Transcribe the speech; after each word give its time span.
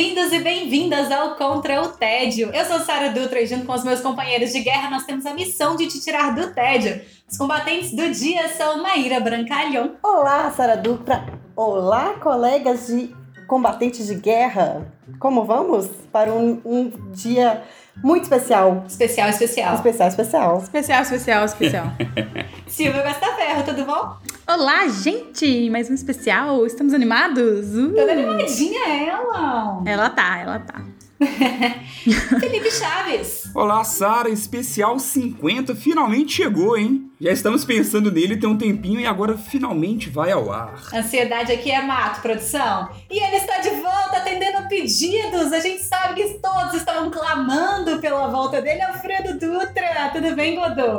Bem-vindos 0.00 0.32
e 0.32 0.38
bem-vindas 0.38 1.12
ao 1.12 1.36
Contra 1.36 1.82
o 1.82 1.88
Tédio. 1.88 2.50
Eu 2.54 2.64
sou 2.64 2.80
Sara 2.80 3.10
Dutra 3.10 3.38
e 3.38 3.46
junto 3.46 3.66
com 3.66 3.74
os 3.74 3.84
meus 3.84 4.00
companheiros 4.00 4.50
de 4.50 4.60
guerra 4.60 4.88
nós 4.88 5.04
temos 5.04 5.26
a 5.26 5.34
missão 5.34 5.76
de 5.76 5.86
te 5.88 6.00
tirar 6.00 6.34
do 6.34 6.54
tédio. 6.54 7.02
Os 7.30 7.36
combatentes 7.36 7.94
do 7.94 8.10
dia 8.10 8.48
são 8.48 8.82
Maíra 8.82 9.20
Brancalhão. 9.20 9.96
Olá, 10.02 10.50
Sara 10.52 10.74
Dutra. 10.74 11.26
Olá, 11.54 12.14
colegas 12.14 12.86
de 12.86 13.14
combatentes 13.46 14.06
de 14.06 14.14
guerra. 14.14 14.90
Como 15.18 15.44
vamos 15.44 15.88
para 16.10 16.32
um, 16.32 16.62
um 16.64 16.90
dia 17.12 17.62
muito 18.02 18.24
especial? 18.24 18.84
Especial, 18.86 19.28
especial. 19.28 19.74
Especial, 19.74 20.08
especial. 20.08 20.58
Especial, 20.58 21.02
especial, 21.02 21.44
especial. 21.44 21.84
Silvia 22.66 23.02
Gostaferro, 23.02 23.62
tudo 23.64 23.84
bom? 23.84 24.16
Olá, 24.48 24.88
gente! 24.88 25.68
Mais 25.70 25.90
um 25.90 25.94
especial. 25.94 26.64
Estamos 26.66 26.94
animados? 26.94 27.74
Uh. 27.74 27.94
Toda 27.94 28.12
animadinha 28.12 28.88
ela. 28.88 29.82
Ela 29.86 30.10
tá, 30.10 30.38
ela 30.38 30.58
tá. 30.60 30.82
Felipe 32.40 32.70
Chaves. 32.70 33.50
Olá, 33.54 33.84
Sara, 33.84 34.30
especial 34.30 34.98
50 34.98 35.74
finalmente 35.74 36.32
chegou, 36.32 36.78
hein? 36.78 37.10
Já 37.20 37.30
estamos 37.30 37.62
pensando 37.62 38.10
nele 38.10 38.38
tem 38.38 38.48
um 38.48 38.56
tempinho 38.56 38.98
e 38.98 39.04
agora 39.04 39.36
finalmente 39.36 40.08
vai 40.08 40.32
ao 40.32 40.50
ar. 40.50 40.80
Ansiedade 40.94 41.52
aqui 41.52 41.70
é 41.70 41.82
mato, 41.82 42.22
produção. 42.22 42.88
E 43.10 43.22
ele 43.22 43.36
está 43.36 43.58
de 43.58 43.68
volta 43.68 44.16
atendendo 44.16 44.66
pedidos. 44.66 45.52
A 45.52 45.60
gente 45.60 45.82
sabe 45.82 46.14
que 46.14 46.38
todos 46.38 46.72
estavam 46.74 47.10
clamando 47.10 47.98
pela 48.00 48.28
volta 48.28 48.62
dele. 48.62 48.80
Alfredo 48.80 49.38
Dutra. 49.38 50.10
Tudo 50.14 50.34
bem, 50.34 50.54
Godô? 50.54 50.96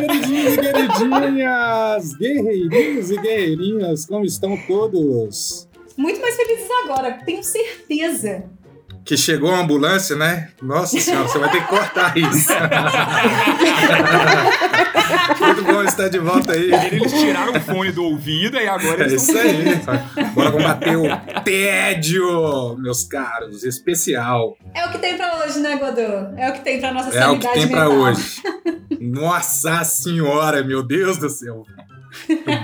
Queridinhos 0.00 0.54
e 0.54 0.60
queridinhas, 0.60 2.14
guerreirinhos 2.14 3.10
e 3.10 3.16
guerreirinhas, 3.18 4.06
como 4.06 4.24
estão 4.24 4.56
todos? 4.66 5.68
Muito 5.96 6.20
mais 6.20 6.36
felizes 6.36 6.68
agora, 6.84 7.12
tenho 7.24 7.42
certeza. 7.42 8.44
Que 9.04 9.16
chegou 9.16 9.52
a 9.52 9.60
ambulância, 9.60 10.14
né? 10.14 10.50
Nossa 10.62 11.00
senhora, 11.00 11.26
você 11.26 11.38
vai 11.38 11.50
ter 11.50 11.62
que 11.62 11.68
cortar 11.68 12.16
isso. 12.16 12.52
Muito 15.40 15.64
bom 15.64 15.82
estar 15.82 16.08
de 16.08 16.18
volta 16.18 16.52
aí. 16.52 16.70
Eles 16.92 17.12
tiraram 17.12 17.52
o 17.52 17.60
fone 17.60 17.92
do 17.92 18.04
ouvido 18.04 18.56
e 18.56 18.68
agora 18.68 19.02
É 19.02 19.06
eles 19.06 19.22
isso 19.22 19.36
estão... 19.36 19.94
aí. 19.94 20.24
Bora 20.34 20.52
combater 20.52 20.96
o 20.96 21.06
tédio, 21.42 22.76
meus 22.78 23.04
caros, 23.04 23.64
especial. 23.64 24.56
É 24.74 24.86
o 24.86 24.90
que 24.92 24.98
tem 24.98 25.16
pra 25.16 25.38
hoje, 25.38 25.58
né, 25.60 25.76
Godô? 25.76 26.02
É 26.36 26.50
o 26.50 26.52
que 26.52 26.60
tem 26.60 26.80
pra 26.80 26.92
nossa 26.92 27.08
É 27.16 27.26
o 27.28 27.38
que 27.38 27.46
sanidade 27.46 27.54
tem 27.54 27.68
pra 27.68 27.88
mental. 27.88 27.98
hoje. 27.98 28.42
Nossa 29.00 29.84
senhora, 29.84 30.62
meu 30.62 30.82
Deus 30.82 31.18
do 31.18 31.28
céu. 31.28 31.64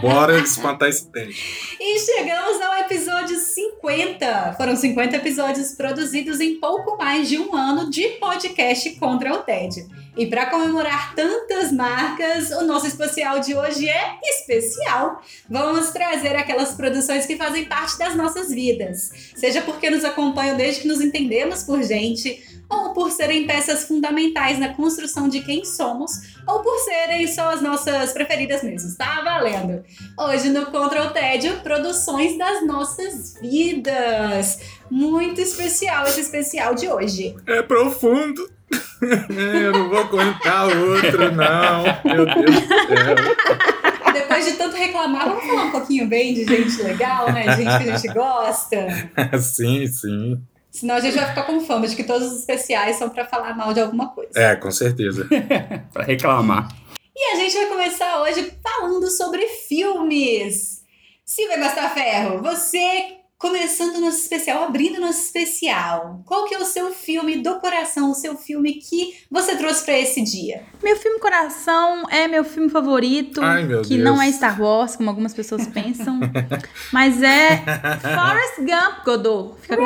Bora 0.00 0.38
espantar 0.38 0.88
esse 0.88 1.10
tédio. 1.10 1.36
E 1.80 1.98
chegamos 2.00 2.60
ao 2.60 2.74
episódio 2.80 3.36
50. 3.36 4.54
Foram 4.56 4.76
50 4.76 5.16
episódios 5.16 5.72
produzidos 5.72 6.40
em 6.40 6.58
pouco 6.58 6.96
mais 6.96 7.28
de 7.28 7.38
um 7.38 7.54
ano 7.54 7.90
de 7.90 8.08
podcast 8.18 8.90
contra 8.96 9.32
o 9.34 9.38
tédio. 9.38 9.88
E 10.16 10.26
para 10.26 10.46
comemorar 10.46 11.14
tantas 11.14 11.70
marcas, 11.70 12.50
o 12.50 12.62
nosso 12.62 12.86
especial 12.86 13.38
de 13.38 13.54
hoje 13.54 13.86
é 13.86 14.18
especial. 14.22 15.22
Vamos 15.48 15.90
trazer 15.90 16.34
aquelas 16.34 16.72
produções 16.72 17.26
que 17.26 17.36
fazem 17.36 17.66
parte 17.66 17.98
das 17.98 18.16
nossas 18.16 18.48
vidas. 18.48 19.10
Seja 19.36 19.60
porque 19.60 19.90
nos 19.90 20.04
acompanham 20.04 20.56
desde 20.56 20.82
que 20.82 20.88
nos 20.88 21.02
entendemos 21.02 21.62
por 21.62 21.82
gente, 21.82 22.42
ou 22.68 22.92
por 22.92 23.10
serem 23.10 23.46
peças 23.46 23.84
fundamentais 23.84 24.58
na 24.58 24.74
construção 24.74 25.28
de 25.28 25.40
quem 25.40 25.64
somos, 25.64 26.36
ou 26.46 26.60
por 26.60 26.78
serem 26.80 27.26
só 27.26 27.52
as 27.52 27.62
nossas 27.62 28.12
preferidas 28.12 28.62
mesmo. 28.62 28.96
Tá 28.96 29.22
valendo! 29.22 29.84
Hoje 30.18 30.48
no 30.50 30.66
Contra 30.66 31.04
o 31.04 31.10
Tédio, 31.10 31.60
produções 31.60 32.36
das 32.36 32.66
nossas 32.66 33.38
vidas. 33.40 34.60
Muito 34.90 35.40
especial 35.40 36.06
esse 36.06 36.20
especial 36.20 36.74
de 36.74 36.88
hoje. 36.88 37.34
É 37.46 37.62
profundo. 37.62 38.48
Eu 39.00 39.72
não 39.72 39.88
vou 39.90 40.08
contar 40.08 40.66
outro, 40.66 41.30
não. 41.32 41.84
Meu 42.04 42.24
Deus 42.24 42.60
do 42.60 42.68
céu. 42.68 44.12
Depois 44.12 44.46
de 44.46 44.52
tanto 44.52 44.76
reclamar, 44.76 45.28
vamos 45.28 45.44
falar 45.44 45.64
um 45.64 45.70
pouquinho 45.70 46.08
bem 46.08 46.34
de 46.34 46.44
gente 46.44 46.82
legal, 46.82 47.30
né? 47.32 47.56
Gente 47.56 47.64
que 47.64 47.90
a 47.90 47.96
gente 47.96 48.14
gosta. 48.14 48.86
Sim, 49.38 49.86
sim. 49.86 50.40
Senão 50.76 50.96
a 50.96 51.00
gente 51.00 51.16
vai 51.16 51.26
ficar 51.26 51.44
com 51.44 51.58
fama 51.62 51.88
de 51.88 51.96
que 51.96 52.04
todos 52.04 52.30
os 52.30 52.40
especiais 52.40 52.96
são 52.96 53.08
pra 53.08 53.24
falar 53.24 53.56
mal 53.56 53.72
de 53.72 53.80
alguma 53.80 54.08
coisa. 54.08 54.32
É, 54.36 54.54
com 54.56 54.70
certeza. 54.70 55.26
Pra 55.90 56.04
reclamar. 56.04 56.68
E 57.16 57.32
a 57.32 57.36
gente 57.36 57.56
vai 57.56 57.66
começar 57.66 58.20
hoje 58.20 58.52
falando 58.62 59.08
sobre 59.08 59.48
filmes. 59.48 60.84
Silvia 61.24 61.58
Gostaferro, 61.58 62.42
você 62.42 63.15
começando 63.38 64.00
nosso 64.00 64.18
especial, 64.18 64.64
abrindo 64.64 65.00
nosso 65.00 65.20
especial. 65.20 66.22
Qual 66.24 66.46
que 66.46 66.54
é 66.54 66.58
o 66.58 66.64
seu 66.64 66.90
filme 66.90 67.36
do 67.36 67.56
coração, 67.60 68.10
o 68.10 68.14
seu 68.14 68.36
filme 68.36 68.74
que 68.74 69.14
você 69.30 69.56
trouxe 69.56 69.84
pra 69.84 69.98
esse 69.98 70.22
dia? 70.22 70.62
Meu 70.82 70.96
filme 70.96 71.18
Coração 71.18 72.04
é 72.08 72.26
meu 72.28 72.44
filme 72.44 72.68
favorito. 72.68 73.42
Ai, 73.42 73.64
meu 73.64 73.82
que 73.82 73.96
Deus. 73.96 74.04
não 74.04 74.20
é 74.20 74.30
Star 74.30 74.60
Wars, 74.60 74.96
como 74.96 75.10
algumas 75.10 75.34
pessoas 75.34 75.66
pensam. 75.66 76.20
mas 76.92 77.22
é 77.22 77.62
Forrest 78.00 78.58
Gump, 78.58 79.04
Godot. 79.04 79.60
Fica. 79.60 79.76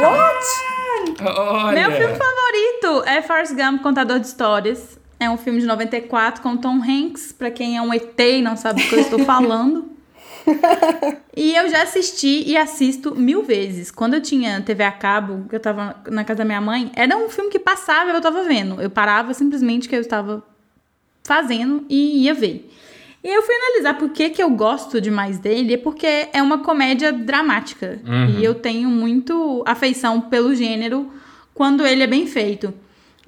Olha. 1.24 1.88
Meu 1.88 1.98
filme 1.98 2.14
favorito 2.14 3.08
é 3.08 3.22
Forrest 3.22 3.54
Gump, 3.54 3.82
Contador 3.82 4.18
de 4.20 4.26
Histórias. 4.26 4.98
É 5.18 5.28
um 5.28 5.36
filme 5.36 5.60
de 5.60 5.66
94 5.66 6.42
com 6.42 6.56
Tom 6.56 6.80
Hanks, 6.82 7.32
pra 7.32 7.50
quem 7.50 7.76
é 7.76 7.82
um 7.82 7.92
ET 7.92 8.18
e 8.18 8.40
não 8.40 8.56
sabe 8.56 8.82
do 8.82 8.88
que 8.88 8.94
eu 8.94 9.00
estou 9.00 9.18
falando. 9.24 9.90
e 11.36 11.54
eu 11.54 11.68
já 11.68 11.82
assisti 11.82 12.44
e 12.46 12.56
assisto 12.56 13.14
mil 13.14 13.42
vezes. 13.42 13.90
Quando 13.90 14.14
eu 14.14 14.20
tinha 14.20 14.60
TV 14.60 14.82
a 14.84 14.92
cabo, 14.92 15.46
que 15.48 15.56
eu 15.56 15.60
tava 15.60 15.96
na 16.08 16.24
casa 16.24 16.38
da 16.38 16.44
minha 16.44 16.60
mãe, 16.60 16.90
era 16.94 17.16
um 17.16 17.28
filme 17.28 17.50
que 17.50 17.58
passava 17.58 18.10
e 18.10 18.14
eu 18.14 18.20
tava 18.20 18.44
vendo. 18.44 18.80
Eu 18.80 18.90
parava 18.90 19.32
simplesmente 19.34 19.88
que 19.88 19.96
eu 19.96 20.00
estava 20.00 20.42
fazendo 21.22 21.84
e 21.88 22.24
ia 22.24 22.34
ver. 22.34 22.70
E 23.22 23.28
eu 23.28 23.42
fui 23.42 23.54
analisar 23.54 23.94
por 23.98 24.10
que, 24.10 24.30
que 24.30 24.42
eu 24.42 24.48
gosto 24.50 25.00
demais 25.00 25.38
dele, 25.38 25.74
é 25.74 25.76
porque 25.76 26.28
é 26.32 26.42
uma 26.42 26.58
comédia 26.58 27.12
dramática. 27.12 28.00
E 28.38 28.44
eu 28.44 28.54
tenho 28.54 28.88
muito 28.88 29.62
afeição 29.66 30.22
pelo 30.22 30.54
gênero 30.54 31.10
quando 31.52 31.86
ele 31.86 32.02
é 32.02 32.06
bem 32.06 32.26
feito. 32.26 32.72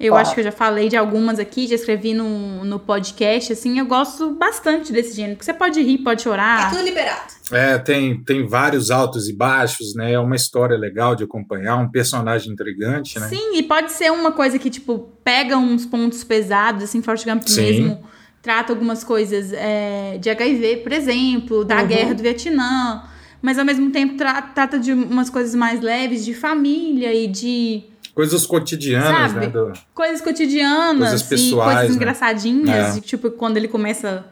Eu 0.05 0.15
acho 0.15 0.33
que 0.33 0.39
eu 0.41 0.43
já 0.43 0.51
falei 0.51 0.89
de 0.89 0.97
algumas 0.97 1.39
aqui, 1.39 1.65
já 1.67 1.75
escrevi 1.75 2.13
no, 2.13 2.63
no 2.65 2.79
podcast, 2.79 3.53
assim, 3.53 3.79
eu 3.79 3.85
gosto 3.85 4.31
bastante 4.31 4.91
desse 4.91 5.15
gênero, 5.15 5.35
porque 5.35 5.45
você 5.45 5.53
pode 5.53 5.81
rir, 5.81 5.99
pode 5.99 6.23
Tá 6.23 6.29
chorar. 6.29 6.69
tudo 6.71 6.83
liberado. 6.83 7.33
É, 7.51 7.77
tem, 7.77 8.23
tem 8.23 8.47
vários 8.47 8.89
altos 8.91 9.29
e 9.29 9.33
baixos, 9.35 9.95
né? 9.95 10.13
É 10.13 10.19
uma 10.19 10.35
história 10.35 10.77
legal 10.77 11.15
de 11.15 11.23
acompanhar, 11.23 11.77
um 11.77 11.89
personagem 11.89 12.51
intrigante, 12.51 13.19
né? 13.19 13.27
Sim, 13.27 13.55
e 13.57 13.63
pode 13.63 13.91
ser 13.91 14.11
uma 14.11 14.31
coisa 14.31 14.57
que, 14.59 14.69
tipo, 14.69 15.09
pega 15.23 15.57
uns 15.57 15.85
pontos 15.85 16.23
pesados, 16.23 16.83
assim, 16.83 17.01
Forrest 17.01 17.25
Gump 17.25 17.43
Sim. 17.47 17.61
mesmo 17.61 18.03
trata 18.41 18.73
algumas 18.73 19.05
coisas 19.05 19.53
é, 19.53 20.17
de 20.19 20.29
HIV, 20.29 20.77
por 20.83 20.91
exemplo, 20.91 21.63
da 21.63 21.77
Uhum. 21.81 21.87
guerra 21.87 22.13
do 22.13 22.21
Vietnã, 22.21 23.03
mas 23.41 23.57
ao 23.57 23.63
mesmo 23.63 23.89
tempo 23.89 24.17
tra- 24.17 24.41
trata 24.41 24.77
de 24.77 24.91
umas 24.91 25.29
coisas 25.29 25.55
mais 25.55 25.79
leves, 25.79 26.25
de 26.25 26.33
família 26.33 27.13
e 27.13 27.25
de 27.25 27.83
Coisas 28.13 28.45
cotidianas, 28.45 29.31
Sabe? 29.31 29.45
né? 29.47 29.51
do- 29.51 29.73
coisas 29.93 30.21
cotidianas 30.21 31.09
Coisas 31.09 31.21
e 31.21 31.29
pessoais, 31.29 31.73
coisas 31.79 31.89
né? 31.89 31.95
engraçadinhas, 31.95 32.89
É. 32.89 32.91
de, 32.99 33.01
tipo 33.01 33.31
quando 33.31 33.57
ele 33.57 33.67
começa 33.67 34.25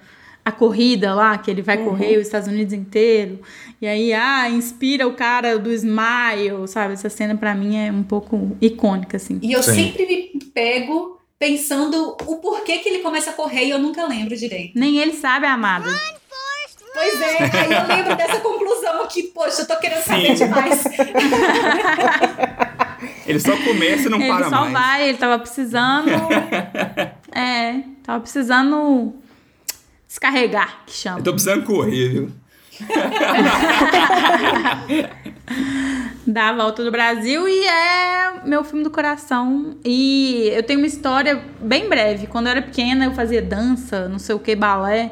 a 0.46 0.52
corrida 0.52 1.14
lá, 1.14 1.38
que 1.38 1.50
ele 1.52 1.62
vai 1.62 1.78
Uhum. 1.78 1.86
correr 1.86 2.18
os 2.18 2.26
Estados 2.28 2.48
Unidos 2.48 2.74
inteiro, 2.74 3.40
e 3.82 3.88
aí, 3.88 4.12
ah, 4.14 4.50
inspira 4.50 5.08
o 5.08 5.14
cara 5.14 5.58
do 5.60 5.72
Smile, 5.72 6.68
sabe? 6.68 6.94
Essa 6.94 7.10
cena 7.10 7.36
pra 7.36 7.54
mim 7.56 7.76
é 7.78 7.92
um 7.92 8.04
pouco 8.04 8.56
icônica, 8.62 9.18
assim. 9.18 9.40
E 9.42 9.52
eu 9.52 9.62
Sim. 9.64 9.74
sempre 9.92 10.06
me 10.06 10.40
pego 10.54 11.20
pensando 11.40 12.16
o 12.28 12.36
porquê 12.38 12.78
que 12.80 12.90
ele 12.90 13.00
começa 13.00 13.32
a 13.32 13.34
correr 13.34 13.66
e 13.66 13.70
eu 13.72 13.80
nunca 13.80 14.06
lembro 14.08 14.36
direito. 14.36 14.78
Nem 14.78 14.98
ele 14.98 15.14
sabe, 15.14 15.46
amado. 15.48 15.86
Pois 16.94 17.22
é, 17.22 17.38
aí 17.58 17.74
eu 17.74 17.88
lembro 17.88 18.16
dessa 18.16 18.40
conclusão 18.40 19.08
que, 19.08 19.24
poxa, 19.24 19.62
eu 19.62 19.68
tô 19.68 19.78
querendo 19.78 20.04
saber 20.04 20.36
Sim. 20.36 20.46
demais. 20.46 20.84
Ele 23.26 23.40
só 23.40 23.56
começa 23.58 24.08
e 24.08 24.10
não 24.10 24.20
ele 24.20 24.28
para 24.28 24.50
só 24.50 24.62
mais. 24.62 24.74
vai, 24.74 25.10
ele 25.10 25.18
tava 25.18 25.40
precisando. 25.40 26.10
é, 27.34 27.82
tava 28.04 28.20
precisando 28.20 29.14
descarregar, 30.08 30.82
que 30.86 30.94
chama. 30.94 31.20
Eu 31.20 31.24
tô 31.24 31.32
precisando 31.32 31.64
correr, 31.64 32.10
viu? 32.10 32.32
Dá 36.26 36.50
a 36.50 36.54
volta 36.54 36.84
do 36.84 36.92
Brasil 36.92 37.48
e 37.48 37.66
é 37.66 38.42
meu 38.46 38.64
filme 38.64 38.84
do 38.84 38.92
coração. 38.92 39.78
E 39.84 40.50
eu 40.54 40.64
tenho 40.64 40.80
uma 40.80 40.88
história 40.88 41.42
bem 41.60 41.88
breve. 41.88 42.28
Quando 42.28 42.48
eu 42.48 42.52
era 42.52 42.62
pequena, 42.62 43.06
eu 43.06 43.14
fazia 43.14 43.42
dança, 43.42 44.08
não 44.10 44.20
sei 44.20 44.36
o 44.36 44.40
que, 44.40 44.56
balé. 44.56 45.12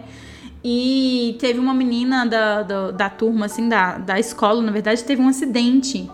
E 0.64 1.38
teve 1.40 1.60
uma 1.60 1.74
menina 1.74 2.26
da, 2.26 2.64
da, 2.64 2.92
da 2.92 3.10
turma, 3.10 3.46
assim, 3.46 3.70
da, 3.70 3.98
da 3.98 4.20
escola, 4.20 4.62
na 4.62 4.72
verdade, 4.72 5.04
teve 5.04 5.22
um 5.22 5.28
acidente 5.28 6.10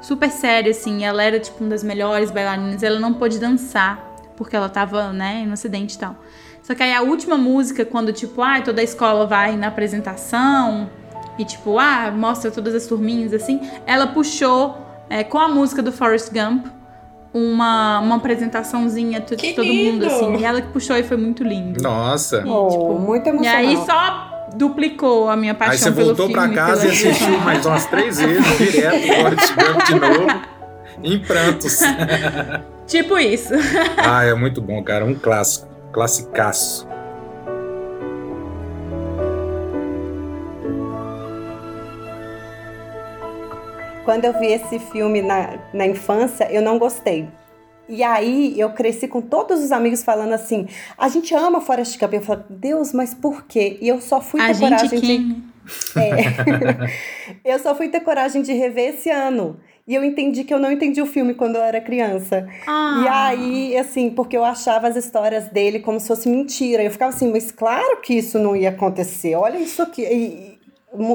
super 0.00 0.30
sério, 0.30 0.70
assim. 0.70 1.04
Ela 1.04 1.22
era, 1.22 1.40
tipo, 1.40 1.60
uma 1.60 1.70
das 1.70 1.82
melhores 1.82 2.30
bailarinas. 2.30 2.82
Ela 2.82 3.00
não 3.00 3.14
pôde 3.14 3.38
dançar, 3.38 3.98
porque 4.36 4.54
ela 4.54 4.68
tava, 4.68 5.12
né, 5.12 5.44
no 5.46 5.54
acidente 5.54 5.96
e 5.96 5.98
tal. 5.98 6.16
Só 6.62 6.74
que 6.74 6.82
aí 6.82 6.94
a 6.94 7.02
última 7.02 7.36
música, 7.36 7.84
quando, 7.84 8.12
tipo, 8.12 8.42
ah, 8.42 8.60
toda 8.60 8.80
a 8.80 8.84
escola 8.84 9.26
vai 9.26 9.56
na 9.56 9.68
apresentação 9.68 10.88
e, 11.36 11.44
tipo, 11.44 11.78
ah, 11.78 12.12
mostra 12.14 12.50
todas 12.50 12.74
as 12.74 12.86
turminhas, 12.86 13.32
assim, 13.32 13.60
ela 13.86 14.06
puxou 14.06 14.78
é, 15.08 15.24
com 15.24 15.38
a 15.38 15.48
música 15.48 15.82
do 15.82 15.90
Forrest 15.90 16.30
Gump 16.32 16.66
uma, 17.32 18.00
uma 18.00 18.16
apresentaçãozinha 18.16 19.20
de 19.20 19.36
Que 19.36 19.52
todo 19.52 19.64
lindo! 19.64 20.04
mundo, 20.04 20.06
assim. 20.06 20.36
E 20.38 20.44
ela 20.44 20.60
que 20.60 20.68
puxou 20.68 20.96
e 20.96 21.02
foi 21.02 21.16
muito 21.16 21.42
lindo. 21.44 21.82
Nossa. 21.82 22.42
Oh, 22.46 22.68
tipo, 22.68 22.98
muito 22.98 23.26
E 23.26 23.28
emocional. 23.30 23.56
aí 23.58 23.76
só 23.86 24.48
duplicou 24.56 25.28
a 25.30 25.36
minha 25.36 25.54
paixão 25.54 25.72
Aí 25.72 25.78
você 25.78 25.90
voltou 26.04 26.26
filme. 26.28 26.32
pra 26.32 26.48
casa 26.48 26.86
e 26.86 26.90
assistiu 26.90 27.38
mais 27.38 27.64
umas 27.64 27.86
três 27.86 28.18
vezes, 28.20 28.58
direto, 28.72 29.06
Forrest 29.14 29.54
Gump 29.54 29.86
de 29.86 29.94
novo, 29.94 30.40
em 31.04 31.18
prantos. 31.20 31.78
Tipo 32.86 33.16
isso. 33.18 33.54
Ah, 33.96 34.24
é 34.24 34.34
muito 34.34 34.60
bom, 34.60 34.82
cara. 34.82 35.04
Um 35.04 35.14
clássico. 35.14 35.68
Classicaço. 35.92 36.86
Quando 44.10 44.24
eu 44.24 44.36
vi 44.40 44.48
esse 44.48 44.80
filme 44.80 45.22
na, 45.22 45.56
na 45.72 45.86
infância, 45.86 46.50
eu 46.50 46.60
não 46.60 46.80
gostei. 46.80 47.28
E 47.88 48.02
aí 48.02 48.58
eu 48.58 48.70
cresci 48.70 49.06
com 49.06 49.20
todos 49.20 49.62
os 49.62 49.70
amigos 49.70 50.02
falando 50.02 50.32
assim: 50.32 50.66
a 50.98 51.08
gente 51.08 51.32
ama 51.32 51.60
Forrest 51.60 51.96
Gump. 51.96 52.14
Eu 52.14 52.20
falei, 52.20 52.44
Deus, 52.50 52.92
mas 52.92 53.14
por 53.14 53.44
quê? 53.44 53.78
E 53.80 53.86
eu 53.86 54.00
só 54.00 54.20
fui 54.20 54.40
A 54.40 54.48
ter 54.48 54.54
gente 54.54 54.68
coragem 54.68 55.00
de. 55.00 55.06
quem? 55.06 55.44
É. 55.96 56.10
eu 57.54 57.60
só 57.60 57.72
fui 57.72 57.88
ter 57.88 58.00
coragem 58.00 58.42
de 58.42 58.52
rever 58.52 58.94
esse 58.94 59.08
ano. 59.08 59.60
E 59.86 59.94
eu 59.94 60.02
entendi 60.02 60.42
que 60.42 60.52
eu 60.52 60.58
não 60.58 60.72
entendi 60.72 61.00
o 61.00 61.06
filme 61.06 61.32
quando 61.34 61.54
eu 61.54 61.62
era 61.62 61.80
criança. 61.80 62.48
Ah. 62.66 63.02
E 63.04 63.08
aí, 63.08 63.76
assim, 63.76 64.10
porque 64.10 64.36
eu 64.36 64.44
achava 64.44 64.88
as 64.88 64.96
histórias 64.96 65.48
dele 65.50 65.78
como 65.78 66.00
se 66.00 66.08
fosse 66.08 66.28
mentira. 66.28 66.82
Eu 66.82 66.90
ficava 66.90 67.14
assim, 67.14 67.30
mas 67.30 67.52
claro 67.52 68.00
que 68.00 68.14
isso 68.14 68.40
não 68.40 68.56
ia 68.56 68.70
acontecer. 68.70 69.36
Olha 69.36 69.58
isso 69.58 69.80
aqui. 69.80 70.02
E, 70.02 70.59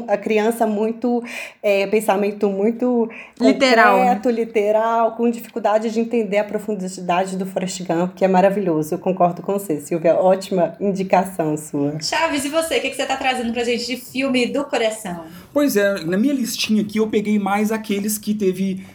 a 0.08 0.18
criança 0.18 0.66
muito, 0.66 1.24
é, 1.62 1.86
pensamento 1.88 2.50
muito 2.50 3.10
Literal, 3.40 3.98
né? 3.98 4.16
concreto, 4.16 4.30
literal, 4.30 5.12
com 5.16 5.30
dificuldade 5.30 5.90
de 5.90 6.00
entender 6.00 6.38
a 6.38 6.44
profundidade 6.44 7.36
do 7.36 7.46
Forrest 7.46 7.84
Gump, 7.84 8.14
que 8.16 8.24
é 8.24 8.28
maravilhoso. 8.28 8.96
Eu 8.96 9.00
concordo 9.00 9.42
com 9.42 9.54
você, 9.54 9.80
Silvia. 9.82 10.16
Ótima 10.16 10.76
indicação 10.80 11.58
sua. 11.58 12.00
Chaves, 12.02 12.46
e 12.46 12.50
você? 12.50 12.78
O 12.78 12.82
que, 12.82 12.90
que 12.90 12.96
você 12.96 13.06
tá 13.06 13.18
trazendo 13.18 13.52
pra 13.52 13.64
gente 13.64 13.86
de 13.86 13.98
filme 13.98 14.46
do 14.48 14.64
coração? 14.66 15.26
Pois 15.54 15.76
é, 15.76 16.04
na 16.06 16.18
minha 16.18 16.34
listinha 16.34 16.82
aqui 16.82 17.00
eu 17.00 17.08
peguei 17.08 17.38
mais 17.38 17.72
aqueles 17.72 18.18
que 18.18 18.34
teve 18.34 18.86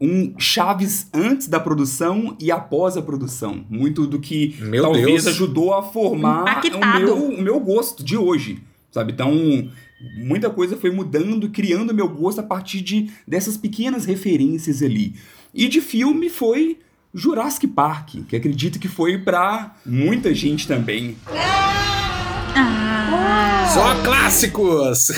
um 0.00 0.34
chaves 0.38 1.08
antes 1.12 1.48
da 1.48 1.58
produção 1.58 2.36
e 2.40 2.52
após 2.52 2.96
a 2.96 3.02
produção. 3.02 3.64
Muito 3.68 4.06
do 4.06 4.20
que 4.20 4.56
Meu 4.60 4.82
talvez 4.84 5.24
Deus. 5.24 5.26
ajudou 5.26 5.74
a 5.74 5.82
formar 5.82 6.62
o 6.72 6.98
meu, 7.00 7.16
o 7.16 7.42
meu 7.42 7.58
gosto 7.58 8.04
de 8.04 8.16
hoje, 8.16 8.62
sabe? 8.92 9.12
Então, 9.12 9.68
muita 10.16 10.48
coisa 10.50 10.76
foi 10.76 10.90
mudando, 10.90 11.48
criando 11.50 11.94
meu 11.94 12.08
gosto 12.08 12.40
a 12.40 12.44
partir 12.44 12.80
de 12.80 13.10
dessas 13.26 13.56
pequenas 13.56 14.04
referências 14.04 14.82
ali. 14.82 15.14
E 15.52 15.68
de 15.68 15.80
filme 15.80 16.28
foi 16.28 16.78
Jurassic 17.12 17.66
Park, 17.66 18.16
que 18.28 18.36
acredito 18.36 18.78
que 18.78 18.88
foi 18.88 19.18
pra 19.18 19.76
muita 19.84 20.34
gente 20.34 20.68
também. 20.68 21.16
Ah. 21.26 21.98
Só 23.72 24.02
clássicos! 24.02 25.10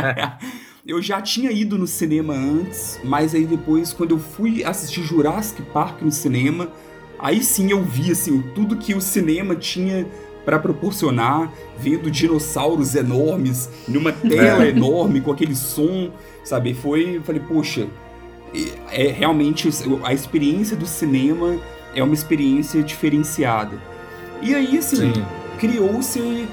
eu 0.86 1.00
já 1.00 1.20
tinha 1.22 1.50
ido 1.50 1.78
no 1.78 1.86
cinema 1.86 2.34
antes, 2.34 3.00
mas 3.02 3.34
aí 3.34 3.46
depois, 3.46 3.92
quando 3.92 4.12
eu 4.12 4.18
fui 4.18 4.62
assistir 4.64 5.02
Jurassic 5.02 5.62
Park 5.72 6.02
no 6.02 6.12
cinema, 6.12 6.68
aí 7.18 7.42
sim 7.42 7.70
eu 7.70 7.82
vi 7.82 8.10
assim, 8.10 8.42
tudo 8.54 8.76
que 8.76 8.94
o 8.94 9.00
cinema 9.00 9.56
tinha 9.56 10.06
pra 10.44 10.58
proporcionar, 10.58 11.52
vendo 11.78 12.10
dinossauros 12.10 12.94
enormes 12.94 13.68
numa 13.88 14.12
tela 14.12 14.64
É. 14.64 14.68
enorme 14.70 15.20
com 15.20 15.32
aquele 15.32 15.54
som, 15.54 16.10
sabe? 16.44 16.74
Foi, 16.74 17.20
falei, 17.24 17.40
poxa, 17.40 17.86
é, 18.92 19.08
realmente 19.08 19.68
a 20.04 20.12
experiência 20.12 20.76
do 20.76 20.86
cinema 20.86 21.56
é 21.94 22.02
uma 22.02 22.14
experiência 22.14 22.82
diferenciada. 22.82 23.76
E 24.42 24.54
aí, 24.54 24.76
assim, 24.78 25.12
Sim. 25.14 25.24
criou-se, 25.58 26.46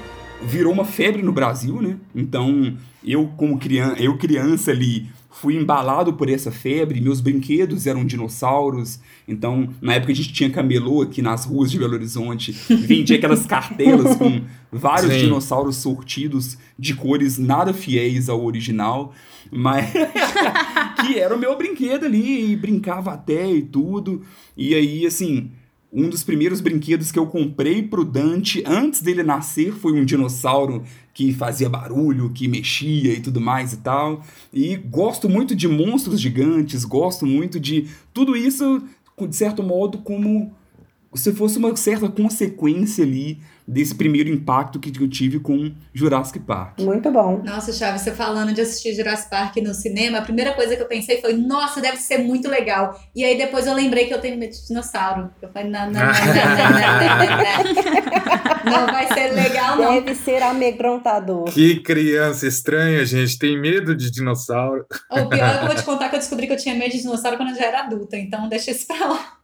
virou 0.46 0.72
uma 0.72 0.84
febre 0.84 1.22
no 1.22 1.32
Brasil, 1.32 1.80
né? 1.80 1.96
Então, 2.14 2.76
eu 3.04 3.28
como 3.36 3.58
criança, 3.58 4.02
eu 4.02 4.16
criança 4.16 4.70
ali, 4.70 5.08
fui 5.30 5.56
embalado 5.56 6.12
por 6.12 6.28
essa 6.28 6.52
febre, 6.52 7.00
meus 7.00 7.20
brinquedos 7.20 7.86
eram 7.86 8.04
dinossauros. 8.04 9.00
Então, 9.26 9.68
na 9.80 9.94
época 9.94 10.12
a 10.12 10.14
gente 10.14 10.32
tinha 10.32 10.50
camelô 10.50 11.02
aqui 11.02 11.22
nas 11.22 11.44
ruas 11.44 11.70
de 11.70 11.78
Belo 11.78 11.94
Horizonte, 11.94 12.52
vendia 12.68 13.16
aquelas 13.16 13.46
cartelas 13.46 14.16
com 14.16 14.42
vários 14.70 15.12
Sim. 15.12 15.20
dinossauros 15.20 15.76
sortidos 15.76 16.58
de 16.78 16.94
cores 16.94 17.38
nada 17.38 17.72
fiéis 17.72 18.28
ao 18.28 18.44
original, 18.44 19.12
mas 19.50 19.92
que 21.00 21.18
era 21.18 21.34
o 21.34 21.38
meu 21.38 21.56
brinquedo 21.56 22.04
ali, 22.04 22.52
e 22.52 22.56
brincava 22.56 23.12
até 23.12 23.50
e 23.50 23.62
tudo. 23.62 24.22
E 24.56 24.74
aí, 24.74 25.06
assim, 25.06 25.50
um 25.92 26.08
dos 26.08 26.24
primeiros 26.24 26.62
brinquedos 26.62 27.12
que 27.12 27.18
eu 27.18 27.26
comprei 27.26 27.82
pro 27.82 28.04
Dante 28.04 28.62
antes 28.66 29.02
dele 29.02 29.22
nascer 29.22 29.72
foi 29.72 29.92
um 29.92 30.04
dinossauro 30.04 30.82
que 31.12 31.34
fazia 31.34 31.68
barulho, 31.68 32.30
que 32.30 32.48
mexia 32.48 33.12
e 33.12 33.20
tudo 33.20 33.40
mais 33.40 33.74
e 33.74 33.76
tal. 33.76 34.24
E 34.50 34.74
gosto 34.76 35.28
muito 35.28 35.54
de 35.54 35.68
monstros 35.68 36.18
gigantes, 36.18 36.86
gosto 36.86 37.26
muito 37.26 37.60
de 37.60 37.88
tudo 38.14 38.34
isso, 38.34 38.82
de 39.28 39.36
certo 39.36 39.62
modo, 39.62 39.98
como 39.98 40.50
se 41.14 41.30
fosse 41.32 41.58
uma 41.58 41.76
certa 41.76 42.08
consequência 42.08 43.04
ali 43.04 43.38
desse 43.72 43.94
primeiro 43.94 44.28
impacto 44.28 44.78
que 44.78 44.92
eu 45.02 45.08
tive 45.08 45.40
com 45.40 45.72
Jurassic 45.94 46.38
Park. 46.40 46.80
Muito 46.80 47.10
bom. 47.10 47.42
Nossa, 47.44 47.72
Chaves, 47.72 48.02
você 48.02 48.12
falando 48.12 48.52
de 48.52 48.60
assistir 48.60 48.94
Jurassic 48.94 49.30
Park 49.30 49.56
no 49.56 49.72
cinema, 49.74 50.18
a 50.18 50.22
primeira 50.22 50.52
coisa 50.52 50.76
que 50.76 50.82
eu 50.82 50.86
pensei 50.86 51.20
foi, 51.20 51.32
nossa, 51.32 51.80
deve 51.80 51.96
ser 51.96 52.18
muito 52.18 52.48
legal. 52.48 53.00
E 53.14 53.24
aí 53.24 53.36
depois 53.36 53.66
eu 53.66 53.74
lembrei 53.74 54.06
que 54.06 54.14
eu 54.14 54.20
tenho 54.20 54.36
medo 54.36 54.52
de 54.52 54.66
dinossauro. 54.66 55.30
Eu 55.40 55.48
falei, 55.48 55.70
não, 55.70 55.90
não, 55.90 56.00
não, 56.00 56.10
não, 58.64 58.86
não, 58.86 58.86
vai 58.86 59.06
ser 59.08 59.32
legal 59.32 59.76
não. 59.76 59.94
Deve 59.94 60.14
ser 60.14 60.42
amedrontador. 60.42 61.44
Que 61.44 61.80
criança 61.80 62.46
estranha, 62.46 63.04
gente, 63.04 63.38
tem 63.38 63.58
medo 63.58 63.96
de 63.96 64.10
dinossauro. 64.10 64.86
O 65.10 65.26
pior 65.26 65.48
é 65.48 65.58
que 65.58 65.64
eu 65.64 65.66
vou 65.66 65.76
te 65.76 65.82
contar 65.82 66.08
que 66.10 66.16
eu 66.16 66.20
descobri 66.20 66.46
que 66.46 66.52
eu 66.52 66.58
tinha 66.58 66.74
medo 66.74 66.92
de 66.92 66.98
dinossauro 66.98 67.36
quando 67.36 67.50
eu 67.50 67.56
já 67.56 67.64
era 67.64 67.80
adulta, 67.80 68.16
então 68.18 68.48
deixa 68.48 68.70
isso 68.70 68.86
pra 68.86 69.06
lá. 69.06 69.41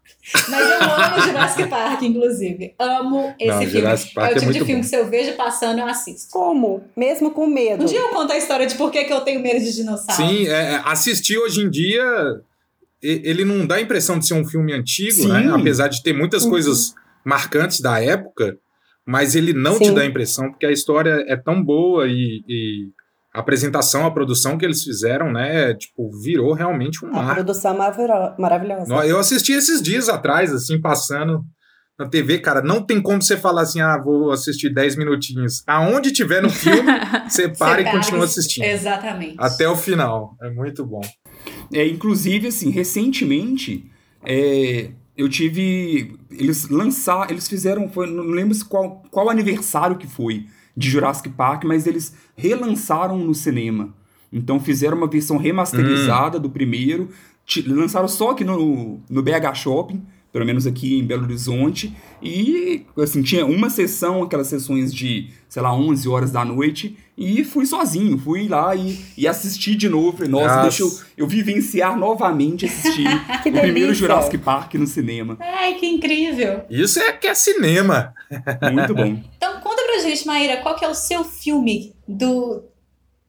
Mas 0.49 0.71
eu 0.71 0.83
amo 0.83 1.21
Jurassic 1.27 1.69
Park, 1.69 2.03
inclusive. 2.03 2.75
Amo 2.79 3.35
esse 3.38 3.47
Não, 3.50 3.59
filme. 3.61 3.73
Jurassic 3.81 4.15
Park 4.15 4.31
é 4.31 4.35
o 4.35 4.37
é 4.37 4.38
tipo 4.41 4.53
de 4.53 4.59
muito 4.59 4.67
filme 4.67 4.75
bom. 4.83 4.85
que 4.85 4.88
se 4.88 4.97
eu 4.97 5.09
vejo 5.09 5.33
passando, 5.37 5.79
eu 5.79 5.87
assisto. 5.87 6.31
Como? 6.31 6.83
Mesmo 6.97 7.31
com 7.31 7.47
medo. 7.47 7.83
Um 7.83 7.87
dia 7.87 7.99
eu 8.00 8.09
conto 8.11 8.33
a 8.33 8.37
história 8.37 8.67
de 8.67 8.75
por 8.75 8.91
que, 8.91 9.05
que 9.05 9.12
eu 9.12 9.21
tenho 9.23 9.41
medo 9.41 9.61
de 9.61 9.73
dinossauro. 9.75 10.23
Sim, 10.23 10.47
é, 10.47 10.50
é, 10.75 10.83
assistir 10.85 11.38
hoje 11.38 11.61
em 11.62 11.71
dia, 11.71 12.05
ele 13.03 13.45
não 13.45 13.67
dá 13.67 13.77
a 13.77 13.81
impressão 13.81 14.19
de 14.19 14.27
ser 14.27 14.35
um 14.35 14.45
filme 14.45 14.73
antigo, 14.73 15.12
Sim. 15.12 15.29
né? 15.29 15.50
Apesar 15.55 15.88
de 15.88 16.03
ter 16.03 16.12
muitas 16.12 16.45
Uhum. 16.45 16.50
coisas 16.50 16.95
marcantes 17.25 17.81
da 17.81 18.03
época, 18.03 18.59
mas 19.07 19.35
ele 19.35 19.53
não 19.53 19.79
te 19.79 19.87
Sim. 19.87 19.95
dá 19.95 20.03
a 20.03 20.07
impressão 20.07 20.50
porque 20.50 20.67
a 20.67 20.73
história 20.73 21.25
é 21.27 21.37
tão 21.37 21.62
boa 21.62 22.07
e, 22.07 22.43
e 22.47 22.88
a 23.35 23.40
apresentação, 23.40 24.06
a 24.06 24.11
produção 24.11 24.56
que 24.56 24.64
eles 24.64 24.82
fizeram, 24.82 25.30
né? 25.32 25.75
Tipo, 25.75 26.11
virou 26.23 26.52
realmente 26.54 27.04
um 27.04 27.08
A 27.08 27.12
marco. 27.23 27.35
produção 27.35 27.76
maravilho- 27.76 28.35
maravilhosa. 28.38 28.94
Eu 29.06 29.18
assisti 29.18 29.52
esses 29.52 29.82
dias 29.82 30.08
atrás, 30.08 30.52
assim, 30.52 30.80
passando 30.80 31.42
na 31.99 32.08
TV, 32.08 32.38
cara, 32.38 32.62
não 32.62 32.80
tem 32.80 33.02
como 33.02 33.20
você 33.20 33.37
falar 33.37 33.62
assim, 33.62 33.80
ah, 33.80 33.99
vou 33.99 34.30
assistir 34.30 34.73
10 34.73 34.97
minutinhos. 34.97 35.62
Aonde 35.66 36.12
tiver 36.12 36.40
no 36.40 36.49
filme, 36.49 36.80
você 37.28 37.49
para 37.49 37.80
e 37.82 37.90
continua 37.90 38.25
assistindo. 38.25 38.64
Exatamente. 38.64 39.35
Até 39.37 39.68
o 39.68 39.76
final. 39.76 40.37
É 40.40 40.49
muito 40.49 40.87
bom. 40.87 41.00
É, 41.73 41.87
inclusive, 41.87 42.47
assim, 42.49 42.70
recentemente, 42.70 43.85
é, 44.25 44.90
eu 45.16 45.28
tive. 45.28 46.16
Eles 46.30 46.68
lançaram. 46.68 47.30
Eles 47.30 47.49
fizeram. 47.49 47.88
Foi, 47.88 48.08
não 48.08 48.23
lembro 48.25 48.56
qual, 48.68 49.02
qual 49.11 49.28
aniversário 49.28 49.97
que 49.99 50.06
foi 50.06 50.47
de 50.78 50.88
Jurassic 50.88 51.28
Park, 51.30 51.64
mas 51.64 51.87
eles 51.88 52.14
relançaram 52.37 53.18
no 53.18 53.35
cinema. 53.35 53.92
Então 54.32 54.61
fizeram 54.61 54.97
uma 54.97 55.08
versão 55.08 55.37
remasterizada 55.37 56.38
do 56.38 56.49
primeiro. 56.49 57.08
Lançaram 57.66 58.06
só 58.06 58.30
aqui 58.30 58.44
no, 58.44 59.00
no 59.11 59.23
BH 59.23 59.54
Shopping. 59.54 60.00
pelo 60.32 60.44
menos 60.44 60.66
aqui 60.66 60.99
em 60.99 61.04
Belo 61.04 61.25
Horizonte. 61.25 61.92
E, 62.23 62.85
assim, 62.97 63.23
tinha 63.23 63.44
uma 63.44 63.70
sessão, 63.70 64.23
aquelas 64.23 64.47
sessões 64.47 64.94
de, 64.94 65.30
sei 65.49 65.62
lá, 65.62 65.75
11 65.75 66.08
horas 66.08 66.30
da 66.30 66.44
noite. 66.44 66.97
E 67.16 67.42
fui 67.42 67.66
sozinho, 67.66 68.16
fui 68.18 68.47
lá 68.47 68.76
e, 68.76 68.97
e 69.16 69.26
assisti 69.26 69.75
de 69.75 69.88
novo. 69.88 70.18
Falei, 70.18 70.30
nossa, 70.30 70.47
Nossa. 70.47 70.62
deixa 70.62 70.82
eu, 70.85 70.92
eu 71.16 71.26
vivenciar 71.26 71.99
novamente 71.99 72.66
assistir 72.66 73.08
o 73.38 73.42
primeiro 73.42 73.73
delícia. 73.73 73.94
Jurassic 73.94 74.38
Park 74.38 74.75
no 74.75 74.87
cinema. 74.87 75.37
Ai, 75.40 75.75
que 75.75 75.87
incrível. 75.87 76.61
Isso 76.70 77.00
é 77.00 77.11
que 77.12 77.26
é 77.26 77.35
cinema. 77.35 78.14
Muito 78.73 78.94
bom. 78.94 79.20
Gente, 80.09 80.27
Maíra, 80.27 80.57
qual 80.59 80.75
que 80.75 80.85
é 80.85 80.88
o 80.88 80.95
seu 80.95 81.23
filme 81.23 81.95
do 82.07 82.62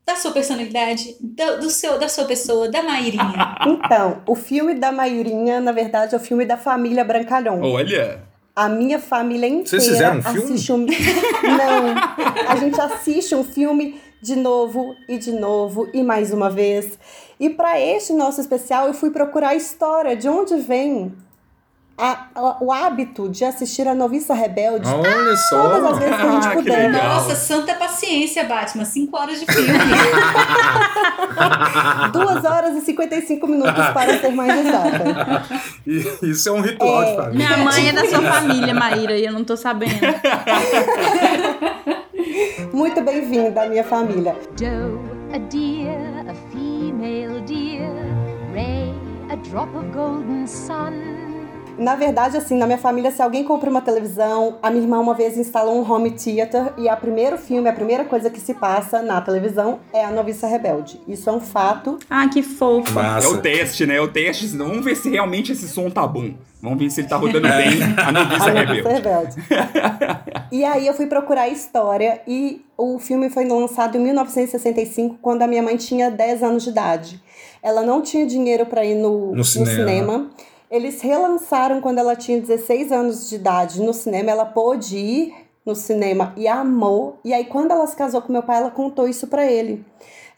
da 0.05 0.15
sua 0.15 0.31
personalidade, 0.31 1.15
do, 1.19 1.59
do 1.59 1.69
seu, 1.69 1.99
da 1.99 2.09
sua 2.09 2.25
pessoa, 2.25 2.67
da 2.67 2.81
Mairinha. 2.81 3.55
Então, 3.67 4.23
o 4.25 4.33
filme 4.33 4.73
da 4.73 4.91
Maiurinha, 4.91 5.59
na 5.59 5.71
verdade, 5.71 6.15
é 6.15 6.17
o 6.17 6.21
filme 6.21 6.45
da 6.45 6.57
família 6.57 7.03
Brancalhão. 7.03 7.61
Olha, 7.61 8.23
A 8.55 8.67
minha 8.67 8.97
família 8.97 9.47
inteira 9.47 9.67
Vocês 9.67 9.87
fizeram 9.87 10.17
um 10.17 10.21
filme? 10.23 10.39
assiste 10.39 10.71
um... 10.71 10.77
Não, 10.85 12.47
a 12.47 12.55
gente 12.55 12.81
assiste 12.81 13.35
um 13.35 13.43
filme 13.43 14.01
de 14.21 14.35
novo 14.35 14.95
e 15.07 15.17
de 15.19 15.31
novo 15.31 15.87
e 15.93 16.01
mais 16.01 16.33
uma 16.33 16.49
vez. 16.49 16.97
E 17.39 17.49
para 17.49 17.79
este 17.79 18.13
nosso 18.13 18.41
especial, 18.41 18.87
eu 18.87 18.93
fui 18.93 19.11
procurar 19.11 19.49
a 19.49 19.55
história 19.55 20.15
de 20.15 20.27
onde 20.27 20.55
vem 20.55 21.13
a- 21.99 22.25
a- 22.35 22.57
o 22.63 22.71
hábito 22.71 23.27
de 23.29 23.43
assistir 23.43 23.87
a 23.87 23.93
Noviça 23.93 24.33
Rebelde 24.33 24.87
Olha 24.89 25.03
todas 25.03 25.49
só. 25.49 25.87
as 25.91 25.99
vezes 25.99 26.15
que 26.15 26.21
a 26.21 26.31
gente 26.31 26.47
Ah, 26.47 26.51
puder. 26.51 26.89
Nossa, 26.91 27.35
santa 27.35 27.73
paciência, 27.75 28.43
Batman. 28.45 28.85
Cinco 28.85 29.17
horas 29.17 29.39
de 29.39 29.45
filme. 29.45 29.69
Duas 32.13 32.45
horas 32.45 32.75
e 32.77 32.81
55 32.81 33.45
minutos 33.47 33.85
para 33.93 34.17
ser 34.19 34.29
mais 34.29 34.65
exata. 34.65 35.43
Isso 36.23 36.49
é 36.49 36.51
um 36.51 36.61
ritual 36.61 37.03
de 37.05 37.15
família. 37.15 37.47
Minha 37.47 37.57
mãe 37.65 37.89
é 37.89 37.93
da 37.93 38.05
sua 38.07 38.21
família, 38.21 38.73
Maíra, 38.73 39.17
e 39.17 39.25
eu 39.25 39.33
não 39.33 39.43
tô 39.43 39.55
sabendo. 39.57 39.99
Muito 42.73 43.01
bem-vinda 43.01 43.63
à 43.63 43.67
minha 43.67 43.83
família. 43.83 44.35
Doe, 44.57 44.99
a 45.33 45.37
deer, 45.37 45.97
a 46.29 46.33
female 46.51 47.41
deer. 47.41 47.89
Ray, 48.53 48.93
a 49.31 49.35
drop 49.49 49.75
of 49.77 49.85
golden 49.87 50.45
sun. 50.47 50.93
Na 51.79 51.95
verdade, 51.95 52.35
assim, 52.35 52.57
na 52.57 52.65
minha 52.65 52.77
família, 52.77 53.09
se 53.09 53.21
alguém 53.21 53.43
compra 53.43 53.69
uma 53.69 53.79
televisão, 53.81 54.57
a 54.61 54.69
minha 54.69 54.83
irmã 54.83 54.99
uma 54.99 55.13
vez 55.13 55.37
instalou 55.37 55.81
um 55.81 55.89
home 55.89 56.11
theater 56.11 56.73
e 56.77 56.89
a 56.89 56.95
primeiro 56.95 57.37
filme, 57.37 57.69
a 57.69 57.73
primeira 57.73 58.03
coisa 58.03 58.29
que 58.29 58.39
se 58.39 58.53
passa 58.53 59.01
na 59.01 59.21
televisão 59.21 59.79
é 59.93 60.03
a 60.03 60.11
Noviça 60.11 60.45
Rebelde. 60.45 60.99
Isso 61.07 61.29
é 61.29 61.33
um 61.33 61.39
fato. 61.39 61.97
Ah, 62.09 62.27
que 62.27 62.43
fofo. 62.43 62.99
é 62.99 63.01
Massa. 63.01 63.29
o 63.29 63.37
teste, 63.37 63.85
né? 63.85 63.95
É 63.95 64.01
o 64.01 64.09
teste. 64.09 64.45
Vamos 64.57 64.83
ver 64.83 64.95
se 64.95 65.09
realmente 65.09 65.53
esse 65.53 65.69
som 65.69 65.89
tá 65.89 66.05
bom. 66.05 66.33
Vamos 66.61 66.79
ver 66.79 66.89
se 66.89 66.99
ele 66.99 67.07
tá 67.07 67.15
rodando 67.15 67.47
bem. 67.47 67.79
A 67.97 68.11
noviça 68.11 68.49
A 68.49 68.51
rebelde. 68.51 68.89
Rebelde. 68.89 69.35
e 70.51 70.65
aí 70.65 70.85
eu 70.85 70.93
fui 70.93 71.05
procurar 71.07 71.43
a 71.43 71.47
história 71.47 72.21
e 72.27 72.61
o 72.77 72.99
filme 72.99 73.29
foi 73.29 73.47
lançado 73.47 73.97
em 73.97 74.01
1965, 74.01 75.17
quando 75.21 75.43
a 75.43 75.47
minha 75.47 75.63
mãe 75.63 75.77
tinha 75.77 76.11
10 76.11 76.43
anos 76.43 76.63
de 76.63 76.69
idade. 76.71 77.23
Ela 77.63 77.83
não 77.83 78.01
tinha 78.01 78.25
dinheiro 78.25 78.65
para 78.65 78.83
ir 78.83 78.95
no, 78.95 79.33
no 79.33 79.43
cinema. 79.43 79.71
cinema. 79.71 80.29
Eles 80.69 81.01
relançaram 81.01 81.81
quando 81.81 81.97
ela 81.97 82.15
tinha 82.15 82.39
16 82.39 82.91
anos 82.91 83.29
de 83.29 83.35
idade 83.35 83.81
no 83.81 83.93
cinema. 83.93 84.31
Ela 84.31 84.45
pôde 84.45 84.97
ir 84.97 85.33
no 85.65 85.75
cinema 85.75 86.33
e 86.37 86.47
amou. 86.47 87.17
E 87.23 87.33
aí, 87.33 87.45
quando 87.45 87.71
ela 87.71 87.85
se 87.87 87.95
casou 87.95 88.21
com 88.21 88.31
meu 88.31 88.43
pai, 88.43 88.57
ela 88.57 88.71
contou 88.71 89.07
isso 89.07 89.27
pra 89.27 89.45
ele. 89.45 89.83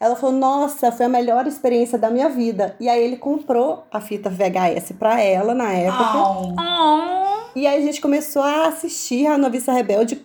Ela 0.00 0.16
falou: 0.16 0.34
Nossa, 0.34 0.90
foi 0.90 1.06
a 1.06 1.08
melhor 1.08 1.46
experiência 1.46 1.98
da 1.98 2.10
minha 2.10 2.28
vida. 2.28 2.74
E 2.80 2.88
aí, 2.88 3.02
ele 3.02 3.16
comprou 3.16 3.84
a 3.90 4.00
fita 4.00 4.30
VHS 4.30 4.92
pra 4.98 5.20
ela 5.20 5.54
na 5.54 5.72
época. 5.72 6.18
Oh. 6.18 7.32
E 7.54 7.66
aí 7.66 7.82
a 7.82 7.84
gente 7.84 8.00
começou 8.00 8.42
a 8.42 8.68
assistir 8.68 9.26
a 9.26 9.36
Noviça 9.36 9.72
Rebelde 9.72 10.24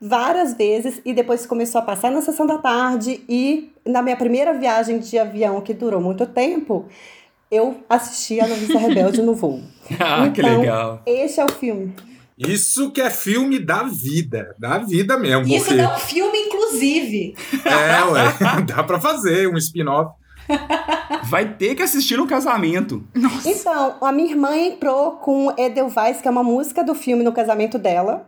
várias 0.00 0.54
vezes 0.54 1.02
e 1.04 1.12
depois 1.12 1.44
começou 1.44 1.80
a 1.80 1.84
passar 1.84 2.10
na 2.10 2.22
sessão 2.22 2.46
da 2.46 2.58
tarde 2.58 3.22
e 3.28 3.72
na 3.84 4.00
minha 4.00 4.16
primeira 4.16 4.54
viagem 4.54 4.98
de 4.98 5.18
avião 5.18 5.60
que 5.60 5.74
durou 5.74 6.00
muito 6.00 6.24
tempo, 6.26 6.86
eu 7.50 7.84
assisti 7.88 8.40
a 8.40 8.46
Noviça 8.46 8.78
Rebelde 8.78 9.22
no 9.22 9.34
voo. 9.34 9.60
Ah, 9.98 10.30
que 10.30 10.40
Então, 10.40 10.60
legal. 10.60 11.02
Esse 11.04 11.40
é 11.40 11.44
o 11.44 11.50
filme. 11.50 11.92
Isso 12.38 12.92
que 12.92 13.00
é 13.00 13.10
filme 13.10 13.58
da 13.58 13.82
vida. 13.82 14.54
Da 14.56 14.78
vida 14.78 15.18
mesmo. 15.18 15.52
Isso 15.52 15.66
porque... 15.66 15.82
dá 15.82 15.96
um 15.96 15.98
filme, 15.98 16.38
inclusive. 16.38 17.34
É, 17.64 18.04
ué. 18.04 18.36
Dá 18.66 18.84
pra 18.84 19.00
fazer 19.00 19.48
um 19.48 19.56
spin-off. 19.58 20.14
Vai 21.24 21.54
ter 21.54 21.74
que 21.74 21.82
assistir 21.82 22.16
no 22.16 22.26
casamento. 22.26 23.04
Então, 23.44 23.96
a 24.00 24.12
minha 24.12 24.30
irmã 24.30 24.56
entrou 24.56 25.12
com 25.16 25.52
Edelweiss, 25.58 26.22
que 26.22 26.28
é 26.28 26.30
uma 26.30 26.42
música 26.42 26.82
do 26.84 26.94
filme 26.94 27.22
no 27.22 27.32
casamento 27.32 27.78
dela. 27.78 28.26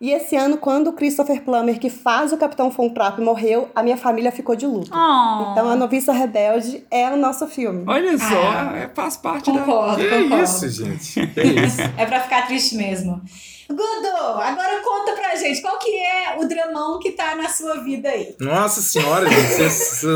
E 0.00 0.10
esse 0.12 0.36
ano, 0.36 0.58
quando 0.58 0.88
o 0.88 0.92
Christopher 0.92 1.42
Plummer, 1.42 1.76
que 1.80 1.90
faz 1.90 2.32
o 2.32 2.36
Capitão 2.36 2.70
Von 2.70 2.88
Trapp, 2.90 3.20
morreu, 3.20 3.68
a 3.74 3.82
minha 3.82 3.96
família 3.96 4.30
ficou 4.30 4.54
de 4.54 4.64
luto. 4.64 4.90
Oh. 4.94 5.50
Então, 5.52 5.68
a 5.68 5.74
Noviça 5.74 6.12
Rebelde 6.12 6.84
é 6.88 7.10
o 7.10 7.16
nosso 7.16 7.48
filme. 7.48 7.82
Olha 7.84 8.16
só, 8.16 8.24
Ah. 8.48 8.72
é, 8.76 8.88
faz 8.94 9.16
parte 9.16 9.52
da. 9.52 9.58
Concordo, 9.58 9.96
Que 9.96 10.08
concordo. 10.08 10.44
isso, 10.44 10.68
gente? 10.68 11.26
Que 11.26 11.40
isso? 11.66 11.80
É 11.96 12.06
pra 12.06 12.20
ficar 12.20 12.46
triste 12.46 12.76
mesmo. 12.76 13.20
Gudo, 13.68 14.06
agora 14.40 14.80
conta 14.82 15.12
pra 15.12 15.34
gente 15.36 15.60
qual 15.60 15.78
que 15.78 15.90
é 15.94 16.36
o 16.38 16.46
dramão 16.48 16.98
que 17.00 17.10
tá 17.12 17.34
na 17.34 17.48
sua 17.50 17.82
vida 17.82 18.08
aí. 18.08 18.34
Nossa 18.40 18.80
senhora, 18.80 19.28
gente. 19.28 20.08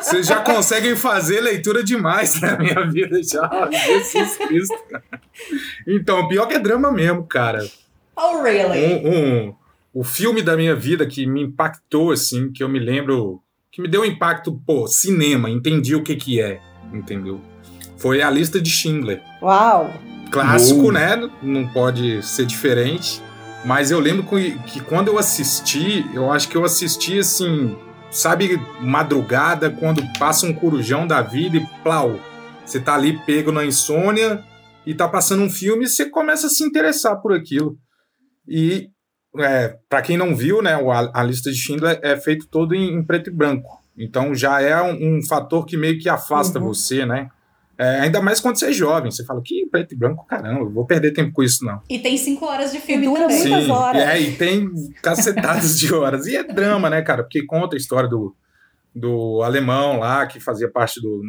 Vocês 0.00 0.26
já 0.26 0.40
conseguem 0.40 0.96
fazer 0.96 1.40
leitura 1.40 1.82
demais 1.84 2.40
na 2.40 2.56
minha 2.56 2.86
vida 2.90 3.20
já. 3.22 3.68
Jesus 3.70 4.36
Cristo. 4.38 4.78
Então, 5.86 6.26
pior 6.28 6.46
que 6.46 6.54
é 6.54 6.58
drama 6.58 6.90
mesmo, 6.90 7.24
cara. 7.26 7.58
Oh, 8.16 8.42
really? 8.42 8.78
Um, 8.78 9.08
um- 9.48 9.54
o 9.92 10.02
filme 10.02 10.42
da 10.42 10.56
minha 10.56 10.74
vida 10.74 11.06
que 11.06 11.26
me 11.26 11.42
impactou, 11.42 12.10
assim, 12.10 12.50
que 12.52 12.62
eu 12.64 12.68
me 12.68 12.78
lembro, 12.80 13.40
que 13.70 13.80
me 13.80 13.86
deu 13.88 14.02
um 14.02 14.04
impacto, 14.04 14.52
pô, 14.66 14.86
cinema, 14.88 15.48
entendi 15.48 15.94
o 15.94 16.02
que 16.02 16.16
que 16.16 16.40
é, 16.40 16.60
entendeu? 16.92 17.40
Foi 17.96 18.20
a 18.20 18.28
lista 18.30 18.60
de 18.60 18.70
Schindler. 18.70 19.22
Uau! 19.40 19.92
Clássico, 20.32 20.88
Uh. 20.88 20.92
né? 20.92 21.30
Não 21.42 21.66
pode 21.68 22.22
ser 22.26 22.44
diferente. 22.44 23.22
Mas 23.64 23.90
eu 23.90 24.00
lembro 24.00 24.24
que, 24.24 24.58
que 24.66 24.80
quando 24.80 25.08
eu 25.08 25.18
assisti, 25.18 26.04
eu 26.12 26.30
acho 26.30 26.48
que 26.48 26.56
eu 26.56 26.64
assisti 26.64 27.18
assim, 27.20 27.76
sabe, 28.10 28.60
madrugada, 28.80 29.70
quando 29.70 30.02
passa 30.18 30.44
um 30.46 30.52
corujão 30.52 31.06
da 31.06 31.22
vida 31.22 31.56
e 31.56 31.66
plau. 31.82 32.18
Você 32.66 32.80
tá 32.80 32.94
ali 32.94 33.18
pego 33.24 33.52
na 33.52 33.64
insônia 33.64 34.42
e 34.84 34.92
tá 34.92 35.08
passando 35.08 35.42
um 35.44 35.50
filme 35.50 35.84
e 35.84 35.88
você 35.88 36.06
começa 36.10 36.46
a 36.48 36.50
se 36.50 36.62
interessar 36.64 37.16
por 37.22 37.32
aquilo. 37.32 37.78
E 38.48 38.88
é, 39.38 39.76
para 39.88 40.02
quem 40.02 40.16
não 40.16 40.34
viu, 40.36 40.62
né, 40.62 40.76
o- 40.76 40.90
a, 40.92 41.10
a 41.14 41.22
lista 41.22 41.50
de 41.50 41.56
Schindler 41.56 41.98
é 42.02 42.16
feito 42.16 42.46
todo 42.46 42.74
em, 42.74 42.94
em 42.94 43.02
preto 43.04 43.30
e 43.30 43.32
branco. 43.32 43.82
Então 43.98 44.34
já 44.34 44.60
é 44.60 44.80
um, 44.82 45.18
um 45.18 45.22
fator 45.26 45.64
que 45.66 45.76
meio 45.76 45.98
que 45.98 46.08
afasta 46.08 46.58
Uhum. 46.58 46.66
você, 46.66 47.04
né? 47.06 47.28
É, 47.76 48.00
ainda 48.02 48.22
mais 48.22 48.38
quando 48.38 48.56
você 48.56 48.66
é 48.66 48.72
jovem. 48.72 49.10
Você 49.10 49.24
fala, 49.24 49.40
que 49.44 49.66
preto 49.66 49.92
e 49.94 49.98
branco, 49.98 50.24
caramba, 50.26 50.60
eu 50.60 50.70
vou 50.70 50.86
perder 50.86 51.12
tempo 51.12 51.32
com 51.32 51.42
isso, 51.42 51.64
não. 51.64 51.80
E 51.90 51.98
tem 51.98 52.16
cinco 52.16 52.44
horas 52.46 52.70
de 52.70 52.78
filme 52.78 53.04
E 53.04 53.08
dura 53.08 53.22
também. 53.22 53.48
Muitas 53.48 53.68
horas. 53.68 54.00
É, 54.02 54.20
e 54.20 54.36
tem 54.36 54.70
cacetadas 55.02 55.78
de 55.80 55.92
horas. 55.92 56.26
E 56.26 56.36
é 56.36 56.44
drama, 56.44 56.88
né, 56.88 57.02
cara? 57.02 57.24
Porque 57.24 57.44
conta 57.44 57.74
a 57.74 57.78
história 57.78 58.08
do, 58.08 58.32
do 58.94 59.42
alemão 59.42 59.98
lá, 59.98 60.24
que 60.26 60.38
fazia 60.38 60.70
parte 60.70 61.00
do 61.00 61.20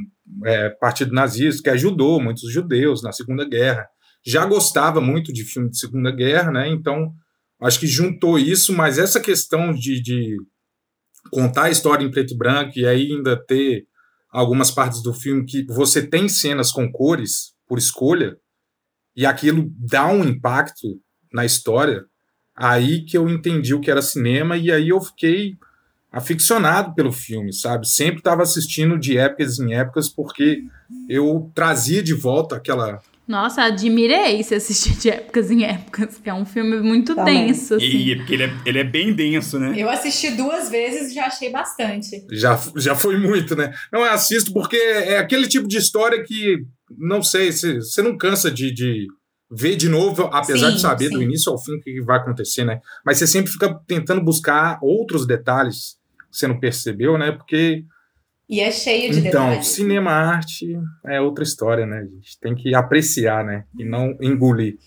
é, 0.46 0.70
Partido 0.70 1.14
Nazista, 1.14 1.64
que 1.64 1.70
ajudou 1.72 2.22
muitos 2.22 2.52
judeus 2.52 3.02
na 3.02 3.12
Segunda 3.12 3.44
Guerra. 3.48 3.88
Já 4.26 4.46
gostava 4.46 5.00
muito 5.00 5.32
de 5.32 5.44
filme 5.44 5.70
de 5.70 5.78
Segunda 5.78 6.12
Guerra, 6.12 6.52
né? 6.52 6.70
Então, 6.70 7.14
acho 7.62 7.80
que 7.80 7.88
juntou 7.88 8.40
isso, 8.40 8.74
mas 8.74 8.98
essa 8.98 9.20
questão 9.20 9.74
de, 9.74 10.02
de 10.02 10.38
contar 11.32 11.66
a 11.66 11.70
história 11.70 12.04
em 12.04 12.12
preto 12.12 12.34
e 12.34 12.38
branco 12.38 12.72
e 12.76 12.86
ainda 12.86 13.38
ter 13.38 13.86
algumas 14.32 14.72
partes 14.72 15.02
do 15.02 15.14
filme 15.14 15.46
que 15.46 15.66
você 15.66 16.06
tem 16.06 16.28
cenas 16.28 16.72
com 16.72 16.92
cores 16.92 17.54
por 17.68 17.78
escolha 17.78 18.38
e 19.16 19.26
aquilo 19.26 19.72
dá 19.78 20.08
um 20.08 20.24
impacto 20.24 21.00
na 21.32 21.46
história, 21.46 22.06
aí 22.56 23.06
que 23.06 23.18
eu 23.18 23.30
entendi 23.30 23.74
o 23.74 23.80
que 23.80 23.90
era 23.90 24.02
cinema 24.02 24.58
e 24.58 24.72
aí 24.72 24.90
eu 24.90 25.00
fiquei 25.00 25.56
aficionado 26.12 26.94
pelo 26.96 27.12
filme, 27.12 27.54
sabe? 27.54 27.88
Sempre 27.88 28.20
estava 28.20 28.42
assistindo 28.42 28.98
de 28.98 29.18
épocas 29.18 29.60
em 29.60 29.74
épocas 29.74 30.10
porque 30.10 30.64
eu 31.10 31.52
trazia 31.54 32.02
de 32.02 32.14
volta 32.14 32.56
aquela 32.56 33.02
Nossa, 33.28 33.64
admirei 33.64 34.44
se 34.44 34.54
assistir 34.54 34.96
de 34.98 35.10
épocas 35.10 35.50
em 35.50 35.64
épocas. 35.64 36.18
que 36.20 36.30
É 36.30 36.34
um 36.34 36.46
filme 36.46 36.80
muito 36.82 37.16
Também. 37.16 37.48
denso, 37.48 37.76
assim. 37.76 37.86
E, 37.86 38.16
porque 38.18 38.34
ele 38.34 38.44
é, 38.44 38.54
ele 38.66 38.80
é 38.80 38.84
bem 38.84 39.14
denso, 39.14 39.60
né? 39.60 39.74
Eu 39.76 39.90
assisti 39.90 40.32
duas 40.32 40.70
vezes 40.70 41.12
e 41.12 41.16
já 41.16 41.26
achei 41.26 41.50
bastante. 41.52 42.26
já 42.32 42.60
já 42.76 42.96
foi 42.96 43.18
muito, 43.18 43.56
né? 43.56 43.74
Não 43.92 44.02
eu 44.02 44.12
assisto 44.12 44.54
porque 44.54 44.76
é 44.78 45.18
aquele 45.18 45.48
tipo 45.48 45.68
de 45.68 45.78
história 45.78 46.24
que 46.24 46.58
não 46.98 47.22
sei, 47.24 47.52
você 47.52 47.76
você 47.76 48.02
não 48.02 48.16
cansa 48.16 48.52
de, 48.52 48.72
de 48.72 49.08
ver 49.50 49.76
de 49.76 49.90
novo, 49.90 50.30
apesar 50.32 50.70
Sim, 50.70 50.76
de 50.76 50.82
saber 50.82 51.08
sim. 51.08 51.14
do 51.14 51.24
início 51.24 51.52
ao 51.52 51.62
fim 51.62 51.74
o 51.76 51.82
que 51.82 52.02
vai 52.02 52.18
acontecer, 52.18 52.64
né? 52.64 52.80
Mas 53.04 53.18
você 53.18 53.26
sempre 53.26 53.52
fica 53.52 53.74
tentando 53.88 54.24
buscar 54.24 54.78
outros 54.82 55.26
detalhes 55.26 55.98
que 56.32 56.38
você 56.38 56.48
não 56.48 56.60
percebeu, 56.60 57.18
né? 57.18 57.32
Porque 57.32 57.84
E 58.48 58.60
é 58.62 58.72
cheio 58.72 59.12
de 59.12 59.20
Então, 59.20 59.46
detalhes. 59.50 59.68
cinema 59.68 60.12
arte 60.12 60.78
é 61.06 61.20
outra 61.20 61.44
história, 61.44 61.86
né? 61.86 62.00
A 62.00 62.04
gente 62.04 62.40
tem 62.40 62.54
que 62.54 62.76
apreciar, 62.76 63.44
né? 63.44 63.64
E 63.78 63.84
não 63.84 64.16
engolir. 64.22 64.78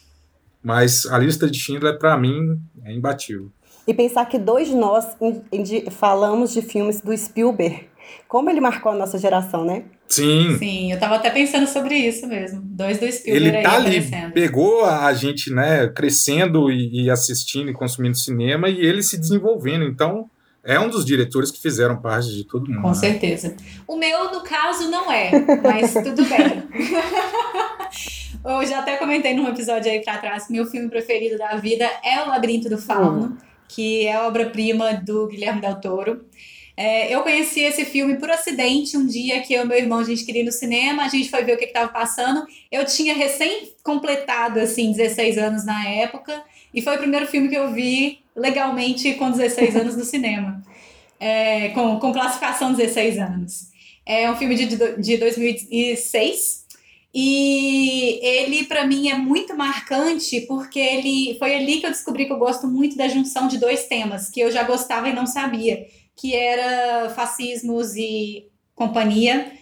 Mas 0.62 1.06
a 1.06 1.18
lista 1.18 1.50
de 1.50 1.58
Schindler, 1.58 1.98
pra 1.98 2.16
mim, 2.16 2.60
é 2.84 2.92
imbatível. 2.92 3.50
E 3.86 3.94
pensar 3.94 4.26
que 4.26 4.38
dois 4.38 4.68
de 4.68 4.74
nós 4.74 5.16
falamos 5.90 6.52
de 6.52 6.62
filmes 6.62 7.00
do 7.00 7.16
Spielberg. 7.16 7.88
Como 8.26 8.48
ele 8.50 8.60
marcou 8.60 8.92
a 8.92 8.94
nossa 8.94 9.18
geração, 9.18 9.64
né? 9.64 9.84
Sim, 10.06 10.56
Sim, 10.58 10.92
eu 10.92 10.98
tava 10.98 11.16
até 11.16 11.30
pensando 11.30 11.66
sobre 11.66 11.94
isso 11.94 12.26
mesmo. 12.26 12.60
Dois 12.62 12.98
do 12.98 13.10
Spielberg 13.10 13.48
ele 13.48 13.56
aí 13.58 13.62
tá 13.62 13.76
ali, 13.76 14.32
pegou 14.32 14.84
a 14.84 15.12
gente, 15.12 15.52
né, 15.52 15.86
crescendo 15.88 16.70
e, 16.70 17.04
e 17.04 17.10
assistindo 17.10 17.70
e 17.70 17.74
consumindo 17.74 18.16
cinema 18.16 18.68
e 18.70 18.78
ele 18.80 19.02
se 19.02 19.18
desenvolvendo. 19.18 19.84
Então, 19.84 20.30
é 20.68 20.78
um 20.78 20.90
dos 20.90 21.02
diretores 21.02 21.50
que 21.50 21.58
fizeram 21.58 21.96
parte 21.96 22.28
de 22.28 22.44
todo 22.44 22.68
mundo. 22.68 22.82
Com 22.82 22.88
né? 22.88 22.94
certeza. 22.94 23.56
O 23.86 23.96
meu, 23.96 24.30
no 24.30 24.42
caso, 24.42 24.90
não 24.90 25.10
é, 25.10 25.30
mas 25.62 25.94
tudo 25.94 26.22
bem. 26.26 26.62
Eu 28.44 28.66
já 28.66 28.80
até 28.80 28.96
comentei 28.96 29.34
num 29.34 29.48
episódio 29.48 29.90
aí 29.90 30.00
pra 30.00 30.18
trás 30.18 30.46
que 30.46 30.52
meu 30.52 30.66
filme 30.66 30.88
preferido 30.88 31.38
da 31.38 31.56
vida 31.56 31.90
é 32.04 32.22
O 32.22 32.28
Labirinto 32.28 32.68
do 32.68 32.76
Fauno, 32.76 33.36
que 33.66 34.06
é 34.06 34.14
a 34.14 34.26
obra-prima 34.26 34.94
do 34.94 35.26
Guilherme 35.26 35.60
Del 35.60 35.80
Toro. 35.80 36.24
É, 36.76 37.12
eu 37.12 37.22
conheci 37.22 37.60
esse 37.60 37.84
filme 37.84 38.16
por 38.16 38.30
acidente 38.30 38.96
um 38.96 39.06
dia 39.06 39.40
que 39.40 39.54
eu 39.54 39.64
e 39.64 39.66
meu 39.66 39.76
irmão 39.76 39.98
a 39.98 40.04
gente 40.04 40.24
queria 40.24 40.42
ir 40.42 40.44
no 40.44 40.52
cinema, 40.52 41.02
a 41.02 41.08
gente 41.08 41.28
foi 41.28 41.42
ver 41.44 41.54
o 41.54 41.58
que 41.58 41.64
estava 41.64 41.88
passando. 41.88 42.46
Eu 42.70 42.84
tinha 42.84 43.14
recém 43.14 43.72
completado 43.82 44.60
assim 44.60 44.92
16 44.92 45.38
anos 45.38 45.64
na 45.64 45.88
época 45.88 46.40
e 46.72 46.80
foi 46.82 46.94
o 46.94 46.98
primeiro 46.98 47.26
filme 47.26 47.48
que 47.48 47.56
eu 47.56 47.72
vi 47.72 48.20
legalmente 48.38 49.14
com 49.14 49.30
16 49.30 49.76
anos 49.76 49.96
no 49.96 50.04
cinema, 50.04 50.62
É, 51.20 51.70
com, 51.70 51.98
com 51.98 52.12
classificação 52.12 52.72
16 52.72 53.18
anos. 53.18 53.68
É 54.06 54.30
um 54.30 54.36
filme 54.36 54.54
de, 54.54 54.66
de 55.00 55.16
2006 55.16 56.66
e 57.12 58.20
ele 58.22 58.64
para 58.64 58.86
mim 58.86 59.08
é 59.08 59.16
muito 59.16 59.56
marcante 59.56 60.42
porque 60.42 60.78
ele 60.78 61.36
foi 61.38 61.54
ali 61.54 61.80
que 61.80 61.86
eu 61.86 61.90
descobri 61.90 62.26
que 62.26 62.32
eu 62.32 62.38
gosto 62.38 62.66
muito 62.68 62.96
da 62.96 63.08
junção 63.08 63.48
de 63.48 63.58
dois 63.58 63.86
temas 63.86 64.30
que 64.30 64.40
eu 64.40 64.50
já 64.50 64.62
gostava 64.62 65.08
e 65.08 65.14
não 65.14 65.26
sabia 65.26 65.86
que 66.14 66.34
era 66.34 67.10
fascismos 67.10 67.96
e 67.96 68.46
companhia, 68.74 69.52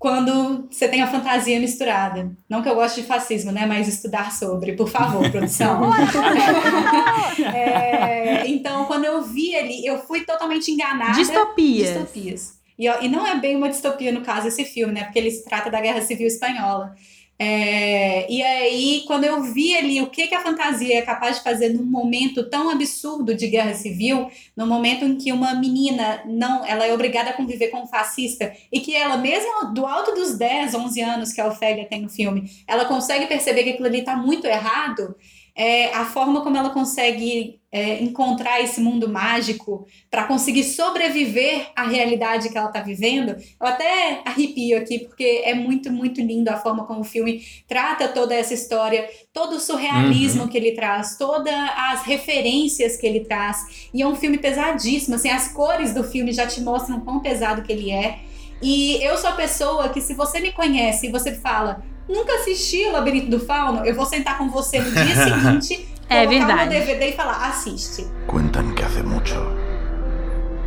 quando 0.00 0.66
você 0.70 0.88
tem 0.88 1.02
a 1.02 1.06
fantasia 1.06 1.60
misturada. 1.60 2.34
Não 2.48 2.62
que 2.62 2.68
eu 2.70 2.74
goste 2.74 3.02
de 3.02 3.06
fascismo, 3.06 3.52
né? 3.52 3.66
Mas 3.66 3.86
estudar 3.86 4.32
sobre, 4.32 4.72
por 4.72 4.88
favor, 4.88 5.30
produção. 5.30 5.78
É, 7.54 8.46
então, 8.46 8.86
quando 8.86 9.04
eu 9.04 9.22
vi 9.22 9.54
ele, 9.54 9.86
eu 9.86 9.98
fui 9.98 10.22
totalmente 10.22 10.70
enganada. 10.70 11.12
Distopias. 11.12 11.90
Distopias. 11.90 12.54
E, 12.78 12.86
e 12.86 13.08
não 13.08 13.26
é 13.26 13.38
bem 13.38 13.56
uma 13.56 13.68
distopia, 13.68 14.10
no 14.10 14.22
caso, 14.22 14.48
esse 14.48 14.64
filme, 14.64 14.94
né? 14.94 15.04
Porque 15.04 15.18
ele 15.18 15.30
se 15.30 15.44
trata 15.44 15.70
da 15.70 15.80
Guerra 15.80 16.00
Civil 16.00 16.26
Espanhola. 16.26 16.94
É, 17.42 18.30
e 18.30 18.42
aí, 18.42 19.02
quando 19.06 19.24
eu 19.24 19.42
vi 19.42 19.74
ali 19.74 20.02
o 20.02 20.08
que, 20.08 20.26
que 20.26 20.34
a 20.34 20.42
fantasia 20.42 20.98
é 20.98 21.00
capaz 21.00 21.38
de 21.38 21.42
fazer 21.42 21.70
num 21.70 21.86
momento 21.86 22.50
tão 22.50 22.68
absurdo 22.68 23.34
de 23.34 23.46
guerra 23.46 23.72
civil, 23.72 24.30
no 24.54 24.66
momento 24.66 25.06
em 25.06 25.16
que 25.16 25.32
uma 25.32 25.54
menina 25.54 26.22
não, 26.26 26.66
ela 26.66 26.84
é 26.86 26.92
obrigada 26.92 27.30
a 27.30 27.32
conviver 27.32 27.68
com 27.68 27.84
um 27.84 27.86
fascista 27.86 28.52
e 28.70 28.78
que 28.80 28.94
ela, 28.94 29.16
mesmo 29.16 29.72
do 29.72 29.86
alto 29.86 30.14
dos 30.14 30.36
10, 30.36 30.74
11 30.74 31.00
anos 31.00 31.32
que 31.32 31.40
a 31.40 31.46
Ofélia 31.46 31.86
tem 31.86 32.02
no 32.02 32.10
filme, 32.10 32.50
ela 32.68 32.84
consegue 32.84 33.26
perceber 33.26 33.64
que 33.64 33.70
aquilo 33.70 33.88
ali 33.88 34.00
está 34.00 34.14
muito 34.14 34.46
errado, 34.46 35.16
é, 35.56 35.94
a 35.94 36.04
forma 36.04 36.42
como 36.42 36.58
ela 36.58 36.68
consegue 36.68 37.59
é, 37.72 38.02
encontrar 38.02 38.60
esse 38.60 38.80
mundo 38.80 39.08
mágico 39.08 39.86
para 40.10 40.24
conseguir 40.24 40.64
sobreviver 40.64 41.68
à 41.76 41.84
realidade 41.84 42.48
que 42.48 42.58
ela 42.58 42.66
está 42.66 42.80
vivendo, 42.80 43.30
eu 43.30 43.66
até 43.66 44.22
arrepio 44.24 44.78
aqui, 44.78 44.98
porque 45.00 45.42
é 45.44 45.54
muito, 45.54 45.90
muito 45.92 46.20
lindo 46.20 46.48
a 46.48 46.56
forma 46.56 46.84
como 46.84 47.00
o 47.00 47.04
filme 47.04 47.42
trata 47.68 48.08
toda 48.08 48.34
essa 48.34 48.52
história, 48.52 49.08
todo 49.32 49.56
o 49.56 49.60
surrealismo 49.60 50.48
que 50.48 50.58
ele 50.58 50.72
traz, 50.72 51.16
todas 51.16 51.54
as 51.76 52.02
referências 52.02 52.96
que 52.96 53.06
ele 53.06 53.20
traz. 53.20 53.88
E 53.94 54.02
é 54.02 54.06
um 54.06 54.16
filme 54.16 54.38
pesadíssimo, 54.38 55.14
assim, 55.14 55.30
as 55.30 55.52
cores 55.52 55.94
do 55.94 56.02
filme 56.02 56.32
já 56.32 56.46
te 56.46 56.60
mostram 56.60 57.00
quão 57.00 57.20
pesado 57.20 57.62
que 57.62 57.72
ele 57.72 57.90
é. 57.90 58.18
E 58.60 59.02
eu 59.02 59.16
sou 59.16 59.30
a 59.30 59.34
pessoa 59.34 59.88
que, 59.88 60.00
se 60.00 60.12
você 60.12 60.40
me 60.40 60.52
conhece 60.52 61.06
e 61.06 61.10
você 61.10 61.34
fala, 61.34 61.82
nunca 62.08 62.34
assisti 62.34 62.84
o 62.84 62.92
Labirinto 62.92 63.30
do 63.30 63.40
Fauno, 63.40 63.86
eu 63.86 63.94
vou 63.94 64.04
sentar 64.04 64.36
com 64.36 64.50
você 64.50 64.80
no 64.80 64.90
dia 64.90 65.14
seguinte, 65.62 65.88
É 66.10 66.26
verdade. 66.26 66.64
no 66.64 66.70
DVD 66.70 67.10
e 67.10 67.12
falar, 67.12 67.48
assiste. 67.48 68.04
Cuentan 68.26 68.74
que 68.74 68.82
hace 68.82 69.00
mucho, 69.02 69.36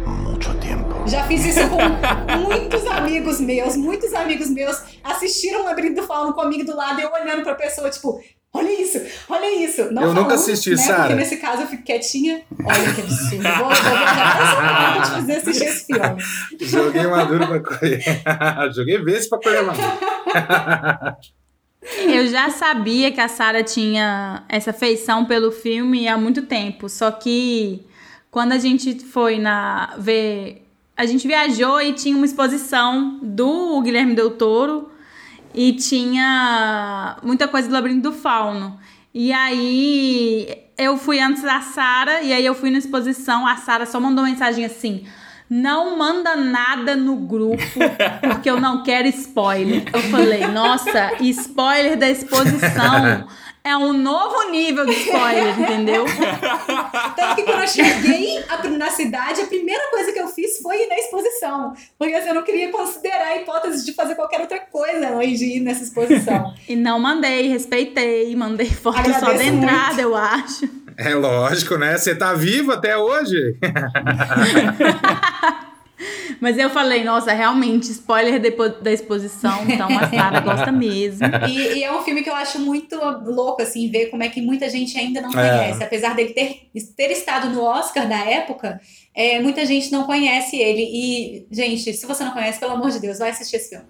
mucho 0.07 0.53
tiempo. 0.59 1.05
Já 1.05 1.23
fiz 1.25 1.45
isso 1.45 1.59
com 1.69 2.37
muitos 2.39 2.87
amigos 2.87 3.41
meus. 3.41 3.75
Muitos 3.75 4.13
amigos 4.13 4.49
meus 4.49 4.81
assistiram 5.03 5.61
o 5.61 5.65
Labirinto 5.65 6.01
do 6.01 6.07
Fauno 6.07 6.33
comigo 6.33 6.63
do 6.65 6.73
lado 6.75 6.99
e 7.01 7.03
eu 7.03 7.11
olhando 7.11 7.43
pra 7.43 7.55
pessoa, 7.55 7.89
tipo, 7.89 8.21
olha 8.53 8.81
isso, 8.81 9.01
olha 9.27 9.53
isso. 9.65 9.91
Não 9.91 10.03
Eu 10.03 10.07
nunca 10.13 10.29
falando, 10.29 10.39
assisti, 10.39 10.69
né? 10.71 10.77
Sara. 10.77 10.99
Porque 11.01 11.15
nesse 11.15 11.37
caso 11.37 11.63
eu 11.63 11.67
fico 11.67 11.83
quietinha. 11.83 12.41
Olha 12.65 12.93
que 12.93 13.01
absurdo. 13.01 13.43
Vou, 13.43 13.67
vou 13.67 13.67
pra 13.67 15.01
te 15.03 15.11
fazer 15.11 15.33
assistir 15.33 15.65
esse 15.65 15.85
filme. 15.87 16.23
Joguei 16.61 17.05
maduro 17.05 17.47
pra 17.47 17.59
colher. 17.59 18.01
Joguei 18.73 19.03
vez 19.03 19.27
pra 19.27 19.39
colher 19.39 19.63
maduro. 19.63 19.91
Eu 21.97 22.27
já 22.27 22.49
sabia 22.49 23.11
que 23.11 23.19
a 23.19 23.27
Sarah 23.27 23.63
tinha 23.63 24.43
essa 24.47 24.71
feição 24.71 25.25
pelo 25.25 25.51
filme 25.51 26.07
há 26.07 26.17
muito 26.17 26.43
tempo, 26.43 26.87
só 26.87 27.11
que 27.11 27.85
quando 28.31 28.53
a 28.53 28.57
gente 28.57 28.99
foi 28.99 29.37
na 29.37 29.95
ver, 29.97 30.65
a 30.95 31.05
gente 31.05 31.27
viajou 31.27 31.81
e 31.81 31.93
tinha 31.93 32.15
uma 32.15 32.25
exposição 32.25 33.19
do 33.21 33.81
Guilherme 33.81 34.15
Del 34.15 34.31
Toro 34.31 34.89
e 35.53 35.73
tinha 35.73 37.17
muita 37.21 37.47
coisa 37.47 37.67
do 37.67 37.73
Labirinto 37.73 38.09
do 38.09 38.15
Fauno. 38.15 38.79
E 39.13 39.31
aí 39.31 40.47
eu 40.77 40.97
fui 40.97 41.19
antes 41.19 41.43
da 41.43 41.61
Sara 41.61 42.21
e 42.21 42.33
aí 42.33 42.45
eu 42.45 42.55
fui 42.55 42.71
na 42.71 42.79
exposição, 42.79 43.45
a 43.45 43.57
Sara 43.57 43.85
só 43.85 43.99
mandou 43.99 44.23
mensagem 44.23 44.65
assim: 44.65 45.05
"Não 45.61 45.95
manda 45.97 46.35
nada 46.35 46.95
no 46.95 47.15
grupo, 47.15 47.61
porque 48.21 48.49
eu 48.49 48.59
não 48.59 48.81
quero 48.83 49.07
spoiler". 49.09 49.83
Eu 49.93 50.01
falei: 50.03 50.47
"Nossa, 50.47 51.11
spoiler 51.21 51.95
da 51.97 52.09
exposição 52.09 53.27
é 53.63 53.77
um 53.77 53.93
novo 53.93 54.49
nível 54.49 54.85
de 54.85 54.91
spoiler, 54.93 55.59
entendeu?" 55.59 56.05
Tanto 57.15 57.35
que 57.35 57.43
quando 57.43 57.61
eu 57.61 57.67
cheguei 57.67 58.43
a- 58.49 58.67
na 58.69 58.89
cidade, 58.89 59.41
a 59.41 59.45
primeira 59.45 59.89
coisa 59.91 60.11
que 60.11 60.19
eu 60.19 60.27
fiz 60.27 60.59
foi 60.61 60.75
ir 60.83 60.87
na 60.87 60.95
exposição. 60.97 61.73
Porque 61.97 62.13
assim, 62.15 62.29
eu 62.29 62.35
não 62.35 62.43
queria 62.43 62.71
considerar 62.71 63.27
a 63.27 63.37
hipótese 63.37 63.85
de 63.85 63.93
fazer 63.93 64.15
qualquer 64.15 64.41
outra 64.41 64.59
coisa 64.59 65.07
além 65.07 65.33
de 65.35 65.57
ir 65.57 65.59
nessa 65.59 65.83
exposição. 65.83 66.53
E 66.67 66.75
não 66.75 66.99
mandei, 66.99 67.47
respeitei, 67.49 68.35
mandei 68.35 68.65
foto 68.69 68.97
só 68.97 69.03
da 69.03 69.17
Agradeço 69.17 69.43
entrada, 69.43 70.01
eu 70.01 70.15
acho. 70.15 70.67
É 70.97 71.13
lógico, 71.15 71.77
né? 71.77 71.97
Você 71.97 72.13
tá 72.15 72.33
vivo 72.33 72.71
até 72.71 72.97
hoje? 72.97 73.57
Mas 76.41 76.57
eu 76.57 76.69
falei, 76.69 77.03
nossa, 77.05 77.31
realmente, 77.31 77.89
spoiler 77.91 78.37
depo- 78.39 78.67
da 78.81 78.91
exposição, 78.91 79.63
então 79.65 79.87
a 79.97 80.09
Sara 80.09 80.39
gosta 80.41 80.71
mesmo. 80.71 81.25
E, 81.47 81.77
e 81.79 81.83
é 81.83 81.91
um 81.95 82.01
filme 82.01 82.21
que 82.21 82.29
eu 82.29 82.35
acho 82.35 82.59
muito 82.59 82.95
louco, 83.25 83.61
assim, 83.61 83.89
ver 83.89 84.07
como 84.07 84.23
é 84.23 84.27
que 84.29 84.41
muita 84.41 84.69
gente 84.69 84.97
ainda 84.97 85.21
não 85.21 85.29
É. 85.29 85.33
conhece. 85.33 85.81
Apesar 85.83 86.15
dele 86.15 86.33
ter, 86.33 86.67
ter 86.97 87.11
estado 87.11 87.49
no 87.49 87.61
Oscar 87.63 88.09
da 88.09 88.17
época, 88.17 88.81
é, 89.15 89.39
muita 89.39 89.65
gente 89.65 89.91
não 89.91 90.03
conhece 90.03 90.57
ele. 90.57 90.81
E, 90.81 91.45
gente, 91.49 91.93
se 91.93 92.05
você 92.05 92.23
não 92.25 92.31
conhece, 92.31 92.59
pelo 92.59 92.73
amor 92.73 92.89
de 92.91 92.99
Deus, 92.99 93.19
vai 93.19 93.29
assistir 93.29 93.55
esse 93.57 93.69
filme. 93.69 93.85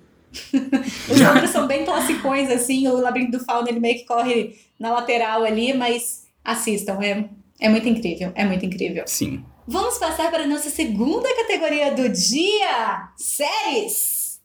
Os 1.09 1.21
outros 1.21 1.49
são 1.49 1.65
bem 1.65 1.85
classicões, 1.85 2.49
assim, 2.51 2.87
o 2.87 2.97
Labirinto 2.97 3.37
do 3.39 3.43
Fauno, 3.43 3.67
ele 3.69 3.79
meio 3.79 3.95
que 3.97 4.05
corre 4.05 4.55
na 4.79 4.91
lateral 4.91 5.43
ali, 5.43 5.73
mas 5.73 6.22
assistam, 6.43 6.99
é, 7.01 7.29
é 7.59 7.69
muito 7.69 7.87
incrível, 7.87 8.31
é 8.35 8.45
muito 8.45 8.65
incrível. 8.65 9.03
Sim. 9.07 9.43
Vamos 9.67 9.97
passar 9.97 10.29
para 10.29 10.43
a 10.43 10.47
nossa 10.47 10.69
segunda 10.69 11.33
categoria 11.35 11.91
do 11.91 12.09
dia: 12.09 13.09
séries. 13.17 14.41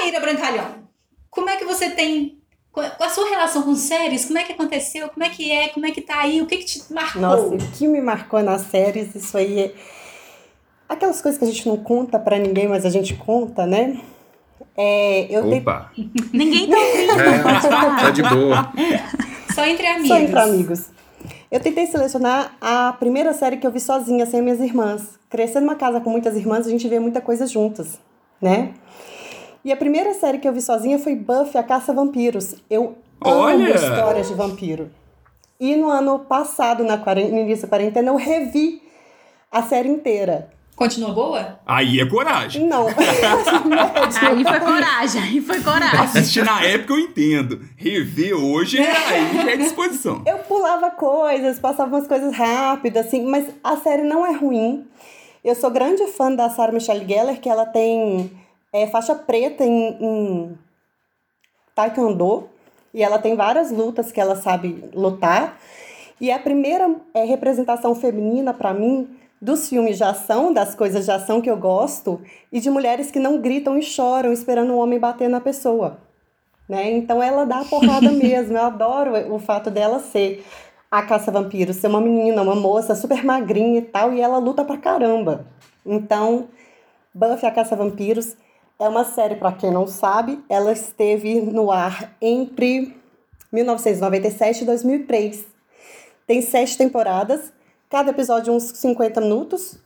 Maíra 0.00 0.20
Brancalhão, 0.20 0.88
como 1.30 1.50
é 1.50 1.56
que 1.56 1.64
você 1.64 1.90
tem. 1.90 2.38
Qual 2.72 2.86
a 2.98 3.08
sua 3.08 3.28
relação 3.28 3.62
com 3.62 3.74
séries? 3.76 4.24
Como 4.24 4.38
é 4.38 4.44
que 4.44 4.52
aconteceu? 4.52 5.08
Como 5.08 5.24
é 5.24 5.28
que 5.28 5.52
é? 5.52 5.68
Como 5.68 5.86
é 5.86 5.90
que 5.92 6.00
tá 6.00 6.20
aí? 6.20 6.40
O 6.42 6.46
que, 6.46 6.56
que 6.56 6.64
te 6.64 6.92
marcou? 6.92 7.22
Nossa, 7.22 7.54
o 7.54 7.58
que 7.72 7.86
me 7.86 8.00
marcou 8.00 8.42
nas 8.42 8.62
séries, 8.62 9.14
isso 9.14 9.36
aí 9.36 9.60
é. 9.60 9.74
Aquelas 10.88 11.20
coisas 11.20 11.38
que 11.38 11.44
a 11.44 11.48
gente 11.48 11.68
não 11.68 11.76
conta 11.76 12.18
pra 12.18 12.38
ninguém, 12.38 12.66
mas 12.66 12.84
a 12.84 12.90
gente 12.90 13.14
conta, 13.14 13.66
né? 13.66 14.00
É, 14.76 15.26
eu 15.30 15.48
Opa. 15.48 15.92
Ninguém 16.32 16.68
tá 16.68 16.76
ouvindo. 16.76 17.20
É, 17.20 18.00
tá 18.02 18.10
de 18.10 18.22
boa. 18.22 18.72
Só 19.54 19.64
entre 19.64 19.86
amigos. 19.86 20.08
Só 20.08 20.18
entre 20.18 20.38
amigos. 20.38 20.93
Eu 21.54 21.60
tentei 21.60 21.86
selecionar 21.86 22.56
a 22.60 22.92
primeira 22.94 23.32
série 23.32 23.58
que 23.58 23.64
eu 23.64 23.70
vi 23.70 23.78
sozinha, 23.78 24.26
sem 24.26 24.42
minhas 24.42 24.58
irmãs. 24.58 25.20
Crescendo 25.30 25.66
numa 25.66 25.76
casa 25.76 26.00
com 26.00 26.10
muitas 26.10 26.34
irmãs, 26.36 26.66
a 26.66 26.68
gente 26.68 26.88
vê 26.88 26.98
muita 26.98 27.20
coisa 27.20 27.46
juntas, 27.46 28.00
né? 28.42 28.74
E 29.64 29.70
a 29.70 29.76
primeira 29.76 30.12
série 30.14 30.38
que 30.38 30.48
eu 30.48 30.52
vi 30.52 30.60
sozinha 30.60 30.98
foi 30.98 31.14
Buffy, 31.14 31.56
a 31.56 31.62
Caça 31.62 31.92
a 31.92 31.94
Vampiros. 31.94 32.56
Eu 32.68 32.96
amo 33.24 33.36
Olha! 33.42 33.72
histórias 33.72 34.26
de 34.26 34.34
vampiro. 34.34 34.90
E 35.60 35.76
no 35.76 35.88
ano 35.88 36.18
passado, 36.18 36.82
na 36.82 36.98
quarentena, 36.98 37.36
no 37.36 37.42
início 37.42 37.62
da 37.62 37.68
quarentena, 37.68 38.10
eu 38.10 38.16
revi 38.16 38.82
a 39.48 39.62
série 39.62 39.88
inteira. 39.88 40.50
Continua 40.76 41.12
boa? 41.12 41.60
Aí 41.64 42.00
é 42.00 42.06
coragem. 42.06 42.66
Não. 42.66 42.88
Aí 42.90 44.44
foi 44.44 44.60
coragem, 44.60 45.22
aí 45.22 45.40
foi 45.40 45.60
coragem. 45.60 46.00
Assistir 46.00 46.44
na 46.44 46.64
época 46.64 46.94
eu 46.94 46.98
entendo. 46.98 47.60
Rever 47.76 48.34
hoje, 48.34 48.78
aí 48.78 49.34
já 49.34 49.52
é 49.52 49.56
disposição. 49.56 50.22
Eu 50.26 50.38
pulava 50.38 50.90
coisas, 50.90 51.60
passava 51.60 51.94
umas 51.94 52.08
coisas 52.08 52.34
rápidas, 52.34 53.06
assim, 53.06 53.24
mas 53.24 53.46
a 53.62 53.76
série 53.76 54.02
não 54.02 54.26
é 54.26 54.32
ruim. 54.32 54.84
Eu 55.44 55.54
sou 55.54 55.70
grande 55.70 56.06
fã 56.08 56.34
da 56.34 56.50
Sarah 56.50 56.72
Michelle 56.72 57.06
Gellar, 57.06 57.36
que 57.36 57.48
ela 57.48 57.66
tem 57.66 58.32
é, 58.72 58.86
faixa 58.88 59.14
preta 59.14 59.62
em, 59.62 59.96
em 60.00 60.58
taekwondo, 61.74 62.48
e 62.92 63.02
ela 63.02 63.18
tem 63.18 63.36
várias 63.36 63.70
lutas 63.70 64.10
que 64.10 64.20
ela 64.20 64.36
sabe 64.36 64.84
lutar. 64.92 65.60
E 66.20 66.32
a 66.32 66.38
primeira 66.38 66.94
é, 67.12 67.24
representação 67.24 67.94
feminina, 67.94 68.52
para 68.54 68.72
mim, 68.72 69.08
dos 69.44 69.68
filmes 69.68 69.98
de 69.98 70.04
ação, 70.04 70.54
das 70.54 70.74
coisas 70.74 71.04
de 71.04 71.10
ação 71.10 71.38
que 71.38 71.50
eu 71.50 71.56
gosto, 71.58 72.18
e 72.50 72.58
de 72.60 72.70
mulheres 72.70 73.10
que 73.10 73.18
não 73.18 73.42
gritam 73.42 73.78
e 73.78 73.82
choram 73.82 74.32
esperando 74.32 74.72
um 74.72 74.78
homem 74.78 74.98
bater 74.98 75.28
na 75.28 75.38
pessoa. 75.38 75.98
Né? 76.66 76.92
Então 76.92 77.22
ela 77.22 77.44
dá 77.44 77.60
a 77.60 77.64
porrada 77.68 78.10
mesmo. 78.10 78.56
Eu 78.56 78.62
adoro 78.62 79.34
o 79.34 79.38
fato 79.38 79.70
dela 79.70 80.00
ser 80.00 80.42
a 80.90 81.02
caça-vampiro, 81.02 81.74
ser 81.74 81.88
uma 81.88 82.00
menina, 82.00 82.40
uma 82.40 82.54
moça 82.54 82.94
super 82.94 83.22
magrinha 83.22 83.80
e 83.80 83.82
tal, 83.82 84.14
e 84.14 84.20
ela 84.20 84.38
luta 84.38 84.64
pra 84.64 84.78
caramba. 84.78 85.44
Então, 85.84 86.48
Buffy 87.14 87.46
a 87.46 87.50
Caça-Vampiros 87.50 88.36
é 88.78 88.88
uma 88.88 89.04
série, 89.04 89.34
para 89.34 89.52
quem 89.52 89.70
não 89.70 89.86
sabe, 89.86 90.42
ela 90.48 90.72
esteve 90.72 91.42
no 91.42 91.70
ar 91.70 92.16
entre 92.18 92.96
1997 93.52 94.62
e 94.62 94.64
2003. 94.64 95.44
Tem 96.26 96.40
sete 96.40 96.78
temporadas, 96.78 97.52
cada 97.94 98.10
episódio 98.10 98.52
uns 98.52 98.64
50 98.64 99.20
minutos. 99.20 99.78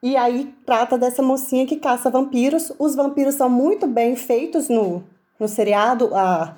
E 0.00 0.16
aí 0.16 0.54
trata 0.64 0.96
dessa 0.96 1.20
mocinha 1.20 1.66
que 1.66 1.74
caça 1.74 2.08
vampiros. 2.08 2.70
Os 2.78 2.94
vampiros 2.94 3.34
são 3.34 3.50
muito 3.50 3.84
bem 3.84 4.14
feitos 4.14 4.68
no, 4.68 5.02
no 5.40 5.48
seriado. 5.48 6.14
A, 6.14 6.54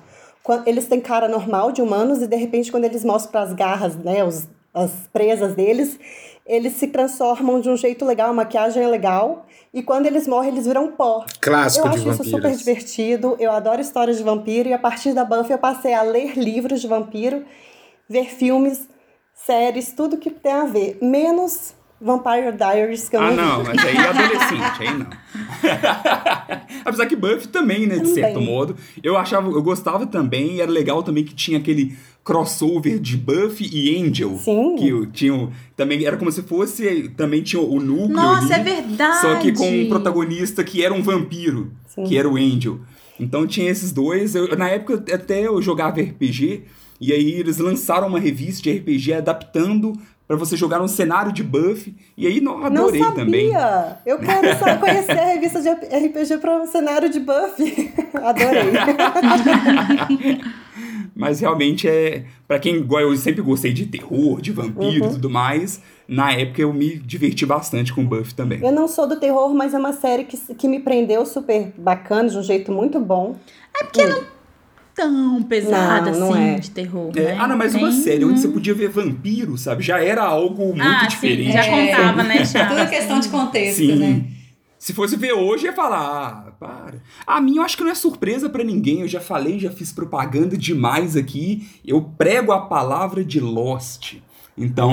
eles 0.63 0.87
têm 0.87 1.01
cara 1.01 1.27
normal 1.27 1.71
de 1.71 1.81
humanos 1.81 2.21
e 2.21 2.27
de 2.27 2.35
repente 2.35 2.71
quando 2.71 2.85
eles 2.85 3.03
mostram 3.03 3.41
as 3.41 3.51
garras, 3.51 3.95
né, 3.95 4.23
os, 4.23 4.47
as 4.71 4.91
presas 5.11 5.55
deles, 5.55 5.99
eles 6.45 6.73
se 6.73 6.85
transformam 6.85 7.59
de 7.59 7.67
um 7.67 7.75
jeito 7.75 8.05
legal, 8.05 8.29
a 8.29 8.33
maquiagem 8.33 8.83
é 8.83 8.87
legal. 8.87 9.47
E 9.73 9.81
quando 9.81 10.05
eles 10.05 10.27
morrem, 10.27 10.51
eles 10.51 10.67
viram 10.67 10.91
pó. 10.91 11.25
Clássico 11.39 11.87
eu 11.87 11.91
de 11.93 11.97
acho 11.97 12.09
isso 12.09 12.17
vampiros. 12.19 12.41
super 12.41 12.55
divertido. 12.55 13.35
Eu 13.39 13.51
adoro 13.51 13.81
histórias 13.81 14.17
de 14.17 14.23
vampiro. 14.23 14.69
E 14.69 14.73
a 14.73 14.77
partir 14.77 15.13
da 15.13 15.25
Buffy 15.25 15.51
eu 15.51 15.57
passei 15.57 15.95
a 15.95 16.03
ler 16.03 16.37
livros 16.37 16.79
de 16.79 16.87
vampiro, 16.87 17.43
ver 18.07 18.25
filmes, 18.25 18.87
séries, 19.45 19.91
tudo 19.95 20.17
que 20.17 20.29
tem 20.29 20.51
a 20.51 20.65
ver. 20.65 20.97
Menos 21.01 21.73
Vampire 21.99 22.51
Diaries, 22.57 23.07
que 23.09 23.15
eu 23.15 23.21
Ah, 23.21 23.31
não 23.31 23.57
não, 23.59 23.63
mas 23.63 23.85
aí 23.85 23.95
é 23.95 24.07
adolescente, 24.07 24.81
aí 24.81 24.97
não. 24.97 25.07
Apesar 26.85 27.05
que 27.05 27.15
Buffy 27.15 27.47
também, 27.47 27.81
né, 27.85 27.95
de 27.95 28.01
Também. 28.01 28.13
certo 28.15 28.41
modo. 28.41 28.75
Eu 29.03 29.17
achava, 29.17 29.49
eu 29.49 29.61
gostava 29.61 30.05
também, 30.05 30.55
e 30.55 30.61
era 30.61 30.71
legal 30.71 31.03
também 31.03 31.23
que 31.23 31.33
tinha 31.33 31.57
aquele 31.59 31.95
crossover 32.23 32.99
de 32.99 33.17
Buffy 33.17 33.69
e 33.71 34.01
Angel. 34.03 34.37
Sim. 34.37 34.75
Que 34.77 34.93
o- 34.93 35.05
tinha, 35.07 35.33
o- 35.33 35.51
também 35.75 36.03
era 36.05 36.17
como 36.17 36.31
se 36.31 36.41
fosse, 36.43 37.09
também 37.17 37.41
tinha 37.41 37.61
o 37.61 37.79
núcleo 37.79 38.09
Nossa, 38.09 38.53
ali, 38.55 38.69
é 38.69 38.75
verdade. 38.81 39.21
Só 39.21 39.35
que 39.35 39.51
com 39.51 39.67
um 39.69 39.87
protagonista 39.89 40.63
que 40.63 40.83
era 40.83 40.93
um 40.93 41.01
vampiro, 41.01 41.71
Sim. 41.87 42.03
que 42.03 42.17
era 42.17 42.27
o 42.29 42.35
Angel. 42.35 42.79
Então 43.19 43.45
tinha 43.45 43.69
esses 43.69 43.91
dois. 43.91 44.33
Eu- 44.35 44.55
na 44.57 44.69
época 44.69 45.03
até 45.13 45.45
eu 45.45 45.61
jogava 45.61 45.99
RPG, 45.99 46.63
e 47.01 47.11
aí 47.11 47.31
eles 47.31 47.57
lançaram 47.57 48.07
uma 48.07 48.19
revista 48.19 48.61
de 48.61 48.71
RPG 48.77 49.13
adaptando 49.15 49.91
pra 50.27 50.37
você 50.37 50.55
jogar 50.55 50.81
um 50.81 50.87
cenário 50.87 51.33
de 51.33 51.43
Buffy. 51.43 51.93
E 52.15 52.25
aí 52.25 52.39
não, 52.39 52.59
Não 52.59 52.65
adorei 52.67 53.01
sabia. 53.03 53.25
também. 53.25 53.51
Eu 54.05 54.17
quero 54.19 54.57
só 54.57 54.77
conhecer 54.79 55.11
a 55.19 55.25
revista 55.25 55.59
de 55.61 55.69
RPG 55.69 56.37
para 56.39 56.61
o 56.63 56.67
cenário 56.67 57.09
de 57.09 57.19
Buffy. 57.19 57.91
Adorei. 58.15 58.71
Mas 61.13 61.39
realmente 61.41 61.87
é. 61.87 62.23
Pra 62.47 62.57
quem 62.59 62.75
igual 62.77 63.01
eu 63.01 63.15
sempre 63.17 63.41
gostei 63.41 63.73
de 63.73 63.85
terror, 63.85 64.41
de 64.41 64.51
vampiro 64.51 65.03
Uhum. 65.05 65.09
e 65.09 65.13
tudo 65.13 65.29
mais, 65.29 65.81
na 66.07 66.31
época 66.31 66.61
eu 66.61 66.73
me 66.73 66.95
diverti 66.95 67.45
bastante 67.45 67.93
com 67.93 68.05
Buffy 68.05 68.33
também. 68.33 68.61
Eu 68.63 68.71
não 68.71 68.87
sou 68.87 69.07
do 69.07 69.17
terror, 69.19 69.53
mas 69.53 69.73
é 69.73 69.77
uma 69.77 69.93
série 69.93 70.23
que, 70.23 70.37
que 70.55 70.67
me 70.67 70.79
prendeu 70.79 71.25
super 71.25 71.71
bacana, 71.77 72.29
de 72.29 72.37
um 72.37 72.43
jeito 72.43 72.71
muito 72.71 72.99
bom. 72.99 73.35
Tão 74.95 75.41
pesada 75.43 76.11
Não, 76.11 76.19
não 76.19 76.33
assim 76.33 76.43
é. 76.43 76.55
de 76.59 76.71
terror. 76.71 77.11
É, 77.15 77.21
né? 77.21 77.37
ah, 77.39 77.47
não, 77.47 77.57
mas 77.57 77.73
uma 77.73 77.89
Tem- 77.89 78.01
série 78.01 78.25
onde 78.25 78.39
você 78.39 78.47
podia 78.49 78.73
ver 78.73 78.89
vampiro, 78.89 79.57
sabe? 79.57 79.81
Já 79.83 80.03
era 80.03 80.23
algo 80.23 80.65
muito 80.67 80.81
Ah, 80.81 81.05
diferente. 81.07 81.47
sim, 81.47 81.51
já 81.53 81.65
É. 81.65 81.87
contava, 81.95 82.23
né, 82.23 82.37
Tudo 82.37 82.47
Chá? 82.47 82.85
questão 82.87 83.19
de 83.19 83.29
contexto, 83.29 83.77
Sim. 83.77 83.95
né? 83.95 84.23
Se 84.77 84.93
fosse 84.93 85.15
ver 85.15 85.33
hoje, 85.33 85.65
ia 85.65 85.73
falar, 85.73 85.99
ah, 86.47 86.51
para. 86.59 86.95
A 87.25 87.39
mim, 87.39 87.57
eu 87.57 87.63
acho 87.63 87.77
que 87.77 87.83
não 87.83 87.91
é 87.91 87.95
surpresa 87.95 88.49
pra 88.49 88.63
ninguém. 88.63 89.01
Eu 89.01 89.07
já 89.07 89.19
falei, 89.21 89.59
já 89.59 89.69
fiz 89.69 89.91
propaganda 89.93 90.57
demais 90.57 91.15
aqui. 91.15 91.67
Eu 91.85 92.01
prego 92.01 92.51
a 92.51 92.61
palavra 92.61 93.23
de 93.23 93.39
Lost. 93.39 94.15
Então, 94.57 94.91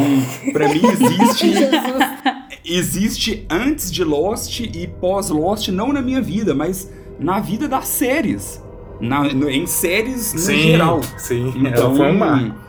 pra 0.52 0.68
mim 0.68 0.80
existe 0.87 1.50
existe 2.64 3.46
antes 3.50 3.90
de 3.90 4.04
Lost 4.04 4.61
e 4.61 4.87
pós 5.00 5.30
Lost, 5.30 5.68
não 5.68 5.92
na 5.92 6.02
minha 6.02 6.20
vida, 6.20 6.54
mas 6.54 6.90
na 7.18 7.40
vida 7.40 7.66
das 7.66 7.88
séries. 7.88 8.62
Na, 9.00 9.22
no- 9.32 9.48
em 9.50 9.66
séries 9.66 10.32
no 10.34 10.40
geral. 10.52 11.00
sim. 11.16 11.52
Então, 11.56 11.66
ela 11.87 11.94
foi 11.96 12.11
um 12.11 12.18
mar. 12.18 12.64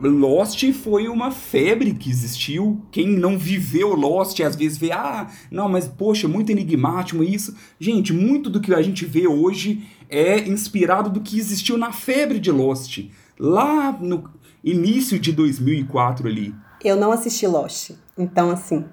Lost 0.00 0.62
foi 0.72 1.08
uma 1.08 1.30
febre 1.30 1.94
que 1.94 2.10
existiu. 2.10 2.82
Quem 2.92 3.08
não 3.08 3.38
viveu 3.38 3.94
Lost 3.94 4.38
às 4.40 4.54
vezes 4.54 4.76
vê, 4.76 4.92
ah, 4.92 5.26
não, 5.50 5.68
mas 5.70 5.88
poxa, 5.88 6.28
muito 6.28 6.52
enigmático 6.52 7.24
isso. 7.24 7.56
Gente, 7.80 8.12
muito 8.12 8.50
do 8.50 8.60
que 8.60 8.74
a 8.74 8.82
gente 8.82 9.06
vê 9.06 9.26
hoje 9.26 9.84
é 10.10 10.38
inspirado 10.46 11.08
do 11.08 11.20
que 11.20 11.38
existiu 11.38 11.78
na 11.78 11.92
febre 11.92 12.38
de 12.38 12.50
Lost. 12.50 13.04
Lá 13.38 13.90
no 13.98 14.28
início 14.62 15.18
de 15.18 15.32
2004 15.32 16.28
ali. 16.28 16.54
Eu 16.84 16.96
não 16.96 17.10
assisti 17.10 17.46
Lost. 17.46 17.92
Então, 18.18 18.50
assim. 18.50 18.84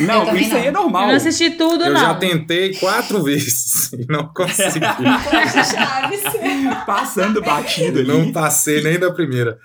Não, 0.00 0.24
também 0.26 0.42
isso 0.44 0.54
aí 0.54 0.62
não. 0.62 0.68
é 0.68 0.72
normal. 0.72 1.02
Eu 1.02 1.08
não 1.08 1.14
assisti 1.16 1.50
tudo, 1.50 1.84
Eu 1.84 1.92
não. 1.92 2.00
já 2.00 2.14
tentei 2.14 2.74
quatro 2.74 3.20
vezes 3.22 3.92
e 3.92 4.06
não 4.10 4.32
consegui. 4.34 4.80
Passando 6.86 7.40
batido 7.40 8.00
ali. 8.00 8.08
não 8.08 8.32
passei 8.32 8.82
nem 8.82 8.98
da 8.98 9.12
primeira. 9.12 9.58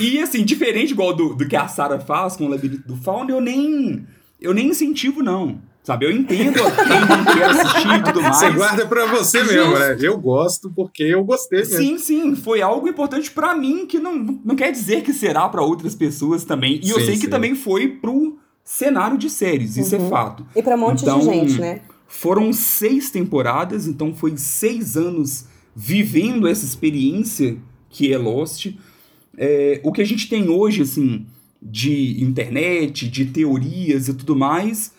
E 0.00 0.20
assim, 0.20 0.44
diferente 0.44 0.90
igual 0.92 1.14
do, 1.14 1.34
do 1.34 1.46
que 1.46 1.54
a 1.54 1.68
Sarah 1.68 2.00
faz 2.00 2.36
com 2.36 2.46
o 2.46 2.48
Labirinto 2.48 2.86
do 2.88 2.96
Fauno, 2.96 3.30
eu 3.30 3.40
nem, 3.40 4.04
eu 4.40 4.52
nem 4.52 4.68
incentivo, 4.68 5.22
não. 5.22 5.60
Sabe, 5.84 6.04
eu 6.04 6.10
entendo 6.10 6.54
quem 6.54 7.00
não 7.00 7.24
quer 7.24 7.44
assistir 7.44 7.88
e 7.94 8.02
tudo 8.02 8.20
mais. 8.20 8.36
Você 8.38 8.50
guarda 8.50 8.86
pra 8.86 9.06
você 9.06 9.44
mesmo, 9.44 9.78
né? 9.78 9.96
Eu 10.00 10.18
gosto 10.18 10.68
porque 10.74 11.04
eu 11.04 11.22
gostei 11.22 11.60
mesmo. 11.60 11.76
Sim, 11.76 11.98
sim, 11.98 12.34
foi 12.34 12.60
algo 12.60 12.88
importante 12.88 13.30
pra 13.30 13.54
mim 13.54 13.86
que 13.86 14.00
não, 14.00 14.16
não 14.44 14.56
quer 14.56 14.72
dizer 14.72 15.02
que 15.02 15.12
será 15.12 15.48
pra 15.48 15.62
outras 15.62 15.94
pessoas 15.94 16.42
também. 16.42 16.80
E 16.82 16.90
eu 16.90 16.98
Sim, 16.98 17.04
sei 17.06 17.14
que 17.14 17.20
sim. 17.26 17.30
também 17.30 17.54
foi 17.54 17.86
pro 17.86 18.36
cenário 18.66 19.16
de 19.16 19.30
séries, 19.30 19.76
isso 19.76 19.94
é 19.94 19.98
Uhum. 19.98 20.08
fato. 20.10 20.44
E 20.56 20.60
pra 20.62 20.74
um 20.74 20.78
monte 20.80 21.02
Então, 21.02 21.20
de 21.20 21.24
gente, 21.24 21.60
né? 21.60 21.80
Foram 22.08 22.52
seis 22.52 23.10
temporadas, 23.10 23.86
então 23.86 24.12
foi 24.12 24.36
seis 24.36 24.96
anos 24.96 25.46
vivendo 25.74 26.46
essa 26.48 26.64
experiência 26.64 27.56
que 27.88 28.12
é 28.12 28.18
Lost. 28.18 28.72
É, 29.38 29.80
o 29.84 29.92
que 29.92 30.02
a 30.02 30.04
gente 30.04 30.28
tem 30.28 30.48
hoje, 30.48 30.82
assim, 30.82 31.26
de 31.62 32.22
internet, 32.22 33.08
de 33.08 33.26
teorias 33.26 34.08
e 34.08 34.14
tudo 34.14 34.34
mais, 34.34 34.92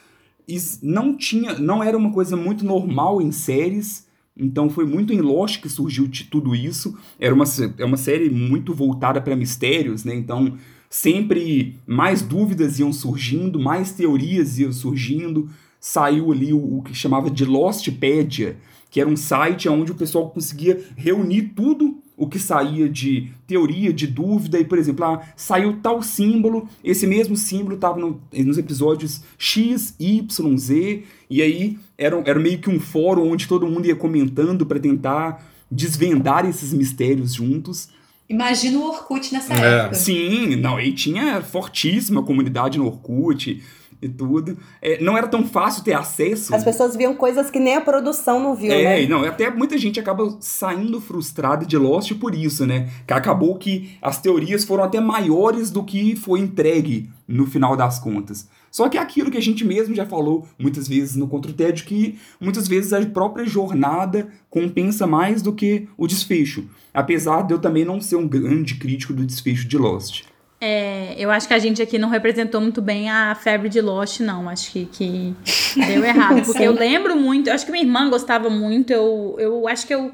is- 0.48 0.80
não 0.82 1.16
tinha, 1.16 1.58
não 1.60 1.84
era 1.84 1.98
uma 1.98 2.12
coisa 2.12 2.36
muito 2.38 2.66
normal 2.66 3.22
em 3.22 3.32
séries. 3.32 4.06
Então 4.40 4.70
foi 4.70 4.86
muito 4.86 5.12
em 5.12 5.20
Lost 5.20 5.60
que 5.62 5.68
surgiu 5.70 6.08
de 6.08 6.26
tudo 6.26 6.56
isso. 6.56 6.96
Era 7.20 7.34
uma, 7.34 7.46
é 7.78 7.84
uma 7.86 7.98
série 7.98 8.30
muito 8.30 8.74
voltada 8.74 9.20
para 9.20 9.36
mistérios, 9.36 10.06
né? 10.06 10.14
Então 10.16 10.56
sempre 10.90 11.78
mais 11.86 12.22
dúvidas 12.22 12.80
iam 12.80 12.94
surgindo, 12.94 13.60
mais 13.60 13.92
teorias 13.92 14.60
iam 14.60 14.72
surgindo. 14.72 15.50
Saiu 15.80 16.32
ali 16.32 16.54
o, 16.54 16.78
o 16.78 16.82
que 16.82 16.94
chamava 16.94 17.30
de 17.30 17.46
Lostpedia, 17.46 18.58
que 18.90 19.00
era 19.00 19.10
um 19.10 19.16
site 19.16 19.70
onde 19.70 19.92
o 19.92 19.96
pessoal 19.96 20.30
conseguia 20.30 20.84
reunir 20.96 21.54
tudo 21.56 22.02
o 22.18 22.28
que 22.28 22.40
saía 22.40 22.90
de 22.90 23.30
teoria, 23.46 23.94
de 23.94 24.08
dúvida, 24.08 24.60
e 24.60 24.66
por 24.66 24.80
exemplo, 24.80 25.06
ah, 25.06 25.22
saiu 25.36 25.78
tal 25.84 26.02
símbolo, 26.02 26.68
esse 26.84 27.06
mesmo 27.06 27.38
símbolo 27.38 27.76
estava 27.76 28.00
nos 28.00 28.58
episódios 28.58 29.22
X, 29.38 29.94
Y, 30.00 30.26
Z, 30.58 31.04
e 31.30 31.42
aí 31.44 31.78
era, 31.96 32.18
era 32.26 32.40
meio 32.40 32.58
que 32.58 32.72
um 32.72 32.80
fórum 32.80 33.32
onde 33.32 33.48
todo 33.48 33.68
mundo 33.68 33.86
ia 33.86 33.96
comentando 33.96 34.66
para 34.66 34.80
tentar 34.80 35.46
desvendar 35.70 36.44
esses 36.50 36.74
mistérios 36.74 37.36
juntos. 37.36 37.90
Imagina 38.30 38.78
o 38.78 38.88
Orkut 38.88 39.34
nessa 39.34 39.54
É. 39.54 39.80
época. 39.80 39.96
Sim, 39.96 40.56
não, 40.58 40.80
e 40.80 40.92
tinha 40.92 41.42
fortíssima 41.42 42.22
comunidade 42.24 42.78
no 42.78 42.86
Orkut. 42.88 43.64
E 44.02 44.08
tudo. 44.08 44.58
É, 44.82 45.02
não 45.02 45.18
era 45.18 45.28
tão 45.28 45.46
fácil 45.46 45.84
ter 45.84 45.94
acesso. 45.94 46.54
As 46.54 46.64
pessoas 46.64 46.96
viam 46.96 47.16
coisas 47.16 47.50
que 47.50 47.60
nem 47.60 47.76
a 47.76 47.82
produção 47.82 48.40
não 48.40 48.56
viu, 48.56 48.72
É, 48.72 48.84
né? 48.84 49.04
e 49.04 49.08
não, 49.08 49.24
até 49.24 49.50
muita 49.50 49.78
gente 49.78 50.00
acaba 50.00 50.38
saindo 50.40 51.02
frustrada 51.02 51.66
de 51.66 51.78
Lost 51.78 52.14
por 52.16 52.36
isso, 52.36 52.66
né? 52.66 52.90
Que 53.06 53.14
acabou 53.14 53.56
que 53.58 53.98
as 54.02 54.22
teorias 54.22 54.64
foram 54.64 54.84
até 54.84 55.00
maiores 55.00 55.72
do 55.72 55.84
que 55.84 56.16
foi 56.16 56.40
entregue 56.40 57.10
no 57.28 57.46
final 57.46 57.76
das 57.76 58.00
contas. 58.00 58.48
Só 58.72 58.88
que 58.88 58.98
é 58.98 59.02
aquilo 59.02 59.32
que 59.32 59.38
a 59.38 59.42
gente 59.42 59.66
mesmo 59.66 59.96
já 59.96 60.06
falou 60.06 60.48
muitas 60.58 60.88
vezes 60.88 61.16
no 61.16 61.28
Contra 61.28 61.52
o 61.52 61.54
Tédio, 61.54 61.86
que 61.86 62.18
muitas 62.40 62.68
vezes 62.68 62.94
a 62.94 63.04
própria 63.06 63.46
jornada 63.46 64.28
compensa 64.50 65.08
mais 65.08 65.42
do 65.42 65.52
que 65.54 65.88
o 65.98 66.06
desfecho. 66.08 66.66
Apesar 66.94 67.42
de 67.44 67.54
eu 67.54 67.60
também 67.60 67.86
não 67.86 68.00
ser 68.00 68.16
um 68.16 68.28
grande 68.28 68.76
crítico 68.76 69.14
do 69.14 69.26
desfecho 69.26 69.68
de 69.68 69.78
Lost. 69.78 70.24
É, 70.60 71.14
eu 71.18 71.30
acho 71.30 71.48
que 71.48 71.54
a 71.54 71.60
gente 71.60 71.82
aqui 71.82 72.00
não 72.00 72.10
representou 72.10 72.60
muito 72.60 72.82
bem 72.82 73.10
a 73.10 73.36
febre 73.36 73.70
de 73.70 73.80
Lost, 73.80 74.22
não. 74.22 74.50
Acho 74.50 74.72
que, 74.72 74.86
que 74.86 75.36
deu 75.76 76.04
errado. 76.04 76.42
Porque 76.46 76.64
eu 76.64 76.72
lembro 76.74 77.16
muito, 77.16 77.48
eu 77.48 77.54
acho 77.54 77.66
que 77.66 77.72
minha 77.72 77.84
irmã 77.84 78.10
gostava 78.10 78.50
muito, 78.50 78.92
eu, 78.92 79.36
eu 79.38 79.68
acho 79.68 79.86
que 79.86 79.94
eu. 79.94 80.12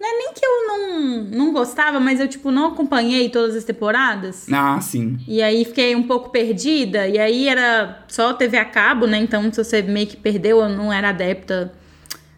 Não 0.00 0.08
é 0.08 0.18
nem 0.18 0.32
que 0.34 0.44
eu 0.44 0.66
não, 0.66 1.24
não 1.24 1.52
gostava, 1.52 2.00
mas 2.00 2.18
eu, 2.18 2.26
tipo, 2.26 2.50
não 2.50 2.66
acompanhei 2.66 3.28
todas 3.30 3.54
as 3.54 3.62
temporadas. 3.62 4.46
Ah, 4.52 4.78
sim. 4.80 5.18
E 5.26 5.40
aí 5.40 5.64
fiquei 5.64 5.94
um 5.94 6.02
pouco 6.02 6.30
perdida. 6.30 7.06
E 7.06 7.16
aí 7.16 7.48
era 7.48 8.04
só 8.08 8.34
TV 8.34 8.58
a 8.58 8.64
cabo, 8.64 9.06
né? 9.06 9.18
Então, 9.18 9.50
se 9.52 9.62
você 9.62 9.80
meio 9.80 10.08
que 10.08 10.16
perdeu, 10.16 10.60
eu 10.60 10.68
não 10.68 10.92
era 10.92 11.10
adepta 11.10 11.72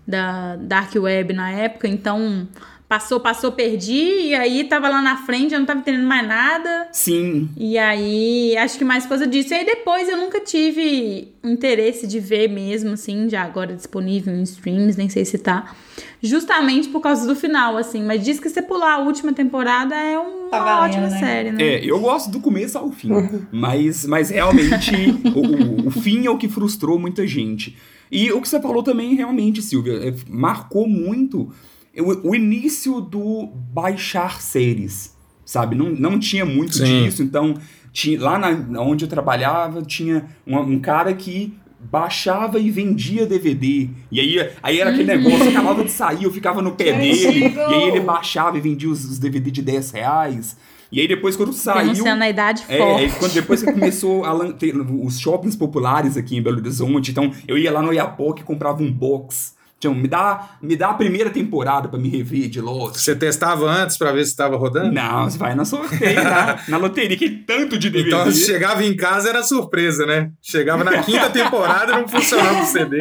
da 0.07 0.57
Dark 0.57 0.95
Web 0.95 1.33
na 1.33 1.51
época. 1.51 1.89
Então, 1.89 2.47
passou, 2.89 3.19
passou, 3.21 3.53
perdi. 3.53 4.29
E 4.29 4.35
aí 4.35 4.65
tava 4.65 4.89
lá 4.89 5.03
na 5.03 5.17
frente, 5.19 5.53
eu 5.55 5.59
não 5.59 5.67
tava 5.67 5.81
entendendo 5.81 6.07
mais 6.07 6.27
nada. 6.27 6.89
Sim. 6.93 7.49
E 7.57 7.77
aí, 7.79 8.57
acho 8.57 8.79
que 8.79 8.85
mais 8.85 9.07
coisa 9.07 9.27
disso. 9.27 9.53
E 9.53 9.57
aí 9.57 9.65
depois 9.67 10.09
eu 10.09 10.17
nunca 10.17 10.41
tive 10.41 11.33
interesse 11.43 12.07
de 12.07 12.19
ver 12.21 12.49
mesmo, 12.49 12.93
assim, 12.93 13.29
já 13.29 13.43
agora 13.43 13.75
disponível 13.75 14.35
em 14.35 14.43
streams, 14.43 14.97
nem 14.97 15.09
sei 15.09 15.25
se 15.25 15.39
tá. 15.39 15.75
Justamente 16.23 16.89
por 16.89 17.01
causa 17.01 17.27
do 17.27 17.35
final, 17.37 17.77
assim. 17.77 18.03
Mas 18.03 18.25
diz 18.25 18.41
que 18.41 18.49
você 18.49 18.63
pular 18.63 18.95
a 18.95 18.99
última 18.99 19.33
temporada 19.33 19.95
é 19.95 20.19
uma 20.19 20.49
Tá 20.51 20.59
valendo, 20.63 20.85
ótima 20.91 21.09
né? 21.09 21.19
série, 21.19 21.53
né? 21.53 21.63
É, 21.63 21.85
eu 21.85 21.99
gosto 22.01 22.31
do 22.31 22.41
começo 22.41 22.79
ao 22.79 22.91
fim, 22.93 23.11
mas, 23.51 24.07
mas 24.07 24.31
realmente 24.31 24.93
o, 25.35 25.41
o- 25.41 25.87
o 25.89 25.91
fim 25.91 26.25
é 26.27 26.31
o 26.31 26.39
que 26.39 26.49
frustrou 26.49 26.99
muita 26.99 27.27
gente. 27.27 27.77
E 28.11 28.31
o 28.33 28.41
que 28.41 28.49
você 28.49 28.61
falou 28.61 28.83
também, 28.83 29.15
realmente, 29.15 29.61
Silvia, 29.61 29.95
é, 30.09 30.15
marcou 30.29 30.89
muito 30.89 31.53
o, 32.03 32.31
o 32.31 32.35
início 32.35 33.01
do 33.01 33.47
baixar 33.73 34.41
séries, 34.41 35.15
sabe? 35.45 35.75
Não, 35.75 35.91
não 35.91 36.19
tinha 36.19 36.45
muito 36.45 36.77
Sim. 36.77 37.05
disso, 37.05 37.23
então 37.23 37.55
tinha, 37.93 38.21
lá 38.21 38.39
na, 38.39 38.81
onde 38.81 39.05
eu 39.05 39.09
trabalhava 39.09 39.83
tinha 39.83 40.27
um, 40.47 40.59
um 40.59 40.79
cara 40.79 41.15
que 41.15 41.55
baixava 41.79 42.59
e 42.59 42.71
vendia 42.71 43.27
DVD. 43.27 43.89
E 44.11 44.21
aí, 44.21 44.51
aí 44.63 44.81
era 44.81 44.91
aquele 44.91 45.17
negócio, 45.17 45.49
acabava 45.49 45.85
de 45.85 45.91
sair, 45.91 46.25
eu 46.25 46.33
ficava 46.33 46.61
no 46.61 46.73
pé 46.73 46.93
dele, 46.93 47.55
e 47.55 47.75
aí 47.75 47.89
ele 47.89 48.01
baixava 48.01 48.59
e 48.59 48.61
vendia 48.61 48.89
os, 48.89 49.05
os 49.05 49.19
DVD 49.19 49.51
de 49.51 49.63
10 49.63 49.91
reais. 49.93 50.57
E 50.91 51.01
aí 51.01 51.09
depois 51.09 51.37
quando 51.37 51.53
saiu... 51.53 51.83
Denunciando 51.83 52.23
a 52.23 52.29
idade 52.29 52.65
É, 52.69 52.79
forte. 52.79 53.05
aí 53.05 53.11
quando 53.19 53.33
depois 53.33 53.63
que 53.63 53.73
começou 53.73 54.25
a 54.25 54.53
ter 54.53 54.75
os 54.77 55.19
shoppings 55.19 55.57
populares 55.57 56.17
aqui 56.17 56.37
em 56.37 56.43
Belo 56.43 56.59
Horizonte, 56.59 57.11
então 57.11 57.33
eu 57.47 57.59
ia 57.59 57.73
lá 57.73 57.83
no 57.83 57.93
Iapoc 57.93 58.41
e 58.41 58.45
comprava 58.45 58.83
um 58.83 58.93
box. 58.93 59.56
Então, 59.79 59.95
me 59.95 60.09
dá, 60.09 60.57
me 60.63 60.75
dá 60.75 60.89
a 60.89 60.95
primeira 60.95 61.29
temporada 61.29 61.87
pra 61.87 61.99
me 61.99 62.09
rever 62.09 62.49
de 62.49 62.63
Lost. 62.63 62.97
Você 62.97 63.15
testava 63.15 63.67
antes 63.71 63.99
pra 63.99 64.11
ver 64.11 64.25
se 64.25 64.31
estava 64.31 64.57
rodando? 64.57 64.91
Não, 64.91 65.25
você 65.29 65.37
vai 65.37 65.55
na 65.55 65.67
sorteio, 65.67 66.25
na, 66.25 66.59
na 66.67 66.77
loteria, 66.79 67.15
que 67.17 67.29
tanto 67.29 67.79
de 67.79 67.91
DVD. 67.91 68.09
Então, 68.09 68.33
chegava 68.33 68.83
em 68.83 68.97
casa 68.97 69.29
era 69.29 69.43
surpresa, 69.43 70.07
né? 70.07 70.31
Chegava 70.41 70.83
na 70.83 71.03
quinta 71.03 71.29
temporada 71.29 71.93
e 71.93 71.97
não 71.97 72.09
funcionava 72.09 72.63
o 72.63 72.67
CD. 72.67 73.01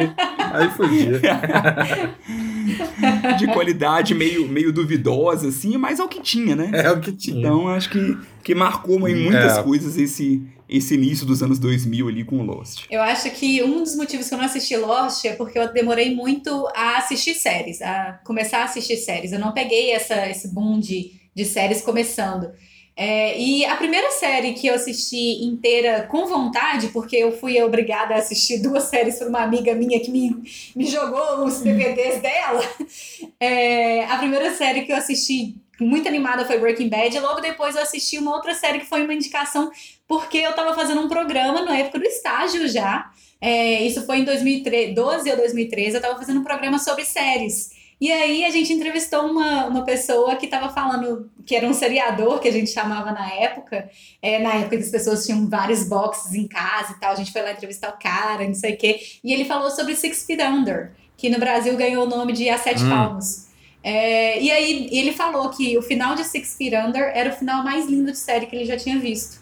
Aí 0.52 0.68
fugia. 0.70 1.18
de 3.38 3.46
qualidade 3.48 4.14
meio, 4.14 4.46
meio 4.48 4.72
duvidosa, 4.72 5.48
assim, 5.48 5.76
mas 5.78 5.98
é 5.98 6.04
o 6.04 6.08
que 6.08 6.20
tinha, 6.20 6.54
né? 6.54 6.70
É 6.72 6.90
o 6.90 7.00
que 7.00 7.12
tinha. 7.12 7.38
Então, 7.38 7.68
acho 7.68 7.88
que, 7.90 8.16
que 8.42 8.54
marcou 8.54 9.08
em 9.08 9.14
muitas 9.16 9.58
É. 9.58 9.62
coisas 9.62 9.96
esse, 9.96 10.42
esse 10.68 10.94
início 10.94 11.24
dos 11.26 11.42
anos 11.42 11.58
2000 11.58 12.08
ali 12.08 12.24
com 12.24 12.42
Lost. 12.42 12.84
Eu 12.90 13.02
acho 13.02 13.30
que 13.30 13.62
um 13.62 13.82
dos 13.82 13.94
motivos 13.94 14.28
que 14.28 14.34
eu 14.34 14.38
não 14.38 14.44
assisti 14.44 14.76
Lost 14.76 15.24
é 15.24 15.32
porque 15.34 15.58
eu 15.58 15.72
demorei 15.72 16.14
muito 16.14 16.66
a 16.74 16.98
assistir 16.98 17.34
séries, 17.34 17.80
a 17.82 18.20
começar 18.24 18.58
a 18.58 18.64
assistir 18.64 18.96
séries. 18.96 19.32
Eu 19.32 19.38
não 19.38 19.52
peguei 19.52 19.92
essa, 19.92 20.28
esse 20.28 20.48
boom 20.48 20.78
de, 20.78 21.12
de 21.34 21.44
séries 21.44 21.82
começando. 21.82 22.50
É, 22.98 23.38
e 23.38 23.62
a 23.66 23.76
primeira 23.76 24.10
série 24.10 24.54
que 24.54 24.66
eu 24.66 24.74
assisti 24.74 25.44
inteira 25.44 26.06
com 26.10 26.26
vontade, 26.26 26.88
porque 26.88 27.14
eu 27.14 27.30
fui 27.30 27.60
obrigada 27.62 28.14
a 28.14 28.18
assistir 28.18 28.62
duas 28.62 28.84
séries 28.88 29.18
por 29.18 29.28
uma 29.28 29.40
amiga 29.40 29.74
minha 29.74 30.00
que 30.00 30.10
me, 30.10 30.34
me 30.74 30.86
jogou 30.86 31.44
os 31.44 31.60
DVDs 31.60 32.22
dela. 32.22 32.62
É, 33.38 34.04
a 34.06 34.16
primeira 34.16 34.54
série 34.54 34.86
que 34.86 34.92
eu 34.92 34.96
assisti 34.96 35.56
muito 35.80 36.08
animada 36.08 36.44
foi 36.44 36.58
Breaking 36.58 36.88
Bad, 36.88 37.16
e 37.16 37.20
logo 37.20 37.40
depois 37.40 37.76
eu 37.76 37.82
assisti 37.82 38.18
uma 38.18 38.34
outra 38.34 38.54
série 38.54 38.80
que 38.80 38.86
foi 38.86 39.02
uma 39.02 39.14
indicação 39.14 39.70
porque 40.08 40.38
eu 40.38 40.52
tava 40.54 40.74
fazendo 40.74 41.00
um 41.00 41.08
programa 41.08 41.62
na 41.62 41.76
época 41.76 41.98
do 41.98 42.04
estágio 42.04 42.68
já. 42.68 43.10
É, 43.40 43.82
isso 43.82 44.04
foi 44.06 44.18
em 44.18 44.24
2012 44.24 45.30
ou 45.30 45.36
2013, 45.36 45.96
eu 45.96 46.00
tava 46.00 46.18
fazendo 46.18 46.40
um 46.40 46.44
programa 46.44 46.78
sobre 46.78 47.04
séries. 47.04 47.70
E 47.98 48.12
aí 48.12 48.44
a 48.44 48.50
gente 48.50 48.72
entrevistou 48.72 49.24
uma, 49.26 49.66
uma 49.66 49.82
pessoa 49.84 50.36
que 50.36 50.46
tava 50.46 50.68
falando 50.68 51.30
que 51.46 51.56
era 51.56 51.66
um 51.66 51.72
seriador, 51.72 52.40
que 52.40 52.48
a 52.48 52.52
gente 52.52 52.70
chamava 52.70 53.10
na 53.10 53.32
época. 53.32 53.88
É, 54.20 54.38
na 54.38 54.54
época 54.54 54.76
que 54.76 54.82
as 54.82 54.90
pessoas 54.90 55.24
tinham 55.24 55.48
vários 55.48 55.84
boxes 55.84 56.34
em 56.34 56.46
casa 56.46 56.92
e 56.92 57.00
tal. 57.00 57.12
A 57.12 57.14
gente 57.14 57.32
foi 57.32 57.40
lá 57.40 57.52
entrevistar 57.52 57.88
o 57.88 57.98
cara, 57.98 58.46
não 58.46 58.54
sei 58.54 58.74
o 58.74 58.76
quê. 58.76 59.00
E 59.24 59.32
ele 59.32 59.46
falou 59.46 59.70
sobre 59.70 59.96
Six 59.96 60.24
Feet 60.24 60.42
Under, 60.42 60.92
que 61.16 61.30
no 61.30 61.38
Brasil 61.38 61.74
ganhou 61.76 62.04
o 62.04 62.08
nome 62.08 62.34
de 62.34 62.48
A 62.50 62.58
Sete 62.58 62.84
Hum. 62.84 62.90
Palmos. 62.90 63.46
É, 63.88 64.42
e 64.42 64.50
aí 64.50 64.88
ele 64.90 65.12
falou 65.12 65.48
que 65.50 65.78
o 65.78 65.82
final 65.82 66.16
de 66.16 66.24
Six 66.24 66.56
Feet 66.56 66.74
Under 66.74 67.12
era 67.14 67.30
o 67.30 67.32
final 67.32 67.62
mais 67.62 67.86
lindo 67.86 68.10
de 68.10 68.18
série 68.18 68.46
que 68.46 68.56
ele 68.56 68.64
já 68.64 68.76
tinha 68.76 68.98
visto. 68.98 69.40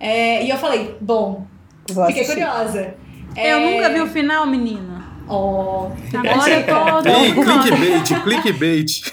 É, 0.00 0.42
e 0.42 0.48
eu 0.48 0.56
falei, 0.56 0.96
bom, 0.98 1.46
Vou 1.90 2.06
fiquei 2.06 2.22
assistir. 2.22 2.40
curiosa. 2.40 2.94
Eu 3.36 3.42
É, 3.58 3.60
nunca 3.70 3.90
vi 3.90 4.00
o 4.00 4.06
final, 4.06 4.46
menina. 4.46 5.02
Oh, 5.28 5.88
Agora 6.16 6.50
eu 6.50 6.66
tô. 6.66 7.02
Tô- 7.04 7.42
clickbait, 7.42 8.22
clickbait. 8.24 9.02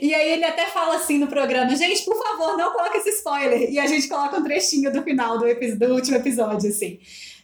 E 0.00 0.14
aí 0.14 0.32
ele 0.32 0.44
até 0.44 0.66
fala 0.66 0.96
assim 0.96 1.18
no 1.18 1.26
programa, 1.28 1.74
gente, 1.74 2.04
por 2.04 2.14
favor, 2.22 2.58
não 2.58 2.72
coloque 2.72 2.98
esse 2.98 3.08
spoiler. 3.10 3.70
E 3.70 3.78
a 3.78 3.86
gente 3.86 4.06
coloca 4.06 4.36
um 4.38 4.42
trechinho 4.44 4.92
do 4.92 5.02
final 5.02 5.38
do, 5.38 5.46
do 5.78 5.94
último 5.94 6.16
episódio, 6.18 6.68
assim. 6.68 6.98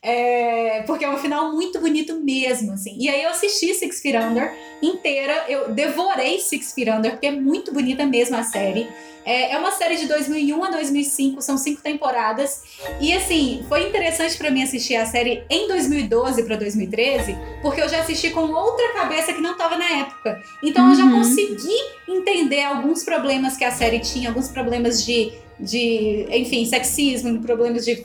É, 0.06 0.82
porque 0.86 1.02
é 1.02 1.08
um 1.10 1.16
final 1.16 1.50
muito 1.52 1.80
bonito 1.80 2.20
mesmo, 2.22 2.72
assim. 2.72 2.94
E 3.00 3.08
aí 3.08 3.22
eu 3.22 3.30
assisti 3.30 3.72
Six 3.74 4.00
Feet 4.02 4.16
Under 4.16 4.52
inteira, 4.82 5.46
eu 5.48 5.72
devorei 5.72 6.38
Six 6.38 6.74
Feet 6.74 6.88
Under, 6.90 7.12
porque 7.12 7.26
é 7.26 7.30
muito 7.32 7.72
bonita 7.72 8.04
mesmo 8.04 8.36
a 8.36 8.42
série. 8.42 8.86
É, 9.24 9.52
é 9.52 9.56
uma 9.58 9.70
série 9.70 9.96
de 9.96 10.06
2001 10.06 10.62
a 10.62 10.68
2005, 10.68 11.40
são 11.40 11.56
cinco 11.56 11.80
temporadas. 11.80 12.62
E 13.00 13.14
assim, 13.14 13.64
foi 13.66 13.88
interessante 13.88 14.36
pra 14.36 14.50
mim 14.50 14.62
assistir 14.62 14.96
a 14.96 15.06
série 15.06 15.42
em 15.48 15.66
2012 15.66 16.42
pra 16.42 16.56
2013, 16.56 17.34
porque 17.62 17.80
eu 17.80 17.88
já 17.88 18.00
assisti 18.00 18.28
com 18.28 18.42
outra 18.42 18.92
cabeça 18.92 19.32
que 19.32 19.40
não 19.40 19.56
tava 19.56 19.78
na 19.78 19.88
época. 20.00 20.42
Então 20.62 20.90
eu 20.90 20.94
já 20.96 21.04
Uhum. 21.04 21.12
consegui 21.20 21.74
entender 22.06 22.62
alguns 22.64 23.02
problemas 23.02 23.56
que 23.56 23.64
a 23.64 23.70
série 23.70 24.00
tinha, 24.00 24.28
alguns 24.28 24.48
problemas 24.48 25.02
de, 25.02 25.32
de 25.58 26.26
enfim, 26.30 26.66
sexismo, 26.66 27.40
problemas 27.40 27.86
de 27.86 28.04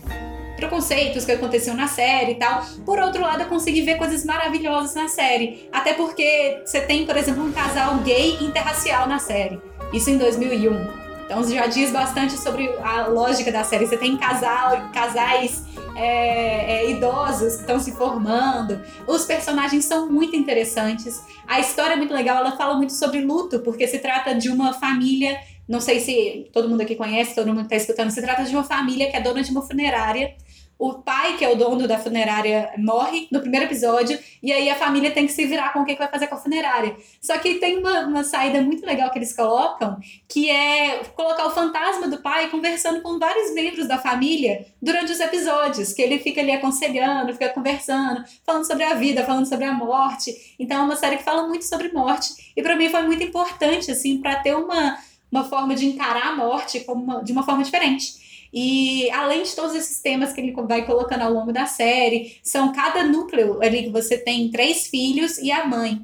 preconceitos 0.59 1.25
que 1.25 1.31
aconteciam 1.31 1.75
na 1.75 1.87
série 1.87 2.33
e 2.33 2.35
tal. 2.35 2.63
Por 2.85 2.99
outro 2.99 3.21
lado, 3.21 3.41
eu 3.41 3.47
consegui 3.47 3.81
ver 3.81 3.97
coisas 3.97 4.23
maravilhosas 4.25 4.93
na 4.93 5.07
série. 5.07 5.67
Até 5.71 5.93
porque 5.93 6.61
você 6.65 6.81
tem, 6.81 7.05
por 7.05 7.17
exemplo, 7.17 7.43
um 7.43 7.51
casal 7.51 7.95
gay 7.99 8.37
interracial 8.41 9.07
na 9.07 9.19
série. 9.19 9.59
Isso 9.93 10.09
em 10.09 10.17
2001. 10.17 11.09
Então 11.29 11.47
já 11.47 11.67
diz 11.67 11.91
bastante 11.91 12.33
sobre 12.33 12.67
a 12.81 13.05
lógica 13.05 13.51
da 13.51 13.63
série. 13.63 13.85
Você 13.85 13.97
tem 13.97 14.17
casal, 14.17 14.89
casais 14.91 15.63
é, 15.95 16.85
é, 16.85 16.89
idosos 16.89 17.55
que 17.55 17.61
estão 17.61 17.79
se 17.79 17.91
formando. 17.91 18.81
Os 19.05 19.25
personagens 19.25 19.85
são 19.85 20.11
muito 20.11 20.35
interessantes. 20.35 21.21
A 21.47 21.59
história 21.59 21.93
é 21.93 21.95
muito 21.95 22.15
legal. 22.15 22.37
Ela 22.37 22.57
fala 22.57 22.75
muito 22.75 22.93
sobre 22.93 23.21
luto, 23.21 23.59
porque 23.59 23.87
se 23.87 23.99
trata 23.99 24.33
de 24.33 24.49
uma 24.49 24.73
família. 24.73 25.39
Não 25.67 25.79
sei 25.79 25.99
se 25.99 26.49
todo 26.51 26.67
mundo 26.67 26.81
aqui 26.81 26.95
conhece, 26.95 27.35
todo 27.35 27.45
mundo 27.45 27.67
que 27.67 27.75
está 27.75 27.75
escutando. 27.75 28.09
Se 28.09 28.21
trata 28.23 28.43
de 28.43 28.55
uma 28.55 28.63
família 28.63 29.11
que 29.11 29.15
é 29.15 29.21
dona 29.21 29.43
de 29.43 29.51
uma 29.51 29.61
funerária. 29.61 30.33
O 30.79 30.93
pai, 30.93 31.35
que 31.35 31.43
é 31.43 31.49
o 31.49 31.57
dono 31.57 31.85
da 31.89 31.97
funerária, 31.99 32.71
morre 32.77 33.27
no 33.33 33.41
primeiro 33.41 33.65
episódio, 33.65 34.17
e 34.41 34.49
aí 34.53 34.69
a 34.69 34.75
família 34.75 35.11
tem 35.11 35.25
que 35.25 35.33
se 35.33 35.45
virar 35.45 35.73
com 35.73 35.81
o 35.81 35.85
que 35.85 35.93
vai 35.93 36.07
fazer 36.07 36.27
com 36.27 36.35
a 36.35 36.37
funerária. 36.37 36.95
Só 37.21 37.37
que 37.37 37.55
tem 37.55 37.77
uma, 37.79 38.07
uma 38.07 38.23
saída 38.23 38.61
muito 38.61 38.85
legal 38.85 39.11
que 39.11 39.19
eles 39.19 39.35
colocam, 39.35 39.99
que 40.25 40.49
é 40.49 41.01
colocar 41.17 41.45
o 41.47 41.51
fantasma 41.51 42.07
do 42.07 42.19
pai 42.19 42.49
conversando 42.49 43.01
com 43.01 43.19
vários 43.19 43.53
membros 43.53 43.89
da 43.89 43.97
família 43.97 44.67
durante 44.81 45.11
os 45.11 45.19
episódios, 45.19 45.91
que 45.91 46.01
ele 46.01 46.17
fica 46.17 46.39
ali 46.39 46.53
aconselhando, 46.53 47.33
fica 47.33 47.49
conversando, 47.49 48.23
falando 48.45 48.65
sobre 48.65 48.85
a 48.85 48.93
vida, 48.93 49.25
falando 49.25 49.47
sobre 49.49 49.65
a 49.65 49.73
morte. 49.73 50.33
Então 50.57 50.79
é 50.79 50.83
uma 50.85 50.95
série 50.95 51.17
que 51.17 51.23
fala 51.23 51.45
muito 51.45 51.65
sobre 51.65 51.91
morte, 51.91 52.53
e 52.55 52.63
pra 52.63 52.77
mim 52.77 52.87
foi 52.87 53.01
muito 53.03 53.21
importante, 53.21 53.91
assim, 53.91 54.21
pra 54.21 54.37
ter 54.37 54.55
uma, 54.55 54.97
uma 55.29 55.43
forma 55.43 55.75
de 55.75 55.87
encarar 55.87 56.27
a 56.27 56.35
morte 56.37 56.79
como 56.85 57.03
uma- 57.03 57.21
de 57.21 57.33
uma 57.33 57.43
forma 57.43 57.63
diferente. 57.65 58.28
E 58.53 59.09
além 59.11 59.43
de 59.43 59.55
todos 59.55 59.75
esses 59.75 60.01
temas 60.01 60.33
que 60.33 60.41
ele 60.41 60.51
vai 60.51 60.85
colocando 60.85 61.21
ao 61.21 61.33
longo 61.33 61.53
da 61.53 61.65
série, 61.65 62.39
são 62.43 62.71
cada 62.71 63.03
núcleo 63.03 63.61
ali 63.61 63.83
que 63.83 63.89
você 63.89 64.17
tem 64.17 64.49
três 64.49 64.87
filhos 64.87 65.37
e 65.37 65.51
a 65.51 65.65
mãe. 65.65 66.03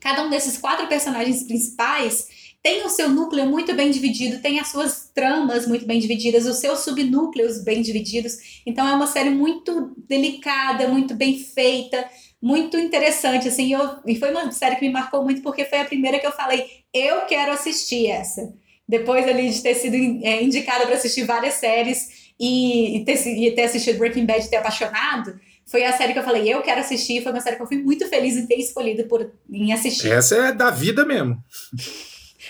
Cada 0.00 0.24
um 0.24 0.30
desses 0.30 0.56
quatro 0.56 0.86
personagens 0.86 1.42
principais 1.42 2.28
tem 2.62 2.84
o 2.84 2.90
seu 2.90 3.08
núcleo 3.08 3.46
muito 3.46 3.74
bem 3.74 3.90
dividido, 3.90 4.40
tem 4.40 4.60
as 4.60 4.68
suas 4.68 5.10
tramas 5.14 5.66
muito 5.66 5.86
bem 5.86 5.98
divididas, 5.98 6.46
os 6.46 6.56
seus 6.56 6.80
subnúcleos 6.80 7.62
bem 7.62 7.80
divididos. 7.80 8.60
Então 8.66 8.86
é 8.86 8.94
uma 8.94 9.06
série 9.06 9.30
muito 9.30 9.94
delicada, 10.08 10.88
muito 10.88 11.14
bem 11.14 11.38
feita, 11.38 12.06
muito 12.40 12.78
interessante, 12.78 13.48
assim, 13.48 13.72
eu, 13.72 13.98
e 14.06 14.16
foi 14.16 14.30
uma 14.30 14.50
série 14.52 14.76
que 14.76 14.86
me 14.86 14.92
marcou 14.92 15.22
muito 15.22 15.42
porque 15.42 15.64
foi 15.64 15.80
a 15.80 15.84
primeira 15.84 16.18
que 16.18 16.26
eu 16.26 16.32
falei, 16.32 16.66
eu 16.92 17.22
quero 17.22 17.52
assistir 17.52 18.06
essa. 18.08 18.52
Depois 18.90 19.26
ali 19.28 19.48
de 19.48 19.62
ter 19.62 19.76
sido 19.76 19.94
é, 20.24 20.42
indicada 20.42 20.84
para 20.84 20.96
assistir 20.96 21.22
várias 21.22 21.54
séries 21.54 22.32
e, 22.40 22.96
e, 22.96 23.04
ter, 23.04 23.24
e 23.28 23.52
ter 23.52 23.62
assistido 23.62 23.98
Breaking 23.98 24.26
Bad 24.26 24.44
e 24.44 24.50
ter 24.50 24.56
apaixonado, 24.56 25.38
foi 25.64 25.84
a 25.84 25.92
série 25.92 26.12
que 26.12 26.18
eu 26.18 26.24
falei, 26.24 26.52
eu 26.52 26.60
quero 26.60 26.80
assistir, 26.80 27.22
foi 27.22 27.30
uma 27.30 27.40
série 27.40 27.54
que 27.54 27.62
eu 27.62 27.68
fui 27.68 27.78
muito 27.78 28.08
feliz 28.08 28.36
em 28.36 28.48
ter 28.48 28.56
escolhido 28.56 29.04
por, 29.04 29.30
em 29.48 29.72
assistir. 29.72 30.10
Essa 30.10 30.48
é 30.48 30.52
da 30.52 30.72
vida 30.72 31.04
mesmo. 31.04 31.38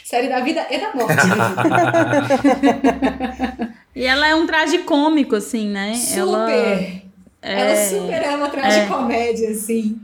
série 0.03 0.31
da 0.31 0.41
vida 0.41 0.67
e 0.71 0.79
da 0.79 0.95
morte. 0.95 1.13
e 3.95 4.07
ela 4.07 4.27
é 4.27 4.35
um 4.35 4.47
traje 4.47 4.79
cômico, 4.79 5.37
assim, 5.37 5.69
né? 5.69 5.93
Super! 5.95 7.03
Ela... 7.43 7.45
Ela 7.61 7.71
é, 7.71 7.87
super 7.87 8.25
ama 8.31 8.47
atrás 8.47 8.75
é. 8.75 8.81
de 8.81 8.89
comédia, 8.89 9.51
assim. 9.51 10.01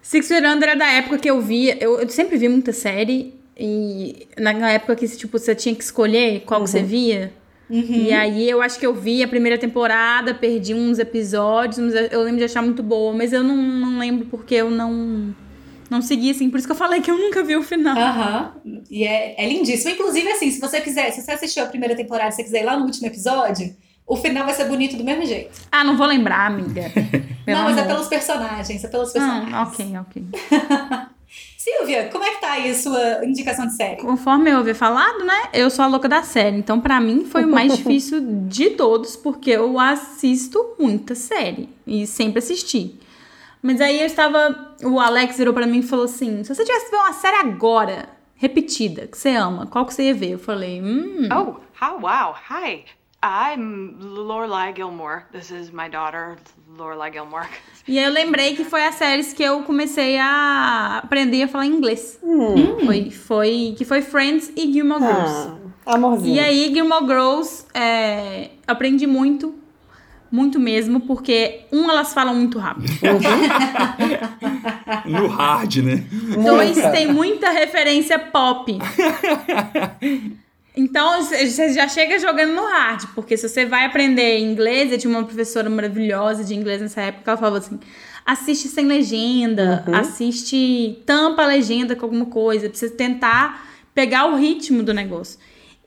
Six 0.00 0.28
Feet 0.28 0.44
Under 0.44 0.68
é 0.68 0.76
da 0.76 0.92
época 0.92 1.18
que 1.18 1.28
eu 1.28 1.40
via. 1.40 1.76
Eu, 1.80 2.00
eu, 2.00 2.08
sempre 2.08 2.36
vi 2.36 2.48
muita 2.48 2.72
série. 2.72 3.41
E 3.58 4.26
na 4.38 4.70
época 4.70 4.96
que 4.96 5.06
tipo, 5.08 5.38
você 5.38 5.54
tinha 5.54 5.74
que 5.74 5.84
escolher 5.84 6.40
qual 6.40 6.60
uhum. 6.60 6.64
que 6.64 6.70
você 6.70 6.78
uhum. 6.80 6.86
via. 6.86 7.32
Uhum. 7.68 7.84
E 7.84 8.12
aí 8.12 8.48
eu 8.48 8.60
acho 8.60 8.78
que 8.78 8.86
eu 8.86 8.94
vi 8.94 9.22
a 9.22 9.28
primeira 9.28 9.56
temporada, 9.56 10.34
perdi 10.34 10.74
uns 10.74 10.98
episódios, 10.98 11.94
eu 12.10 12.22
lembro 12.22 12.38
de 12.38 12.44
achar 12.44 12.62
muito 12.62 12.82
boa, 12.82 13.14
mas 13.14 13.32
eu 13.32 13.42
não, 13.42 13.56
não 13.56 13.98
lembro 13.98 14.26
porque 14.26 14.54
eu 14.54 14.70
não 14.70 15.34
não 15.92 16.00
segui, 16.00 16.30
assim, 16.30 16.48
por 16.48 16.56
isso 16.56 16.66
que 16.66 16.72
eu 16.72 16.76
falei 16.76 17.02
que 17.02 17.10
eu 17.10 17.18
nunca 17.18 17.44
vi 17.44 17.54
o 17.54 17.62
final. 17.62 17.96
Aham. 17.96 18.52
Uhum. 18.64 18.82
E 18.90 19.04
é, 19.04 19.34
é 19.42 19.46
lindíssimo. 19.46 19.90
Inclusive, 19.90 20.26
assim, 20.30 20.50
se 20.50 20.58
você 20.58 20.80
quiser, 20.80 21.10
se 21.10 21.20
você 21.20 21.32
assistiu 21.32 21.64
a 21.64 21.66
primeira 21.66 21.94
temporada 21.94 22.30
e 22.30 22.32
você 22.32 22.42
quiser 22.42 22.62
ir 22.62 22.64
lá 22.64 22.78
no 22.78 22.86
último 22.86 23.06
episódio, 23.06 23.76
o 24.06 24.16
final 24.16 24.46
vai 24.46 24.54
ser 24.54 24.64
bonito 24.64 24.96
do 24.96 25.04
mesmo 25.04 25.26
jeito. 25.26 25.60
Ah, 25.70 25.84
não 25.84 25.96
vou 25.96 26.06
lembrar, 26.06 26.46
amiga. 26.46 26.90
não, 27.46 27.64
mas 27.64 27.76
é 27.76 27.84
pelos 27.84 28.08
personagens, 28.08 28.82
é 28.82 28.88
pelos 28.88 29.10
ah, 29.10 29.12
personagens. 29.12 29.54
Ah, 29.54 29.62
ok, 29.62 29.98
ok. 30.00 30.24
Silvia, 31.62 32.08
como 32.10 32.24
é 32.24 32.30
que 32.34 32.40
tá 32.40 32.52
aí 32.54 32.70
a 32.72 32.74
sua 32.74 33.24
indicação 33.24 33.68
de 33.68 33.76
série? 33.76 34.02
Conforme 34.02 34.50
eu 34.50 34.58
havia 34.58 34.74
falado, 34.74 35.24
né? 35.24 35.48
Eu 35.52 35.70
sou 35.70 35.84
a 35.84 35.86
louca 35.86 36.08
da 36.08 36.24
série. 36.24 36.56
Então, 36.56 36.80
para 36.80 37.00
mim, 37.00 37.24
foi 37.24 37.44
o 37.44 37.48
mais 37.48 37.76
difícil 37.78 38.20
de 38.48 38.70
todos, 38.70 39.14
porque 39.14 39.50
eu 39.50 39.78
assisto 39.78 40.74
muita 40.76 41.14
série. 41.14 41.68
E 41.86 42.04
sempre 42.04 42.40
assisti. 42.40 42.98
Mas 43.62 43.80
aí 43.80 44.00
eu 44.00 44.06
estava. 44.06 44.74
O 44.82 44.98
Alex 44.98 45.36
virou 45.36 45.54
para 45.54 45.68
mim 45.68 45.78
e 45.78 45.82
falou 45.84 46.06
assim: 46.06 46.42
se 46.42 46.52
você 46.52 46.64
tivesse 46.64 46.90
ver 46.90 46.96
uma 46.96 47.12
série 47.12 47.36
agora, 47.36 48.08
repetida, 48.34 49.06
que 49.06 49.16
você 49.16 49.30
ama, 49.30 49.64
qual 49.66 49.86
que 49.86 49.94
você 49.94 50.08
ia 50.08 50.14
ver? 50.14 50.32
Eu 50.32 50.40
falei, 50.40 50.82
hum. 50.82 51.28
Oh, 51.30 51.60
how 51.80 52.00
wow. 52.00 52.34
Hi. 52.50 52.86
I'm 53.22 53.98
Lorelai 54.00 54.74
Gilmore. 54.74 55.26
This 55.30 55.52
is 55.52 55.70
my 55.70 55.88
daughter, 55.88 56.38
Lorelai 56.76 57.12
Gilmore. 57.12 57.48
E 57.86 57.98
eu 57.98 58.10
lembrei 58.10 58.54
que 58.54 58.64
foi 58.64 58.84
as 58.84 58.94
séries 58.94 59.32
que 59.32 59.42
eu 59.42 59.62
comecei 59.62 60.18
a 60.18 61.00
aprender 61.02 61.42
a 61.42 61.48
falar 61.48 61.66
inglês. 61.66 62.18
Hum. 62.22 62.86
Foi, 62.86 63.10
foi, 63.10 63.74
que 63.76 63.84
foi 63.84 64.02
Friends 64.02 64.52
e 64.56 64.72
Gilmore 64.72 65.02
ah, 65.02 65.06
Girls. 65.06 65.50
Amorzinho. 65.84 66.36
E 66.36 66.40
aí, 66.40 66.70
Gilmore 66.72 67.06
Girls, 67.06 67.66
é, 67.74 68.50
aprendi 68.66 69.06
muito, 69.06 69.54
muito 70.30 70.60
mesmo, 70.60 71.00
porque, 71.00 71.62
um, 71.72 71.90
elas 71.90 72.14
falam 72.14 72.34
muito 72.34 72.58
rápido. 72.58 72.88
no 75.04 75.26
hard, 75.26 75.76
né? 75.78 76.06
Dois, 76.44 76.76
tem 76.92 77.12
muita 77.12 77.50
referência 77.50 78.18
pop. 78.18 78.78
Então, 80.74 81.22
você 81.22 81.72
já 81.72 81.86
chega 81.86 82.18
jogando 82.18 82.54
no 82.54 82.64
hard, 82.64 83.04
porque 83.14 83.36
se 83.36 83.46
você 83.48 83.66
vai 83.66 83.84
aprender 83.84 84.38
inglês, 84.38 84.90
eu 84.90 84.98
tinha 84.98 85.10
uma 85.10 85.24
professora 85.24 85.68
maravilhosa 85.68 86.42
de 86.42 86.54
inglês 86.54 86.80
nessa 86.80 87.02
época, 87.02 87.30
ela 87.30 87.38
falava 87.38 87.58
assim: 87.58 87.78
assiste 88.24 88.68
sem 88.68 88.86
legenda, 88.86 89.84
uhum. 89.86 89.94
assiste, 89.94 91.02
tampa 91.04 91.42
a 91.42 91.46
legenda 91.46 91.94
com 91.94 92.06
alguma 92.06 92.26
coisa, 92.26 92.70
precisa 92.70 92.94
tentar 92.94 93.68
pegar 93.94 94.26
o 94.26 94.36
ritmo 94.36 94.82
do 94.82 94.94
negócio. 94.94 95.38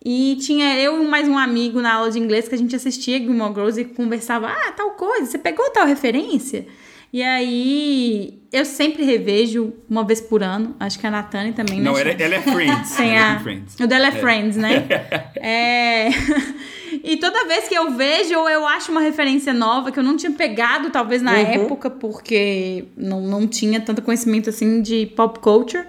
E 0.07 0.37
tinha 0.39 0.79
eu 0.79 1.01
e 1.01 1.07
mais 1.07 1.27
um 1.27 1.35
amigo 1.35 1.81
na 1.81 1.95
aula 1.95 2.11
de 2.11 2.19
inglês 2.19 2.47
que 2.47 2.53
a 2.53 2.57
gente 2.57 2.75
assistia 2.75 3.17
Gilmore 3.17 3.55
Girls 3.55 3.81
e 3.81 3.85
conversava: 3.85 4.49
ah, 4.49 4.71
tal 4.73 4.91
coisa, 4.91 5.25
você 5.25 5.39
pegou 5.39 5.67
tal 5.71 5.87
referência? 5.87 6.67
E 7.15 7.23
aí, 7.23 8.41
eu 8.51 8.65
sempre 8.65 9.05
revejo 9.05 9.71
uma 9.89 10.03
vez 10.03 10.19
por 10.19 10.43
ano. 10.43 10.75
Acho 10.77 10.99
que 10.99 11.07
a 11.07 11.09
Natane 11.09 11.53
também, 11.53 11.79
né? 11.79 11.89
Não, 11.89 11.97
ela, 11.97 12.11
ela 12.11 12.35
é 12.35 12.41
Friends. 12.41 12.93
Tem 12.93 13.17
a... 13.17 13.35
É 13.35 13.39
Friends. 13.39 13.79
O 13.79 13.87
dela 13.87 14.07
é, 14.07 14.09
é. 14.09 14.11
Friends, 14.11 14.57
né? 14.57 14.85
é... 15.39 16.09
e 17.01 17.15
toda 17.15 17.47
vez 17.47 17.69
que 17.69 17.73
eu 17.73 17.91
vejo, 17.91 18.33
eu 18.33 18.67
acho 18.67 18.91
uma 18.91 18.99
referência 18.99 19.53
nova 19.53 19.93
que 19.93 19.99
eu 19.99 20.03
não 20.03 20.17
tinha 20.17 20.33
pegado, 20.33 20.89
talvez, 20.89 21.21
na 21.21 21.31
uhum. 21.31 21.37
época, 21.37 21.89
porque 21.89 22.83
não, 22.97 23.21
não 23.21 23.47
tinha 23.47 23.79
tanto 23.79 24.01
conhecimento, 24.01 24.49
assim, 24.49 24.81
de 24.81 25.05
pop 25.05 25.39
culture. 25.39 25.85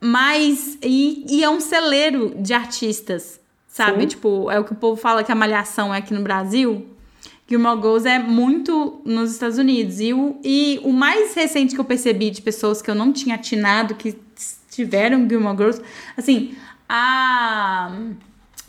Mas... 0.00 0.78
E, 0.82 1.26
e 1.28 1.44
é 1.44 1.50
um 1.50 1.60
celeiro 1.60 2.34
de 2.38 2.54
artistas, 2.54 3.38
sabe? 3.68 4.00
Sim. 4.00 4.06
Tipo, 4.06 4.50
é 4.50 4.58
o 4.58 4.64
que 4.64 4.72
o 4.72 4.76
povo 4.76 4.98
fala 4.98 5.22
que 5.22 5.30
a 5.30 5.34
Malhação 5.34 5.94
é 5.94 5.98
aqui 5.98 6.14
no 6.14 6.22
Brasil 6.22 6.95
Gilmore 7.48 7.80
Girls 7.80 8.08
é 8.08 8.18
muito 8.18 9.00
nos 9.04 9.32
Estados 9.32 9.56
Unidos. 9.56 10.00
E 10.00 10.12
o, 10.12 10.38
e 10.42 10.80
o 10.82 10.92
mais 10.92 11.34
recente 11.34 11.74
que 11.74 11.80
eu 11.80 11.84
percebi 11.84 12.30
de 12.30 12.42
pessoas 12.42 12.82
que 12.82 12.90
eu 12.90 12.94
não 12.94 13.12
tinha 13.12 13.36
atinado, 13.36 13.94
que 13.94 14.18
tiveram 14.70 15.28
Gilmore 15.28 15.56
Girls, 15.56 15.82
assim, 16.16 16.56
a. 16.88 17.92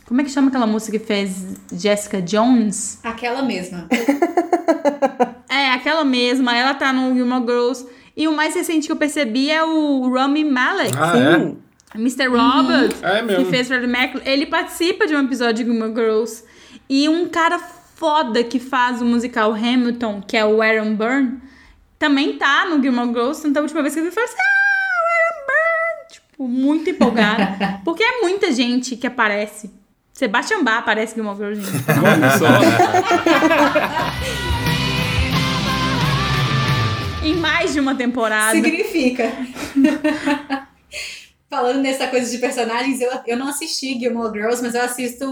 Como 0.06 0.22
é 0.22 0.24
que 0.24 0.30
chama 0.30 0.48
aquela 0.48 0.66
moça 0.66 0.90
que 0.90 0.98
fez 0.98 1.54
Jessica 1.70 2.22
Jones? 2.22 2.98
Aquela 3.02 3.42
mesma. 3.42 3.86
é, 5.50 5.72
aquela 5.72 6.02
mesma. 6.02 6.56
Ela 6.56 6.72
tá 6.72 6.92
no 6.92 7.14
Gilmore 7.14 7.44
Girls. 7.44 7.86
E 8.16 8.26
o 8.26 8.34
mais 8.34 8.54
recente 8.54 8.86
que 8.86 8.92
eu 8.92 8.96
percebi 8.96 9.50
é 9.50 9.62
o 9.62 10.10
Rami 10.10 10.44
Malek. 10.44 10.92
Ah, 10.98 11.12
é? 11.94 11.98
Mr. 11.98 12.26
Robert, 12.28 12.92
uhum. 13.02 13.32
é 13.32 13.36
que 13.36 13.44
fez 13.46 13.68
Freddie 13.68 13.86
Mercury. 13.86 14.22
Ele 14.26 14.46
participa 14.46 15.06
de 15.06 15.14
um 15.14 15.20
episódio 15.24 15.64
de 15.64 15.70
Gilmore 15.70 15.94
Girls. 15.94 16.42
E 16.88 17.06
um 17.08 17.28
cara 17.28 17.58
foda 17.98 18.44
que 18.44 18.60
faz 18.60 19.02
o 19.02 19.04
musical 19.04 19.52
Hamilton, 19.52 20.22
que 20.24 20.36
é 20.36 20.46
o 20.46 20.62
Aaron 20.62 20.94
Burr, 20.94 21.32
também 21.98 22.38
tá 22.38 22.64
no 22.64 22.80
Gilmore 22.80 23.08
Girls. 23.08 23.44
Então, 23.46 23.60
a 23.60 23.64
última 23.64 23.82
vez 23.82 23.92
que 23.92 23.98
eu 23.98 24.04
vi, 24.04 24.10
eu 24.10 24.14
falei 24.14 24.28
assim, 24.28 24.38
ah, 24.38 24.44
o 25.02 25.06
Aaron 25.16 25.34
Burr! 25.46 26.12
Tipo, 26.12 26.46
muito 26.48 26.88
empolgada. 26.88 27.80
porque 27.84 28.04
é 28.04 28.20
muita 28.20 28.52
gente 28.52 28.96
que 28.96 29.04
aparece. 29.04 29.68
Sebastian 30.12 30.62
Bach 30.62 30.78
aparece 30.78 31.18
no 31.18 31.24
Gilmore 31.24 31.56
Girls, 31.56 31.72
gente. 31.72 31.84
em 37.26 37.34
mais 37.34 37.72
de 37.72 37.80
uma 37.80 37.96
temporada. 37.96 38.52
Significa. 38.52 39.32
Falando 41.50 41.80
nessa 41.80 42.06
coisa 42.08 42.30
de 42.30 42.36
personagens, 42.36 43.00
eu, 43.00 43.10
eu 43.26 43.36
não 43.36 43.48
assisti 43.48 43.98
Gilmore 43.98 44.32
Girls, 44.32 44.62
mas 44.62 44.74
eu 44.74 44.82
assisto 44.82 45.24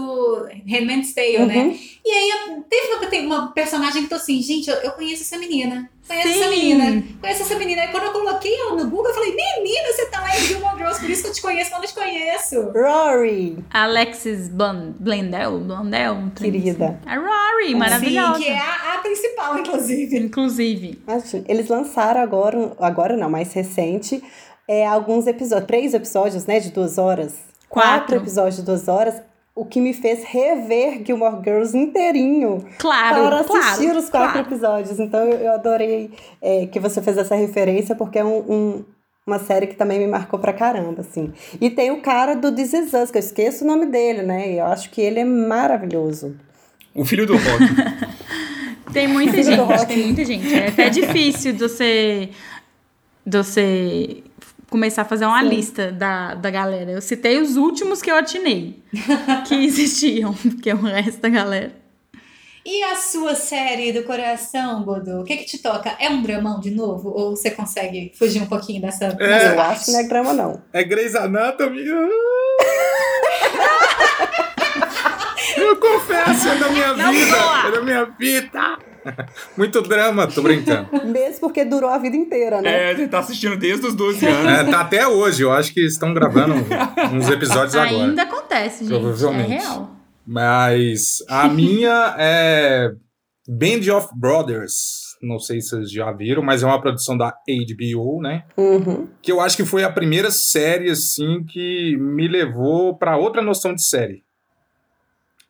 Handmaid's 0.65 1.13
Tale, 1.13 1.45
né? 1.45 1.57
uhum. 1.57 1.67
né? 1.69 1.79
E 2.03 2.09
aí 2.09 2.63
teve 2.67 2.93
uma, 2.93 3.05
tem 3.05 3.25
uma 3.25 3.51
personagem 3.51 4.01
que 4.01 4.09
tô 4.09 4.15
assim, 4.15 4.41
gente, 4.41 4.67
eu, 4.67 4.75
eu 4.77 4.91
conheço 4.91 5.21
essa 5.21 5.37
menina. 5.37 5.87
Conheço 6.07 6.27
Sim. 6.29 6.39
essa 6.39 6.49
menina. 6.49 7.03
Conheço 7.19 7.41
essa 7.43 7.55
menina. 7.55 7.81
Aí 7.81 7.89
quando 7.89 8.05
eu 8.05 8.13
coloquei 8.13 8.51
ela 8.61 8.75
no 8.75 8.89
Google, 8.89 9.09
eu 9.09 9.13
falei, 9.13 9.35
menina, 9.35 9.93
você 9.93 10.05
tá 10.05 10.21
lá 10.21 10.35
em 10.35 10.41
Gilmore 10.41 10.77
Girls, 10.77 10.99
por 10.99 11.09
isso 11.09 11.21
que 11.21 11.27
eu 11.27 11.33
te 11.33 11.41
conheço, 11.41 11.71
mas 11.71 11.81
não 11.81 11.87
te 11.87 11.93
conheço. 11.93 12.71
Rory. 12.71 13.57
Alexis 13.69 14.47
Blondell, 14.47 15.59
Blondell. 15.59 16.31
Querida. 16.35 16.99
A 17.05 17.15
Rory, 17.15 17.75
maravilhosa. 17.75 18.37
Sim, 18.37 18.43
que 18.43 18.49
é 18.49 18.57
a, 18.57 18.93
a 18.95 18.97
principal, 18.99 19.59
inclusive. 19.59 20.17
Inclusive. 20.17 20.99
Eles 21.47 21.67
lançaram 21.67 22.21
agora, 22.21 22.71
agora 22.79 23.17
não, 23.17 23.29
mais 23.29 23.51
recente, 23.53 24.23
é, 24.67 24.85
alguns 24.85 25.27
episódios, 25.27 25.67
três 25.67 25.93
episódios, 25.93 26.45
né, 26.45 26.59
de 26.59 26.71
duas 26.71 26.97
horas. 26.97 27.35
Quatro. 27.69 27.91
Quatro 27.91 28.15
episódios 28.17 28.57
de 28.57 28.63
duas 28.63 28.87
horas. 28.87 29.21
O 29.55 29.65
que 29.65 29.81
me 29.81 29.93
fez 29.93 30.23
rever 30.23 31.03
Gilmore 31.03 31.41
Girls 31.43 31.75
inteirinho. 31.75 32.63
Claro, 32.77 33.23
Para 33.23 33.39
assistir 33.39 33.85
claro, 33.85 33.99
os 33.99 34.09
quatro 34.09 34.31
claro. 34.33 34.47
episódios. 34.47 34.99
Então 34.99 35.19
eu, 35.21 35.51
adorei 35.51 36.11
é, 36.41 36.67
que 36.67 36.79
você 36.79 37.01
fez 37.01 37.17
essa 37.17 37.35
referência, 37.35 37.95
porque 37.95 38.19
é 38.19 38.23
um, 38.23 38.37
um 38.37 38.85
uma 39.25 39.39
série 39.39 39.67
que 39.67 39.75
também 39.75 39.99
me 39.99 40.07
marcou 40.07 40.39
pra 40.39 40.53
caramba, 40.53 41.01
assim. 41.01 41.33
E 41.59 41.69
tem 41.69 41.91
o 41.91 42.01
cara 42.01 42.33
do 42.33 42.49
This 42.49 42.71
Is 42.71 42.93
Us, 42.93 43.11
que 43.11 43.17
eu 43.17 43.19
esqueço 43.19 43.65
o 43.65 43.67
nome 43.67 43.87
dele, 43.87 44.21
né? 44.21 44.53
Eu 44.53 44.65
acho 44.67 44.89
que 44.89 45.01
ele 45.01 45.19
é 45.19 45.25
maravilhoso. 45.25 46.37
O 46.95 47.03
filho 47.03 47.25
do 47.25 47.33
rock. 47.33 48.13
tem 48.93 49.05
muita 49.05 49.43
gente, 49.43 49.85
tem 49.85 50.05
muita 50.05 50.23
gente. 50.23 50.53
É 50.53 50.69
até 50.69 50.89
difícil 50.89 51.51
de 51.51 51.59
você, 51.59 52.29
de 53.25 53.37
você 53.37 54.23
começar 54.69 55.03
a 55.03 55.05
fazer 55.05 55.25
uma 55.25 55.41
Sim. 55.41 55.49
lista 55.49 55.91
da, 55.91 56.33
da 56.35 56.49
galera. 56.49 56.91
Eu 56.91 57.01
citei 57.01 57.39
os 57.39 57.55
últimos 57.57 58.01
que 58.01 58.11
eu 58.11 58.15
atinei 58.15 58.81
que 59.47 59.55
existiam, 59.65 60.33
porque 60.33 60.71
o 60.73 60.77
resto 60.77 61.21
da 61.21 61.29
galera. 61.29 61.71
E 62.69 62.83
a 62.83 62.97
sua 62.97 63.33
série 63.33 63.93
do 63.93 64.03
coração, 64.03 64.83
Godô? 64.83 65.21
O 65.21 65.23
que 65.23 65.37
que 65.37 65.45
te 65.45 65.57
toca? 65.59 65.95
É 65.99 66.09
um 66.09 66.21
dramão 66.21 66.59
de 66.59 66.69
novo? 66.69 67.09
Ou 67.09 67.33
você 67.33 67.49
consegue 67.49 68.11
fugir 68.19 68.41
um 68.41 68.45
pouquinho 68.45 68.81
dessa, 68.81 69.05
É. 69.21 69.53
Eu 69.53 69.61
acho 69.61 69.85
que 69.85 69.91
não 69.93 69.99
é 70.01 70.03
drama, 70.03 70.33
não. 70.33 70.61
É 70.73 70.83
Grey's 70.83 71.15
Anatomy. 71.15 71.85
Eu 75.55 75.75
confesso, 75.77 76.49
é 76.49 76.55
da 76.55 76.69
minha 76.69 76.93
Não 76.93 77.11
vida. 77.11 77.31
zoa. 77.37 77.67
É 77.67 77.71
da 77.71 77.81
minha 77.81 78.05
vida. 78.05 78.77
Muito 79.57 79.81
drama, 79.81 80.27
tô 80.27 80.41
brincando. 80.41 80.89
Mesmo 81.05 81.39
porque 81.41 81.63
durou 81.65 81.89
a 81.89 81.97
vida 81.97 82.15
inteira, 82.15 82.61
né? 82.61 82.91
É, 82.91 82.95
você 82.95 83.07
tá 83.07 83.19
assistindo 83.19 83.57
desde 83.57 83.85
os 83.87 83.95
12 83.95 84.25
anos. 84.25 84.51
É, 84.51 84.63
tá 84.71 84.81
até 84.81 85.07
hoje, 85.07 85.43
eu 85.43 85.51
acho 85.51 85.73
que 85.73 85.85
estão 85.85 86.13
gravando 86.13 86.53
uns 87.13 87.29
episódios 87.29 87.75
agora. 87.75 88.05
Ainda 88.05 88.23
acontece, 88.23 88.85
gente. 88.85 88.99
Provavelmente. 88.99 89.53
É 89.53 89.57
real. 89.59 89.91
Mas 90.25 91.23
a 91.29 91.47
minha 91.49 92.15
é 92.17 92.91
Band 93.47 93.95
of 93.95 94.09
Brothers. 94.15 95.07
Não 95.21 95.39
sei 95.39 95.61
se 95.61 95.69
vocês 95.69 95.91
já 95.91 96.11
viram, 96.11 96.43
mas 96.43 96.61
é 96.61 96.65
uma 96.65 96.79
produção 96.79 97.17
da 97.17 97.31
HBO, 97.31 98.21
né? 98.21 98.43
Uhum. 98.55 99.07
Que 99.21 99.31
eu 99.31 99.39
acho 99.41 99.57
que 99.57 99.65
foi 99.65 99.83
a 99.83 99.91
primeira 99.91 100.29
série, 100.29 100.91
assim, 100.91 101.43
que 101.43 101.97
me 101.97 102.27
levou 102.27 102.95
para 102.95 103.17
outra 103.17 103.41
noção 103.41 103.73
de 103.73 103.81
série. 103.81 104.23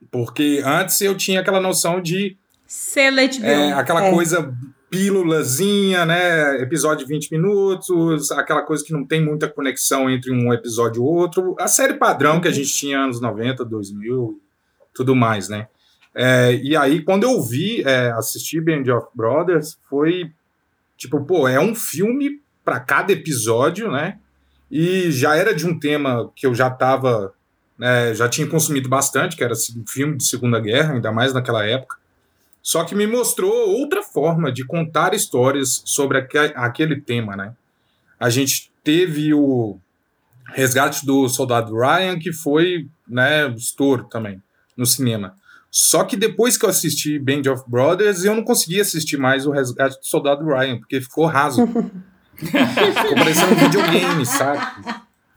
Porque 0.09 0.61
antes 0.63 1.01
eu 1.01 1.17
tinha 1.17 1.41
aquela 1.41 1.59
noção 1.59 2.01
de 2.01 2.37
Select 2.67 3.43
é, 3.43 3.71
aquela 3.71 4.05
É. 4.05 4.11
coisa 4.11 4.53
pílulazinha, 4.89 6.05
né? 6.05 6.61
Episódio 6.61 7.05
de 7.05 7.13
20 7.13 7.31
minutos, 7.31 8.31
aquela 8.31 8.61
coisa 8.61 8.83
que 8.83 8.93
não 8.93 9.05
tem 9.05 9.23
muita 9.23 9.47
conexão 9.47 10.09
entre 10.09 10.31
um 10.31 10.53
episódio 10.53 11.01
e 11.01 11.05
outro. 11.05 11.55
A 11.59 11.67
série 11.67 11.93
padrão 11.95 12.39
que 12.39 12.47
a 12.47 12.51
gente 12.51 12.73
tinha 12.73 12.99
anos 12.99 13.19
90, 13.19 13.63
2000, 13.65 14.39
tudo 14.93 15.15
mais, 15.15 15.49
né? 15.49 15.67
É, 16.13 16.55
e 16.55 16.75
aí, 16.75 17.01
quando 17.03 17.23
eu 17.23 17.41
vi, 17.41 17.83
é, 17.83 18.11
assistir 18.11 18.61
Band 18.61 18.91
of 18.95 19.07
Brothers, 19.13 19.77
foi 19.89 20.31
tipo, 20.97 21.23
pô, 21.23 21.47
é 21.47 21.59
um 21.59 21.75
filme 21.75 22.41
para 22.65 22.79
cada 22.79 23.11
episódio, 23.13 23.91
né? 23.91 24.17
E 24.69 25.11
já 25.11 25.35
era 25.35 25.53
de 25.53 25.65
um 25.65 25.79
tema 25.79 26.29
que 26.35 26.45
eu 26.45 26.53
já 26.55 26.69
tava, 26.69 27.33
né, 27.77 28.13
já 28.13 28.27
tinha 28.27 28.47
consumido 28.47 28.89
bastante, 28.89 29.37
que 29.37 29.43
era 29.43 29.53
um 29.53 29.87
filme 29.87 30.17
de 30.17 30.25
Segunda 30.25 30.59
Guerra, 30.59 30.93
ainda 30.93 31.11
mais 31.11 31.33
naquela 31.33 31.65
época. 31.65 31.95
Só 32.67 32.83
que 32.83 32.93
me 32.93 33.07
mostrou 33.07 33.49
outra 33.79 34.03
forma 34.03 34.51
de 34.51 34.65
contar 34.65 35.13
histórias 35.13 35.81
sobre 35.85 36.17
aque- 36.17 36.51
aquele 36.53 36.99
tema, 36.99 37.33
né? 37.33 37.53
A 38.19 38.29
gente 38.29 38.69
teve 38.83 39.33
o 39.33 39.77
Resgate 40.53 41.05
do 41.05 41.29
Soldado 41.29 41.73
Ryan, 41.73 42.19
que 42.19 42.33
foi, 42.33 42.85
né, 43.07 43.47
estouro 43.55 44.03
também 44.11 44.43
no 44.75 44.85
cinema. 44.85 45.33
Só 45.71 46.03
que 46.03 46.17
depois 46.17 46.57
que 46.57 46.65
eu 46.65 46.69
assisti 46.69 47.17
Band 47.17 47.49
of 47.49 47.63
Brothers, 47.67 48.25
eu 48.25 48.35
não 48.35 48.43
consegui 48.43 48.81
assistir 48.81 49.15
mais 49.15 49.47
o 49.47 49.51
Resgate 49.51 49.97
do 50.01 50.05
Soldado 50.05 50.45
Ryan, 50.45 50.77
porque 50.77 50.99
ficou 50.99 51.25
raso. 51.25 51.65
ficou 52.35 53.15
parecendo 53.15 53.53
um 53.53 53.55
videogame, 53.59 54.25
sabe? 54.25 54.59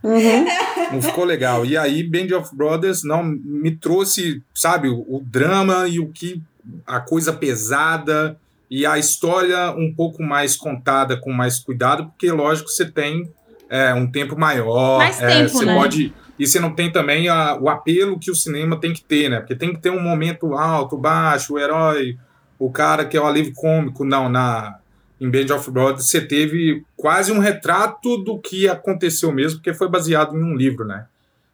Uhum. 0.03 0.47
Não 0.95 1.01
ficou 1.01 1.25
legal. 1.25 1.65
E 1.65 1.77
aí, 1.77 2.03
Band 2.03 2.37
of 2.37 2.57
Brothers 2.57 3.05
não 3.05 3.23
me 3.23 3.71
trouxe, 3.77 4.43
sabe, 4.53 4.89
o, 4.89 4.99
o 5.09 5.23
drama 5.25 5.87
e 5.87 6.01
o 6.01 6.09
que 6.09 6.43
a 6.87 7.01
coisa 7.01 7.33
pesada 7.33 8.39
e 8.71 8.87
a 8.87 8.99
história 8.99 9.71
um 9.73 9.93
pouco 9.95 10.23
mais 10.23 10.57
contada 10.57 11.17
com 11.17 11.33
mais 11.33 11.59
cuidado, 11.59 12.07
porque 12.07 12.31
lógico 12.31 12.69
você 12.69 12.85
tem 12.91 13.31
é, 13.69 13.95
um 13.95 14.11
tempo 14.11 14.39
maior, 14.39 14.99
Mais 14.99 15.21
é, 15.21 15.27
tempo, 15.43 15.51
você 15.51 15.65
né? 15.65 15.75
pode 15.75 16.15
e 16.39 16.47
você 16.47 16.59
não 16.59 16.75
tem 16.75 16.91
também 16.91 17.29
a- 17.29 17.57
o 17.61 17.69
apelo 17.69 18.19
que 18.19 18.31
o 18.31 18.35
cinema 18.35 18.81
tem 18.81 18.93
que 18.93 19.05
ter, 19.05 19.29
né? 19.29 19.41
Porque 19.41 19.55
tem 19.55 19.73
que 19.75 19.81
ter 19.81 19.91
um 19.91 20.01
momento 20.03 20.55
alto, 20.55 20.97
baixo, 20.97 21.55
o 21.55 21.59
herói, 21.59 22.17
o 22.59 22.71
cara 22.71 23.05
que 23.05 23.17
é 23.17 23.21
o 23.21 23.27
alívio 23.27 23.53
cômico. 23.55 24.05
Não, 24.05 24.29
na 24.29 24.77
em 25.21 25.31
Band 25.31 25.55
of 25.55 25.71
Brothers 25.71 26.07
você 26.09 26.21
teve 26.21 26.83
quase 26.97 27.31
um 27.31 27.39
retrato 27.39 28.17
do 28.25 28.39
que 28.39 28.67
aconteceu 28.67 29.31
mesmo, 29.31 29.59
porque 29.59 29.75
foi 29.75 29.87
baseado 29.89 30.35
em 30.35 30.43
um 30.43 30.57
livro, 30.57 30.87
né? 30.87 31.05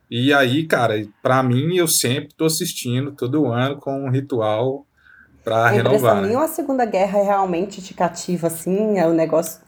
E 0.09 0.33
aí, 0.33 0.64
cara, 0.67 0.95
pra 1.21 1.43
mim 1.43 1.77
eu 1.77 1.89
sempre 1.89 2.29
tô 2.37 2.45
assistindo 2.45 3.11
todo 3.11 3.47
ano 3.47 3.77
com 3.77 4.05
um 4.07 4.11
ritual 4.11 4.87
pra 5.47 5.69
A 5.69 5.77
impressão 5.77 5.93
renovar. 5.93 6.17
né? 6.17 6.23
nenhuma 6.29 6.45
a 6.45 6.49
Segunda 6.49 6.85
Guerra 6.85 7.23
realmente 7.23 7.81
te 7.81 7.95
cativa, 7.95 8.49
assim, 8.49 8.99
é 8.99 9.07
o 9.07 9.13
negócio... 9.13 9.61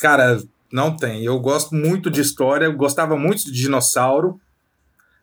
Cara, 0.00 0.38
não 0.72 0.96
tem. 0.96 1.22
Eu 1.22 1.38
gosto 1.38 1.74
muito 1.74 2.10
de 2.10 2.20
história, 2.22 2.64
eu 2.64 2.72
gostava 2.74 3.14
muito 3.16 3.44
de 3.44 3.52
dinossauro. 3.52 4.40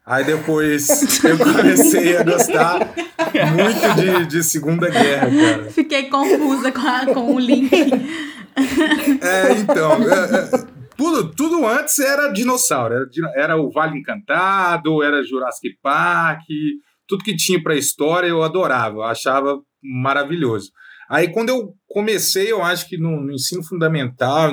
Aí 0.06 0.24
depois 0.24 0.88
eu 1.26 1.38
comecei 1.38 2.16
a 2.18 2.24
gostar 2.24 2.78
muito 2.78 3.96
de, 4.02 4.26
de 4.28 4.44
Segunda 4.44 4.90
Guerra, 4.90 5.30
cara. 5.30 5.72
Fiquei 5.72 6.10
confusa 6.10 6.72
com, 6.72 6.88
a- 6.88 7.06
com 7.14 7.36
o 7.36 7.40
link. 7.40 7.70
É, 9.22 9.54
então, 9.54 9.94
é, 10.04 10.36
é, 10.36 10.66
tudo, 10.98 11.32
tudo 11.34 11.66
antes 11.66 11.98
era 12.00 12.28
dinossauro. 12.34 12.94
Era, 12.96 13.10
era 13.36 13.58
o 13.58 13.72
Vale 13.72 13.98
Encantado, 13.98 15.02
era 15.02 15.24
Jurassic 15.24 15.78
Park, 15.82 16.42
tudo 17.08 17.24
que 17.24 17.36
tinha 17.36 17.62
pra 17.64 17.76
história 17.76 18.28
eu 18.28 18.44
adorava, 18.44 18.98
eu 18.98 19.04
achava 19.04 19.58
maravilhoso. 19.84 20.72
Aí 21.10 21.32
quando 21.32 21.50
eu 21.50 21.74
comecei, 21.88 22.52
eu 22.52 22.64
acho 22.64 22.88
que 22.88 22.98
no, 22.98 23.22
no 23.22 23.32
ensino 23.32 23.64
fundamental, 23.64 24.52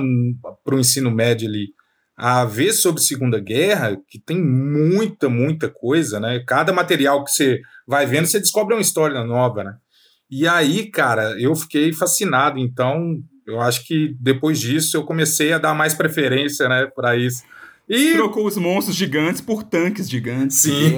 para 0.65 0.75
o 0.75 0.81
ensino 0.81 1.11
médio 1.11 1.49
ali, 1.49 1.69
a 2.17 2.45
ver 2.45 2.73
sobre 2.73 3.01
Segunda 3.01 3.39
Guerra, 3.39 3.97
que 4.09 4.19
tem 4.19 4.43
muita, 4.43 5.29
muita 5.29 5.69
coisa, 5.69 6.19
né? 6.19 6.43
Cada 6.45 6.73
material 6.73 7.23
que 7.23 7.31
você 7.31 7.61
vai 7.87 8.07
vendo, 8.07 8.27
você 8.27 8.41
descobre 8.41 8.75
uma 8.75 8.83
história 8.83 9.23
nova, 9.23 9.63
né? 9.63 9.75
E 10.29 10.47
aí, 10.47 10.91
cara, 10.91 11.41
eu 11.41 11.55
fiquei 11.55 11.93
fascinado. 11.93 12.59
Então, 12.59 13.23
eu 13.47 13.61
acho 13.61 13.87
que 13.87 14.15
depois 14.21 14.59
disso 14.59 14.97
eu 14.97 15.05
comecei 15.05 15.53
a 15.53 15.59
dar 15.59 15.75
mais 15.75 15.95
preferência, 15.95 16.69
né, 16.69 16.87
para 16.95 17.17
isso. 17.17 17.45
E 17.89 18.13
Trocou 18.13 18.47
os 18.47 18.57
monstros 18.59 18.95
gigantes 18.97 19.41
por 19.41 19.63
tanques 19.63 20.09
gigantes. 20.11 20.61
Sim. 20.61 20.97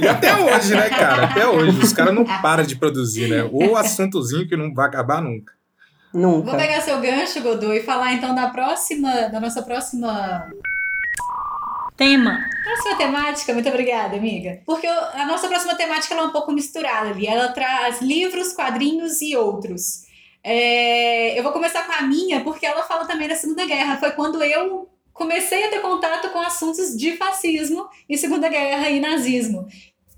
E 0.00 0.08
até 0.08 0.34
hoje, 0.34 0.74
né, 0.74 0.88
cara? 0.88 1.24
Até 1.26 1.46
hoje. 1.46 1.78
Os 1.78 1.92
caras 1.92 2.14
não 2.14 2.24
param 2.24 2.64
de 2.64 2.74
produzir, 2.76 3.28
né? 3.28 3.48
O 3.52 3.76
assuntozinho 3.76 4.48
que 4.48 4.56
não 4.56 4.74
vai 4.74 4.86
acabar 4.88 5.22
nunca. 5.22 5.52
Nunca. 6.12 6.50
Vou 6.50 6.58
pegar 6.58 6.80
seu 6.80 7.00
gancho, 7.00 7.40
Godô, 7.42 7.72
e 7.72 7.80
falar 7.82 8.12
então 8.14 8.34
da 8.34 8.48
próxima, 8.48 9.28
da 9.28 9.40
nossa 9.40 9.62
próxima 9.62 10.48
Tema. 11.96 12.40
Próxima 12.64 12.96
temática, 12.96 13.52
muito 13.54 13.68
obrigada, 13.68 14.16
amiga. 14.16 14.60
Porque 14.66 14.86
eu- 14.86 14.92
a 15.14 15.24
nossa 15.26 15.46
próxima 15.46 15.76
temática 15.76 16.12
ela 16.12 16.24
é 16.24 16.26
um 16.26 16.32
pouco 16.32 16.50
misturada 16.50 17.10
ali. 17.10 17.24
Ela 17.26 17.48
traz 17.48 18.00
livros, 18.02 18.52
quadrinhos 18.52 19.22
e 19.22 19.36
outros. 19.36 20.02
É, 20.42 21.38
eu 21.38 21.42
vou 21.44 21.52
começar 21.52 21.86
com 21.86 21.92
a 21.92 22.02
minha, 22.02 22.40
porque 22.40 22.66
ela 22.66 22.82
fala 22.82 23.04
também 23.06 23.28
da 23.28 23.36
Segunda 23.36 23.64
Guerra. 23.64 23.96
Foi 23.98 24.10
quando 24.10 24.42
eu 24.42 24.88
comecei 25.14 25.64
a 25.64 25.70
ter 25.70 25.80
contato 25.80 26.28
com 26.30 26.40
assuntos 26.40 26.94
de 26.94 27.16
fascismo 27.16 27.86
e 28.08 28.18
Segunda 28.18 28.48
Guerra 28.48 28.90
e 28.90 29.00
nazismo. 29.00 29.66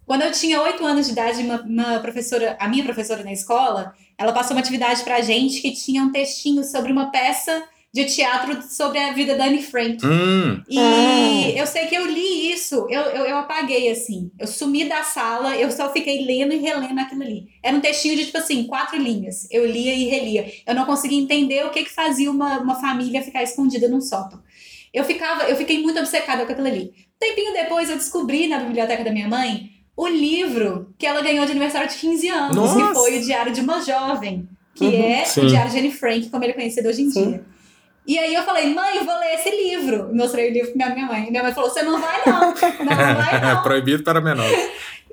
Quando 0.05 0.23
eu 0.23 0.33
tinha 0.33 0.61
oito 0.63 0.85
anos 0.85 1.07
de 1.07 1.13
idade, 1.13 1.43
uma, 1.43 1.61
uma 1.63 1.99
professora, 2.01 2.57
a 2.59 2.67
minha 2.69 2.83
professora 2.85 3.23
na 3.23 3.33
escola, 3.33 3.93
ela 4.17 4.33
passou 4.33 4.57
uma 4.57 4.61
atividade 4.61 5.03
pra 5.05 5.21
gente 5.21 5.61
que 5.61 5.73
tinha 5.73 6.03
um 6.03 6.11
textinho 6.11 6.65
sobre 6.65 6.91
uma 6.91 7.11
peça 7.11 7.63
de 7.93 8.05
teatro 8.05 8.63
sobre 8.63 8.99
a 8.99 9.13
vida 9.13 9.35
da 9.37 9.47
Anne 9.47 9.63
Frank. 9.63 10.05
Hum, 10.05 10.63
E 10.69 10.79
Ah. 10.79 11.51
eu 11.61 11.67
sei 11.67 11.87
que 11.87 11.95
eu 11.95 12.05
li 12.07 12.53
isso, 12.53 12.87
eu, 12.91 13.01
eu, 13.01 13.25
eu 13.25 13.37
apaguei 13.39 13.91
assim. 13.91 14.31
Eu 14.39 14.47
sumi 14.47 14.85
da 14.85 15.03
sala, 15.03 15.57
eu 15.57 15.71
só 15.73 15.91
fiquei 15.93 16.25
lendo 16.25 16.53
e 16.53 16.59
relendo 16.59 16.99
aquilo 17.01 17.23
ali. 17.23 17.47
Era 17.63 17.75
um 17.77 17.81
textinho 17.81 18.15
de, 18.17 18.27
tipo 18.27 18.37
assim, 18.39 18.65
quatro 18.65 18.99
linhas. 18.99 19.49
Eu 19.51 19.65
lia 19.67 19.95
e 19.95 20.05
relia. 20.05 20.53
Eu 20.67 20.75
não 20.75 20.85
conseguia 20.85 21.19
entender 21.19 21.65
o 21.65 21.71
que, 21.71 21.85
que 21.85 21.91
fazia 21.93 22.31
uma, 22.31 22.59
uma 22.61 22.75
família 22.79 23.23
ficar 23.23 23.43
escondida 23.43 23.89
num 23.89 24.01
sótão. 24.01 24.41
Eu 24.97 25.05
ficava, 25.05 25.45
eu 25.45 25.57
fiquei 25.57 25.83
muito 25.83 25.99
obcecada 26.01 26.45
com 26.47 26.53
aquilo 26.53 26.67
ali. 26.69 26.93
Um 27.15 27.19
tempinho 27.19 27.53
depois 27.53 27.91
eu 27.91 27.97
descobri 27.97 28.49
na 28.49 28.59
biblioteca 28.59 29.05
da 29.05 29.11
minha 29.13 29.29
mãe 29.29 29.71
o 29.97 30.07
livro 30.09 30.95
que 30.99 31.07
ela 31.07 31.21
ganhou 31.23 31.45
de 31.45 31.53
aniversário 31.53 31.89
de 31.89 31.95
15 31.97 32.29
anos, 32.29 32.57
Nossa! 32.57 32.77
que 32.89 32.95
foi 32.95 33.19
o 33.19 33.23
Diário 33.23 33.53
de 33.53 33.61
uma 33.61 33.81
Jovem, 33.83 34.49
que 34.75 34.85
Uhum, 34.85 35.05
é 35.13 35.25
sim. 35.25 35.41
o 35.43 35.47
Diário 35.47 35.71
de 35.71 35.79
Anne 35.79 35.91
Frank, 35.93 36.29
como 36.31 36.43
ele 36.45 36.53
é 36.53 36.55
conhecido 36.55 36.89
hoje 36.89 37.03
em 37.03 37.11
Sim. 37.11 37.31
dia. 37.31 37.45
E 38.07 38.19
aí 38.19 38.35
eu 38.35 38.43
falei, 38.45 38.73
mãe, 38.73 38.99
eu 38.99 39.05
vou 39.05 39.19
ler 39.19 39.35
esse 39.35 39.51
livro. 39.51 40.15
Mostrei 40.15 40.49
o 40.51 40.53
livro 40.53 40.73
pra 40.73 40.91
minha 40.95 41.07
mãe. 41.07 41.27
E 41.27 41.31
minha 41.31 41.43
mãe 41.43 41.53
falou, 41.53 41.69
você 41.69 41.83
não 41.83 42.01
vai 42.01 42.21
não. 42.25 42.41
Não 42.41 42.55
vai 42.55 43.41
não. 43.43 43.63
proibido 43.63 44.05
para 44.05 44.21
menores. 44.21 44.71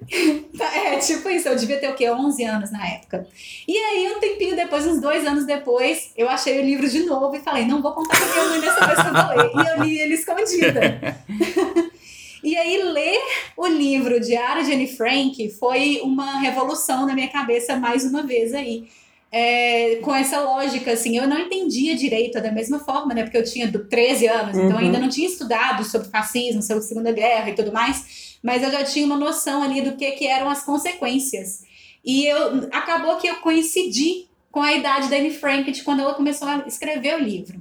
É, 0.76 0.97
tipo 0.97 1.28
isso, 1.30 1.47
eu 1.49 1.56
devia 1.56 1.78
ter 1.80 1.89
o 1.89 1.95
quê? 1.95 2.10
11 2.10 2.43
anos 2.43 2.72
na 2.72 2.88
época. 2.88 3.28
E 3.68 3.76
aí, 3.78 4.08
um 4.16 4.20
tempinho 4.20 4.56
depois, 4.56 4.86
uns 4.86 5.01
dois 5.01 5.26
anos 5.26 5.45
depois, 5.45 6.12
eu 6.16 6.30
achei 6.30 6.60
o 6.60 6.64
livro 6.64 6.88
de 6.88 7.04
novo 7.04 7.36
e 7.36 7.39
falei, 7.39 7.66
não 7.66 7.82
vou 7.82 7.91
contar 7.93 8.18
pra 8.18 8.28
minha 8.34 8.49
mãe 8.49 8.62
dessa 8.62 8.86
vez 8.88 9.01
que 9.01 9.08
eu 9.08 9.14
vou 9.14 9.36
ler. 9.36 9.66
E 9.66 9.70
eu 9.80 9.84
li 9.84 9.99
ele 9.99 10.14
escondida. 10.14 11.18
e 12.43 12.56
aí, 12.58 12.84
ler 12.84 13.20
o 13.58 13.68
livro 13.68 14.20
Diário 14.20 14.64
de 14.66 14.74
Anne 14.74 14.88
Frank 14.88 15.49
foi 15.60 15.99
uma 16.04 16.39
revolução 16.39 17.06
na 17.06 17.14
minha 17.14 17.30
cabeça 17.30 17.76
mais 17.76 18.04
uma 18.06 18.24
vez 18.24 18.54
aí. 18.54 18.86
É, 19.32 19.95
com 20.04 20.14
essa 20.14 20.39
lógica, 20.41 20.91
assim, 20.91 21.18
eu 21.18 21.28
não 21.28 21.39
entendia 21.39 21.95
direito 21.95 22.39
da 22.39 22.51
mesma 22.51 22.78
forma, 22.80 23.16
né? 23.16 23.24
Porque 23.24 23.38
eu 23.38 23.43
tinha 23.43 23.68
do- 23.68 23.86
13 23.86 24.28
anos, 24.28 24.56
então 24.56 24.74
Uhum. 24.74 24.78
ainda 24.78 24.99
não 24.99 25.10
tinha 25.10 25.28
estudado 25.28 25.84
sobre 25.84 26.08
fascismo, 26.10 26.62
sobre 26.62 26.84
Segunda 26.84 27.12
Guerra 27.12 27.49
e 27.49 27.56
tudo 27.56 27.72
mais 27.74 28.22
mas 28.43 28.61
eu 28.61 28.69
já 28.69 28.83
tinha 28.83 29.05
uma 29.05 29.17
noção 29.17 29.63
ali 29.63 29.81
do 29.81 29.95
que, 29.95 30.11
que 30.11 30.27
eram 30.27 30.49
as 30.49 30.63
consequências. 30.63 31.63
E 32.03 32.25
eu 32.25 32.67
acabou 32.73 33.15
que 33.15 33.27
eu 33.27 33.35
coincidi 33.37 34.27
com 34.51 34.61
a 34.61 34.73
idade 34.73 35.09
da 35.09 35.15
Anne 35.15 35.31
Frank 35.31 35.71
de 35.71 35.81
quando 35.81 36.01
ela 36.01 36.13
começou 36.13 36.47
a 36.47 36.65
escrever 36.67 37.15
o 37.15 37.23
livro. 37.23 37.59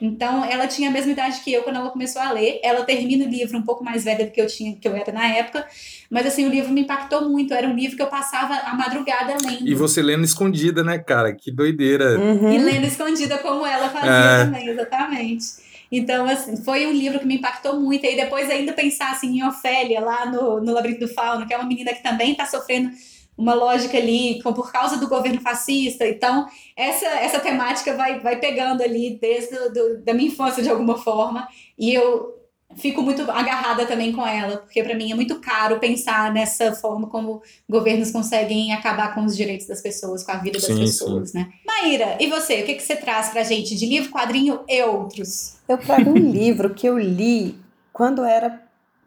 Então, 0.00 0.44
ela 0.44 0.66
tinha 0.66 0.90
a 0.90 0.92
mesma 0.92 1.12
idade 1.12 1.40
que 1.40 1.52
eu 1.52 1.62
quando 1.62 1.76
ela 1.76 1.88
começou 1.88 2.20
a 2.20 2.32
ler. 2.32 2.60
Ela 2.62 2.84
termina 2.84 3.24
o 3.24 3.28
livro 3.28 3.56
um 3.56 3.62
pouco 3.62 3.82
mais 3.84 4.04
velha 4.04 4.26
do 4.26 4.32
que 4.32 4.40
eu 4.40 4.46
tinha, 4.46 4.74
que 4.76 4.86
eu 4.86 4.94
era 4.94 5.12
na 5.12 5.26
época. 5.28 5.66
Mas 6.10 6.26
assim, 6.26 6.44
o 6.44 6.50
livro 6.50 6.72
me 6.72 6.82
impactou 6.82 7.26
muito. 7.28 7.54
Era 7.54 7.66
um 7.66 7.74
livro 7.74 7.96
que 7.96 8.02
eu 8.02 8.08
passava 8.08 8.54
a 8.54 8.74
madrugada 8.74 9.34
lendo. 9.42 9.66
E 9.66 9.74
você 9.74 10.02
lendo 10.02 10.24
escondida, 10.24 10.82
né, 10.82 10.98
cara? 10.98 11.32
Que 11.32 11.50
doideira. 11.50 12.18
Uhum. 12.18 12.52
E 12.52 12.58
lendo 12.58 12.84
escondida 12.86 13.38
como 13.38 13.64
ela 13.64 13.88
fazia 13.88 14.10
É. 14.10 14.44
também, 14.44 14.68
exatamente. 14.68 15.44
Então, 15.90 16.26
assim, 16.26 16.56
foi 16.64 16.86
um 16.86 16.92
livro 16.92 17.18
que 17.18 17.26
me 17.26 17.36
impactou 17.36 17.80
muito. 17.80 18.04
E 18.04 18.16
depois 18.16 18.50
ainda 18.50 18.72
pensar 18.72 19.12
assim, 19.12 19.38
em 19.38 19.44
Ofélia, 19.46 20.00
lá 20.00 20.26
no, 20.26 20.60
no 20.60 20.72
Labirinto 20.72 21.00
do 21.06 21.14
Fauno, 21.14 21.46
que 21.46 21.54
é 21.54 21.56
uma 21.56 21.66
menina 21.66 21.92
que 21.94 22.02
também 22.02 22.32
está 22.32 22.46
sofrendo 22.46 22.90
uma 23.36 23.52
lógica 23.54 23.98
ali 23.98 24.40
por 24.42 24.70
causa 24.70 24.96
do 24.96 25.08
governo 25.08 25.40
fascista. 25.40 26.06
Então, 26.06 26.46
essa, 26.76 27.06
essa 27.06 27.40
temática 27.40 27.94
vai, 27.94 28.20
vai 28.20 28.38
pegando 28.38 28.82
ali 28.82 29.18
desde 29.20 29.56
do- 29.70 30.02
da 30.04 30.14
minha 30.14 30.28
infância, 30.28 30.62
de 30.62 30.70
alguma 30.70 30.96
forma. 30.96 31.48
E 31.78 31.92
eu 31.92 32.32
fico 32.76 33.02
muito 33.02 33.22
agarrada 33.30 33.86
também 33.86 34.12
com 34.12 34.26
ela, 34.26 34.58
porque 34.58 34.82
para 34.82 34.94
mim 34.94 35.12
é 35.12 35.14
muito 35.14 35.40
caro 35.40 35.78
pensar 35.78 36.32
nessa 36.32 36.72
forma 36.72 37.08
como 37.08 37.42
governos 37.68 38.10
conseguem 38.10 38.72
acabar 38.72 39.14
com 39.14 39.24
os 39.24 39.36
direitos 39.36 39.66
das 39.66 39.80
pessoas, 39.80 40.22
com 40.22 40.32
a 40.32 40.36
vida 40.36 40.58
das 40.58 40.66
Sim, 40.66 40.80
pessoas, 40.80 41.32
né? 41.32 41.48
Maíra, 41.66 42.16
e 42.20 42.26
você? 42.26 42.62
O 42.62 42.66
que, 42.66 42.74
que 42.74 42.82
você 42.82 42.96
traz 42.96 43.30
pra 43.30 43.42
gente 43.42 43.74
de 43.76 43.86
livro, 43.86 44.10
quadrinho 44.10 44.60
e 44.68 44.82
outros? 44.82 45.56
Eu 45.68 45.78
trago 45.78 46.10
um 46.10 46.18
livro 46.30 46.74
que 46.74 46.86
eu 46.86 46.98
li 46.98 47.56
quando 47.92 48.24
era. 48.24 48.62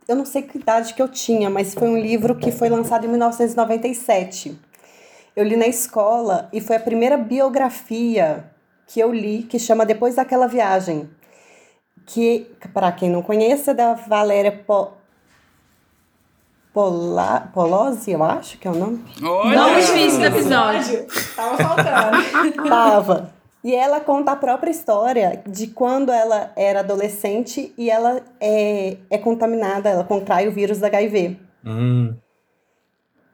Eu 0.08 0.16
não 0.16 0.26
sei 0.26 0.42
que 0.42 0.58
idade 0.58 0.94
que 0.94 1.02
eu 1.02 1.10
tinha, 1.10 1.50
mas 1.50 1.74
foi 1.74 1.90
um 1.90 1.98
livro 1.98 2.36
que 2.36 2.52
foi 2.52 2.70
lançado 2.70 3.06
em 3.06 3.10
1997. 3.10 4.58
Eu 5.36 5.44
li 5.44 5.58
na 5.58 5.68
escola 5.68 6.50
e 6.54 6.62
foi 6.62 6.78
a 6.78 6.80
primeira 6.80 7.18
biografia 7.18 8.50
que 8.88 9.00
eu 9.00 9.14
li 9.14 9.44
que 9.44 9.60
chama 9.60 9.86
Depois 9.86 10.16
daquela 10.16 10.48
Viagem. 10.48 11.10
Que, 12.08 12.48
para 12.74 12.92
quem 12.92 13.10
não 13.10 13.22
conhece, 13.22 13.70
é 13.70 13.74
da 13.76 13.94
Valéria 13.94 14.52
Po... 14.66 14.94
Pola... 16.74 17.50
Polozzi, 17.54 18.12
eu 18.12 18.24
acho 18.24 18.58
que 18.58 18.68
é 18.68 18.72
o 18.72 18.76
nome. 18.76 19.04
Olha! 19.22 19.62
Nome 19.62 19.82
difícil 19.82 20.20
do 20.20 20.26
episódio. 20.26 21.06
Tava 21.36 21.58
faltando. 21.58 22.64
Tava. 22.68 23.38
E 23.64 23.76
ela 23.76 24.00
conta 24.00 24.32
a 24.32 24.36
própria 24.36 24.72
história 24.72 25.44
de 25.46 25.68
quando 25.68 26.12
ela 26.12 26.52
era 26.56 26.80
adolescente 26.80 27.74
e 27.78 27.90
ela 27.90 28.22
é, 28.40 28.98
é 29.10 29.18
contaminada, 29.18 29.90
ela 29.90 30.04
contrai 30.04 30.48
o 30.48 30.52
vírus 30.52 30.80
da 30.80 30.88
HIV. 30.88 31.38
Hum. 31.66 32.16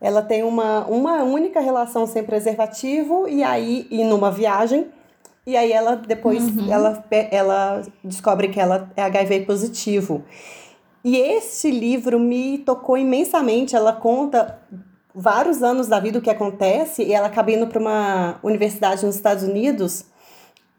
Ela 0.02 0.22
tem 0.22 0.44
uma, 0.44 0.86
uma 0.86 1.24
única 1.24 1.60
relação 1.60 2.08
sem 2.08 2.24
preservativo 2.24 3.28
e 3.28 3.44
aí 3.44 3.88
e 3.92 4.04
numa 4.04 4.32
viagem. 4.32 4.88
E 5.46 5.58
aí 5.58 5.72
ela 5.72 5.96
depois 5.98 6.42
ela, 6.72 6.92
pe- 7.10 7.28
ela 7.32 7.82
descobre 8.04 8.48
que 8.48 8.60
ela 8.60 8.90
é 8.96 9.04
HIV 9.04 9.42
positivo. 9.42 10.24
E 11.04 11.18
esse 11.18 11.70
livro 11.70 12.18
me 12.20 12.58
tocou 12.60 12.98
imensamente. 12.98 13.76
Ela 13.76 13.92
conta 13.94 14.58
vários 15.14 15.62
anos 15.62 15.88
da 15.88 16.00
vida 16.00 16.20
o 16.20 16.22
que 16.22 16.30
acontece 16.30 17.04
e 17.04 17.14
ela 17.14 17.28
acaba 17.28 17.52
indo 17.52 17.68
para 17.68 17.80
uma 17.80 18.40
universidade 18.42 19.06
nos 19.06 19.16
Estados 19.16 19.44
Unidos. 19.44 20.06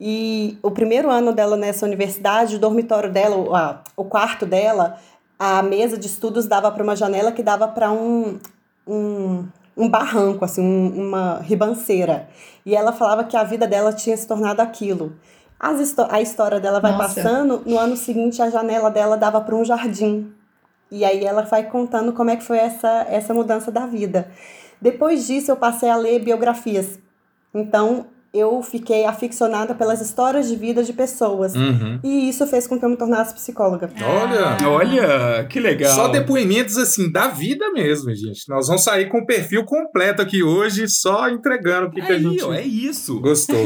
E 0.01 0.57
o 0.63 0.71
primeiro 0.71 1.09
ano 1.09 1.31
dela 1.31 1.55
nessa 1.55 1.85
universidade, 1.85 2.55
o 2.55 2.59
dormitório 2.59 3.11
dela, 3.11 3.35
o, 3.37 3.55
a- 3.55 3.81
o 3.95 4.03
quarto 4.03 4.45
dela, 4.45 4.97
a 5.37 5.61
mesa 5.61 5.95
de 5.97 6.07
estudos 6.07 6.47
dava 6.47 6.71
para 6.71 6.83
uma 6.83 6.95
janela 6.95 7.31
que 7.31 7.43
dava 7.43 7.67
para 7.67 7.91
um, 7.91 8.39
um, 8.87 9.45
um 9.77 9.89
barranco, 9.89 10.45
assim, 10.45 10.61
um- 10.61 11.07
uma 11.07 11.39
ribanceira. 11.41 12.27
E 12.65 12.75
ela 12.75 12.91
falava 12.93 13.23
que 13.23 13.35
a 13.35 13.43
vida 13.43 13.67
dela 13.67 13.91
tinha 13.93 14.15
se 14.15 14.27
tornado 14.27 14.61
aquilo. 14.61 15.15
As 15.59 15.95
a 16.09 16.21
história 16.21 16.59
dela 16.59 16.79
vai 16.79 16.91
Nossa. 16.91 17.21
passando, 17.21 17.61
no 17.65 17.77
ano 17.77 17.95
seguinte 17.95 18.41
a 18.41 18.49
janela 18.49 18.89
dela 18.91 19.15
dava 19.17 19.39
para 19.41 19.55
um 19.55 19.63
jardim. 19.63 20.31
E 20.91 21.03
aí 21.03 21.23
ela 21.25 21.41
vai 21.43 21.63
contando 21.63 22.13
como 22.13 22.29
é 22.29 22.35
que 22.35 22.43
foi 22.43 22.57
essa, 22.57 23.05
essa 23.09 23.33
mudança 23.33 23.71
da 23.71 23.85
vida. 23.85 24.29
Depois 24.81 25.25
disso 25.25 25.51
eu 25.51 25.55
passei 25.55 25.89
a 25.89 25.95
ler 25.95 26.19
biografias. 26.19 26.99
Então 27.53 28.07
eu 28.37 28.61
fiquei 28.61 29.05
aficionada 29.05 29.73
pelas 29.73 30.01
histórias 30.01 30.47
de 30.47 30.55
vida 30.55 30.83
de 30.83 30.93
pessoas. 30.93 31.55
Uhum. 31.55 31.99
E 32.03 32.29
isso 32.29 32.45
fez 32.47 32.67
com 32.67 32.77
que 32.77 32.85
eu 32.85 32.89
me 32.89 32.97
tornasse 32.97 33.33
psicóloga. 33.33 33.89
Olha. 34.03 34.67
Olha, 34.67 35.43
que 35.45 35.59
legal. 35.59 35.93
Só 35.93 36.07
depoimentos 36.07 36.77
assim 36.77 37.11
da 37.11 37.27
vida 37.27 37.71
mesmo, 37.71 38.13
gente. 38.15 38.47
Nós 38.49 38.67
vamos 38.67 38.83
sair 38.83 39.09
com 39.09 39.19
o 39.19 39.25
perfil 39.25 39.63
completo 39.65 40.21
aqui 40.21 40.43
hoje, 40.43 40.87
só 40.87 41.29
entregando 41.29 41.87
o 41.87 41.91
que, 41.91 42.01
que 42.01 42.11
a 42.11 42.15
Aí, 42.15 42.21
gente 42.23 42.45
é 42.51 42.61
isso. 42.61 43.19
gostou. 43.19 43.55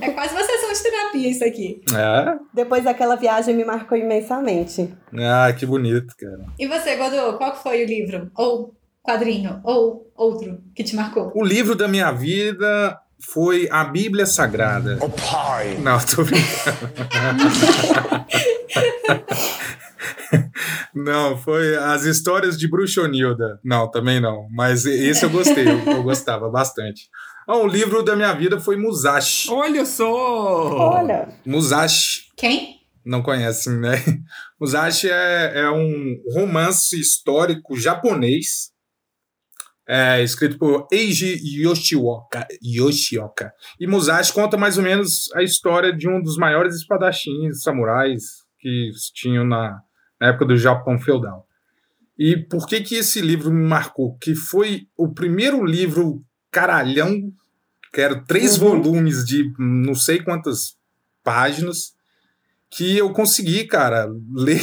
É 0.00 0.10
quase 0.10 0.34
uma 0.34 0.42
sessão 0.44 0.72
de 0.72 0.82
terapia 0.82 1.28
isso 1.30 1.44
aqui. 1.44 1.80
É? 1.94 2.36
Depois 2.52 2.84
daquela 2.84 3.16
viagem 3.16 3.54
me 3.54 3.64
marcou 3.64 3.96
imensamente. 3.96 4.92
Ah, 5.18 5.52
que 5.52 5.64
bonito, 5.64 6.14
cara. 6.18 6.44
E 6.58 6.66
você, 6.66 6.96
Godô, 6.96 7.36
qual 7.38 7.54
foi 7.56 7.84
o 7.84 7.86
livro? 7.86 8.30
Ou 8.36 8.74
quadrinho? 9.06 9.60
Ou 9.64 10.12
outro 10.14 10.58
que 10.74 10.82
te 10.84 10.96
marcou? 10.96 11.32
O 11.34 11.44
livro 11.44 11.74
da 11.74 11.86
minha 11.86 12.10
vida 12.12 12.98
foi 13.20 13.68
a 13.70 13.84
Bíblia 13.84 14.26
Sagrada. 14.26 14.98
O 15.00 15.08
pai. 15.08 15.78
Não, 15.78 15.98
tô 15.98 16.24
brincando. 16.24 17.44
Não, 20.94 21.36
foi 21.36 21.76
as 21.76 22.04
histórias 22.04 22.58
de 22.58 22.68
Bruxonilda. 22.68 23.60
Não, 23.62 23.90
também 23.90 24.18
não. 24.18 24.48
Mas 24.50 24.86
esse 24.86 25.24
eu 25.24 25.30
gostei, 25.30 25.68
eu, 25.68 25.78
eu 25.78 26.02
gostava 26.02 26.48
bastante. 26.48 27.08
Ah, 27.46 27.58
o 27.58 27.66
livro 27.66 28.02
da 28.02 28.16
minha 28.16 28.32
vida 28.32 28.58
foi 28.58 28.76
Musashi. 28.76 29.50
Olha 29.50 29.84
só! 29.84 30.94
Olha, 30.94 31.28
Musashi, 31.44 32.22
Quem? 32.36 32.80
não 33.04 33.22
conhecem, 33.22 33.78
né? 33.78 34.02
Musashi 34.58 35.08
é, 35.10 35.60
é 35.60 35.70
um 35.70 36.16
romance 36.34 36.98
histórico 36.98 37.76
japonês, 37.76 38.70
é, 39.88 40.22
escrito 40.22 40.58
por 40.58 40.86
Eiji 40.90 41.38
Yoshioka, 41.62 42.46
Yoshioka. 42.62 43.52
E 43.78 43.86
Musashi 43.86 44.32
conta 44.32 44.56
mais 44.56 44.76
ou 44.76 44.84
menos 44.84 45.30
a 45.34 45.42
história 45.42 45.92
de 45.92 46.08
um 46.08 46.20
dos 46.20 46.36
maiores 46.36 46.74
espadachins 46.74 47.62
samurais 47.62 48.44
que 48.58 48.90
tinham 49.14 49.44
na, 49.46 49.80
na 50.20 50.28
época 50.28 50.46
do 50.46 50.56
Japão 50.56 50.98
feudal. 50.98 51.46
E 52.18 52.36
por 52.36 52.66
que 52.66 52.80
que 52.80 52.94
esse 52.96 53.20
livro 53.20 53.52
me 53.52 53.66
marcou? 53.66 54.16
Que 54.18 54.34
foi 54.34 54.86
o 54.96 55.12
primeiro 55.12 55.64
livro 55.64 56.24
caralhão, 56.50 57.30
que 57.92 58.00
eram 58.00 58.24
três 58.24 58.58
Uhum. 58.58 58.82
volumes 58.82 59.24
de 59.24 59.52
não 59.58 59.94
sei 59.94 60.20
quantas 60.22 60.76
páginas, 61.22 61.92
que 62.70 62.96
eu 62.96 63.12
consegui, 63.12 63.64
cara, 63.64 64.08
ler. 64.34 64.60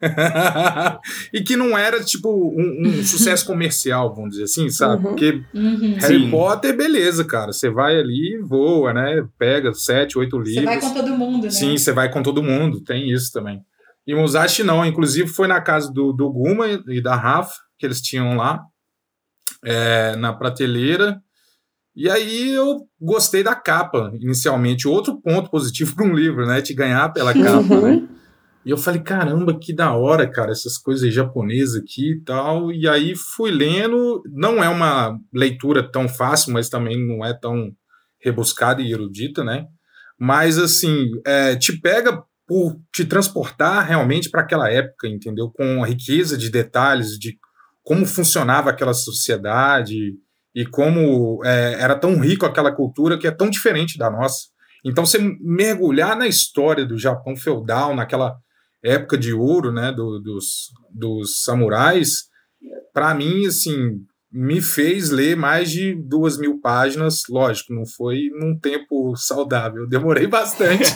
e 1.32 1.40
que 1.42 1.56
não 1.56 1.76
era, 1.76 2.02
tipo, 2.02 2.28
um, 2.30 2.88
um 2.88 3.02
sucesso 3.04 3.44
comercial, 3.46 4.14
vamos 4.14 4.30
dizer 4.30 4.44
assim, 4.44 4.68
sabe? 4.70 5.02
Uhum. 5.04 5.10
Porque 5.10 5.42
Uhum. 5.54 5.96
Harry 6.00 6.20
Sim. 6.20 6.30
Potter, 6.30 6.76
beleza, 6.76 7.24
cara. 7.24 7.52
Você 7.52 7.68
vai 7.70 7.98
ali 7.98 8.34
e 8.36 8.38
voa, 8.42 8.92
né? 8.92 9.26
Pega 9.38 9.72
sete, 9.74 10.18
oito 10.18 10.38
livros. 10.38 10.54
Você 10.54 10.64
vai 10.64 10.80
com 10.80 10.94
todo 10.94 11.10
mundo, 11.16 11.44
né? 11.44 11.50
Sim, 11.50 11.76
você 11.76 11.92
vai 11.92 12.10
com 12.10 12.22
todo 12.22 12.42
mundo, 12.42 12.80
tem 12.80 13.10
isso 13.10 13.32
também. 13.32 13.60
E 14.06 14.14
Musashi 14.14 14.62
não, 14.62 14.84
inclusive 14.86 15.28
foi 15.28 15.46
na 15.48 15.60
casa 15.60 15.92
do, 15.92 16.12
do 16.12 16.30
Guma 16.30 16.66
e 16.88 17.00
da 17.02 17.14
Rafa, 17.14 17.54
que 17.78 17.84
eles 17.86 18.00
tinham 18.00 18.36
lá, 18.36 18.62
é, 19.64 20.16
na 20.16 20.32
prateleira. 20.32 21.20
E 21.94 22.08
aí 22.08 22.50
eu 22.50 22.86
gostei 23.00 23.42
da 23.42 23.54
capa, 23.56 24.12
inicialmente. 24.20 24.86
Outro 24.86 25.20
ponto 25.20 25.50
positivo 25.50 25.94
para 25.96 26.06
um 26.06 26.14
livro, 26.14 26.46
né? 26.46 26.62
Te 26.62 26.72
ganhar 26.72 27.08
pela 27.12 27.34
capa, 27.34 27.74
Uhum. 27.74 27.80
né? 27.96 28.08
E 28.64 28.70
eu 28.70 28.76
falei, 28.76 29.00
caramba, 29.00 29.58
que 29.58 29.72
da 29.72 29.94
hora, 29.94 30.30
cara, 30.30 30.50
essas 30.50 30.76
coisas 30.76 31.12
japonesas 31.12 31.76
aqui 31.76 32.12
e 32.12 32.20
tal. 32.20 32.72
E 32.72 32.88
aí 32.88 33.14
fui 33.16 33.50
lendo. 33.50 34.22
Não 34.26 34.62
é 34.62 34.68
uma 34.68 35.18
leitura 35.32 35.82
tão 35.82 36.08
fácil, 36.08 36.52
mas 36.52 36.68
também 36.68 37.06
não 37.06 37.24
é 37.24 37.32
tão 37.32 37.70
rebuscada 38.20 38.82
e 38.82 38.92
erudita, 38.92 39.44
né? 39.44 39.66
Mas, 40.18 40.58
assim, 40.58 41.10
é, 41.24 41.54
te 41.56 41.80
pega 41.80 42.22
por 42.46 42.80
te 42.92 43.04
transportar 43.04 43.86
realmente 43.86 44.30
para 44.30 44.40
aquela 44.40 44.70
época, 44.70 45.06
entendeu? 45.06 45.50
Com 45.50 45.82
a 45.82 45.86
riqueza 45.86 46.36
de 46.36 46.50
detalhes 46.50 47.18
de 47.18 47.38
como 47.82 48.04
funcionava 48.04 48.70
aquela 48.70 48.92
sociedade 48.92 50.14
e 50.54 50.66
como 50.66 51.40
é, 51.44 51.74
era 51.80 51.94
tão 51.94 52.18
rico 52.18 52.44
aquela 52.44 52.74
cultura 52.74 53.16
que 53.16 53.26
é 53.26 53.30
tão 53.30 53.48
diferente 53.48 53.96
da 53.96 54.10
nossa. 54.10 54.48
Então, 54.84 55.06
você 55.06 55.18
mergulhar 55.40 56.16
na 56.16 56.26
história 56.26 56.84
do 56.84 56.98
Japão 56.98 57.36
feudal, 57.36 57.94
naquela 57.94 58.36
época 58.88 59.16
de 59.18 59.32
ouro, 59.32 59.72
né, 59.72 59.92
do- 59.92 60.18
dos, 60.20 60.70
dos 60.92 61.42
samurais, 61.44 62.24
para 62.92 63.14
mim, 63.14 63.46
assim, 63.46 64.00
me 64.30 64.60
fez 64.60 65.10
ler 65.10 65.36
mais 65.36 65.70
de 65.70 65.94
duas 65.94 66.36
mil 66.38 66.60
páginas. 66.60 67.22
Lógico, 67.30 67.72
não 67.72 67.86
foi 67.86 68.28
num 68.38 68.58
tempo 68.58 69.14
saudável, 69.16 69.88
demorei 69.88 70.26
bastante. 70.26 70.94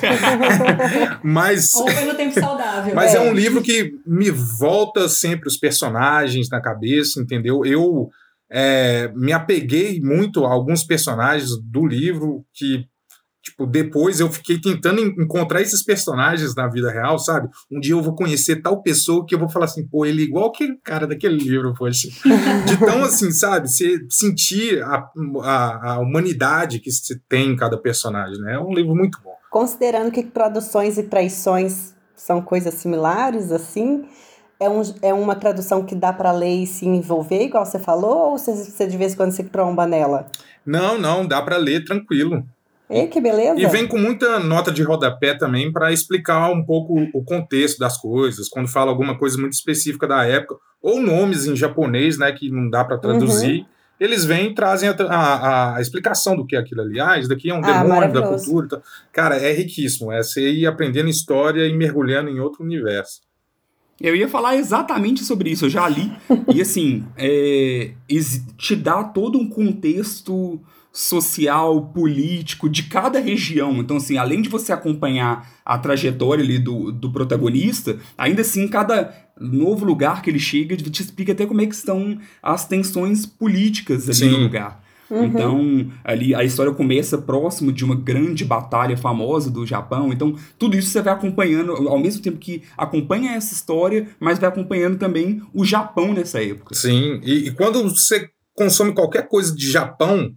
Mas 1.22 1.74
Ou 1.74 1.88
foi 1.88 2.04
no 2.04 2.14
tempo 2.14 2.34
saudável. 2.38 2.94
mas 2.94 3.14
é. 3.14 3.16
É. 3.16 3.20
um 3.20 3.32
livro 3.32 3.62
que 3.62 3.92
me 4.06 4.30
volta 4.30 5.08
sempre 5.08 5.48
os 5.48 5.56
personagens 5.56 6.48
na 6.50 6.60
cabeça, 6.60 7.20
entendeu? 7.20 7.64
Eu 7.64 8.08
é, 8.50 9.10
me 9.14 9.32
apeguei 9.32 10.00
muito 10.00 10.44
a 10.44 10.52
alguns 10.52 10.84
personagens 10.84 11.50
do 11.62 11.86
livro 11.86 12.44
que 12.52 12.84
tipo, 13.42 13.66
depois 13.66 14.20
eu 14.20 14.30
fiquei 14.30 14.60
tentando 14.60 15.00
encontrar 15.00 15.60
esses 15.60 15.82
personagens 15.82 16.54
na 16.54 16.68
vida 16.68 16.90
real, 16.90 17.18
sabe? 17.18 17.48
Um 17.70 17.80
dia 17.80 17.92
eu 17.92 18.02
vou 18.02 18.14
conhecer 18.14 18.62
tal 18.62 18.82
pessoa 18.82 19.26
que 19.26 19.34
eu 19.34 19.38
vou 19.38 19.48
falar 19.48 19.64
assim, 19.64 19.86
pô, 19.86 20.06
ele 20.06 20.22
é 20.22 20.24
igual 20.24 20.46
aquele 20.46 20.76
cara 20.82 21.06
daquele 21.06 21.36
livro, 21.36 21.74
poxa. 21.74 22.08
De 22.66 22.76
tão 22.78 23.02
assim, 23.02 23.32
sabe? 23.32 23.68
Você 23.68 23.98
sentir 24.08 24.82
a, 24.82 25.10
a, 25.42 25.92
a 25.94 25.98
humanidade 25.98 26.78
que 26.78 26.90
se 26.90 27.18
tem 27.28 27.50
em 27.50 27.56
cada 27.56 27.76
personagem, 27.76 28.38
né? 28.40 28.54
É 28.54 28.60
um 28.60 28.72
livro 28.72 28.94
muito 28.94 29.18
bom. 29.22 29.32
Considerando 29.50 30.10
que 30.10 30.22
produções 30.22 30.96
e 30.96 31.02
traições 31.02 31.94
são 32.14 32.40
coisas 32.40 32.74
similares, 32.74 33.50
assim, 33.50 34.06
é, 34.60 34.70
um, 34.70 34.82
é 35.02 35.12
uma 35.12 35.34
tradução 35.34 35.84
que 35.84 35.94
dá 35.94 36.12
para 36.12 36.30
ler 36.30 36.62
e 36.62 36.66
se 36.66 36.86
envolver, 36.86 37.42
igual 37.42 37.66
você 37.66 37.80
falou, 37.80 38.30
ou 38.30 38.38
você, 38.38 38.54
você 38.54 38.86
de 38.86 38.96
vez 38.96 39.12
em 39.12 39.16
quando 39.16 39.32
se 39.32 39.42
tromba 39.44 39.86
nela? 39.86 40.28
Não, 40.64 40.96
não, 40.96 41.26
dá 41.26 41.42
para 41.42 41.56
ler 41.56 41.84
tranquilo. 41.84 42.46
E 42.92 43.06
que 43.06 43.20
beleza. 43.20 43.58
E 43.58 43.66
vem 43.66 43.86
com 43.86 43.98
muita 43.98 44.38
nota 44.38 44.70
de 44.70 44.82
rodapé 44.82 45.34
também 45.34 45.72
para 45.72 45.92
explicar 45.92 46.50
um 46.50 46.64
pouco 46.64 46.94
o 47.14 47.24
contexto 47.24 47.78
das 47.78 47.96
coisas, 47.96 48.48
quando 48.48 48.68
fala 48.68 48.90
alguma 48.90 49.16
coisa 49.16 49.38
muito 49.38 49.54
específica 49.54 50.06
da 50.06 50.24
época, 50.24 50.56
ou 50.82 51.00
nomes 51.00 51.46
em 51.46 51.56
japonês, 51.56 52.18
né, 52.18 52.30
que 52.32 52.50
não 52.50 52.68
dá 52.68 52.84
para 52.84 52.98
traduzir. 52.98 53.60
Uhum. 53.60 53.66
Eles 54.00 54.24
vêm 54.24 54.50
e 54.50 54.54
trazem 54.54 54.88
a, 54.88 54.94
a, 54.94 55.76
a, 55.76 55.80
explicação 55.80 56.34
do 56.34 56.44
que 56.44 56.56
é 56.56 56.58
aquilo 56.58 56.80
ali. 56.80 57.00
Ah, 57.00 57.18
isso 57.18 57.28
daqui 57.28 57.50
é 57.50 57.54
um 57.54 57.64
ah, 57.64 57.82
demônio 57.82 58.12
da 58.12 58.22
cultura. 58.22 58.66
Então, 58.66 58.82
cara, 59.12 59.36
é 59.36 59.52
riquíssimo. 59.52 60.10
É 60.10 60.20
você 60.22 60.50
ir 60.50 60.66
aprendendo 60.66 61.08
história 61.08 61.64
e 61.66 61.72
mergulhando 61.72 62.28
em 62.28 62.40
outro 62.40 62.64
universo. 62.64 63.20
Eu 64.00 64.16
ia 64.16 64.28
falar 64.28 64.56
exatamente 64.56 65.22
sobre 65.22 65.50
isso, 65.50 65.66
eu 65.66 65.70
já 65.70 65.88
li. 65.88 66.10
e 66.52 66.60
assim, 66.60 67.04
é, 67.16 67.92
te 68.58 68.74
dá 68.74 69.04
todo 69.04 69.38
um 69.38 69.48
contexto 69.48 70.60
social, 70.92 71.86
político 71.86 72.68
de 72.68 72.82
cada 72.84 73.18
região. 73.18 73.78
Então, 73.78 73.96
assim, 73.96 74.18
além 74.18 74.42
de 74.42 74.48
você 74.48 74.72
acompanhar 74.72 75.50
a 75.64 75.78
trajetória 75.78 76.44
ali 76.44 76.58
do, 76.58 76.92
do 76.92 77.10
protagonista, 77.10 77.98
ainda 78.16 78.42
assim, 78.42 78.68
cada 78.68 79.14
novo 79.40 79.84
lugar 79.84 80.20
que 80.20 80.28
ele 80.28 80.38
chega 80.38 80.76
te 80.76 81.02
explica 81.02 81.32
até 81.32 81.46
como 81.46 81.62
é 81.62 81.66
que 81.66 81.74
estão 81.74 82.18
as 82.42 82.66
tensões 82.66 83.24
políticas 83.24 84.08
ali 84.08 84.14
Sim. 84.14 84.30
no 84.30 84.38
lugar. 84.38 84.82
Uhum. 85.10 85.24
Então, 85.24 85.92
ali 86.02 86.34
a 86.34 86.42
história 86.42 86.72
começa 86.72 87.18
próximo 87.18 87.70
de 87.70 87.84
uma 87.84 87.94
grande 87.94 88.44
batalha 88.44 88.96
famosa 88.96 89.50
do 89.50 89.66
Japão. 89.66 90.10
Então, 90.10 90.34
tudo 90.58 90.76
isso 90.76 90.88
você 90.88 91.02
vai 91.02 91.12
acompanhando, 91.12 91.72
ao 91.88 91.98
mesmo 91.98 92.22
tempo 92.22 92.38
que 92.38 92.62
acompanha 92.76 93.32
essa 93.32 93.52
história, 93.52 94.08
mas 94.18 94.38
vai 94.38 94.48
acompanhando 94.48 94.96
também 94.96 95.42
o 95.52 95.64
Japão 95.64 96.14
nessa 96.14 96.42
época. 96.42 96.74
Sim, 96.74 97.20
e, 97.22 97.48
e 97.48 97.50
quando 97.50 97.82
você 97.82 98.30
consome 98.54 98.94
qualquer 98.94 99.28
coisa 99.28 99.54
de 99.54 99.70
Japão, 99.70 100.32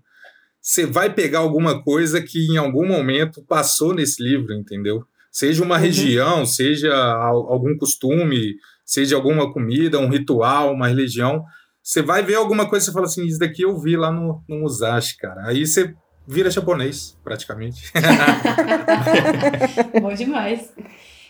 você 0.66 0.84
vai 0.84 1.14
pegar 1.14 1.40
alguma 1.40 1.84
coisa 1.84 2.20
que 2.20 2.52
em 2.52 2.58
algum 2.58 2.88
momento 2.88 3.46
passou 3.48 3.94
nesse 3.94 4.24
livro, 4.24 4.52
entendeu? 4.52 5.04
Seja 5.32 5.64
uma 5.64 5.76
uhum. 5.76 5.82
região, 5.82 6.44
seja 6.44 6.92
algum 6.92 7.78
costume, 7.78 8.56
seja 8.84 9.16
alguma 9.16 9.54
comida, 9.54 10.00
um 10.00 10.10
ritual, 10.10 10.74
uma 10.74 10.88
religião. 10.88 11.44
Você 11.84 12.02
vai 12.02 12.24
ver 12.24 12.34
alguma 12.34 12.68
coisa 12.68 12.90
e 12.90 12.94
fala 12.94 13.06
assim: 13.06 13.28
Isso 13.28 13.38
daqui 13.38 13.62
eu 13.62 13.80
vi 13.80 13.96
lá 13.96 14.12
no, 14.12 14.44
no 14.50 14.62
Musashi, 14.62 15.16
cara. 15.18 15.44
Aí 15.46 15.68
você 15.68 15.94
vira 16.28 16.50
japonês, 16.50 17.16
praticamente. 17.24 17.94
Bom 20.02 20.16
demais. 20.16 20.74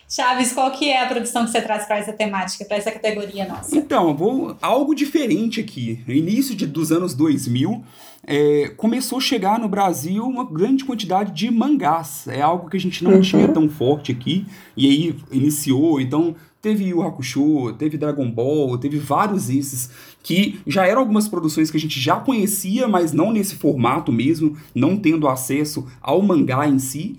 Chaves, 0.07 0.53
qual 0.53 0.71
que 0.71 0.89
é 0.89 1.03
a 1.03 1.07
produção 1.07 1.45
que 1.45 1.51
você 1.51 1.61
traz 1.61 1.85
para 1.85 1.97
essa 1.97 2.13
temática, 2.13 2.63
para 2.63 2.77
essa 2.77 2.91
categoria 2.91 3.47
nossa? 3.47 3.75
Então, 3.75 4.15
vou 4.15 4.55
algo 4.61 4.93
diferente 4.93 5.59
aqui. 5.59 6.03
No 6.07 6.13
início 6.13 6.55
de, 6.55 6.67
dos 6.67 6.91
anos 6.91 7.15
2000, 7.15 7.83
é, 8.27 8.71
começou 8.77 9.17
a 9.17 9.21
chegar 9.21 9.59
no 9.59 9.67
Brasil 9.67 10.23
uma 10.23 10.45
grande 10.45 10.85
quantidade 10.85 11.31
de 11.31 11.49
mangás. 11.49 12.27
É 12.27 12.41
algo 12.41 12.69
que 12.69 12.77
a 12.77 12.79
gente 12.79 13.03
não 13.03 13.13
uhum. 13.13 13.21
tinha 13.21 13.47
tão 13.47 13.67
forte 13.67 14.11
aqui. 14.11 14.45
E 14.77 14.87
aí 14.87 15.15
iniciou, 15.31 15.99
então 15.99 16.35
teve 16.61 16.93
o 16.93 17.03
Hakusho, 17.03 17.73
teve 17.73 17.97
Dragon 17.97 18.29
Ball, 18.29 18.77
teve 18.77 18.97
vários 18.97 19.49
esses 19.49 19.89
que 20.23 20.59
já 20.65 20.85
eram 20.87 21.01
algumas 21.01 21.27
produções 21.27 21.69
que 21.69 21.77
a 21.77 21.79
gente 21.79 21.99
já 21.99 22.15
conhecia, 22.15 22.87
mas 22.87 23.11
não 23.11 23.31
nesse 23.31 23.55
formato 23.55 24.11
mesmo, 24.11 24.57
não 24.73 24.97
tendo 24.97 25.27
acesso 25.27 25.87
ao 26.01 26.21
mangá 26.21 26.67
em 26.67 26.79
si. 26.79 27.17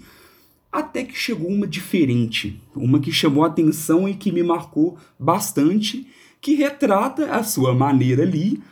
Até 0.77 1.05
que 1.05 1.17
chegou 1.17 1.49
uma 1.49 1.67
diferente, 1.67 2.61
uma 2.75 3.01
que 3.01 3.11
chamou 3.11 3.45
a 3.45 3.47
atenção 3.47 4.07
e 4.07 4.15
que 4.15 4.31
me 4.31 4.43
marcou 4.43 4.99
bastante, 5.19 6.07
que 6.39 6.55
retrata 6.55 7.35
a 7.35 7.43
sua 7.43 7.75
maneira 7.75 8.25
ali 8.25 8.63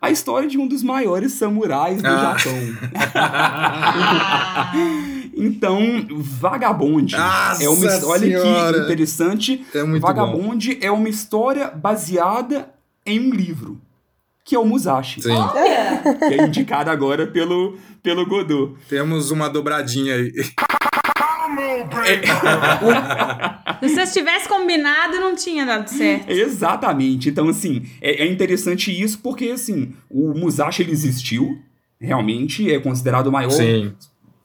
a 0.00 0.12
história 0.12 0.48
de 0.48 0.56
um 0.56 0.68
dos 0.68 0.84
maiores 0.84 1.32
samurais 1.32 2.00
do 2.00 2.06
ah. 2.06 2.36
Japão. 2.38 2.54
então, 5.36 6.06
Vagabonde 6.08 7.16
Nossa 7.16 7.64
é 7.64 7.68
uma 7.68 8.06
olha 8.06 8.40
que 8.72 8.78
interessante. 8.78 9.66
É 9.74 9.82
Vagabonde 9.98 10.76
bom. 10.76 10.86
é 10.86 10.90
uma 10.92 11.08
história 11.08 11.68
baseada 11.68 12.70
em 13.04 13.18
um 13.18 13.34
livro, 13.34 13.80
que 14.44 14.54
é 14.54 14.58
o 14.58 14.64
Musashi. 14.64 15.20
Sim. 15.20 15.34
Que 16.28 16.34
é 16.34 16.46
indicado 16.46 16.90
agora 16.90 17.26
pelo 17.26 17.76
pelo 18.02 18.24
Godot. 18.24 18.76
Temos 18.88 19.32
uma 19.32 19.48
dobradinha 19.48 20.14
aí. 20.14 20.32
Se 23.80 23.88
vocês 23.88 24.12
tivesse 24.12 24.48
combinado, 24.48 25.20
não 25.20 25.34
tinha 25.34 25.64
dado 25.64 25.88
certo. 25.88 26.30
Exatamente. 26.30 27.28
Então, 27.28 27.48
assim, 27.48 27.86
é, 28.00 28.24
é 28.24 28.30
interessante 28.30 28.90
isso 28.90 29.18
porque, 29.20 29.46
assim, 29.46 29.94
o 30.10 30.34
Musashi 30.34 30.82
ele 30.82 30.92
existiu, 30.92 31.58
realmente, 32.00 32.70
é 32.70 32.78
considerado 32.78 33.28
o 33.28 33.32
maior 33.32 33.50
Sim. 33.50 33.94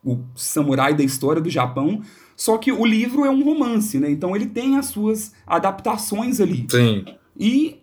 o 0.03 0.19
samurai 0.35 0.93
da 0.93 1.03
história 1.03 1.41
do 1.41 1.49
Japão. 1.49 2.01
Só 2.35 2.57
que 2.57 2.71
o 2.71 2.85
livro 2.85 3.25
é 3.25 3.29
um 3.29 3.43
romance, 3.43 3.99
né? 3.99 4.09
Então 4.09 4.35
ele 4.35 4.47
tem 4.47 4.77
as 4.77 4.87
suas 4.87 5.33
adaptações 5.47 6.41
ali. 6.41 6.67
Sim. 6.69 7.05
E 7.37 7.77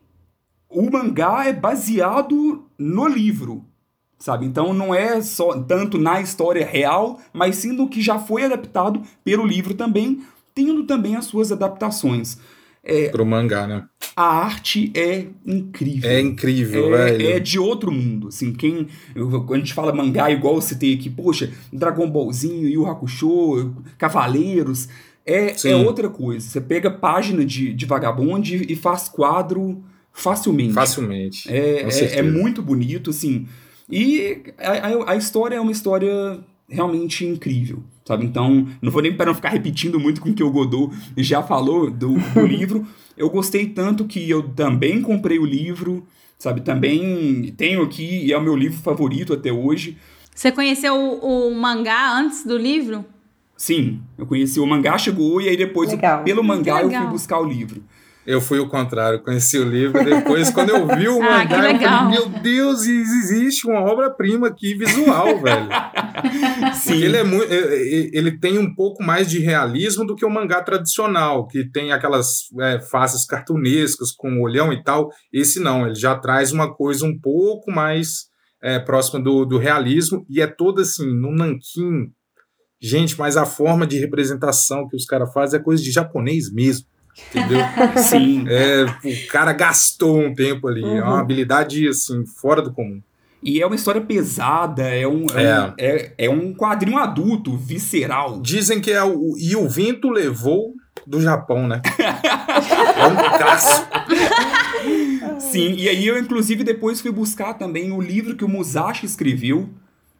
o 0.68 0.90
mangá 0.90 1.44
é 1.46 1.52
baseado 1.52 2.66
no 2.78 3.06
livro 3.06 3.64
sabe? 4.22 4.46
Então 4.46 4.72
não 4.72 4.94
é 4.94 5.20
só 5.20 5.60
tanto 5.60 5.98
na 5.98 6.20
história 6.20 6.64
real, 6.64 7.20
mas 7.32 7.56
sim 7.56 7.72
no 7.72 7.88
que 7.88 8.00
já 8.00 8.20
foi 8.20 8.44
adaptado 8.44 9.02
pelo 9.24 9.44
livro 9.44 9.74
também, 9.74 10.22
tendo 10.54 10.84
também 10.84 11.16
as 11.16 11.24
suas 11.24 11.50
adaptações. 11.50 12.38
É, 12.84 13.08
Pro 13.08 13.26
mangá, 13.26 13.66
né? 13.66 13.84
A 14.14 14.44
arte 14.44 14.92
é 14.94 15.26
incrível. 15.44 16.08
É 16.08 16.20
incrível, 16.20 16.94
é, 16.94 17.12
velho. 17.12 17.30
É 17.30 17.40
de 17.40 17.58
outro 17.58 17.90
mundo. 17.90 18.28
Assim, 18.28 18.52
quem. 18.52 18.86
Quando 19.14 19.54
a 19.54 19.58
gente 19.58 19.74
fala 19.74 19.92
mangá, 19.92 20.30
igual 20.30 20.60
você 20.60 20.76
tem 20.76 20.94
aqui, 20.94 21.10
poxa, 21.10 21.52
Dragon 21.72 22.08
Ballzinho, 22.08 22.68
Yu 22.68 22.86
Hakusho, 22.86 23.74
Cavaleiros. 23.98 24.88
É, 25.26 25.54
é 25.64 25.76
outra 25.76 26.08
coisa. 26.08 26.48
Você 26.48 26.60
pega 26.60 26.90
página 26.90 27.44
de, 27.44 27.72
de 27.72 27.86
vagabonde 27.86 28.66
e 28.68 28.76
faz 28.76 29.08
quadro 29.08 29.82
facilmente. 30.12 30.74
Facilmente. 30.74 31.48
É, 31.48 31.82
é, 31.82 32.18
é, 32.18 32.22
muito 32.22 32.60
bonito, 32.62 33.10
assim. 33.10 33.46
E 33.92 34.42
a, 34.58 35.12
a, 35.12 35.16
história 35.16 35.56
é 35.56 35.60
uma 35.60 35.70
história 35.70 36.40
realmente 36.66 37.26
incrível, 37.26 37.82
sabe? 38.06 38.24
Então, 38.24 38.66
não 38.80 38.90
vou 38.90 39.02
nem 39.02 39.14
para 39.14 39.26
não 39.26 39.34
ficar 39.34 39.50
repetindo 39.50 40.00
muito 40.00 40.18
com 40.18 40.30
o 40.30 40.34
que 40.34 40.42
o 40.42 40.50
Godot 40.50 40.96
já 41.18 41.42
falou 41.42 41.90
do, 41.90 42.14
do 42.14 42.40
livro. 42.48 42.86
Eu 43.18 43.28
gostei 43.28 43.66
tanto 43.66 44.06
que 44.06 44.30
eu 44.30 44.48
também 44.48 45.02
comprei 45.02 45.38
o 45.38 45.44
livro, 45.44 46.06
sabe? 46.38 46.62
Também 46.62 47.52
tenho 47.54 47.82
aqui 47.82 48.24
e 48.24 48.32
é 48.32 48.38
o 48.38 48.42
meu 48.42 48.56
livro 48.56 48.78
favorito 48.78 49.34
até 49.34 49.52
hoje. 49.52 49.98
Você 50.34 50.50
conheceu 50.50 50.94
o, 50.94 51.50
o 51.50 51.54
mangá 51.54 52.18
antes 52.18 52.46
do 52.46 52.56
livro? 52.56 53.04
Sim, 53.58 54.00
eu 54.16 54.24
conheci 54.24 54.58
o 54.58 54.66
mangá, 54.66 54.96
chegou 54.96 55.38
e 55.38 55.50
aí 55.50 55.56
depois, 55.56 55.90
Legal. 55.90 56.24
pelo 56.24 56.42
mangá, 56.42 56.80
eu 56.80 56.90
fui 56.90 57.06
buscar 57.08 57.38
o 57.40 57.44
livro. 57.44 57.84
Eu 58.24 58.40
fui 58.40 58.60
o 58.60 58.68
contrário, 58.68 59.20
conheci 59.20 59.58
o 59.58 59.68
livro, 59.68 60.04
depois, 60.04 60.48
quando 60.50 60.70
eu 60.70 60.86
vi 60.86 61.08
o 61.08 61.18
ah, 61.22 61.38
mangá, 61.38 61.72
eu 61.72 61.80
falei, 61.80 62.10
meu 62.10 62.28
Deus, 62.40 62.86
existe 62.86 63.66
uma 63.66 63.80
obra-prima 63.80 64.46
aqui 64.46 64.74
visual, 64.74 65.26
velho. 65.42 65.68
Sim. 66.74 67.02
Ele, 67.02 67.16
é 67.16 67.24
muito, 67.24 67.52
ele 67.52 68.38
tem 68.38 68.58
um 68.58 68.72
pouco 68.72 69.02
mais 69.02 69.28
de 69.28 69.40
realismo 69.40 70.06
do 70.06 70.14
que 70.14 70.24
o 70.24 70.30
mangá 70.30 70.62
tradicional, 70.62 71.48
que 71.48 71.68
tem 71.68 71.92
aquelas 71.92 72.44
é, 72.60 72.80
faces 72.80 73.26
cartunescas 73.26 74.12
com 74.12 74.40
olhão 74.40 74.72
e 74.72 74.80
tal. 74.84 75.10
Esse 75.32 75.58
não, 75.58 75.86
ele 75.86 75.96
já 75.96 76.16
traz 76.16 76.52
uma 76.52 76.72
coisa 76.72 77.04
um 77.04 77.18
pouco 77.18 77.72
mais 77.72 78.30
é, 78.62 78.78
próxima 78.78 79.20
do, 79.20 79.44
do 79.44 79.58
realismo, 79.58 80.24
e 80.30 80.40
é 80.40 80.46
todo 80.46 80.80
assim, 80.80 81.12
no 81.12 81.32
nanquim. 81.32 82.12
Gente, 82.80 83.18
mas 83.18 83.36
a 83.36 83.44
forma 83.44 83.84
de 83.84 83.98
representação 83.98 84.88
que 84.88 84.96
os 84.96 85.04
caras 85.04 85.32
fazem 85.32 85.58
é 85.58 85.62
coisa 85.62 85.82
de 85.82 85.90
japonês 85.90 86.52
mesmo. 86.52 86.86
Entendeu? 87.30 87.60
Sim. 87.98 88.44
É, 88.48 88.84
o 88.84 89.26
cara 89.28 89.52
gastou 89.52 90.20
um 90.20 90.34
tempo 90.34 90.68
ali. 90.68 90.82
Uhum. 90.82 90.96
É 90.96 91.02
uma 91.02 91.14
uhum. 91.14 91.18
habilidade, 91.18 91.88
assim, 91.88 92.24
fora 92.26 92.62
do 92.62 92.72
comum. 92.72 93.00
E 93.42 93.60
é 93.60 93.66
uma 93.66 93.74
história 93.74 94.00
pesada, 94.00 94.84
é 94.84 95.06
um, 95.06 95.26
é. 95.34 95.42
é. 95.42 95.60
Um, 95.60 95.74
é, 95.78 96.12
é 96.18 96.30
um 96.30 96.54
quadrinho 96.54 96.98
adulto, 96.98 97.56
visceral. 97.56 98.40
Dizem 98.40 98.80
que 98.80 98.92
é 98.92 99.02
o. 99.02 99.34
E 99.36 99.56
o 99.56 99.68
vento 99.68 100.08
levou 100.08 100.74
do 101.06 101.20
Japão, 101.20 101.66
né? 101.66 101.82
é 101.98 103.06
um 103.06 103.38
clássico. 103.38 103.88
Sim, 105.40 105.74
e 105.76 105.88
aí 105.88 106.06
eu 106.06 106.18
inclusive 106.18 106.62
depois 106.62 107.00
fui 107.00 107.10
buscar 107.10 107.54
também 107.54 107.90
o 107.90 108.00
livro 108.00 108.36
que 108.36 108.44
o 108.44 108.48
Musashi 108.48 109.06
escreveu. 109.06 109.68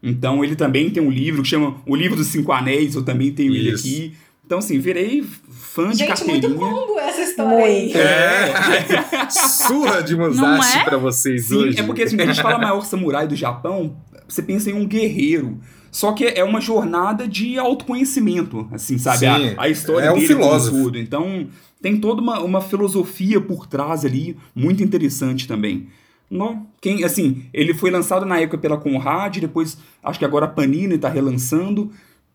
Então 0.02 0.44
ele 0.44 0.56
também 0.56 0.90
tem 0.90 1.02
um 1.02 1.10
livro 1.10 1.42
que 1.42 1.48
chama 1.48 1.76
O 1.86 1.94
Livro 1.94 2.16
dos 2.16 2.26
Cinco 2.26 2.50
Anéis, 2.50 2.96
eu 2.96 3.04
também 3.04 3.30
tenho 3.32 3.54
ele 3.54 3.70
Isso. 3.70 3.86
aqui. 3.86 4.14
Então 4.52 4.58
assim, 4.58 4.78
virei 4.78 5.22
fã 5.50 5.88
de 5.88 6.00
Gente, 6.00 6.08
carteirinha. 6.08 6.46
muito 6.46 6.60
combo 6.60 6.98
essa 6.98 7.22
história 7.22 7.64
aí. 7.64 7.90
É. 7.94 9.30
Surra 9.66 10.02
de 10.02 10.14
Musashi 10.14 10.78
é? 10.78 10.84
pra 10.84 10.98
vocês 10.98 11.46
Sim, 11.46 11.56
hoje. 11.56 11.80
é 11.80 11.82
porque 11.82 12.02
assim, 12.02 12.18
quando 12.18 12.28
a 12.28 12.32
gente 12.34 12.42
fala 12.42 12.58
maior 12.58 12.84
samurai 12.84 13.26
do 13.26 13.34
Japão, 13.34 13.96
você 14.28 14.42
pensa 14.42 14.68
em 14.68 14.74
um 14.74 14.86
guerreiro. 14.86 15.58
Só 15.90 16.12
que 16.12 16.26
é 16.26 16.44
uma 16.44 16.60
jornada 16.60 17.26
de 17.26 17.58
autoconhecimento, 17.58 18.68
assim, 18.72 18.98
sabe? 18.98 19.20
Sim, 19.20 19.54
a, 19.56 19.62
a 19.62 19.68
história 19.70 20.08
é 20.08 20.10
um 20.10 20.16
dele 20.16 20.26
filósofo. 20.26 20.76
tudo. 20.76 20.98
Então, 20.98 21.46
tem 21.80 21.96
toda 21.98 22.20
uma, 22.20 22.40
uma 22.40 22.60
filosofia 22.60 23.40
por 23.40 23.66
trás 23.66 24.04
ali, 24.04 24.36
muito 24.54 24.82
interessante 24.82 25.48
também. 25.48 25.88
No, 26.30 26.66
quem, 26.78 27.04
assim, 27.04 27.44
ele 27.54 27.72
foi 27.72 27.90
lançado 27.90 28.26
na 28.26 28.38
época 28.38 28.58
pela 28.58 28.76
Conrad, 28.76 29.38
depois 29.38 29.78
acho 30.04 30.18
que 30.18 30.26
agora 30.26 30.44
a 30.44 30.48
Panini 30.48 30.98
tá 30.98 31.08
relançando. 31.08 31.90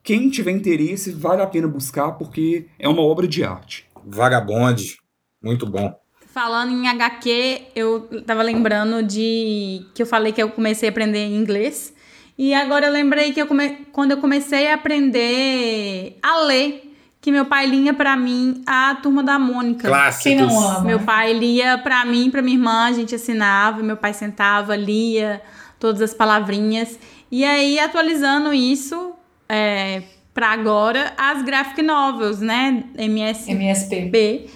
Quem 0.07 0.29
tiver 0.29 0.51
interesse, 0.51 1.11
vale 1.11 1.41
a 1.41 1.45
pena 1.45 1.67
buscar, 1.67 2.13
porque 2.13 2.67
é 2.79 2.87
uma 2.87 3.01
obra 3.01 3.27
de 3.27 3.43
arte. 3.43 3.85
Vagabonde. 4.05 4.95
Muito 5.43 5.65
bom. 5.65 5.93
Falando 6.27 6.71
em 6.71 6.87
HQ, 6.87 7.63
eu 7.75 8.07
tava 8.25 8.41
lembrando 8.41 9.03
de 9.03 9.85
que 9.93 10.01
eu 10.01 10.05
falei 10.05 10.31
que 10.31 10.41
eu 10.41 10.49
comecei 10.49 10.87
a 10.87 10.91
aprender 10.93 11.27
inglês. 11.27 11.93
E 12.37 12.53
agora 12.53 12.87
eu 12.87 12.93
lembrei 12.93 13.33
que 13.33 13.41
eu 13.41 13.47
come... 13.47 13.85
quando 13.91 14.11
eu 14.11 14.17
comecei 14.17 14.71
a 14.71 14.75
aprender 14.75 16.17
a 16.23 16.39
ler, 16.43 16.89
que 17.19 17.29
meu 17.29 17.43
pai 17.43 17.65
lia 17.65 17.93
pra 17.93 18.15
mim 18.15 18.63
a 18.65 18.95
Turma 19.03 19.21
da 19.21 19.37
Mônica. 19.37 19.89
Clássicos. 19.89 20.23
Quem 20.23 20.37
não 20.37 20.57
ama? 20.57 20.85
Meu 20.85 21.01
pai 21.01 21.33
lia 21.33 21.77
pra 21.79 22.05
mim, 22.05 22.31
pra 22.31 22.41
minha 22.41 22.55
irmã, 22.55 22.85
a 22.85 22.93
gente 22.93 23.13
assinava, 23.13 23.83
meu 23.83 23.97
pai 23.97 24.13
sentava, 24.13 24.73
lia 24.73 25.41
todas 25.77 26.01
as 26.01 26.13
palavrinhas. 26.13 26.97
E 27.29 27.43
aí, 27.43 27.77
atualizando 27.77 28.53
isso 28.53 29.16
é, 29.49 30.03
pra 30.33 30.49
agora, 30.49 31.13
as 31.17 31.41
graphic 31.43 31.81
novels, 31.81 32.39
né? 32.39 32.83
MS 32.97 33.49
MSP. 33.51 34.49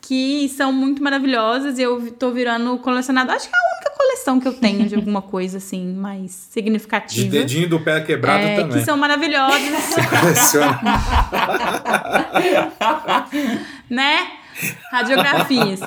que 0.00 0.48
são 0.48 0.72
muito 0.72 1.02
maravilhosas. 1.02 1.78
Eu 1.78 2.10
tô 2.12 2.32
virando 2.32 2.76
colecionador. 2.78 3.34
Acho 3.36 3.48
que 3.48 3.54
é 3.54 3.58
a 3.58 3.76
única 3.76 3.90
coleção 3.96 4.40
que 4.40 4.48
eu 4.48 4.52
tenho 4.54 4.88
de 4.88 4.94
alguma 4.96 5.22
coisa 5.22 5.58
assim 5.58 5.94
mais 5.94 6.22
De 6.22 6.30
significativa. 6.52 7.30
dedinho 7.30 7.68
do 7.68 7.78
pé 7.80 8.00
quebrado 8.00 8.42
É, 8.42 8.56
também. 8.56 8.78
que 8.78 8.84
são 8.84 8.96
maravilhosas, 8.96 9.60
Coleciona. 10.20 10.80
né? 13.88 14.26
Radiografias. 14.90 15.80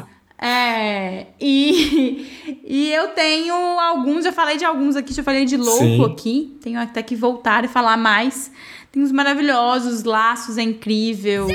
É, 0.45 1.27
e, 1.39 2.59
e 2.67 2.91
eu 2.91 3.07
tenho 3.09 3.55
alguns, 3.79 4.25
já 4.25 4.31
falei 4.33 4.57
de 4.57 4.65
alguns 4.65 4.97
aqui, 4.97 5.13
já 5.13 5.23
falei 5.23 5.45
de 5.45 5.55
louco 5.55 5.79
Sim. 5.79 6.05
aqui. 6.05 6.57
Tenho 6.61 6.81
até 6.81 7.01
que 7.01 7.15
voltar 7.15 7.63
e 7.63 7.69
falar 7.69 7.95
mais. 7.95 8.51
Tem 8.91 9.01
uns 9.01 9.13
maravilhosos, 9.13 10.03
Laços 10.03 10.57
é 10.57 10.63
incrível. 10.63 11.47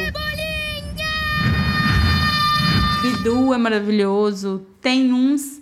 Bidu 3.02 3.52
é 3.52 3.58
maravilhoso. 3.58 4.66
Tem 4.80 5.12
uns 5.12 5.60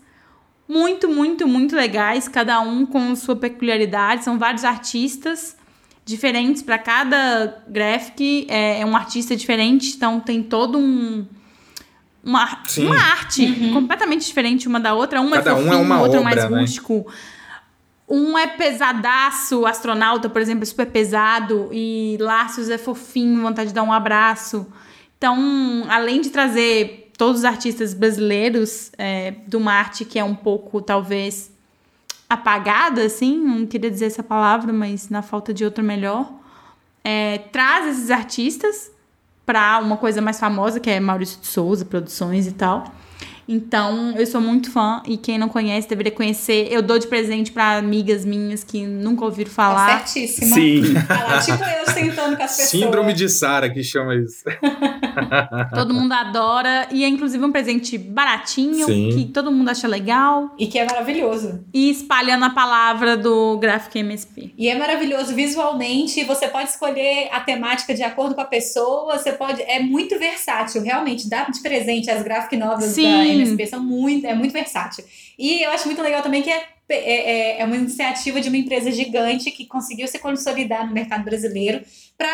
muito, 0.68 1.09
muito, 1.09 1.49
muito 1.49 1.74
legais, 1.74 2.29
cada 2.29 2.61
um 2.61 2.87
com 2.87 3.14
sua 3.16 3.35
peculiaridade. 3.35 4.22
São 4.22 4.39
vários 4.39 4.64
artistas 4.64 5.57
diferentes 6.05 6.62
para 6.62 6.79
cada 6.79 7.64
graphic. 7.68 8.47
É, 8.49 8.81
é 8.81 8.87
um 8.87 8.97
artista 8.97 9.35
diferente, 9.35 9.97
então 9.97 10.20
tem 10.20 10.45
todo 10.45 10.79
um. 10.79 11.27
Uma, 12.27 12.59
Sim. 12.66 12.87
uma 12.87 12.97
arte 12.97 13.70
completamente 13.72 14.27
diferente 14.27 14.66
uma 14.66 14.81
da 14.81 14.93
outra. 14.95 15.20
Uma 15.20 15.37
Cada 15.37 15.51
é 15.51 15.55
um 15.55 15.59
é 15.59 15.62
fofinho, 15.62 15.83
uma 15.83 16.01
outro 16.01 16.16
é 16.16 16.20
obra, 16.20 16.35
mais 16.35 16.51
né? 16.51 16.61
rústico. 16.61 17.07
Um 18.09 18.37
é 18.37 18.49
pesadaço, 18.49 19.64
astronauta, 19.64 20.29
por 20.29 20.43
exemplo, 20.43 20.64
é 20.64 20.66
super 20.66 20.87
pesado. 20.87 21.68
E 21.72 22.16
Laços 22.20 22.68
é 22.68 22.77
fofinho, 22.77 23.41
vontade 23.41 23.68
de 23.68 23.74
dar 23.74 23.85
um 23.85 23.93
abraço. 23.93 24.66
Então, 25.16 25.87
além 25.89 26.20
de 26.20 26.31
trazer 26.31 27.12
todos 27.16 27.39
os 27.39 27.45
artistas 27.45 27.95
brasileiros 27.95 28.91
é, 28.99 29.35
de 29.47 29.57
uma 29.57 29.72
arte 29.72 30.05
que 30.05 30.18
é 30.18 30.24
um 30.24 30.35
pouco, 30.35 30.83
talvez, 30.83 31.53
apagada, 32.29 33.05
assim, 33.05 33.39
não 33.39 33.66
queria 33.66 33.91
dizer 33.91 34.07
essa 34.07 34.22
palavra, 34.22 34.72
mas 34.72 35.09
na 35.09 35.22
falta 35.22 35.55
de 35.55 35.64
outra 35.64 35.83
melhor, 35.83 36.29
é, 37.05 37.39
traz 37.39 37.87
esses 37.87 38.11
artistas 38.11 38.91
para 39.47 39.78
uma 39.78 39.97
coisa 39.97 40.20
mais 40.20 40.38
famosa, 40.38 40.80
que 40.80 40.90
é 40.90 40.99
Maurício 40.99 41.40
de 41.40 41.47
Souza, 41.47 41.84
produções 41.84 42.47
e 42.49 42.53
tal. 42.53 42.92
Então, 43.49 44.12
eu 44.16 44.26
sou 44.26 44.40
muito 44.40 44.70
fã 44.72 45.03
e 45.07 45.16
quem 45.16 45.38
não 45.38 45.49
conhece 45.49 45.88
deveria 45.88 46.12
conhecer. 46.12 46.68
Eu 46.70 46.82
dou 46.82 46.99
de 46.99 47.07
presente 47.07 47.53
para 47.53 47.76
amigas 47.76 48.24
minhas 48.24 48.64
que 48.64 48.84
nunca 48.86 49.24
ouviram 49.24 49.51
Tá 49.51 49.55
falar. 49.55 50.07
certíssima. 50.07 50.55
Sim. 50.55 50.82
Lá, 51.09 51.38
tipo 51.40 51.62
eu 51.64 51.92
sentando 51.92 52.36
com 52.36 52.42
as 52.42 52.57
pessoas. 52.57 52.68
Síndrome 52.82 53.12
de 53.12 53.28
Sara, 53.28 53.70
que 53.70 53.82
chama 53.84 54.14
isso. 54.16 54.42
Todo 55.74 55.94
mundo 55.94 56.12
adora 56.12 56.88
e 56.90 57.05
é 57.05 57.09
inclusive 57.09 57.42
um 57.44 57.53
presente 57.53 57.97
baratinho, 57.97 58.86
Sim. 58.86 59.11
que 59.14 59.24
todo 59.32 59.51
mundo 59.51 59.68
acha 59.70 59.88
legal 59.88 60.55
E 60.59 60.66
que 60.66 60.78
é 60.78 60.84
maravilhoso. 60.84 61.64
e 61.72 61.90
espalhando 61.90 62.44
a 62.44 62.51
palavra 62.51 63.16
do 63.16 63.57
Graphic 63.59 63.99
MSP. 64.01 64.53
E 64.59 64.68
é 64.68 64.76
maravilhoso 64.78 65.34
visualmente. 65.34 66.22
Você 66.24 66.49
pode 66.49 66.68
escolher 66.70 67.28
a 67.32 67.40
temática 67.40 67.94
de 67.94 68.03
acordo 68.03 68.34
com 68.34 68.40
a 68.40 68.44
pessoa. 68.44 69.16
Você 69.18 69.32
pode. 69.32 69.62
É 69.62 69.80
muito 69.80 70.18
versátil, 70.18 70.82
realmente. 70.82 71.28
Dá 71.28 71.44
de 71.44 71.61
presente 71.61 72.11
as 72.11 72.22
graphic 72.22 72.57
novels 72.57 72.84
Sim. 72.92 73.05
da 73.05 73.24
MSP 73.37 73.66
são 73.66 73.82
muito, 73.82 74.26
é 74.26 74.34
muito 74.34 74.53
versátil. 74.53 75.05
E 75.39 75.62
eu 75.62 75.70
acho 75.70 75.87
muito 75.87 76.03
legal 76.03 76.22
também 76.22 76.43
que 76.43 76.51
é, 76.51 76.64
é, 76.89 77.61
é 77.61 77.64
uma 77.64 77.76
iniciativa 77.76 78.41
de 78.41 78.49
uma 78.49 78.59
empresa 78.59 78.91
gigante 78.91 79.51
que 79.51 79.66
conseguiu 79.66 80.07
se 80.07 80.18
consolidar 80.18 80.87
no 80.87 80.93
mercado 80.93 81.24
brasileiro 81.24 81.84
para 82.16 82.28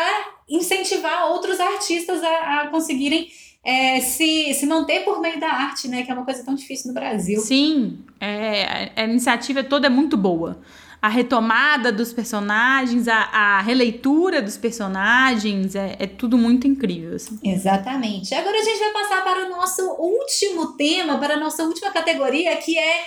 incentivar 0.49 1.31
outros 1.31 1.59
artistas 1.59 2.23
a, 2.23 2.61
a 2.61 2.67
conseguirem 2.67 3.27
é, 3.63 4.01
se, 4.01 4.53
se 4.53 4.65
manter 4.65 5.05
por 5.05 5.21
meio 5.21 5.39
da 5.39 5.47
arte, 5.47 5.87
né? 5.87 6.03
Que 6.03 6.11
é 6.11 6.13
uma 6.13 6.25
coisa 6.25 6.43
tão 6.43 6.53
difícil 6.53 6.89
no 6.89 6.93
Brasil. 6.93 7.39
Sim, 7.39 7.99
é, 8.19 8.91
a 8.95 9.05
iniciativa 9.05 9.63
toda 9.63 9.87
é 9.87 9.89
muito 9.89 10.17
boa. 10.17 10.59
A 11.03 11.09
retomada 11.09 11.91
dos 11.91 12.13
personagens, 12.13 13.09
a, 13.09 13.17
a 13.17 13.61
releitura 13.61 14.41
dos 14.41 14.55
personagens, 14.55 15.75
é, 15.75 15.97
é 15.99 16.07
tudo 16.07 16.37
muito 16.37 16.65
incrível. 16.65 17.15
assim. 17.15 17.37
Exatamente. 17.43 18.33
Agora 18.33 18.57
a 18.57 18.63
gente 18.63 18.79
vai 18.79 18.93
passar 18.93 19.21
para 19.21 19.45
o 19.45 19.49
nosso 19.49 19.81
último 19.99 20.77
tema, 20.77 21.17
para 21.17 21.33
a 21.33 21.39
nossa 21.39 21.63
última 21.63 21.91
categoria, 21.91 22.55
que 22.55 22.79
é 22.79 23.03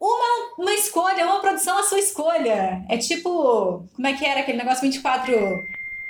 uma, 0.00 0.54
uma 0.58 0.72
escolha, 0.72 1.24
uma 1.24 1.40
produção 1.40 1.78
à 1.78 1.84
sua 1.84 2.00
escolha. 2.00 2.84
É 2.88 2.98
tipo, 2.98 3.84
como 3.94 4.08
é 4.08 4.12
que 4.14 4.24
era 4.24 4.40
aquele 4.40 4.58
negócio? 4.58 4.82
24 4.82 5.32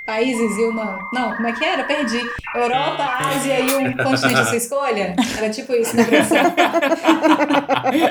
países 0.07 0.57
e 0.57 0.63
uma. 0.63 0.97
Não, 1.13 1.35
como 1.35 1.47
é 1.47 1.51
que 1.51 1.65
era? 1.65 1.83
Perdi. 1.83 2.21
Europa, 2.55 3.03
Ásia 3.19 3.59
e 3.59 3.75
um 3.75 3.97
continente 3.97 4.39
à 4.39 4.45
sua 4.45 4.55
escolha? 4.55 5.15
Era 5.37 5.49
tipo 5.49 5.73
isso 5.73 5.95
na 5.97 6.05
produção. 6.05 6.37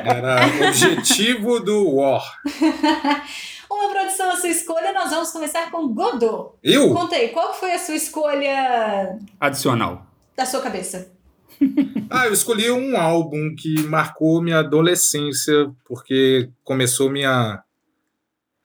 Era 0.05 0.47
o 0.47 0.69
objetivo 0.69 1.59
do 1.59 1.97
War. 1.97 2.23
Uma 3.69 3.91
produção 3.91 4.31
à 4.31 4.37
sua 4.37 4.51
escolha, 4.51 4.93
nós 4.93 5.11
vamos 5.11 5.31
começar 5.33 5.71
com 5.71 5.89
Godot. 5.89 6.53
Eu? 6.63 6.95
Conta 6.95 7.17
aí, 7.17 7.31
qual 7.31 7.53
que 7.53 7.61
foi 7.61 7.73
a 7.73 7.79
sua 7.79 7.97
escolha 7.97 9.19
Adicional. 9.41 10.07
da 10.37 10.47
sua 10.47 10.61
cabeça? 10.61 11.11
Ah, 12.09 12.27
eu 12.27 12.33
escolhi 12.33 12.71
um 12.71 12.97
álbum 12.97 13.53
que 13.59 13.83
marcou 13.83 14.41
minha 14.41 14.61
adolescência, 14.61 15.73
porque 15.85 16.49
começou 16.63 17.11
minha 17.11 17.61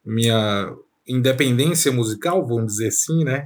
minha 0.05 0.71
independência 1.07 1.91
musical, 1.91 2.45
vamos 2.45 2.73
dizer 2.73 2.87
assim, 2.87 3.23
né? 3.23 3.45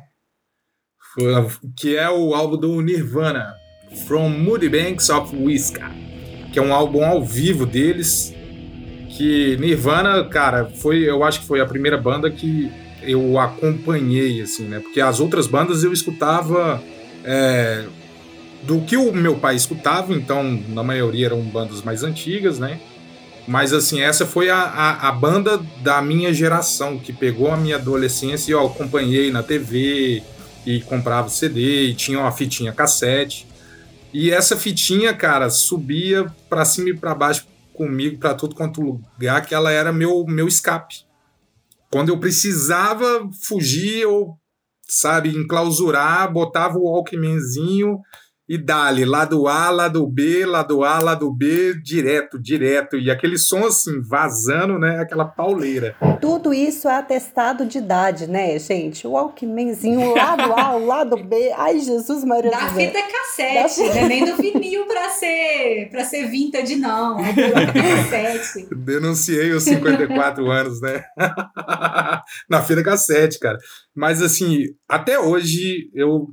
Que 1.78 1.96
é 1.96 2.10
o 2.10 2.34
álbum 2.34 2.58
do 2.58 2.82
Nirvana, 2.82 3.54
From 4.06 4.30
Moody 4.30 4.70
Banks 4.70 5.10
of 5.10 5.36
Whiskey, 5.36 5.82
que 6.52 6.60
é 6.60 6.62
um 6.62 6.74
álbum 6.74 7.04
ao 7.04 7.24
vivo 7.24 7.66
deles, 7.66 8.34
que 9.10 9.56
Nirvana, 9.58 10.28
cara, 10.28 10.66
foi, 10.66 11.10
eu 11.10 11.24
acho 11.24 11.42
que 11.42 11.48
foi 11.48 11.62
a 11.62 11.66
primeira 11.66 11.98
banda 11.98 12.30
que 12.30 12.70
eu 13.02 13.40
acompanhei, 13.40 14.42
assim, 14.42 14.66
né? 14.66 14.80
Porque 14.80 15.00
as 15.00 15.20
outras 15.20 15.48
bandas 15.48 15.84
eu 15.84 15.94
escutava 15.94 16.84
é, 17.24 17.86
do 18.64 18.82
que 18.82 18.98
o 18.98 19.14
meu 19.14 19.36
pai 19.38 19.56
escutava, 19.56 20.14
então 20.14 20.44
na 20.70 20.84
maioria 20.84 21.28
eram 21.28 21.42
bandas 21.42 21.82
mais 21.82 22.04
antigas, 22.04 22.60
né? 22.60 22.80
Mas 23.48 23.74
assim, 23.74 24.02
essa 24.02 24.26
foi 24.26 24.50
a, 24.50 24.58
a, 24.58 25.10
a 25.10 25.12
banda 25.12 25.58
da 25.84 26.02
minha 26.02 26.34
geração, 26.34 26.98
que 26.98 27.14
pegou 27.14 27.52
a 27.52 27.58
minha 27.58 27.76
adolescência 27.76 28.52
e 28.52 28.54
eu 28.54 28.66
acompanhei 28.66 29.32
na 29.32 29.44
TV 29.44 30.24
e 30.66 30.82
comprava 30.82 31.30
CD 31.30 31.84
e 31.84 31.94
tinha 31.94 32.20
uma 32.20 32.32
fitinha 32.32 32.74
cassete. 32.74 33.48
E 34.12 34.32
essa 34.32 34.56
fitinha, 34.56 35.14
cara, 35.14 35.50
subia 35.50 36.26
pra 36.50 36.66
cima 36.66 36.90
e 36.90 36.98
pra 36.98 37.14
baixo 37.14 37.46
comigo 37.74 38.18
pra 38.18 38.34
tudo 38.34 38.56
quanto 38.56 38.82
lugar, 38.82 39.46
que 39.46 39.54
ela 39.54 39.72
era 39.72 39.94
meu, 39.94 40.26
meu 40.26 40.48
escape. 40.48 41.04
Quando 41.92 42.10
eu 42.10 42.18
precisava 42.18 43.30
fugir 43.44 44.06
ou, 44.08 44.40
sabe, 44.88 45.30
enclausurar, 45.30 46.32
botava 46.32 46.78
o 46.78 46.86
Walkmanzinho 46.86 48.00
e 48.48 48.58
dali, 48.58 49.04
lado 49.06 49.48
A, 49.48 49.70
lado 49.72 50.06
B, 50.08 50.46
lado 50.46 50.84
A, 50.84 51.00
lado 51.00 51.32
B, 51.34 51.74
direto, 51.82 52.40
direto. 52.40 52.96
E 52.96 53.10
aquele 53.10 53.38
som 53.38 53.66
assim, 53.66 54.02
vazando, 54.02 54.78
né? 54.78 55.00
Aquela 55.00 55.26
pauleira. 55.26 55.96
Tudo 56.22 56.54
isso 56.54 56.88
é 56.88 56.96
atestado 56.98 57.66
de 57.66 57.80
idade, 57.80 58.28
né, 58.28 58.58
gente? 58.60 59.08
O 59.08 59.12
Walkmanzinho, 59.12 60.00
o 60.00 60.16
lado 60.16 60.54
A, 60.54 60.76
o 60.76 60.86
lado 60.86 61.18
B. 61.18 61.52
Ai, 61.58 61.80
Jesus 61.80 62.24
Maria 62.24 62.52
Da 62.52 62.70
céu. 62.70 62.76
fita 62.88 63.00
cassete, 63.02 63.88
Da- 63.90 63.96
não 63.96 64.02
é 64.02 64.08
nem 64.08 64.26
do 64.26 64.36
vinil 64.38 64.86
pra 64.86 65.10
ser, 65.10 65.90
pra 65.90 66.04
ser 66.06 66.28
vintage, 66.28 66.76
não. 66.76 67.20
É 67.20 67.34
cassete. 67.74 68.68
Denunciei 68.76 69.52
os 69.54 69.64
54 69.64 70.50
anos, 70.52 70.80
né? 70.82 71.04
Na 72.50 72.62
fita 72.62 72.84
cassete, 72.84 73.40
cara. 73.40 73.58
Mas 73.96 74.22
assim, 74.22 74.66
até 74.88 75.20
hoje 75.20 75.90
eu 75.94 76.28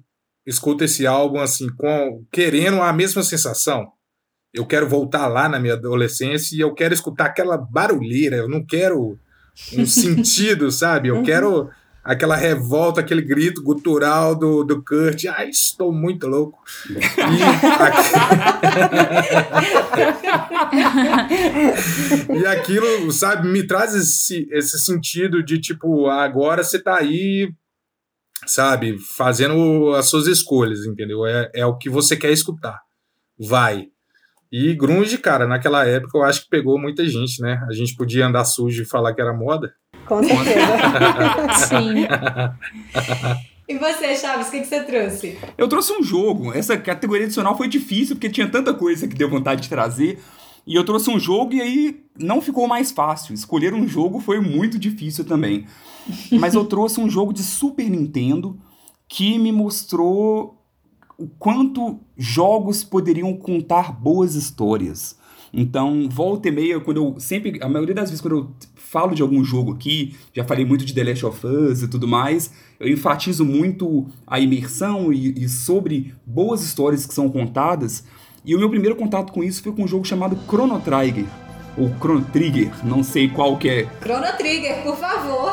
escuto 0.47 0.85
esse 0.85 1.07
álbum 1.07 1.39
assim, 1.39 1.69
com 1.77 2.25
querendo 2.31 2.81
a 2.81 2.93
mesma 2.93 3.23
sensação. 3.23 3.93
Eu 4.53 4.67
quero 4.67 4.89
voltar 4.89 5.27
lá 5.29 5.49
na 5.49 5.59
minha 5.59 5.75
adolescência 5.75 6.55
e 6.55 6.61
eu 6.61 6.75
quero 6.75 6.93
escutar 6.93 7.27
aquela 7.27 7.57
barulheira. 7.57 8.37
Eu 8.37 8.49
não 8.49 8.65
quero 8.65 9.19
um 9.73 9.87
sentido, 9.87 10.71
sabe? 10.71 11.09
Eu 11.09 11.23
quero 11.23 11.71
aquela 12.05 12.37
revolta, 12.37 13.01
aquele 13.01 13.23
grito 13.23 13.63
gutural 13.63 14.35
do, 14.35 14.65
do 14.65 14.83
Kurt. 14.83 15.25
Ai, 15.27 15.49
estou 15.51 15.93
muito 15.93 16.27
louco. 16.27 16.59
E, 22.31 22.39
e 22.41 22.47
aquilo, 22.47 23.11
sabe, 23.13 23.49
me 23.49 23.67
traz 23.67 23.95
esse, 23.95 24.49
esse 24.51 24.79
sentido 24.79 25.43
de 25.43 25.59
tipo, 25.59 26.09
agora 26.09 26.65
você 26.65 26.79
tá 26.79 26.97
aí, 26.97 27.51
sabe, 28.47 28.99
fazendo 29.17 29.95
as 29.95 30.07
suas 30.07 30.27
escolhas, 30.27 30.87
entendeu? 30.87 31.27
É, 31.27 31.51
é 31.55 31.67
o 31.67 31.77
que 31.77 31.89
você 31.89 32.17
quer 32.17 32.33
escutar. 32.33 32.81
Vai. 33.39 33.87
E 34.51 34.75
grunge, 34.75 35.17
cara, 35.17 35.47
naquela 35.47 35.87
época 35.87 36.19
eu 36.19 36.23
acho 36.23 36.43
que 36.43 36.51
pegou 36.51 36.79
muita 36.79 37.07
gente, 37.09 37.41
né? 37.41 37.65
A 37.69 37.73
gente 37.73 37.97
podia 37.97 38.27
andar 38.27 38.45
sujo 38.45 38.83
e 38.83 38.87
falar 38.87 39.15
que 39.15 39.21
era 39.21 39.33
moda. 39.33 39.73
Com 40.07 40.23
certeza. 40.23 40.59
Sim. 41.69 42.07
E 43.69 43.79
você, 43.79 44.15
Chaves, 44.17 44.49
o 44.49 44.51
que, 44.51 44.61
que 44.61 44.67
você 44.67 44.83
trouxe? 44.83 45.39
Eu 45.57 45.69
trouxe 45.69 45.93
um 45.93 46.03
jogo. 46.03 46.53
Essa 46.53 46.77
categoria 46.77 47.25
adicional 47.25 47.57
foi 47.57 47.69
difícil 47.69 48.17
porque 48.17 48.29
tinha 48.29 48.49
tanta 48.49 48.75
coisa 48.75 49.09
que 49.09 49.15
deu 49.15 49.31
vontade 49.31 49.63
de 49.63 49.69
trazer. 49.69 50.19
E 50.67 50.75
eu 50.75 50.85
trouxe 50.85 51.11
um 51.11 51.19
jogo 51.19 51.55
e 51.55 51.61
aí 51.61 52.05
não 52.19 52.43
ficou 52.43 52.69
mais 52.69 52.93
fácil. 52.93 53.35
Escolher 53.35 53.73
um 53.73 53.89
jogo 53.89 54.21
foi 54.21 54.41
muito 54.41 54.79
difícil 54.79 55.25
também. 55.25 55.67
Mas 56.33 56.55
eu 56.55 56.65
trouxe 56.65 57.01
um 57.01 57.09
jogo 57.09 57.33
de 57.33 57.43
Super 57.43 57.89
Nintendo 57.89 58.59
que 59.09 59.39
me 59.39 59.53
mostrou 59.53 60.59
o 61.19 61.29
quanto 61.39 62.01
jogos 62.17 62.83
poderiam 62.83 63.33
contar 63.37 63.93
boas 63.93 64.35
histórias. 64.35 65.17
Então, 65.53 66.09
volta 66.11 66.49
e 66.49 66.51
meia, 66.51 66.81
quando 66.81 66.97
eu 66.97 67.21
sempre, 67.21 67.63
a 67.63 67.69
maioria 67.69 67.95
das 67.95 68.09
vezes 68.09 68.23
quando 68.23 68.37
eu 68.39 68.51
falo 68.75 69.15
de 69.15 69.21
algum 69.21 69.45
jogo 69.45 69.73
aqui, 69.73 70.17
já 70.33 70.43
falei 70.45 70.65
muito 70.65 70.85
de 70.85 70.95
The 70.95 71.05
Last 71.05 71.27
of 71.27 71.47
Us 71.47 71.83
e 71.83 71.89
tudo 71.89 72.09
mais, 72.09 72.51
eu 72.81 72.89
enfatizo 72.89 73.45
muito 73.45 74.07
a 74.27 74.41
imersão 74.41 75.13
e, 75.13 75.45
e 75.45 75.49
sobre 75.49 76.15
boas 76.25 76.63
histórias 76.63 77.05
que 77.05 77.13
são 77.13 77.29
contadas. 77.29 78.05
E 78.45 78.57
o 78.57 78.59
meu 78.59 78.71
primeiro 78.71 78.97
contato 78.97 79.31
com 79.31 79.45
isso 79.45 79.63
foi 79.63 79.73
com 79.73 79.85
um 79.85 79.89
jogo 79.89 80.07
chamado 80.07 80.39
Chrono 80.49 80.81
Trigger, 80.81 81.27
ou 81.77 81.91
Chrono 81.99 82.25
Trigger, 82.33 82.73
não 82.83 83.05
sei 83.05 83.29
qual 83.29 83.59
que 83.59 83.69
é. 83.69 83.89
Chrono 84.01 84.37
Trigger, 84.39 84.83
por 84.83 84.97
favor. 84.97 85.53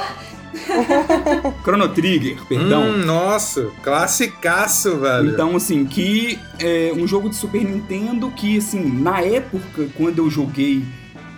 Chrono 1.63 1.89
Trigger, 1.89 2.37
perdão. 2.47 2.83
Hum, 2.83 3.05
nossa, 3.05 3.71
classicaço, 3.83 4.97
velho. 4.97 5.29
Então, 5.29 5.55
assim, 5.55 5.85
que 5.85 6.39
é 6.59 6.91
um 6.95 7.07
jogo 7.07 7.29
de 7.29 7.35
Super 7.35 7.63
Nintendo 7.63 8.31
que, 8.31 8.57
assim, 8.57 8.83
na 8.83 9.21
época, 9.21 9.87
quando 9.95 10.19
eu 10.19 10.29
joguei, 10.29 10.83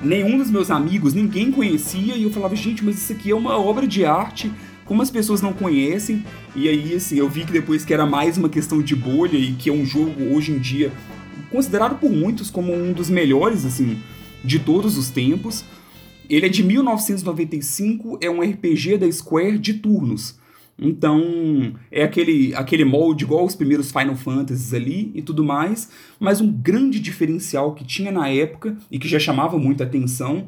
nenhum 0.02 0.38
dos 0.38 0.50
meus 0.50 0.72
amigos, 0.72 1.14
ninguém 1.14 1.52
conhecia, 1.52 2.16
e 2.16 2.24
eu 2.24 2.32
falava, 2.32 2.56
gente, 2.56 2.84
mas 2.84 2.96
isso 2.96 3.12
aqui 3.12 3.32
é 3.32 3.36
uma 3.36 3.58
obra 3.60 3.88
de 3.88 4.06
arte, 4.06 4.52
como 4.86 5.02
as 5.02 5.10
pessoas 5.10 5.42
não 5.42 5.54
conhecem, 5.54 6.26
e 6.56 6.68
aí, 6.68 6.96
assim, 6.96 7.18
eu 7.18 7.30
vi 7.30 7.46
que 7.46 7.52
depois 7.52 7.86
que 7.86 7.94
era 7.94 8.06
mais 8.06 8.38
uma 8.38 8.50
questão 8.50 8.82
de 8.82 8.96
bolha, 8.96 9.38
e 9.38 9.54
que 9.54 9.70
é 9.70 9.74
um 9.74 9.86
jogo, 9.86 10.34
hoje 10.36 10.52
em 10.52 10.60
dia, 10.60 10.92
considerado 11.50 12.00
por 12.00 12.10
muitos 12.10 12.50
como 12.50 12.74
um 12.74 12.94
dos 12.94 13.10
melhores, 13.10 13.66
assim, 13.66 14.00
de 14.44 14.58
todos 14.58 14.98
os 14.98 15.10
tempos. 15.10 15.64
Ele 16.30 16.46
é 16.46 16.50
de 16.50 16.64
1995, 16.64 18.18
é 18.22 18.30
um 18.30 18.42
RPG 18.42 18.98
da 18.98 19.12
Square 19.12 19.58
de 19.58 19.74
turnos. 19.76 20.40
Então, 20.80 21.74
é 21.92 22.04
aquele, 22.04 22.56
aquele 22.56 22.84
molde 22.84 23.24
igual 23.24 23.46
os 23.46 23.56
primeiros 23.56 23.92
Final 23.92 24.16
Fantasies 24.16 24.74
ali 24.74 25.12
e 25.14 25.22
tudo 25.22 25.44
mais, 25.44 25.90
mas 26.20 26.42
um 26.42 26.52
grande 26.52 27.00
diferencial 27.00 27.76
que 27.76 27.84
tinha 27.86 28.12
na 28.12 28.30
época 28.30 28.76
e 28.90 28.98
que 28.98 29.08
já 29.08 29.20
chamava 29.20 29.58
muita 29.60 29.84
atenção. 29.84 30.48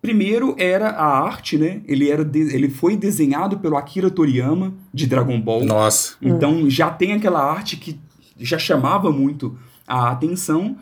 Primeiro 0.00 0.54
era 0.56 0.90
a 0.90 1.04
arte, 1.24 1.58
né? 1.58 1.82
Ele, 1.86 2.08
era 2.08 2.24
de- 2.24 2.54
ele 2.54 2.70
foi 2.70 2.96
desenhado 2.96 3.58
pelo 3.58 3.76
Akira 3.76 4.08
Toriyama, 4.08 4.72
de 4.94 5.06
Dragon 5.06 5.38
Ball. 5.40 5.64
Nossa. 5.66 6.14
Então 6.22 6.70
já 6.70 6.90
tem 6.90 7.12
aquela 7.12 7.42
arte 7.42 7.76
que 7.76 7.98
já 8.38 8.58
chamava 8.58 9.10
muito 9.10 9.58
a 9.86 10.10
atenção. 10.10 10.76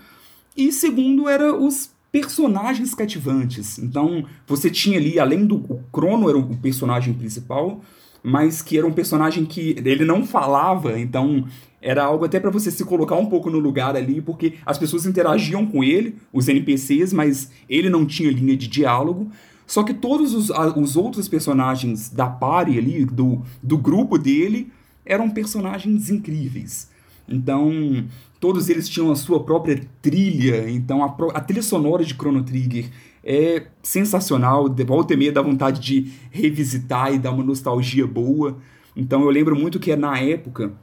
E 0.56 0.70
segundo 0.70 1.28
era 1.28 1.52
os 1.56 1.90
personagens 2.14 2.94
cativantes. 2.94 3.76
Então 3.76 4.24
você 4.46 4.70
tinha 4.70 4.96
ali, 4.98 5.18
além 5.18 5.44
do 5.44 5.56
o 5.56 5.82
Crono 5.90 6.28
era 6.28 6.38
o 6.38 6.56
personagem 6.58 7.12
principal, 7.12 7.80
mas 8.22 8.62
que 8.62 8.78
era 8.78 8.86
um 8.86 8.92
personagem 8.92 9.44
que 9.44 9.74
ele 9.84 10.04
não 10.04 10.24
falava, 10.24 10.96
então 10.96 11.44
era 11.82 12.04
algo 12.04 12.24
até 12.24 12.38
para 12.38 12.50
você 12.50 12.70
se 12.70 12.84
colocar 12.84 13.16
um 13.16 13.26
pouco 13.26 13.50
no 13.50 13.58
lugar 13.58 13.96
ali, 13.96 14.22
porque 14.22 14.54
as 14.64 14.78
pessoas 14.78 15.06
interagiam 15.06 15.66
com 15.66 15.82
ele, 15.82 16.14
os 16.32 16.46
NPCs, 16.46 17.12
mas 17.12 17.50
ele 17.68 17.90
não 17.90 18.06
tinha 18.06 18.30
linha 18.30 18.56
de 18.56 18.68
diálogo. 18.68 19.28
Só 19.66 19.82
que 19.82 19.92
todos 19.92 20.34
os, 20.34 20.50
os 20.76 20.96
outros 20.96 21.26
personagens 21.26 22.10
da 22.10 22.28
party 22.28 22.78
ali, 22.78 23.04
do, 23.04 23.42
do 23.60 23.76
grupo 23.76 24.16
dele, 24.16 24.70
eram 25.04 25.28
personagens 25.28 26.10
incríveis. 26.10 26.88
Então, 27.28 28.04
todos 28.44 28.68
eles 28.68 28.86
tinham 28.90 29.10
a 29.10 29.16
sua 29.16 29.42
própria 29.42 29.80
trilha. 30.02 30.68
Então, 30.68 31.02
a, 31.02 31.06
a 31.32 31.40
trilha 31.40 31.62
sonora 31.62 32.04
de 32.04 32.12
Chrono 32.12 32.42
Trigger 32.42 32.90
é 33.24 33.68
sensacional. 33.82 34.68
De 34.68 34.84
volta 34.84 35.14
e 35.14 35.16
meia 35.16 35.32
dá 35.32 35.40
vontade 35.40 35.80
de 35.80 36.12
revisitar 36.30 37.14
e 37.14 37.18
dar 37.18 37.30
uma 37.30 37.42
nostalgia 37.42 38.06
boa. 38.06 38.58
Então, 38.94 39.22
eu 39.22 39.30
lembro 39.30 39.58
muito 39.58 39.80
que 39.80 39.96
na 39.96 40.18
época, 40.18 40.74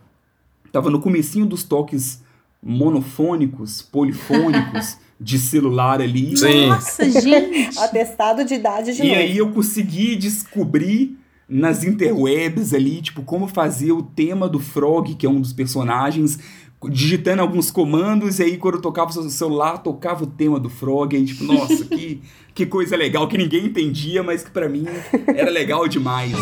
tava 0.72 0.90
no 0.90 1.00
comecinho 1.00 1.46
dos 1.46 1.64
toques 1.64 2.24
monofônicos, 2.64 3.84
polifônicos 3.84 4.98
de 5.22 5.38
celular 5.38 6.02
ali. 6.02 6.36
Sim. 6.36 6.66
Nossa, 6.68 7.06
gente. 7.22 7.78
Atestado 7.78 8.44
de 8.44 8.56
idade 8.56 8.96
de 8.96 9.04
E 9.04 9.08
novo. 9.08 9.20
aí 9.20 9.38
eu 9.38 9.52
consegui 9.52 10.16
descobrir 10.16 11.16
nas 11.48 11.84
interwebs 11.84 12.74
ali, 12.74 13.02
tipo, 13.02 13.22
como 13.24 13.46
fazer 13.46 13.92
o 13.92 14.02
tema 14.02 14.48
do 14.48 14.58
Frog, 14.58 15.14
que 15.16 15.26
é 15.26 15.30
um 15.30 15.42
dos 15.42 15.52
personagens, 15.52 16.40
digitando 16.90 17.42
alguns 17.42 17.70
comandos, 17.70 18.40
e 18.40 18.44
aí 18.44 18.58
quando 18.58 18.76
eu 18.76 18.82
tocava 18.82 19.12
o 19.12 19.30
celular, 19.30 19.78
tocava 19.80 20.24
o 20.24 20.28
tema 20.28 20.60
do 20.60 20.70
Frog, 20.70 21.16
aí 21.16 21.26
tipo, 21.26 21.44
nossa, 21.44 21.86
que, 21.86 22.22
que 22.54 22.66
coisa 22.66 22.96
legal, 22.96 23.28
que 23.28 23.38
ninguém 23.38 23.66
entendia, 23.66 24.24
mas 24.24 24.44
que 24.44 24.52
pra 24.52 24.68
mim 24.68 24.86
era 25.28 25.50
legal 25.50 25.88
demais. 25.88 26.36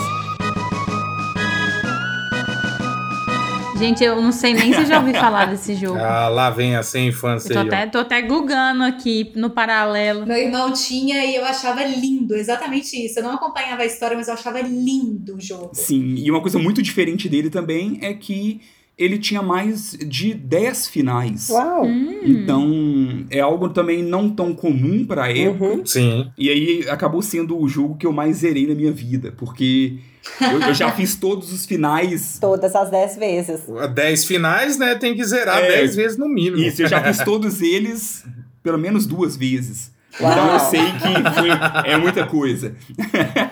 Gente, 3.80 4.04
eu 4.04 4.22
não 4.22 4.34
sei 4.34 4.54
nem 4.54 4.74
se 4.74 4.82
eu 4.82 4.86
já 4.86 5.00
ouvi 5.00 5.14
falar 5.14 5.46
desse 5.46 5.74
jogo. 5.80 5.98
Ah, 5.98 6.28
lá 6.28 6.50
vem 6.50 6.76
a 6.76 6.84
sem 6.84 7.08
infância 7.08 7.54
Eu 7.54 7.54
tô 7.54 7.60
até, 7.62 7.86
tô 7.86 7.98
até 8.00 8.22
googando 8.22 8.84
aqui 8.84 9.32
no 9.36 9.50
paralelo. 9.50 10.26
Meu 10.26 10.36
irmão 10.36 10.74
tinha 10.74 11.24
e 11.24 11.36
eu 11.36 11.46
achava 11.46 11.86
lindo, 11.86 12.36
exatamente 12.36 12.98
isso. 12.98 13.20
Eu 13.20 13.24
não 13.24 13.32
acompanhava 13.32 13.84
a 13.84 13.86
história, 13.86 14.18
mas 14.18 14.28
eu 14.28 14.34
achava 14.34 14.60
lindo 14.60 15.38
o 15.38 15.40
jogo. 15.40 15.70
Sim, 15.72 16.16
e 16.16 16.30
uma 16.30 16.42
coisa 16.42 16.60
muito 16.60 16.82
diferente 16.82 17.30
dele 17.30 17.50
também 17.50 18.00
é 18.02 18.14
que 18.14 18.60
ele 19.00 19.18
tinha 19.18 19.41
mais 19.41 19.93
de 19.93 20.34
10 20.34 20.89
finais. 20.89 21.50
Uau! 21.50 21.86
Hum. 21.86 22.20
Então, 22.22 23.26
é 23.30 23.39
algo 23.39 23.70
também 23.70 24.04
não 24.04 24.30
tão 24.30 24.54
comum 24.54 25.06
pra 25.06 25.32
época. 25.32 25.64
Uhum. 25.64 25.86
Sim. 25.86 26.30
E 26.38 26.50
aí 26.50 26.86
acabou 26.89 27.22
sendo 27.22 27.58
o 27.58 27.68
jogo 27.70 27.95
que 27.95 28.06
eu 28.06 28.12
mais 28.12 28.38
zerei 28.38 28.68
na 28.68 28.76
minha 28.76 28.91
vida, 28.91 29.34
porque 29.38 30.00
eu, 30.41 30.60
eu 30.62 30.74
já 30.74 30.91
fiz 30.93 31.16
todos 31.16 31.54
os 31.54 31.66
finais. 31.66 32.38
Todas 32.41 32.76
as 32.76 32.91
10 32.91 33.16
vezes. 33.16 33.62
10 33.95 34.26
finais, 34.26 34.78
né? 34.78 34.95
Tem 34.95 35.16
que 35.16 35.24
zerar 35.24 35.64
É. 35.64 35.78
10 35.78 35.95
vezes 35.95 36.18
no 36.18 36.28
mínimo. 36.28 36.58
Isso, 36.58 36.82
eu 36.82 36.89
já 36.89 37.02
fiz 37.02 37.20
todos 37.24 37.62
eles 37.62 38.26
pelo 38.62 38.78
menos 38.78 39.06
duas 39.06 39.38
vezes. 39.38 39.91
Então 40.16 40.28
Uau. 40.47 40.54
eu 40.56 40.60
sei 40.60 40.82
que 40.82 41.39
foi, 41.39 41.50
é 41.89 41.95
muita 41.95 42.26
coisa. 42.26 42.76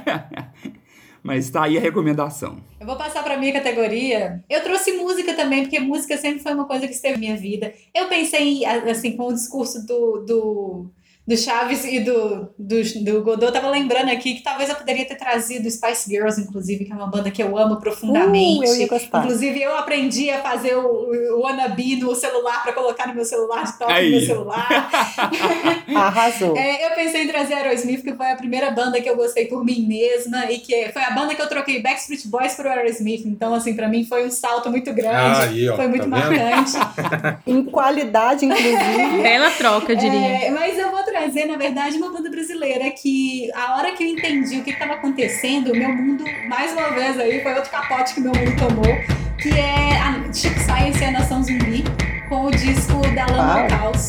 Mas 1.28 1.49
tá 1.49 1.65
aí 1.65 1.78
a 1.78 1.82
recomendação. 1.82 2.55
Eu 2.80 2.88
vou 2.88 2.95
passar 2.95 3.21
pra 3.21 3.36
minha 3.36 3.51
categoria. 3.51 4.41
Eu 4.49 4.63
trouxe 4.63 4.93
música 4.93 5.34
também, 5.34 5.63
porque 5.63 5.78
música 5.78 6.15
sempre 6.15 6.39
foi 6.39 6.53
uma 6.53 6.63
coisa 6.63 6.88
que 6.88 6.93
esteve 6.93 7.15
na 7.15 7.19
minha 7.19 7.36
vida. 7.36 7.73
Eu 7.93 8.07
pensei, 8.07 8.63
assim, 8.63 9.17
com 9.17 9.28
o 9.28 9.34
discurso 9.34 9.86
do, 9.86 10.23
do, 10.25 10.86
do 11.28 11.36
Chaves 11.36 11.84
e 11.84 11.99
do, 11.99 12.47
do, 12.57 12.82
do 13.03 13.21
Godot, 13.21 13.47
eu 13.47 13.51
tava 13.51 13.69
lembrando 13.69 14.09
aqui 14.09 14.36
que 14.36 14.41
talvez 14.41 14.69
eu 14.69 14.75
poderia 14.75 15.03
ter 15.03 15.15
trazido 15.15 15.69
Spice 15.69 16.09
Girls, 16.09 16.39
inclusive, 16.39 16.86
que 16.86 16.91
é 16.93 16.95
uma 16.95 17.07
banda 17.07 17.30
que 17.30 17.43
eu 17.43 17.57
amo 17.57 17.82
profundamente. 17.82 18.65
Uh, 18.65 18.73
eu 18.73 18.75
ia 18.78 18.88
gostar. 18.88 19.19
Inclusive, 19.19 19.61
eu 19.61 19.75
aprendi 19.75 20.30
a 20.30 20.41
fazer 20.41 20.78
o, 20.78 21.11
o 21.36 21.41
Wannabe 21.41 21.97
no 21.97 22.15
celular 22.15 22.63
para 22.63 22.71
colocar 22.71 23.07
no 23.07 23.13
meu 23.13 23.25
celular, 23.25 23.65
de 23.65 23.78
toque 23.78 23.93
no 23.93 24.09
meu 24.09 24.21
celular. 24.21 24.89
Arrasou. 25.93 26.55
É, 26.55 26.86
eu 26.86 26.91
pensei 26.95 27.23
em 27.23 27.28
trazer 27.28 27.55
Aerosmith, 27.55 28.03
que 28.03 28.13
foi 28.13 28.32
a 28.32 28.36
primeira 28.38 28.71
banda 28.71 29.01
que 29.01 29.09
eu 29.09 29.17
gostei 29.17 29.47
por 29.47 29.65
mim 29.65 29.86
mesma 29.86 30.49
e 30.49 30.59
que 30.59 30.89
foi 30.93 31.03
a 31.03 31.11
banda 31.11 31.36
que 31.36 31.41
eu 31.41 31.49
troquei 31.49 31.82
Backstreet 31.82 32.25
Boys 32.28 32.53
pro 32.53 32.69
Aerosmith. 32.69 33.25
Então, 33.25 33.53
assim, 33.53 33.73
pra 33.75 33.89
mim 33.89 34.05
foi 34.05 34.25
um 34.25 34.32
salto 34.32 34.69
muito 34.69 34.93
grande. 34.93 35.41
Aí, 35.41 35.69
ó, 35.69 35.75
foi 35.75 35.88
muito 35.88 36.03
tá 36.03 36.07
marcante. 36.07 36.71
Em 37.45 37.65
qualidade, 37.65 38.45
inclusive. 38.45 39.21
Bela 39.21 39.51
troca, 39.51 39.91
eu 39.91 39.97
diria. 39.97 40.19
É, 40.19 40.51
mas 40.51 40.78
eu 40.78 40.89
vou 40.89 41.03
trazer, 41.03 41.16
na 41.47 41.57
verdade, 41.57 41.97
uma 41.97 42.11
banda 42.11 42.30
brasileira 42.30 42.89
que 42.91 43.51
a 43.53 43.76
hora 43.76 43.91
que 43.93 44.03
eu 44.03 44.07
entendi 44.07 44.59
o 44.59 44.63
que 44.63 44.72
estava 44.72 44.93
acontecendo, 44.93 45.72
o 45.72 45.76
meu 45.76 45.89
mundo, 45.89 46.24
mais 46.47 46.72
uma 46.74 46.91
vez 46.91 47.20
aí, 47.20 47.41
foi 47.41 47.53
outro 47.55 47.72
capote 47.72 48.13
que 48.13 48.22
meu 48.22 48.32
mundo 48.34 48.55
tomou, 48.57 48.95
que 49.41 49.49
é 49.49 49.97
a 49.97 50.34
Chico 50.34 50.59
Science 50.59 50.99
e 51.01 51.05
a 51.05 51.11
Nação 51.11 51.43
Zumbi, 51.43 51.84
com 52.30 52.45
o 52.45 52.51
disco 52.51 53.01
Da 53.15 53.26
Lama 53.26 53.53
ao 53.53 53.59
Uau. 53.59 53.68
Caos. 53.68 54.07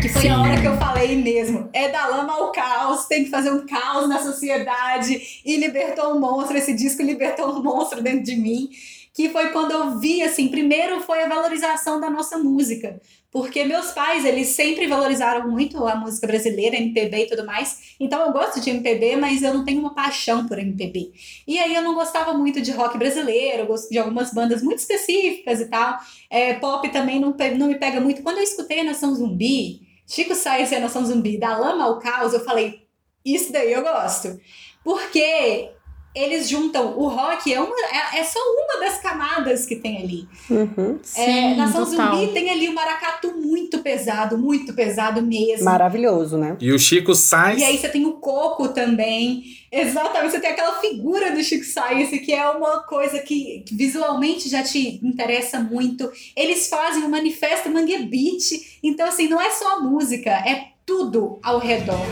Que 0.00 0.08
foi 0.08 0.22
Sim. 0.22 0.28
a 0.28 0.40
hora 0.40 0.60
que 0.60 0.66
eu 0.66 0.76
falei 0.76 1.20
mesmo. 1.20 1.68
É 1.72 1.88
da 1.88 2.06
lama 2.06 2.32
ao 2.32 2.52
caos, 2.52 3.06
tem 3.06 3.24
que 3.24 3.30
fazer 3.30 3.50
um 3.50 3.66
caos 3.66 4.08
na 4.08 4.20
sociedade. 4.20 5.40
E 5.44 5.56
libertou 5.56 6.14
um 6.14 6.20
monstro. 6.20 6.56
Esse 6.56 6.74
disco 6.74 7.02
libertou 7.02 7.50
um 7.50 7.62
monstro 7.62 8.02
dentro 8.02 8.22
de 8.22 8.36
mim. 8.36 8.68
Que 9.16 9.30
foi 9.30 9.48
quando 9.48 9.70
eu 9.70 9.98
vi, 9.98 10.22
assim, 10.22 10.48
primeiro 10.48 11.00
foi 11.00 11.22
a 11.22 11.28
valorização 11.28 11.98
da 11.98 12.10
nossa 12.10 12.36
música. 12.36 13.00
Porque 13.32 13.64
meus 13.64 13.92
pais, 13.92 14.26
eles 14.26 14.48
sempre 14.48 14.86
valorizaram 14.86 15.50
muito 15.50 15.86
a 15.86 15.96
música 15.96 16.26
brasileira, 16.26 16.76
MPB 16.76 17.22
e 17.22 17.26
tudo 17.26 17.46
mais. 17.46 17.94
Então 17.98 18.26
eu 18.26 18.30
gosto 18.30 18.60
de 18.60 18.68
MPB, 18.68 19.16
mas 19.16 19.42
eu 19.42 19.54
não 19.54 19.64
tenho 19.64 19.80
uma 19.80 19.94
paixão 19.94 20.46
por 20.46 20.58
MPB. 20.58 21.12
E 21.48 21.58
aí 21.58 21.74
eu 21.74 21.82
não 21.82 21.94
gostava 21.94 22.34
muito 22.34 22.60
de 22.60 22.70
rock 22.72 22.98
brasileiro, 22.98 23.62
eu 23.62 23.66
gosto 23.66 23.88
de 23.88 23.98
algumas 23.98 24.34
bandas 24.34 24.62
muito 24.62 24.80
específicas 24.80 25.62
e 25.62 25.66
tal. 25.66 25.98
É, 26.28 26.52
pop 26.52 26.86
também 26.90 27.18
não, 27.18 27.34
não 27.56 27.68
me 27.68 27.78
pega 27.78 28.02
muito. 28.02 28.22
Quando 28.22 28.36
eu 28.36 28.44
escutei 28.44 28.80
a 28.80 28.84
Nação 28.84 29.14
Zumbi, 29.14 29.80
Chico 30.06 30.34
Sainz 30.34 30.70
e 30.72 30.74
a 30.74 30.80
Nação 30.80 31.06
Zumbi, 31.06 31.38
da 31.38 31.56
lama 31.56 31.84
ao 31.84 31.98
caos, 31.98 32.34
eu 32.34 32.44
falei, 32.44 32.82
isso 33.24 33.50
daí 33.50 33.72
eu 33.72 33.82
gosto. 33.82 34.38
Porque 34.84 35.70
eles 36.16 36.48
juntam, 36.48 36.98
o 36.98 37.08
rock 37.08 37.52
é, 37.52 37.60
uma, 37.60 37.76
é, 37.76 38.20
é 38.20 38.24
só 38.24 38.38
uma 38.38 38.80
das 38.80 38.98
camadas 38.98 39.66
que 39.66 39.76
tem 39.76 39.98
ali. 40.02 40.28
Uhum. 40.48 40.98
É, 41.14 41.24
Sim, 41.24 41.56
Nação 41.56 41.84
total. 41.84 42.16
Zumbi 42.16 42.32
tem 42.32 42.50
ali 42.50 42.68
o 42.68 42.74
maracatu 42.74 43.36
muito 43.36 43.80
pesado, 43.80 44.38
muito 44.38 44.72
pesado 44.72 45.20
mesmo. 45.20 45.66
Maravilhoso, 45.66 46.38
né? 46.38 46.56
E 46.58 46.72
o 46.72 46.78
Chico 46.78 47.14
Sainz. 47.14 47.60
E 47.60 47.64
aí 47.64 47.76
você 47.76 47.90
tem 47.90 48.06
o 48.06 48.14
coco 48.14 48.68
também. 48.68 49.44
Exatamente, 49.70 50.32
você 50.32 50.40
tem 50.40 50.50
aquela 50.50 50.80
figura 50.80 51.32
do 51.32 51.44
Chico 51.44 51.64
Science, 51.64 52.18
que 52.20 52.32
é 52.32 52.48
uma 52.48 52.82
coisa 52.84 53.18
que 53.18 53.62
visualmente 53.70 54.48
já 54.48 54.62
te 54.62 54.98
interessa 55.04 55.60
muito. 55.60 56.10
Eles 56.34 56.68
fazem 56.68 57.02
o 57.02 57.10
manifesto 57.10 57.68
Mangue 57.68 57.98
Beat. 58.04 58.78
Então, 58.82 59.06
assim, 59.06 59.28
não 59.28 59.40
é 59.40 59.50
só 59.50 59.76
a 59.76 59.80
música, 59.80 60.30
é 60.30 60.68
tudo 60.86 61.38
ao 61.42 61.58
redor. 61.58 62.06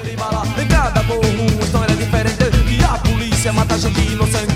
Cada 0.68 1.02
morro, 1.04 1.20
uma 1.22 1.62
história 1.62 1.94
diferente. 1.94 2.33
E 3.44 3.46
polícia 3.46 3.52
mata 3.52 3.76
gente 3.76 4.00
inocente. 4.00 4.54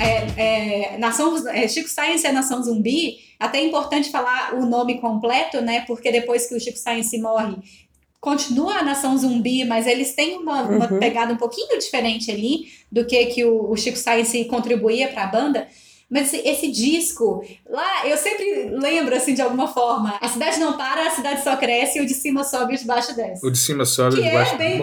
é, 0.00 0.94
é, 0.94 0.98
Nação, 0.98 1.46
é, 1.48 1.68
Chico 1.68 1.90
Science 1.90 2.26
é 2.26 2.32
Nação 2.32 2.62
Zumbi, 2.62 3.18
até 3.38 3.58
é 3.58 3.64
importante 3.64 4.10
falar 4.10 4.54
o 4.54 4.64
nome 4.64 4.98
completo, 4.98 5.60
né? 5.60 5.84
Porque 5.86 6.10
depois 6.10 6.46
que 6.46 6.54
o 6.54 6.60
Chico 6.60 6.78
Science 6.78 7.18
morre, 7.20 7.56
continua 8.18 8.76
a 8.76 8.82
Nação 8.82 9.18
Zumbi, 9.18 9.62
mas 9.66 9.86
eles 9.86 10.14
têm 10.14 10.38
uma, 10.38 10.62
uma 10.62 10.90
Uhum. 10.90 10.98
pegada 10.98 11.34
um 11.34 11.36
pouquinho 11.36 11.78
diferente 11.78 12.30
ali 12.30 12.68
do 12.90 13.04
que, 13.04 13.26
que 13.26 13.44
o, 13.44 13.70
o 13.70 13.76
Chico 13.76 13.98
Science 13.98 14.42
contribuía 14.46 15.08
para 15.08 15.24
a 15.24 15.26
banda. 15.26 15.68
Mas 16.08 16.32
esse, 16.32 16.48
esse 16.48 16.70
disco, 16.70 17.44
lá 17.68 17.97
eu 18.06 18.16
sempre 18.16 18.70
lembro 18.72 19.14
assim 19.14 19.34
de 19.34 19.42
alguma 19.42 19.68
forma: 19.68 20.16
a 20.20 20.28
cidade 20.28 20.58
não 20.58 20.76
para, 20.76 21.06
a 21.06 21.10
cidade 21.10 21.42
só 21.42 21.56
cresce, 21.56 21.98
e 21.98 22.02
o 22.02 22.06
de 22.06 22.14
cima 22.14 22.44
sobe 22.44 22.72
e 22.72 22.76
o 22.76 22.78
de 22.78 22.84
baixo 22.84 23.14
desce. 23.14 23.46
O 23.46 23.50
de 23.50 23.58
cima 23.58 23.84
sobe, 23.84 24.14
o 24.14 24.16
Que 24.16 24.22
de 24.22 24.28
é 24.28 24.32
baixo. 24.32 24.56
bem 24.56 24.82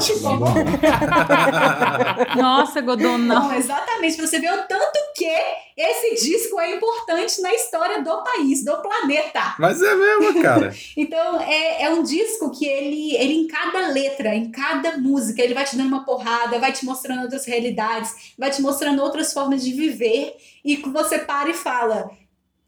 Chico, 0.00 0.20
bom. 0.20 0.38
bom. 0.38 0.54
Nossa, 2.36 2.80
Godot, 2.80 3.18
não. 3.18 3.48
Não, 3.48 3.54
exatamente. 3.54 4.16
pra 4.16 4.26
Você 4.26 4.38
vê 4.38 4.50
o 4.50 4.62
tanto 4.66 4.98
que 5.14 5.28
esse 5.76 6.24
disco 6.26 6.58
é 6.58 6.74
importante 6.74 7.40
na 7.40 7.54
história 7.54 8.02
do 8.02 8.22
país, 8.24 8.64
do 8.64 8.76
planeta. 8.78 9.54
Mas 9.58 9.80
é 9.80 9.94
mesmo, 9.94 10.42
cara. 10.42 10.74
Então, 10.96 11.40
é, 11.40 11.84
é 11.84 11.90
um 11.90 12.02
disco 12.02 12.50
que 12.50 12.66
ele, 12.66 13.14
ele, 13.16 13.34
em 13.34 13.46
cada 13.46 13.88
letra, 13.88 14.34
em 14.34 14.50
cada 14.50 14.98
música, 14.98 15.40
ele 15.40 15.54
vai 15.54 15.64
te 15.64 15.76
dando 15.76 15.86
uma 15.88 16.04
porrada, 16.04 16.58
vai 16.58 16.72
te 16.72 16.84
mostrando 16.84 17.22
outras 17.22 17.46
realidades, 17.46 18.32
vai 18.36 18.50
te 18.50 18.60
mostrando 18.60 19.00
outras 19.02 19.32
formas 19.32 19.62
de 19.64 19.72
viver, 19.72 20.34
e 20.72 20.76
que 20.76 20.88
você 20.88 21.18
para 21.18 21.48
e 21.50 21.54
fala: 21.54 22.10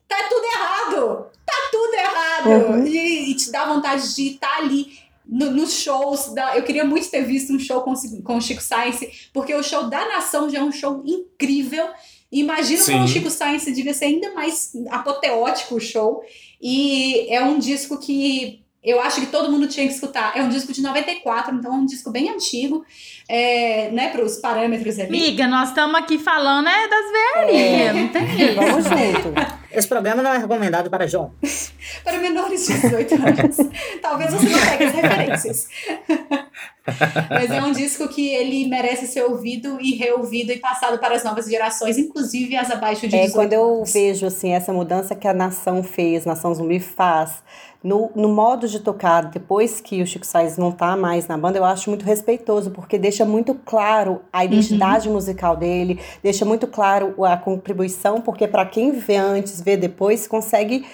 tá 0.09 0.17
tudo 0.29 0.45
errado! 0.45 1.27
Tá 1.47 1.57
tudo 1.71 1.95
errado! 1.95 2.49
Uhum. 2.51 2.87
E, 2.87 3.31
e 3.31 3.35
te 3.35 3.51
dá 3.51 3.65
vontade 3.67 4.15
de 4.15 4.29
estar 4.35 4.57
ali. 4.59 4.99
no- 5.27 5.51
nos 5.53 5.73
shows, 5.75 6.35
da, 6.35 6.57
eu 6.57 6.65
queria 6.65 6.85
muito 6.85 7.09
ter 7.11 7.23
visto 7.25 7.53
um 7.53 7.59
show 7.59 7.83
com, 7.83 7.95
com 8.25 8.37
o 8.37 8.41
Chico 8.41 8.61
Science, 8.63 9.29
porque 9.33 9.55
o 9.55 9.63
show 9.63 9.89
da 9.89 10.05
Nação 10.09 10.49
já 10.51 10.59
é 10.59 10.63
um 10.63 10.73
show 10.73 11.03
incrível. 11.07 11.87
Imagino 12.33 12.83
Sim. 12.83 12.93
com 12.93 13.05
o 13.05 13.09
Chico 13.09 13.31
Science 13.31 13.71
devia 13.73 13.95
ser 13.95 14.07
ainda 14.07 14.33
mais 14.35 14.73
apoteótico 14.91 15.77
o 15.77 15.81
show. 15.81 16.23
E 16.61 17.27
é 17.29 17.43
um 17.43 17.59
disco 17.59 17.99
que 17.99 18.63
eu 18.83 18.99
acho 19.01 19.21
que 19.21 19.27
todo 19.27 19.51
mundo 19.53 19.67
tinha 19.67 19.87
que 19.87 19.93
escutar. 19.93 20.37
É 20.37 20.43
um 20.43 20.49
disco 20.49 20.73
de 20.73 20.83
94, 20.83 21.55
então 21.55 21.73
é 21.73 21.77
um 21.77 21.85
disco 21.85 22.11
bem 22.11 22.31
antigo, 22.31 22.85
é, 23.29 23.91
né, 23.91 24.09
para 24.09 24.25
os 24.25 24.39
parâmetros 24.39 24.99
ali. 24.99 25.09
Amiga, 25.09 25.47
nós 25.47 25.69
estamos 25.69 25.95
aqui 25.97 26.19
falando 26.19 26.69
é 26.69 26.89
das 26.89 27.47
velhinhas, 27.47 27.97
não 27.97 28.09
tem 28.09 28.25
isso. 28.25 28.55
Vamos 28.55 28.85
junto. 28.85 29.61
Esse 29.71 29.87
programa 29.87 30.23
não 30.23 30.33
é 30.33 30.39
recomendado 30.39 30.91
para 30.91 31.07
João. 31.07 31.33
Para 32.05 32.19
menores 32.19 32.67
de 32.67 32.75
18 32.75 33.15
anos. 33.15 33.57
Talvez 34.03 34.33
você 34.33 34.49
não 34.49 34.59
pegue 34.59 34.85
as 34.85 34.93
referências. 34.93 35.69
Mas 37.31 37.51
é 37.51 37.63
um 37.63 37.73
disco 37.73 38.09
que 38.09 38.29
ele 38.35 38.67
merece 38.67 39.07
ser 39.07 39.23
ouvido 39.23 39.79
e 39.81 39.95
reouvido 39.95 40.53
e 40.53 40.59
passado 40.59 40.99
para 40.99 41.15
as 41.15 41.23
novas 41.23 41.47
gerações, 41.47 41.99
inclusive 41.99 42.57
as 42.57 42.71
abaixo 42.71 43.07
de 43.07 43.15
É 43.15 43.27
18 43.27 43.33
quando 43.33 43.53
eu 43.53 43.85
vejo 43.85 44.27
assim 44.27 44.53
essa 44.53 44.73
mudança 44.73 45.15
que 45.15 45.29
a 45.29 45.35
nação 45.35 45.83
fez, 45.83 46.25
Nação 46.25 46.55
Zumbi 46.55 46.81
faz 46.81 47.43
no, 47.83 48.11
no 48.15 48.29
modo 48.29 48.69
de 48.69 48.79
tocar 48.81 49.23
depois 49.27 49.81
que 49.81 50.03
o 50.03 50.07
Chico 50.07 50.27
Sainz 50.27 50.59
não 50.59 50.71
tá 50.71 50.97
mais 50.97 51.27
na 51.27 51.37
banda, 51.37 51.59
eu 51.59 51.65
acho 51.65 51.89
muito 51.89 52.05
respeitoso 52.05 52.71
porque 52.71 52.99
deixa 52.99 53.25
muito 53.25 53.55
claro 53.55 54.21
a 54.33 54.45
identidade 54.45 55.09
musical 55.09 55.57
dele, 55.57 55.99
deixa 56.23 56.45
muito 56.45 56.67
claro 56.67 57.25
a 57.25 57.37
contribuição, 57.37 58.21
porque 58.21 58.47
para 58.47 58.67
quem 58.67 58.93
vê 58.93 59.17
antes, 59.17 59.61
vê 59.61 59.77
depois, 59.77 60.27
consegue 60.27 60.87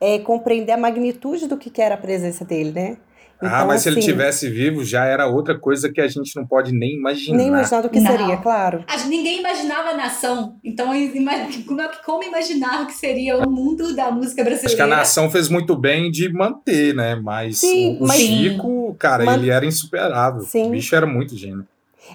é, 0.00 0.18
compreender 0.18 0.72
a 0.72 0.76
magnitude 0.76 1.46
do 1.46 1.56
que 1.56 1.70
que 1.70 1.80
era 1.80 1.94
a 1.94 1.98
presença 1.98 2.44
dele, 2.44 2.72
né? 2.72 2.96
Ah, 3.42 3.64
mas 3.64 3.82
se 3.82 3.88
ele 3.88 3.98
assim, 3.98 4.08
tivesse 4.08 4.48
vivo, 4.50 4.84
já 4.84 5.04
era 5.04 5.26
outra 5.26 5.58
coisa 5.58 5.90
que 5.92 6.00
a 6.00 6.06
gente 6.08 6.34
não 6.36 6.46
pode 6.46 6.72
nem 6.72 6.96
imaginar. 6.96 7.36
nem 7.36 7.48
imaginar 7.48 7.80
do 7.82 7.88
que 7.88 8.00
Não. 8.00 8.10
seria, 8.10 8.36
claro. 8.36 8.84
A- 8.86 9.04
Ninguém 9.06 9.40
imaginava 9.40 9.90
a 9.90 9.94
nação, 9.96 10.56
então 10.64 10.94
ima- 10.94 11.48
como, 12.04 12.22
imaginar 12.22 12.86
que 12.86 12.94
seria 12.94 13.36
o 13.38 13.50
mundo 13.50 13.94
da 13.94 14.10
música 14.10 14.42
brasileira? 14.42 14.66
Acho 14.66 14.76
que 14.76 14.82
a 14.82 14.86
nação 14.86 15.30
fez 15.30 15.48
muito 15.48 15.76
bem 15.76 16.10
de 16.10 16.32
manter, 16.32 16.94
né? 16.94 17.14
Mas 17.16 17.58
Sim, 17.58 17.98
o, 18.00 18.04
o 18.04 18.08
mas- 18.08 18.18
Chico, 18.20 18.96
cara, 18.98 19.24
Man- 19.24 19.34
ele 19.34 19.50
era 19.50 19.66
insuperável. 19.66 20.42
Sim. 20.42 20.68
O 20.68 20.70
bicho 20.70 20.94
era 20.94 21.06
muito 21.06 21.36
gênio. 21.36 21.66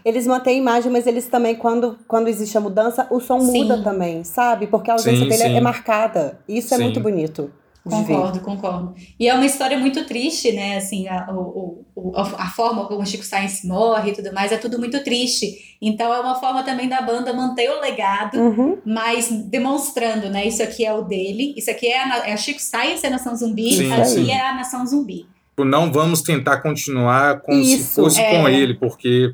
Eles 0.03 0.27
mantêm 0.27 0.55
a 0.55 0.57
imagem, 0.57 0.91
mas 0.91 1.07
eles 1.07 1.27
também, 1.27 1.55
quando, 1.55 1.97
quando 2.07 2.27
existe 2.27 2.57
a 2.57 2.61
mudança, 2.61 3.07
o 3.09 3.19
som 3.19 3.39
Sim. 3.39 3.63
muda 3.63 3.81
também, 3.81 4.23
sabe? 4.23 4.67
Porque 4.67 4.91
a 4.91 4.93
ausência 4.93 5.23
Sim, 5.23 5.29
dele 5.29 5.43
sim. 5.43 5.55
é 5.57 5.61
marcada. 5.61 6.39
Isso 6.47 6.73
é 6.73 6.77
muito 6.77 6.99
bonito. 6.99 7.49
Concordo, 7.89 8.39
concordo. 8.41 8.93
E 9.19 9.27
é 9.27 9.33
uma 9.33 9.45
história 9.45 9.77
muito 9.77 10.05
triste, 10.05 10.51
né? 10.51 10.77
Assim, 10.77 11.07
a, 11.07 11.27
o, 11.31 11.85
o, 11.95 12.11
a 12.15 12.47
forma 12.49 12.85
como 12.85 13.01
o 13.01 13.05
Chico 13.05 13.23
Sainz 13.23 13.63
morre 13.63 14.11
e 14.11 14.13
tudo 14.13 14.33
mais, 14.33 14.51
é 14.51 14.57
tudo 14.57 14.77
muito 14.79 15.03
triste. 15.03 15.77
Então 15.81 16.13
é 16.13 16.19
uma 16.19 16.35
forma 16.35 16.63
também 16.63 16.87
da 16.89 17.01
banda 17.01 17.33
manter 17.33 17.69
o 17.69 17.79
legado, 17.79 18.37
Uhum. 18.39 18.77
mas 18.85 19.29
demonstrando, 19.31 20.29
né? 20.29 20.47
Isso 20.47 20.61
aqui 20.63 20.85
é 20.85 20.93
o 20.93 21.01
dele, 21.03 21.53
isso 21.57 21.69
aqui 21.71 21.87
é 21.87 22.01
a, 22.03 22.07
na- 22.07 22.27
é 22.27 22.33
a 22.33 22.37
Chico 22.37 22.61
Sainz, 22.61 23.03
é 23.03 23.07
a 23.07 23.11
Nação 23.11 23.35
Zumbi, 23.35 23.71
Sim, 23.73 23.91
aqui 23.91 24.05
sim. 24.07 24.31
é 24.31 24.39
a 24.49 24.55
Nação 24.55 24.85
Zumbi. 24.85 25.25
Não 25.59 25.91
vamos 25.91 26.21
tentar 26.21 26.57
continuar 26.61 27.41
como 27.41 27.63
se 27.63 27.73
Isso. 27.75 27.95
fosse 28.03 28.21
É. 28.21 28.29
com 28.39 28.47
ele, 28.47 28.75
porque 28.75 29.33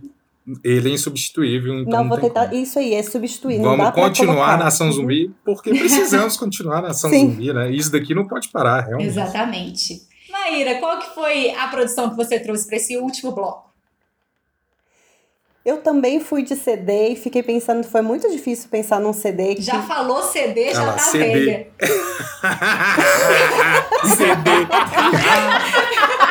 ele 0.63 0.89
é 0.89 0.93
insubstituível. 0.93 1.79
Então 1.79 1.91
não, 1.91 2.01
não 2.03 2.09
vou 2.09 2.17
tentar. 2.19 2.47
como. 2.47 2.61
Isso 2.61 2.77
aí, 2.79 2.93
é 2.93 3.03
substituir. 3.03 3.59
não 3.59 3.77
dá 3.77 3.91
Vamos 3.91 4.09
continuar 4.09 4.35
colocar. 4.35 4.53
a 4.53 4.57
Nação 4.57 4.91
Zumbi, 4.91 5.33
porque 5.45 5.69
precisamos 5.77 6.35
continuar 6.37 6.79
a 6.79 6.81
Nação 6.83 7.09
Sim. 7.09 7.31
Zumbi, 7.31 7.53
né? 7.53 7.71
Isso 7.71 7.91
daqui 7.91 8.13
não 8.13 8.27
pode 8.27 8.49
parar, 8.49 8.81
realmente. 8.81 9.07
Exatamente. 9.07 10.01
Maíra, 10.31 10.75
qual 10.79 10.99
que 10.99 11.13
foi 11.13 11.51
a 11.51 11.67
produção 11.67 12.09
que 12.09 12.15
você 12.15 12.39
trouxe 12.39 12.65
para 12.67 12.77
esse 12.77 12.97
último 12.97 13.31
bloco? 13.31 13.71
Eu 15.65 15.77
também 15.77 16.19
fui 16.19 16.43
de 16.43 16.57
CD 16.57 17.09
e 17.13 17.15
fiquei 17.15 17.41
pensando, 17.41 17.85
foi 17.85 18.01
muito 18.01 18.29
difícil 18.29 18.67
pensar 18.69 18.99
num 18.99 19.13
CD 19.13 19.55
que. 19.55 19.61
Já 19.61 19.81
falou 19.83 20.21
CD, 20.23 20.73
já 20.73 20.81
Ah 20.81 20.85
lá, 20.87 20.93
tá 20.93 20.99
CD. 20.99 21.25
velha. 21.31 21.67
CD. 24.17 24.49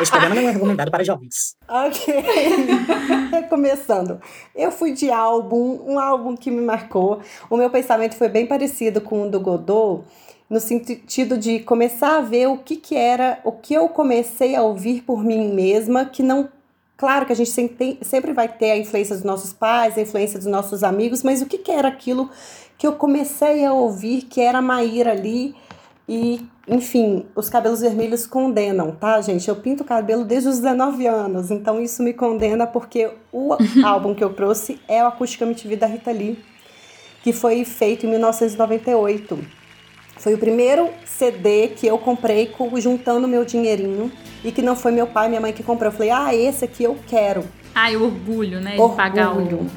Esse 0.01 0.11
programa 0.11 0.35
não 0.35 0.41
é 0.41 0.51
recomendado 0.51 0.91
para 0.91 1.03
jovens. 1.03 1.55
Ok. 1.67 2.13
Recomeçando. 3.31 4.19
Eu 4.55 4.71
fui 4.71 4.91
de 4.93 5.09
álbum, 5.09 5.79
um 5.85 5.99
álbum 5.99 6.35
que 6.35 6.51
me 6.51 6.61
marcou. 6.61 7.19
O 7.49 7.57
meu 7.57 7.69
pensamento 7.69 8.15
foi 8.15 8.29
bem 8.29 8.45
parecido 8.45 9.01
com 9.01 9.23
o 9.23 9.29
do 9.29 9.39
Godot, 9.39 10.03
no 10.49 10.59
sentido 10.59 11.37
de 11.37 11.59
começar 11.59 12.17
a 12.17 12.21
ver 12.21 12.47
o 12.47 12.57
que, 12.57 12.75
que 12.75 12.95
era, 12.95 13.39
o 13.43 13.51
que 13.51 13.73
eu 13.73 13.87
comecei 13.89 14.55
a 14.55 14.61
ouvir 14.61 15.01
por 15.01 15.23
mim 15.23 15.53
mesma, 15.53 16.05
que 16.05 16.21
não. 16.21 16.49
Claro 16.95 17.25
que 17.25 17.33
a 17.33 17.35
gente 17.35 17.49
sempre, 17.49 17.75
tem- 17.75 17.97
sempre 18.01 18.33
vai 18.33 18.47
ter 18.47 18.71
a 18.71 18.77
influência 18.77 19.15
dos 19.15 19.23
nossos 19.23 19.51
pais, 19.51 19.97
a 19.97 20.01
influência 20.01 20.37
dos 20.37 20.47
nossos 20.47 20.83
amigos, 20.83 21.23
mas 21.23 21.41
o 21.41 21.45
que, 21.45 21.57
que 21.57 21.71
era 21.71 21.87
aquilo 21.87 22.29
que 22.77 22.85
eu 22.87 22.93
comecei 22.93 23.65
a 23.65 23.73
ouvir, 23.73 24.23
que 24.23 24.39
era 24.41 24.59
a 24.59 24.61
Maíra 24.61 25.11
ali, 25.11 25.55
e, 26.07 26.45
enfim, 26.67 27.25
os 27.35 27.49
cabelos 27.49 27.81
vermelhos 27.81 28.25
condenam, 28.25 28.91
tá, 28.91 29.19
gente? 29.21 29.47
Eu 29.49 29.55
pinto 29.57 29.83
o 29.83 29.85
cabelo 29.85 30.23
desde 30.23 30.47
os 30.49 30.59
19 30.59 31.05
anos, 31.07 31.51
então 31.51 31.81
isso 31.81 32.01
me 32.01 32.13
condena 32.13 32.65
porque 32.65 33.09
o 33.31 33.53
álbum 33.83 34.13
que 34.15 34.23
eu 34.23 34.33
trouxe 34.33 34.79
é 34.87 35.03
o 35.03 35.07
Acústica 35.07 35.45
MTV 35.45 35.75
da 35.75 35.87
Rita 35.87 36.11
Lee, 36.11 36.39
que 37.21 37.33
foi 37.33 37.65
feito 37.65 38.05
em 38.05 38.09
1998. 38.09 39.39
Foi 40.17 40.33
o 40.35 40.37
primeiro 40.37 40.89
CD 41.05 41.69
que 41.69 41.85
eu 41.87 41.97
comprei 41.97 42.45
com- 42.47 42.79
juntando 42.79 43.27
meu 43.27 43.43
dinheirinho 43.43 44.11
e 44.43 44.51
que 44.51 44.61
não 44.61 44.75
foi 44.75 44.91
meu 44.91 45.07
pai 45.07 45.25
e 45.25 45.29
minha 45.29 45.41
mãe 45.41 45.51
que 45.51 45.63
comprou. 45.63 45.87
Eu 45.91 45.95
falei, 45.95 46.11
ah, 46.11 46.33
esse 46.33 46.63
aqui 46.63 46.83
eu 46.83 46.97
quero. 47.07 47.43
Ai, 47.75 47.97
o 47.97 48.03
orgulho, 48.05 48.61
né? 48.61 48.77
De 48.77 48.95
pagar 48.95 49.35
o. 49.35 49.67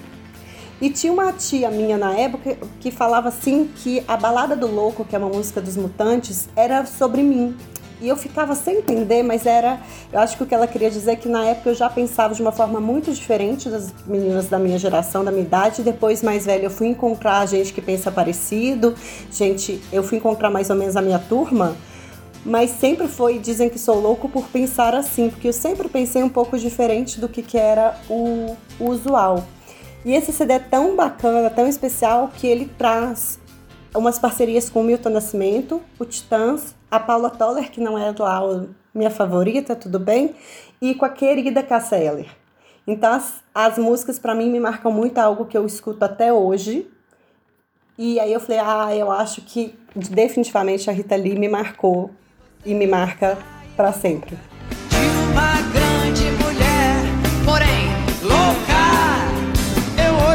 E 0.80 0.90
tinha 0.90 1.12
uma 1.12 1.32
tia 1.32 1.70
minha 1.70 1.96
na 1.96 2.12
época 2.14 2.58
que 2.80 2.90
falava 2.90 3.28
assim 3.28 3.70
que 3.76 4.02
a 4.06 4.16
Balada 4.16 4.54
do 4.54 4.66
Louco, 4.66 5.04
que 5.04 5.16
é 5.16 5.18
uma 5.18 5.28
música 5.28 5.60
dos 5.60 5.76
Mutantes, 5.76 6.48
era 6.54 6.84
sobre 6.84 7.22
mim. 7.22 7.56
E 7.98 8.08
eu 8.08 8.16
ficava 8.16 8.54
sem 8.54 8.78
entender, 8.78 9.22
mas 9.22 9.46
era. 9.46 9.80
Eu 10.12 10.20
acho 10.20 10.36
que 10.36 10.42
o 10.42 10.46
que 10.46 10.54
ela 10.54 10.66
queria 10.66 10.90
dizer 10.90 11.12
é 11.12 11.16
que 11.16 11.30
na 11.30 11.46
época 11.46 11.70
eu 11.70 11.74
já 11.74 11.88
pensava 11.88 12.34
de 12.34 12.42
uma 12.42 12.52
forma 12.52 12.78
muito 12.78 13.10
diferente 13.10 13.70
das 13.70 13.90
meninas 14.06 14.48
da 14.48 14.58
minha 14.58 14.78
geração, 14.78 15.24
da 15.24 15.30
minha 15.30 15.44
idade. 15.44 15.82
Depois, 15.82 16.22
mais 16.22 16.44
velha, 16.44 16.64
eu 16.64 16.70
fui 16.70 16.88
encontrar 16.88 17.46
gente 17.46 17.72
que 17.72 17.80
pensa 17.80 18.12
parecido, 18.12 18.94
gente, 19.30 19.80
eu 19.90 20.02
fui 20.02 20.18
encontrar 20.18 20.50
mais 20.50 20.68
ou 20.68 20.76
menos 20.76 20.94
a 20.94 21.00
minha 21.00 21.18
turma. 21.18 21.74
Mas 22.44 22.70
sempre 22.70 23.08
foi, 23.08 23.38
dizem 23.38 23.68
que 23.70 23.78
sou 23.78 23.98
louco 23.98 24.28
por 24.28 24.46
pensar 24.48 24.94
assim, 24.94 25.30
porque 25.30 25.48
eu 25.48 25.52
sempre 25.52 25.88
pensei 25.88 26.22
um 26.22 26.28
pouco 26.28 26.56
diferente 26.58 27.18
do 27.18 27.28
que, 27.28 27.42
que 27.42 27.56
era 27.56 27.98
o, 28.08 28.54
o 28.78 28.90
usual. 28.90 29.42
E 30.06 30.14
esse 30.14 30.32
CD 30.32 30.52
é 30.52 30.58
tão 30.60 30.94
bacana, 30.94 31.50
tão 31.50 31.66
especial, 31.66 32.28
que 32.28 32.46
ele 32.46 32.70
traz 32.78 33.40
umas 33.92 34.20
parcerias 34.20 34.70
com 34.70 34.80
o 34.80 34.84
Milton 34.84 35.10
Nascimento, 35.10 35.82
o 35.98 36.04
Titãs, 36.04 36.76
a 36.88 37.00
Paula 37.00 37.28
Toller, 37.28 37.72
que 37.72 37.80
não 37.80 37.98
é 37.98 38.14
lá 38.16 38.66
minha 38.94 39.10
favorita, 39.10 39.74
tudo 39.74 39.98
bem, 39.98 40.36
e 40.80 40.94
com 40.94 41.04
a 41.04 41.08
querida 41.08 41.60
Cássia 41.60 41.96
Eller. 41.96 42.28
Então 42.86 43.12
as, 43.12 43.42
as 43.52 43.78
músicas 43.78 44.16
para 44.16 44.32
mim 44.32 44.48
me 44.48 44.60
marcam 44.60 44.92
muito, 44.92 45.18
é 45.18 45.22
algo 45.22 45.44
que 45.44 45.58
eu 45.58 45.66
escuto 45.66 46.04
até 46.04 46.32
hoje. 46.32 46.88
E 47.98 48.20
aí 48.20 48.32
eu 48.32 48.38
falei, 48.38 48.60
ah, 48.60 48.94
eu 48.94 49.10
acho 49.10 49.42
que 49.42 49.76
definitivamente 49.96 50.88
a 50.88 50.92
Rita 50.92 51.16
Lee 51.16 51.36
me 51.36 51.48
marcou 51.48 52.12
e 52.64 52.74
me 52.74 52.86
marca 52.86 53.36
para 53.76 53.92
sempre. 53.92 54.38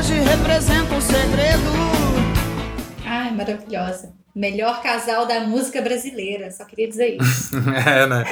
Hoje 0.02 0.16
represento 0.16 0.96
um 0.96 1.02
segredo. 1.02 1.70
Ai, 3.06 3.32
maravilhosa. 3.36 4.12
Melhor 4.34 4.82
casal 4.82 5.28
da 5.28 5.42
música 5.42 5.80
brasileira. 5.80 6.50
Só 6.50 6.66
queria 6.66 6.88
dizer 6.88 7.18
isso. 7.22 7.52
É, 7.88 8.08
né? 8.08 8.24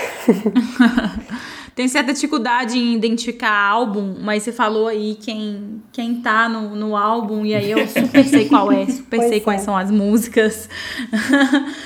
Tem 1.76 1.88
certa 1.88 2.12
dificuldade 2.12 2.76
em 2.76 2.96
identificar 2.96 3.54
álbum, 3.54 4.18
mas 4.20 4.42
você 4.42 4.52
falou 4.52 4.88
aí 4.88 5.16
quem, 5.22 5.84
quem 5.92 6.20
tá 6.22 6.50
no, 6.50 6.76
no 6.76 6.98
álbum, 6.98 7.46
e 7.46 7.54
aí 7.54 7.70
eu 7.70 7.86
super 7.88 8.26
sei 8.26 8.50
qual 8.50 8.72
é, 8.72 8.88
super 8.88 9.18
Pois 9.18 9.30
sei 9.30 9.38
é. 9.38 9.42
quais 9.42 9.62
são 9.62 9.78
as 9.78 9.92
músicas. 9.92 10.68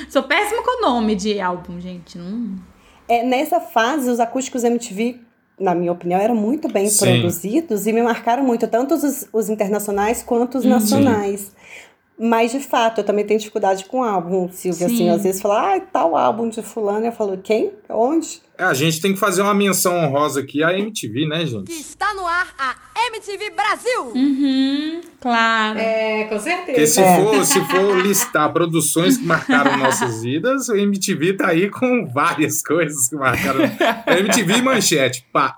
Sou 0.08 0.24
péssima 0.24 0.64
com 0.64 0.80
o 0.80 0.90
nome 0.90 1.14
de 1.14 1.42
álbum, 1.42 1.82
gente. 1.82 2.18
Não... 2.18 2.56
É, 3.06 3.22
nessa 3.22 3.60
fase, 3.60 4.10
os 4.10 4.22
acústicos 4.22 4.64
MTV, 4.64 5.20
na 5.64 5.74
minha 5.74 5.92
opinião, 5.92 6.20
eram 6.20 6.36
muito 6.36 6.68
bem 6.68 6.88
Sim. 6.88 7.06
produzidos 7.06 7.88
e 7.88 7.94
me 7.94 8.02
marcaram 8.02 8.44
muito, 8.44 8.68
tanto 8.68 8.94
os, 8.94 9.28
os 9.32 9.50
internacionais 9.50 10.22
quanto 10.22 10.58
os 10.58 10.66
nacionais. 10.66 11.52
Mas, 12.20 12.52
de 12.52 12.60
fato, 12.60 13.00
eu 13.02 13.04
também 13.04 13.26
tenho 13.26 13.40
dificuldade 13.40 13.86
com 13.86 14.04
álbum, 14.04 14.48
Silvia. 14.52 14.86
Assim, 14.86 14.98
Sim. 14.98 15.10
às 15.10 15.24
vezes 15.24 15.42
fala, 15.42 15.76
ah, 15.76 15.80
tal 15.80 16.16
álbum 16.16 16.48
de 16.48 16.62
fulano. 16.62 17.06
Eu 17.06 17.12
falo, 17.12 17.38
quem? 17.38 17.72
Onde? 17.90 18.42
É, 18.58 18.64
A 18.64 18.74
gente 18.74 19.02
tem 19.02 19.14
que 19.14 19.20
fazer 19.20 19.42
uma 19.42 19.54
menção 19.54 19.96
honrosa 19.98 20.40
aqui 20.42 20.64
à 20.64 20.78
MTV, 20.78 21.28
né, 21.28 21.46
gente? 21.46 21.72
Está 21.72 22.14
no 22.14 22.26
ar 22.28 22.54
a 22.58 22.76
MTV 23.08 23.50
Brasil. 23.52 24.04
Uhum, 24.16 25.02
claro. 25.20 25.80
É, 25.80 26.26
com 26.26 26.40
certeza. 26.40 26.66
Porque 26.66 26.88
se, 26.88 27.02
É. 27.02 27.16
for, 27.20 27.46
se 27.46 27.60
for 27.66 27.98
listar 28.00 28.54
produções 28.54 29.18
que 29.18 29.26
marcaram 29.26 29.76
nossas 29.78 30.22
vidas, 30.22 30.70
a 30.70 30.78
MTV 30.78 31.34
tá 31.34 31.48
aí 31.50 31.70
com 31.70 32.06
várias 32.06 32.62
coisas 32.62 33.10
que 33.10 33.16
marcaram. 33.16 33.60
A 34.06 34.20
MTV 34.20 34.54
e 34.58 34.62
manchete, 34.62 35.26
pá. 35.34 35.56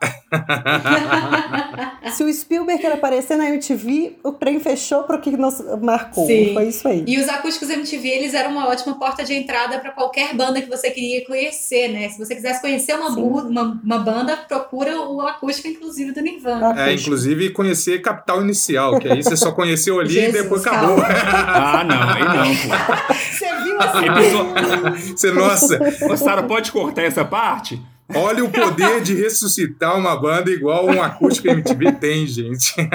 Se 2.14 2.24
o 2.24 2.34
Spielberg 2.34 2.86
aparecer 2.88 3.36
na 3.38 3.50
MTV, 3.50 4.18
o 4.24 4.32
trem 4.32 4.60
fechou 4.60 5.04
para 5.04 5.18
o 5.18 5.22
que 5.22 5.32
nos 5.36 5.60
marcou. 5.82 6.26
Sim. 6.26 6.54
Foi 6.54 6.68
isso 6.68 6.88
aí. 6.88 7.04
E 7.08 7.20
os 7.20 7.28
acústicos 7.28 7.70
MTV, 7.70 8.08
eles 8.08 8.34
eram 8.34 8.52
uma 8.52 8.68
ótima 8.70 8.98
porta 8.98 9.24
de 9.24 9.34
entrada 9.34 9.80
para 9.80 9.92
qualquer 9.92 10.34
banda 10.34 10.62
que 10.62 10.70
você 10.70 10.90
queria 10.92 11.26
conhecer, 11.26 11.90
né? 11.90 12.10
Se 12.10 12.18
você 12.18 12.34
quisesse 12.36 12.62
conhecer 12.62 12.85
uma, 12.94 13.10
Sim. 13.10 13.16
bu- 13.22 13.40
uma, 13.48 13.80
uma 13.84 13.98
banda, 14.00 14.38
procura 14.38 15.00
o 15.00 15.22
acústico, 15.22 15.68
inclusive, 15.68 16.12
do 16.12 16.22
Nirvana. 16.22 16.80
É, 16.80 16.94
inclusive 16.94 17.50
conhecer 17.52 18.02
Capital 18.02 18.42
Inicial, 18.44 19.00
que 19.00 19.08
aí 19.08 19.24
você 19.24 19.36
só 19.36 19.52
conheceu 19.52 20.00
ali 20.00 20.10
Jesus, 20.10 20.36
e 20.36 20.44
depois 20.44 20.66
acabou. 20.68 20.98
Ah, 21.08 21.84
não, 21.84 22.10
aí 22.10 22.24
não, 22.24 22.56
pô. 22.56 23.14
Você 23.16 23.48
viu 23.64 23.80
assim? 23.80 25.12
Você, 25.16 25.32
nossa, 25.32 25.80
Ô, 26.12 26.18
Sara, 26.18 26.44
pode 26.44 26.72
cortar 26.72 27.04
essa 27.04 27.24
parte? 27.26 27.82
olha 28.14 28.44
o 28.46 28.50
poder 28.52 29.02
de 29.02 29.16
ressuscitar 29.16 29.98
uma 29.98 30.16
banda 30.16 30.52
igual 30.52 30.86
um 30.86 31.02
acústico 31.02 31.48
MTV 31.48 31.94
tem, 31.94 32.28
gente. 32.28 32.76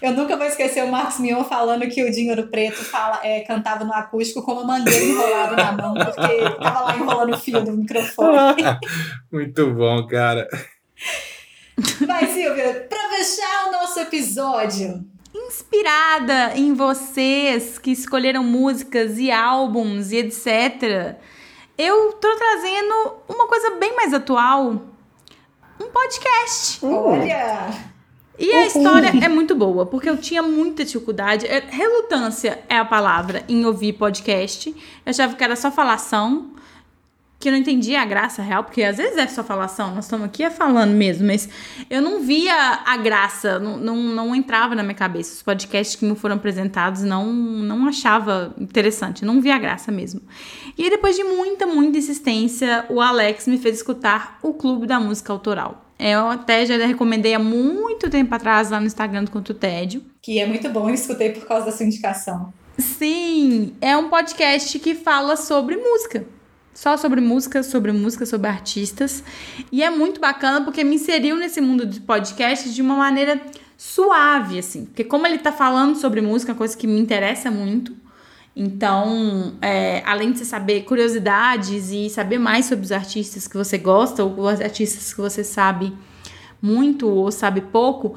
Eu 0.00 0.12
nunca 0.12 0.36
vou 0.36 0.46
esquecer 0.46 0.82
o 0.84 0.90
Marcos 0.90 1.18
Mion 1.18 1.44
falando 1.44 1.88
que 1.88 2.02
o 2.02 2.10
Dinheiro 2.10 2.48
Preto 2.48 2.82
fala, 2.84 3.20
é, 3.22 3.40
cantava 3.40 3.84
no 3.84 3.92
acústico 3.92 4.42
com 4.42 4.52
uma 4.52 4.64
mangueira 4.64 5.04
enrolada 5.04 5.56
na 5.56 5.72
mão, 5.72 5.94
porque 5.94 6.62
tava 6.62 6.80
lá 6.80 6.96
enrolando 6.96 7.34
o 7.34 7.38
fio 7.38 7.62
do 7.62 7.72
microfone. 7.72 8.62
Muito 9.30 9.72
bom, 9.72 10.06
cara. 10.06 10.48
Vai, 12.06 12.26
Silvia, 12.26 12.86
pra 12.88 13.08
fechar 13.10 13.68
o 13.68 13.72
nosso 13.72 14.00
episódio. 14.00 15.04
Inspirada 15.34 16.56
em 16.56 16.72
vocês 16.72 17.78
que 17.78 17.90
escolheram 17.90 18.42
músicas 18.42 19.18
e 19.18 19.30
álbuns 19.30 20.10
e 20.10 20.16
etc., 20.16 21.16
eu 21.78 22.14
tô 22.14 22.34
trazendo 22.36 23.16
uma 23.28 23.46
coisa 23.46 23.76
bem 23.76 23.94
mais 23.94 24.14
atual. 24.14 24.80
Um 25.78 25.90
podcast. 25.92 26.78
Olha! 26.82 27.95
E 28.38 28.52
a 28.52 28.66
história 28.66 29.12
é 29.22 29.28
muito 29.28 29.54
boa, 29.54 29.86
porque 29.86 30.08
eu 30.08 30.16
tinha 30.18 30.42
muita 30.42 30.84
dificuldade. 30.84 31.46
é- 31.46 31.64
Relutância 31.68 32.60
é 32.68 32.76
a 32.78 32.84
palavra 32.84 33.42
em 33.48 33.64
ouvir 33.64 33.94
podcast. 33.94 34.68
Eu 34.70 34.76
achava 35.10 35.34
que 35.34 35.42
era 35.42 35.56
só 35.56 35.70
falação, 35.70 36.50
que 37.38 37.48
eu 37.48 37.52
não 37.52 37.58
entendia 37.58 38.00
a 38.00 38.04
graça 38.04 38.42
real, 38.42 38.64
porque 38.64 38.82
às 38.82 38.96
vezes 38.96 39.16
é 39.18 39.26
só 39.26 39.44
falação, 39.44 39.94
nós 39.94 40.06
estamos 40.06 40.24
aqui 40.26 40.42
é 40.42 40.50
falando 40.50 40.92
mesmo, 40.92 41.26
mas 41.26 41.48
eu 41.90 42.00
não 42.00 42.20
via 42.20 42.54
a 42.84 42.96
graça, 42.96 43.58
não, 43.58 43.76
não, 43.76 43.96
não 43.96 44.34
entrava 44.34 44.74
na 44.74 44.82
minha 44.82 44.94
cabeça. 44.94 45.34
Os 45.34 45.42
podcasts 45.42 45.96
que 45.96 46.04
me 46.04 46.16
foram 46.16 46.36
apresentados 46.36 47.02
não, 47.02 47.26
não 47.32 47.86
achava 47.86 48.54
interessante, 48.58 49.24
não 49.24 49.40
via 49.40 49.54
a 49.54 49.58
graça 49.58 49.92
mesmo. 49.92 50.20
E 50.78 50.84
aí, 50.84 50.90
depois 50.90 51.14
de 51.16 51.24
muita, 51.24 51.66
muita 51.66 51.98
insistência, 51.98 52.84
o 52.88 53.00
Alex 53.00 53.46
me 53.46 53.58
fez 53.58 53.76
escutar 53.76 54.38
o 54.42 54.54
Clube 54.54 54.86
da 54.86 54.98
Música 54.98 55.32
Autoral. 55.32 55.85
Eu 55.98 56.28
até 56.28 56.66
já 56.66 56.76
recomendei 56.86 57.34
há 57.34 57.38
muito 57.38 58.10
tempo 58.10 58.34
atrás 58.34 58.70
lá 58.70 58.78
no 58.78 58.86
Instagram 58.86 59.24
do 59.24 59.30
Conto 59.30 59.54
Tédio. 59.54 60.02
Que 60.20 60.38
é 60.38 60.46
muito 60.46 60.68
bom, 60.68 60.88
eu 60.88 60.94
escutei 60.94 61.30
por 61.30 61.46
causa 61.46 61.66
da 61.66 61.72
sua 61.72 61.86
indicação. 61.86 62.52
Sim, 62.78 63.74
é 63.80 63.96
um 63.96 64.10
podcast 64.10 64.78
que 64.78 64.94
fala 64.94 65.36
sobre 65.36 65.76
música. 65.76 66.26
Só 66.74 66.98
sobre 66.98 67.22
música, 67.22 67.62
sobre 67.62 67.90
música, 67.90 68.26
sobre 68.26 68.48
artistas. 68.48 69.24
E 69.72 69.82
é 69.82 69.88
muito 69.88 70.20
bacana 70.20 70.62
porque 70.62 70.84
me 70.84 70.96
inseriu 70.96 71.36
nesse 71.36 71.58
mundo 71.58 71.86
de 71.86 72.00
podcast 72.00 72.70
de 72.70 72.82
uma 72.82 72.96
maneira 72.96 73.40
suave, 73.78 74.58
assim. 74.58 74.84
Porque 74.84 75.02
como 75.02 75.26
ele 75.26 75.38
tá 75.38 75.50
falando 75.50 75.96
sobre 75.96 76.20
música, 76.20 76.54
coisa 76.54 76.76
que 76.76 76.86
me 76.86 77.00
interessa 77.00 77.50
muito. 77.50 77.96
Então, 78.56 79.52
é, 79.60 80.02
além 80.06 80.32
de 80.32 80.38
você 80.38 80.46
saber 80.46 80.84
curiosidades 80.84 81.90
e 81.90 82.08
saber 82.08 82.38
mais 82.38 82.64
sobre 82.64 82.86
os 82.86 82.92
artistas 82.92 83.46
que 83.46 83.54
você 83.54 83.76
gosta 83.76 84.24
ou 84.24 84.40
os 84.40 84.60
artistas 84.62 85.12
que 85.12 85.20
você 85.20 85.44
sabe 85.44 85.92
muito 86.62 87.06
ou 87.06 87.30
sabe 87.30 87.60
pouco, 87.60 88.14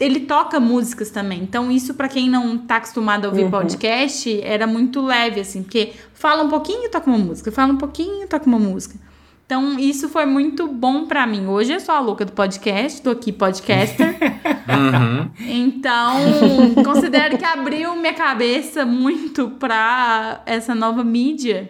ele 0.00 0.20
toca 0.20 0.58
músicas 0.58 1.10
também. 1.10 1.42
Então, 1.42 1.70
isso 1.70 1.92
para 1.92 2.08
quem 2.08 2.30
não 2.30 2.56
tá 2.56 2.76
acostumado 2.76 3.26
a 3.26 3.28
ouvir 3.28 3.44
Uhum. 3.44 3.50
podcast, 3.50 4.40
era 4.42 4.66
muito 4.66 5.02
leve 5.02 5.40
assim, 5.40 5.62
porque 5.62 5.92
fala 6.14 6.42
um 6.42 6.48
pouquinho, 6.48 6.90
toca 6.90 7.10
uma 7.10 7.18
música, 7.18 7.52
fala 7.52 7.74
um 7.74 7.76
pouquinho, 7.76 8.26
toca 8.26 8.46
uma 8.46 8.58
música. 8.58 8.98
Então, 9.52 9.78
isso 9.78 10.08
foi 10.08 10.24
muito 10.24 10.66
bom 10.66 11.04
pra 11.04 11.26
mim. 11.26 11.46
Hoje 11.46 11.74
eu 11.74 11.78
sou 11.78 11.94
a 11.94 12.00
louca 12.00 12.24
do 12.24 12.32
podcast, 12.32 13.02
tô 13.02 13.10
aqui 13.10 13.30
podcaster. 13.30 14.16
Uhum. 14.62 15.28
Então, 15.40 16.82
considero 16.84 17.36
que 17.36 17.44
abriu 17.44 17.96
minha 17.96 18.14
cabeça 18.14 18.86
muito 18.86 19.50
pra 19.50 20.40
essa 20.46 20.72
nova 20.74 21.02
mídia. 21.02 21.68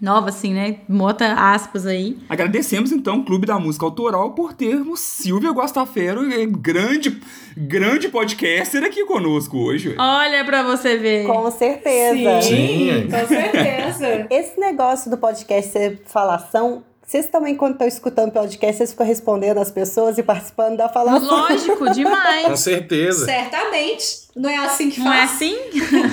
Nova, 0.00 0.30
assim, 0.30 0.52
né? 0.52 0.80
Bota 0.88 1.32
aspas 1.34 1.86
aí. 1.86 2.18
Agradecemos 2.28 2.90
então 2.90 3.20
o 3.20 3.24
Clube 3.24 3.46
da 3.46 3.58
Música 3.58 3.86
Autoral 3.86 4.32
por 4.32 4.52
termos 4.52 5.00
Silvia 5.00 5.50
Guastafero, 5.50 6.22
grande, 6.50 7.20
grande 7.56 8.08
podcaster 8.08 8.82
aqui 8.82 9.04
conosco 9.06 9.58
hoje. 9.58 9.94
Olha 9.98 10.44
pra 10.44 10.62
você 10.62 10.96
ver. 10.96 11.26
Com 11.26 11.50
certeza. 11.50 12.42
Sim. 12.42 13.08
com 13.10 13.28
certeza. 13.28 14.26
Esse 14.30 14.58
negócio 14.58 15.10
do 15.10 15.16
podcast 15.16 15.70
ser 15.70 16.02
falação, 16.06 16.82
vocês 17.10 17.26
também, 17.26 17.56
quando 17.56 17.72
estão 17.72 17.88
escutando 17.88 18.30
podcast, 18.30 18.76
vocês 18.76 18.92
ficam 18.92 19.04
respondendo 19.04 19.58
as 19.58 19.68
pessoas 19.72 20.16
e 20.16 20.22
participando 20.22 20.76
da 20.76 20.88
falação. 20.88 21.28
Lógico, 21.28 21.76
Com 21.84 21.90
demais. 21.90 22.60
certeza. 22.60 23.24
Certamente. 23.24 24.28
Não 24.36 24.48
é 24.48 24.56
assim 24.58 24.90
que 24.90 25.00
Não 25.00 25.12
é 25.12 25.26
faz. 25.26 25.32
assim? 25.32 25.58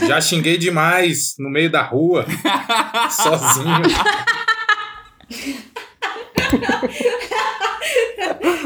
Já 0.08 0.20
xinguei 0.20 0.58
demais 0.58 1.36
no 1.38 1.52
meio 1.52 1.70
da 1.72 1.84
rua, 1.84 2.26
sozinho. 3.12 3.84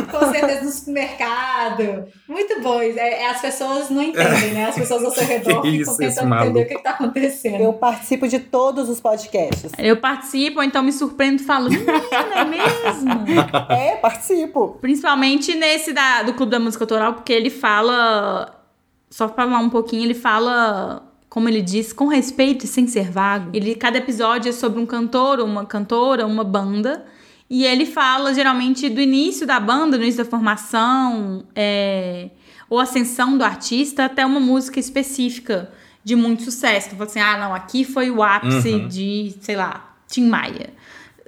Com 0.09 0.31
certeza 0.31 0.63
no 0.63 0.71
supermercado. 0.71 2.05
Muito 2.27 2.61
bom. 2.61 2.81
É, 2.81 2.95
é, 2.95 3.29
as 3.29 3.41
pessoas 3.41 3.89
não 3.89 4.01
entendem, 4.01 4.51
né? 4.53 4.65
As 4.65 4.75
pessoas 4.75 5.03
ao 5.03 5.11
seu 5.11 5.23
redor 5.27 5.61
Que 5.61 5.79
ficam 5.79 5.97
tentando 5.97 6.35
entender 6.35 6.63
o 6.63 6.67
que, 6.67 6.75
que 6.75 6.83
tá 6.83 6.91
acontecendo. 6.91 7.61
Eu 7.61 7.73
participo 7.73 8.27
de 8.27 8.39
todos 8.39 8.89
os 8.89 8.99
podcasts. 8.99 9.71
Eu 9.77 9.97
participo, 9.97 10.59
ou 10.59 10.63
então 10.63 10.83
me 10.83 10.91
surpreendo 10.91 11.41
e 11.41 11.45
falo, 11.45 11.69
menina, 11.69 11.91
é 12.35 12.45
mesmo? 12.45 13.11
É, 13.71 13.95
participo. 13.95 14.77
Principalmente 14.81 15.55
nesse 15.55 15.93
da, 15.93 16.23
do 16.23 16.33
Clube 16.33 16.51
da 16.51 16.59
Música 16.59 16.83
Autoral, 16.83 17.13
porque 17.13 17.33
ele 17.33 17.49
fala. 17.49 18.57
Só 19.09 19.27
pra 19.27 19.45
falar 19.45 19.59
um 19.59 19.69
pouquinho, 19.69 20.03
ele 20.03 20.13
fala. 20.13 21.07
Como 21.29 21.47
ele 21.47 21.61
diz, 21.61 21.93
com 21.93 22.07
respeito 22.07 22.65
e 22.65 22.67
sem 22.67 22.87
ser 22.87 23.09
vago. 23.09 23.51
Ele, 23.53 23.73
cada 23.75 23.97
episódio 23.97 24.49
é 24.49 24.51
sobre 24.51 24.81
um 24.81 24.85
cantor, 24.85 25.39
uma 25.39 25.65
cantora, 25.65 26.25
uma 26.25 26.43
banda. 26.43 27.05
E 27.53 27.65
ele 27.65 27.85
fala 27.85 28.33
geralmente 28.33 28.87
do 28.87 29.01
início 29.01 29.45
da 29.45 29.59
banda, 29.59 29.97
do 29.97 30.03
início 30.05 30.23
da 30.23 30.29
formação, 30.29 31.43
é, 31.53 32.29
ou 32.69 32.79
ascensão 32.79 33.37
do 33.37 33.43
artista, 33.43 34.05
até 34.05 34.25
uma 34.25 34.39
música 34.39 34.79
específica 34.79 35.69
de 36.01 36.15
muito 36.15 36.43
sucesso. 36.43 36.87
Então, 36.87 36.97
fala 36.97 37.09
assim, 37.09 37.19
ah, 37.19 37.37
não, 37.37 37.53
aqui 37.53 37.83
foi 37.83 38.09
o 38.09 38.23
ápice 38.23 38.69
Uhum. 38.69 38.87
de, 38.87 39.35
sei 39.41 39.57
lá, 39.57 39.93
Tim 40.07 40.27
Maia. 40.29 40.69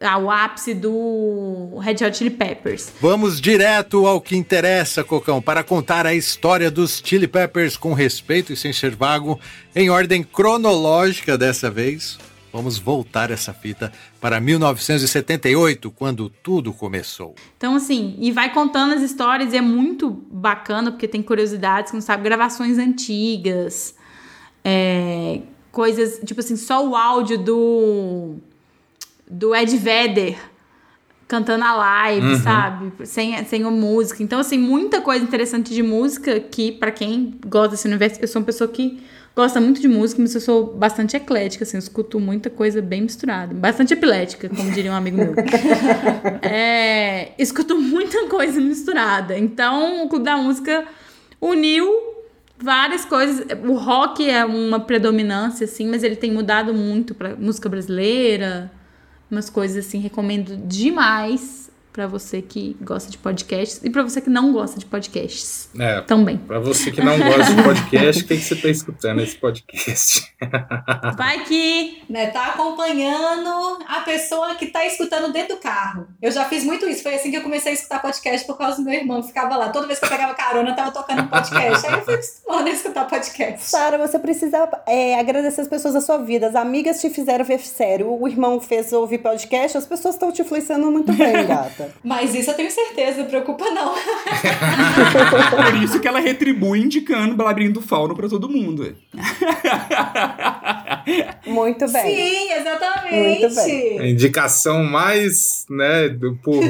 Ah, 0.02 0.18
o 0.18 0.32
ápice 0.32 0.74
do 0.74 1.78
Red 1.82 2.06
Hot 2.06 2.18
Chili 2.18 2.30
Peppers. 2.30 2.94
Vamos 3.02 3.42
direto 3.42 4.08
ao 4.08 4.22
que 4.22 4.36
interessa, 4.38 5.04
Cocão, 5.04 5.42
para 5.42 5.62
contar 5.62 6.06
a 6.06 6.14
história 6.16 6.72
dos 6.72 7.02
Chili 7.04 7.28
Peppers 7.28 7.76
com 7.76 7.94
respeito 7.94 8.54
e 8.54 8.56
sem 8.56 8.72
ser 8.72 8.96
vago, 8.96 9.38
em 9.76 9.90
ordem 9.90 10.24
cronológica 10.24 11.38
dessa 11.38 11.70
vez. 11.70 12.18
Vamos 12.54 12.78
voltar 12.78 13.32
essa 13.32 13.52
fita 13.52 13.92
para 14.22 14.40
1978, 14.40 15.90
quando 15.90 16.30
tudo 16.30 16.72
começou. 16.72 17.34
Então, 17.58 17.76
assim, 17.76 18.16
e 18.20 18.32
vai 18.32 18.54
contando 18.54 18.94
as 18.94 19.02
histórias 19.02 19.54
e 19.54 19.58
é 19.58 19.62
muito 19.62 20.12
bacana, 20.32 20.92
porque 20.92 21.08
tem 21.08 21.24
curiosidades, 21.24 21.90
como 21.90 22.02
sabe, 22.02 22.24
gravações 22.24 22.78
antigas, 22.78 23.96
é, 24.64 25.42
coisas, 25.72 26.20
tipo 26.24 26.40
assim, 26.42 26.56
só 26.56 26.88
o 26.88 26.96
áudio 26.96 27.40
do, 27.40 28.36
do 29.30 29.56
Ed 29.56 29.76
Vedder 29.76 30.38
cantando 31.28 31.64
a 31.64 31.74
live, 31.74 32.28
Uhum. 32.28 32.40
sabe? 32.40 32.92
Sem, 33.08 33.44
sem 33.46 33.64
a 33.64 33.72
música. 33.72 34.22
Então, 34.22 34.40
assim, 34.40 34.58
muita 34.60 35.02
coisa 35.02 35.26
interessante 35.26 35.74
de 35.74 35.82
música 35.82 36.40
que, 36.40 36.72
pra 36.72 36.92
quem 36.92 37.34
gosta 37.48 37.70
desse 37.70 37.88
universo, 37.88 38.20
eu 38.22 38.28
sou 38.28 38.40
uma 38.42 38.46
pessoa 38.46 38.68
que 38.68 39.02
gosta 39.36 39.60
muito 39.60 39.82
de 39.82 39.88
música, 39.88 40.22
mas 40.22 40.34
eu 40.36 40.42
sou 40.42 40.76
bastante 40.76 41.16
eclética, 41.16 41.64
assim, 41.64 41.78
eu 41.78 41.80
escuto 41.80 42.20
muita 42.20 42.50
coisa 42.50 42.82
bem 42.82 43.02
misturada. 43.02 43.54
Bastante 43.54 43.94
epilética, 43.94 44.48
como 44.48 44.72
diria 44.72 44.92
um 44.92 44.96
amigo 44.96 45.18
meu. 45.18 45.34
É, 46.42 47.32
escuto 47.38 47.76
muita 47.76 48.28
coisa 48.28 48.60
misturada. 48.62 49.38
Então, 49.38 50.06
o 50.06 50.10
Clube 50.10 50.26
da 50.26 50.38
Música 50.38 50.86
uniu 51.42 51.88
várias 52.58 53.06
coisas. 53.06 53.46
O 53.68 53.74
rock 53.74 54.30
é 54.30 54.46
uma 54.46 54.80
predominância, 54.80 55.66
assim, 55.66 55.88
mas 55.88 56.04
ele 56.04 56.16
tem 56.16 56.32
mudado 56.32 56.74
muito 56.74 57.16
pra 57.16 57.36
música 57.36 57.68
brasileira, 57.68 58.72
umas 59.30 59.50
coisas 59.50 59.86
assim. 59.86 60.00
Recomendo 60.00 60.56
demais 60.68 61.72
pra 61.94 62.08
você 62.08 62.42
que 62.42 62.76
gosta 62.82 63.10
de 63.12 63.18
podcasts 63.20 63.80
e 63.84 63.90
pra 63.90 64.02
você 64.04 64.20
que 64.20 64.30
não 64.30 64.52
gosta 64.52 64.80
de 64.80 64.86
podcasts 64.86 65.70
É, 65.80 66.02
também. 66.02 66.38
pra 66.38 66.60
você 66.60 66.92
que 66.92 67.00
não 67.02 67.18
gosta 67.20 67.54
de 67.54 67.62
podcast, 67.64 68.24
o 68.24 68.28
que, 68.28 68.36
que 68.38 68.42
você 68.44 68.56
tá 68.56 68.68
escutando 68.68 69.22
esse 69.22 69.36
podcast? 69.36 70.34
Vai 71.16 71.44
que 71.46 72.02
Né, 72.10 72.28
tá 72.28 72.48
acompanhando 72.48 73.80
a 73.88 74.02
pessoa 74.02 74.56
que 74.56 74.68
tá 74.68 74.86
escutando 74.86 75.32
dentro 75.32 75.56
do 75.56 75.62
carro. 75.62 76.08
Eu 76.22 76.32
já 76.32 76.46
fiz 76.46 76.64
muito 76.64 76.86
isso. 76.88 77.04
Foi 77.04 77.16
assim 77.16 77.30
que 77.32 77.38
eu 77.38 77.42
comecei 77.42 77.72
a 77.72 77.76
escutar 77.76 78.02
podcast 78.02 78.46
por 78.48 78.58
causa 78.58 78.78
do 78.78 78.84
meu 78.84 78.94
irmão. 78.94 79.22
Ficava 79.24 79.56
lá. 79.56 79.70
Toda 79.70 79.88
vez 79.88 80.00
que 80.00 80.06
eu 80.06 80.10
pegava 80.10 80.34
carona, 80.34 80.70
eu 80.72 80.76
tava 80.76 80.92
tocando 80.92 81.22
um 81.24 81.28
podcast. 81.28 81.86
Aí 81.88 81.94
eu 81.94 82.02
fui 82.06 82.14
acostumando 82.16 82.68
a 82.68 82.72
escutar 82.72 83.06
podcast. 83.08 83.70
Sara, 83.70 83.98
você 83.98 84.18
precisa 84.20 84.68
é, 84.88 85.20
agradecer 85.20 85.62
as 85.62 85.68
pessoas 85.68 85.94
da 85.94 86.02
sua 86.02 86.18
vida. 86.18 86.48
As 86.48 86.56
amigas 86.56 87.00
te 87.00 87.10
fizeram 87.10 87.46
ver 87.46 87.60
sério. 87.60 88.12
O 88.20 88.28
irmão 88.28 88.60
fez 88.60 88.92
ouvir 88.94 89.20
podcast. 89.20 89.78
As 89.78 89.86
pessoas 89.86 90.16
estão 90.16 90.32
te 90.32 90.42
influenciando 90.42 90.90
muito 90.92 91.12
bem, 91.14 91.46
gata. 91.48 91.83
Mas 92.04 92.34
isso 92.36 92.52
eu 92.52 92.56
tenho 92.56 92.72
certeza, 92.72 93.20
não 93.20 93.26
preocupa 93.26 93.70
não. 93.72 93.94
Por 95.74 95.84
isso 95.84 96.00
que 96.00 96.08
ela 96.08 96.20
retribui 96.20 96.80
indicando 96.80 97.42
o 97.42 97.46
labirinto 97.46 97.80
do 97.80 97.86
fauno 97.86 98.16
pra 98.16 98.28
todo 98.28 98.50
mundo. 98.50 98.96
Muito 101.46 101.92
bem. 101.92 102.16
Sim, 102.16 102.52
exatamente. 102.54 103.42
Muito 103.42 103.56
bem. 103.56 104.00
A 104.00 104.08
indicação 104.08 104.84
mais, 104.84 105.66
né, 105.70 106.10
do, 106.10 106.36
por 106.38 106.62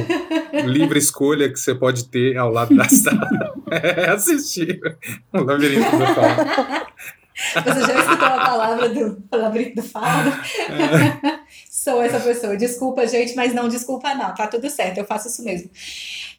livre 0.65 0.99
escolha 0.99 1.49
que 1.51 1.59
você 1.59 1.75
pode 1.75 2.05
ter 2.05 2.37
ao 2.37 2.51
lado 2.51 2.75
da 2.75 2.87
sala 2.89 3.27
é 3.71 4.09
assistir 4.09 4.79
o 5.31 5.41
Labirinto 5.41 5.97
do 5.97 6.05
Fauno. 6.07 6.83
Você 7.35 7.81
já 7.81 7.99
escutou 7.99 8.27
a 8.27 8.45
palavra 8.45 8.89
do 8.89 9.23
labirinto 9.31 9.81
do 9.81 9.83
fauno? 9.83 10.31
Sou 11.83 12.01
essa 12.01 12.17
pessoa. 12.17 12.55
Desculpa, 12.55 13.05
gente, 13.05 13.35
mas 13.35 13.53
não 13.53 13.67
desculpa 13.67 14.15
não. 14.15 14.33
Tá 14.33 14.47
tudo 14.47 14.69
certo, 14.69 14.99
eu 14.99 15.05
faço 15.05 15.27
isso 15.27 15.43
mesmo. 15.43 15.69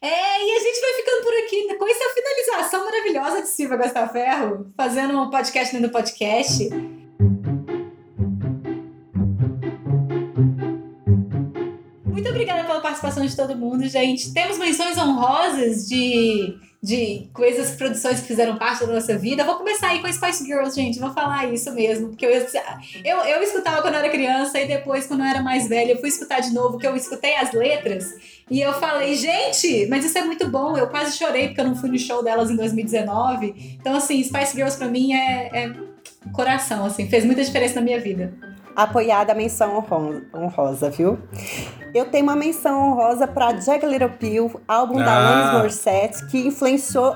É, 0.01 0.07
e 0.07 0.51
a 0.51 0.59
gente 0.59 0.81
vai 0.81 0.93
ficando 0.93 1.23
por 1.23 1.33
aqui 1.33 1.77
com 1.77 1.87
essa 1.87 2.13
finalização 2.15 2.83
maravilhosa 2.83 3.41
de 3.43 3.49
Silvia 3.49 3.77
Gastaferro, 3.77 4.73
fazendo 4.75 5.21
um 5.21 5.29
podcast 5.29 5.71
dentro 5.71 5.89
do 5.89 5.93
podcast. 5.93 6.67
Obrigada 12.35 12.63
pela 12.63 12.81
participação 12.81 13.25
de 13.25 13.35
todo 13.35 13.55
mundo, 13.55 13.87
gente. 13.87 14.33
Temos 14.33 14.57
menções 14.57 14.97
honrosas 14.97 15.87
de, 15.87 16.57
de 16.81 17.29
coisas, 17.33 17.71
produções 17.71 18.19
que 18.19 18.27
fizeram 18.27 18.57
parte 18.57 18.85
da 18.85 18.93
nossa 18.93 19.17
vida. 19.17 19.41
Eu 19.41 19.45
vou 19.45 19.55
começar 19.55 19.89
aí 19.89 20.01
com 20.01 20.11
Spice 20.11 20.45
Girls, 20.45 20.75
gente. 20.75 20.99
Vou 20.99 21.11
falar 21.13 21.51
isso 21.53 21.71
mesmo. 21.73 22.09
Porque 22.09 22.25
eu, 22.25 22.31
eu, 23.03 23.17
eu 23.17 23.41
escutava 23.43 23.81
quando 23.81 23.93
eu 23.95 23.99
era 24.01 24.09
criança 24.09 24.59
e 24.59 24.67
depois, 24.67 25.07
quando 25.07 25.21
eu 25.21 25.25
era 25.27 25.41
mais 25.41 25.67
velha, 25.67 25.93
eu 25.93 25.99
fui 25.99 26.09
escutar 26.09 26.39
de 26.41 26.53
novo, 26.53 26.77
que 26.77 26.85
eu 26.85 26.95
escutei 26.95 27.35
as 27.37 27.51
letras. 27.53 28.05
E 28.51 28.61
eu 28.61 28.73
falei, 28.73 29.15
gente, 29.15 29.87
mas 29.89 30.05
isso 30.05 30.17
é 30.17 30.23
muito 30.23 30.47
bom. 30.49 30.77
Eu 30.77 30.87
quase 30.87 31.17
chorei 31.17 31.47
porque 31.47 31.61
eu 31.61 31.65
não 31.65 31.75
fui 31.75 31.89
no 31.89 31.97
show 31.97 32.23
delas 32.23 32.51
em 32.51 32.55
2019. 32.55 33.77
Então, 33.79 33.95
assim, 33.95 34.21
Spice 34.23 34.53
Girls 34.55 34.77
pra 34.77 34.87
mim 34.87 35.13
é, 35.13 35.49
é 35.53 35.73
coração, 36.31 36.85
assim. 36.85 37.07
Fez 37.07 37.25
muita 37.25 37.43
diferença 37.43 37.75
na 37.75 37.81
minha 37.81 37.99
vida. 37.99 38.33
Apoiada 38.75 39.31
a 39.31 39.35
menção 39.35 39.77
honro- 39.77 40.21
honrosa, 40.33 40.89
viu? 40.89 41.17
Eu 41.95 42.05
tenho 42.07 42.25
uma 42.25 42.35
menção 42.35 42.91
honrosa 42.91 43.25
pra 43.25 43.55
Jagged 43.55 43.85
Little 43.89 44.09
Pill, 44.19 44.59
álbum 44.67 44.97
da 44.97 45.05
Ah. 45.13 45.17
Alanis 45.29 45.53
Morissette, 45.59 46.25
que 46.25 46.45
influenciou 46.45 47.15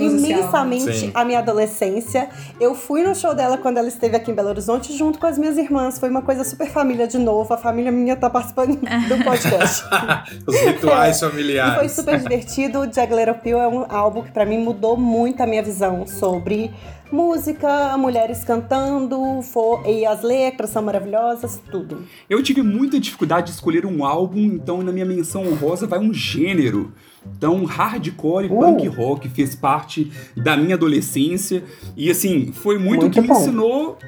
imensamente 0.00 1.10
a 1.14 1.24
minha 1.24 1.40
adolescência. 1.40 2.28
Eu 2.58 2.74
fui 2.74 3.02
no 3.02 3.14
show 3.14 3.34
dela 3.34 3.58
quando 3.58 3.76
ela 3.78 3.86
esteve 3.88 4.16
aqui 4.16 4.30
em 4.30 4.34
Belo 4.34 4.48
Horizonte 4.48 4.96
junto 4.96 5.18
com 5.18 5.26
as 5.26 5.36
minhas 5.38 5.58
irmãs. 5.58 5.98
Foi 5.98 6.08
uma 6.08 6.22
coisa 6.22 6.42
super 6.42 6.68
família 6.70 7.06
de 7.06 7.18
novo. 7.18 7.52
A 7.52 7.58
família 7.58 7.92
minha 7.92 8.16
tá 8.16 8.30
participando 8.30 8.76
do 9.08 9.24
podcast. 9.24 9.84
Os 10.46 10.58
rituais 10.58 11.16
E 11.16 11.20
foi 11.20 11.28
familiares. 11.30 11.92
super 11.92 12.18
divertido. 12.18 12.80
O 12.80 12.90
Jagged 12.92 13.14
Little 13.14 13.34
Pill 13.34 13.58
é 13.60 13.68
um 13.68 13.84
álbum 13.90 14.22
que 14.22 14.32
pra 14.32 14.46
mim 14.46 14.58
mudou 14.58 14.96
muito 14.96 15.42
a 15.42 15.46
minha 15.46 15.62
visão 15.62 16.06
sobre 16.06 16.70
música, 17.12 17.96
mulheres 17.96 18.42
cantando, 18.42 19.40
fo- 19.42 19.80
e 19.86 20.04
as 20.04 20.22
letras 20.22 20.70
são 20.70 20.82
maravilhosas, 20.82 21.60
tudo. 21.70 22.02
Eu 22.28 22.42
tive 22.42 22.60
muita 22.60 22.98
dificuldade 22.98 23.46
de 23.48 23.52
escolher 23.52 23.86
um 23.86 24.04
álbum, 24.04 24.13
então 24.34 24.82
na 24.82 24.92
minha 24.92 25.04
menção 25.04 25.46
honrosa 25.46 25.86
vai 25.86 25.98
um 25.98 26.12
gênero. 26.12 26.92
Então, 27.36 27.64
hardcore 27.64 28.46
e 28.46 28.50
Uh. 28.50 28.58
punk 28.58 28.86
rock 28.88 29.28
fez 29.28 29.54
parte 29.54 30.10
da 30.36 30.56
minha 30.56 30.74
adolescência. 30.74 31.64
E 31.96 32.10
assim, 32.10 32.52
foi 32.52 32.78
muito, 32.78 33.02
Muito 33.02 33.06
o 33.06 33.10
que 33.22 33.26
bom. 33.26 33.34
me 33.34 33.40
ensinou 33.40 33.98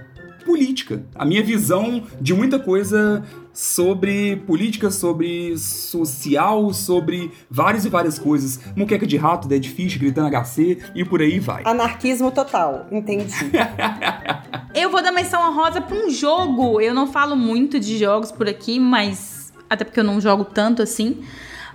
política. 0.45 1.03
A 1.15 1.25
minha 1.25 1.43
visão 1.43 2.03
de 2.21 2.33
muita 2.35 2.59
coisa 2.59 3.25
sobre 3.53 4.37
política, 4.47 4.91
sobre 4.91 5.57
social, 5.59 6.73
sobre 6.73 7.33
várias 7.51 7.85
e 7.85 7.89
várias 7.89 8.19
coisas. 8.19 8.61
Muqueca 8.77 9.07
de 9.07 9.17
rato, 9.17 9.49
Dead 9.49 9.65
Fish, 9.67 9.97
gritando 9.97 10.29
HC 10.29 10.79
e 10.95 11.05
por 11.05 11.21
aí 11.21 11.41
vai. 11.41 11.63
Anarquismo 11.67 12.31
total, 12.31 12.87
entendi. 12.93 13.33
Eu 14.75 14.91
vou 14.91 15.03
dar 15.03 15.11
menção 15.11 15.41
honrosa 15.51 15.81
pra 15.81 15.97
um 15.97 16.11
jogo. 16.11 16.81
Eu 16.81 16.93
não 16.95 17.07
falo 17.11 17.35
muito 17.35 17.81
de 17.81 17.97
jogos 17.99 18.31
por 18.31 18.47
aqui, 18.49 18.79
mas. 18.79 19.36
Até 19.69 19.85
porque 19.85 20.01
eu 20.01 20.05
não 20.05 20.21
jogo 20.21 20.45
tanto 20.45 20.83
assim. 20.83 21.23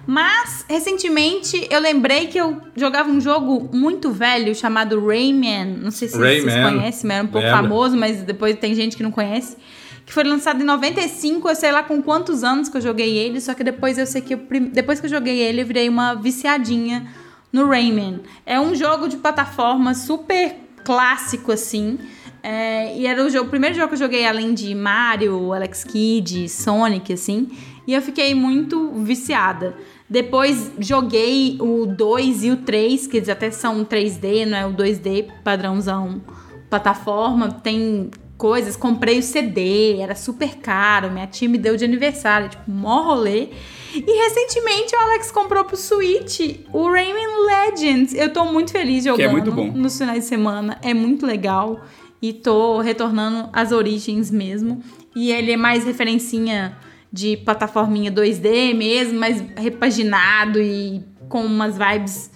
Mas, 0.06 0.66
recentemente, 0.68 1.68
eu 1.70 1.80
lembrei 1.80 2.28
que 2.28 2.38
eu 2.38 2.60
jogava 2.76 3.10
um 3.10 3.22
jogo 3.22 3.70
muito 3.76 4.12
velho 4.12 4.54
chamado 4.56 5.06
Rayman. 5.06 5.78
Não 5.82 5.92
sei 5.92 6.08
se 6.08 6.18
vocês 6.18 6.44
Rayman. 6.46 6.80
conhecem, 6.80 7.08
mas 7.08 7.18
era 7.18 7.24
um 7.24 7.28
pouco 7.28 7.48
famoso, 7.48 7.96
mas 7.96 8.24
depois 8.24 8.58
tem 8.58 8.74
gente 8.74 8.98
que 8.98 9.04
não 9.04 9.12
conhece. 9.12 9.58
Que 10.06 10.12
foi 10.12 10.24
lançado 10.24 10.62
em 10.62 10.66
95, 10.66 11.48
eu 11.48 11.56
sei 11.56 11.72
lá 11.72 11.84
com 11.84 12.02
quantos 12.02 12.44
anos 12.44 12.68
que 12.68 12.78
eu 12.78 12.82
joguei 12.82 13.18
ele, 13.18 13.40
só 13.40 13.54
que 13.54 13.64
depois 13.64 13.98
eu 13.98 14.08
sei 14.08 14.22
que 14.22 14.34
eu 14.34 14.40
depois 14.72 15.00
que 15.00 15.06
eu 15.06 15.10
joguei 15.10 15.38
ele, 15.40 15.62
eu 15.62 15.66
virei 15.66 15.88
uma 15.88 16.16
viciadinha 16.16 17.08
no 17.54 17.68
Rayman. 17.68 18.22
É 18.44 18.60
um 18.60 18.74
jogo 18.74 19.08
de 19.08 19.18
plataforma 19.18 19.94
super 19.94 20.56
clássico, 20.84 21.52
assim. 21.52 22.00
É, 22.44 22.98
e 22.98 23.06
era 23.06 23.24
o, 23.24 23.30
jogo, 23.30 23.48
o 23.48 23.50
primeiro 23.50 23.76
jogo 23.76 23.90
que 23.90 23.94
eu 23.94 24.00
joguei 24.00 24.26
além 24.26 24.54
de 24.56 24.74
Mario, 24.74 25.54
Alex 25.54 25.84
Kidd, 25.84 26.50
Sonic, 26.50 27.14
assim. 27.14 27.50
E 27.92 27.94
eu 27.94 28.02
fiquei 28.02 28.34
muito 28.34 28.90
viciada. 29.04 29.76
Depois 30.10 30.72
joguei 30.80 31.58
o 31.60 31.86
2 31.86 32.46
e 32.46 32.52
o 32.52 32.56
3, 32.56 33.06
que 33.06 33.18
eles 33.18 33.28
até 33.28 33.52
são 33.52 33.84
3D, 33.84 34.46
não 34.46 34.58
é 34.58 34.66
o 34.66 34.72
2D 34.72 35.28
padrãozão 35.44 36.22
plataforma. 36.70 37.52
Tem 37.52 38.10
coisas, 38.38 38.78
comprei 38.78 39.20
o 39.20 39.22
CD, 39.22 39.98
era 40.00 40.16
super 40.16 40.56
caro. 40.56 41.12
Minha 41.12 41.28
tia 41.28 41.50
me 41.50 41.58
deu 41.58 41.76
de 41.76 41.84
aniversário, 41.84 42.48
tipo, 42.48 42.72
mó 42.72 43.02
rolê. 43.02 43.50
E 43.94 44.24
recentemente 44.24 44.96
o 44.96 45.00
Alex 45.02 45.30
comprou 45.30 45.66
pro 45.66 45.76
Switch 45.76 46.40
o 46.72 46.90
Rayman 46.90 47.46
Legends. 47.46 48.14
Eu 48.14 48.32
tô 48.32 48.46
muito 48.46 48.72
feliz 48.72 49.04
jogando 49.04 49.18
Que 49.18 49.24
é 49.24 49.30
muito 49.30 49.52
bom. 49.52 49.70
nos 49.70 49.98
finais 49.98 50.20
de 50.20 50.30
semana. 50.30 50.78
É 50.82 50.94
muito 50.94 51.26
legal. 51.26 51.82
E 52.22 52.32
tô 52.32 52.80
retornando 52.80 53.50
às 53.52 53.74
origens 53.74 54.32
mesmo. 54.32 54.82
E 55.14 55.30
ele 55.30 55.52
é 55.52 55.58
mais 55.58 55.84
referencinha 55.84 56.78
de 57.12 57.38
plataforminha 57.38 58.12
2D 58.12 58.74
mesmo, 58.76 59.20
mais 59.20 59.44
repaginado 59.58 60.62
e 60.62 61.04
com 61.28 61.44
umas 61.44 61.78
vibes 61.78 62.32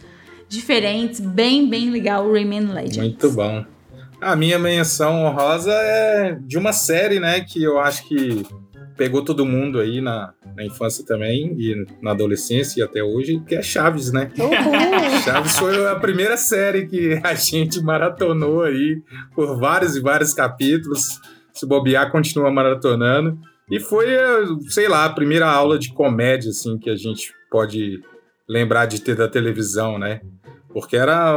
diferentes. 0.49 1.19
Bem, 1.19 1.69
bem 1.69 1.89
legal 1.89 2.27
o 2.27 2.33
Rayman 2.33 2.67
Legends. 2.67 2.97
Muito 2.97 3.31
bom. 3.31 3.65
A 4.21 4.35
minha 4.35 4.57
menção 4.57 5.25
honrosa 5.25 5.71
é 5.71 6.37
de 6.41 6.57
uma 6.57 6.73
série, 6.73 7.19
né, 7.19 7.41
que 7.41 7.61
eu 7.61 7.79
acho 7.79 8.07
que 8.07 8.45
pegou 8.97 9.23
todo 9.23 9.45
mundo 9.45 9.79
aí 9.79 9.99
na, 9.99 10.33
na 10.55 10.63
infância 10.63 11.05
também 11.05 11.53
e 11.59 11.85
na 12.01 12.11
adolescência 12.11 12.79
e 12.79 12.83
até 12.83 13.03
hoje, 13.03 13.41
que 13.45 13.55
é 13.55 13.61
Chaves, 13.61 14.11
né? 14.11 14.31
Chaves 15.23 15.57
foi 15.57 15.85
a 15.87 15.95
primeira 15.95 16.37
série 16.37 16.87
que 16.87 17.19
a 17.21 17.33
gente 17.33 17.81
maratonou 17.81 18.63
aí 18.63 19.01
por 19.35 19.59
vários 19.59 19.97
e 19.97 20.01
vários 20.01 20.33
capítulos. 20.33 21.19
Se 21.53 21.65
bobear, 21.65 22.09
continua 22.09 22.49
maratonando. 22.49 23.37
E 23.69 23.79
foi, 23.79 24.13
eh, 24.13 24.45
sei 24.69 24.87
lá, 24.87 25.05
a 25.05 25.09
primeira 25.09 25.47
aula 25.47 25.79
de 25.79 25.91
comédia, 25.91 26.49
assim, 26.51 26.77
que 26.77 26.89
a 26.89 26.95
gente 26.95 27.33
pode 27.49 27.99
lembrar 28.47 28.85
de 28.85 29.01
ter 29.01 29.15
da 29.15 29.27
televisão, 29.27 29.97
né? 29.97 30.21
Porque 30.71 30.97
era. 30.97 31.33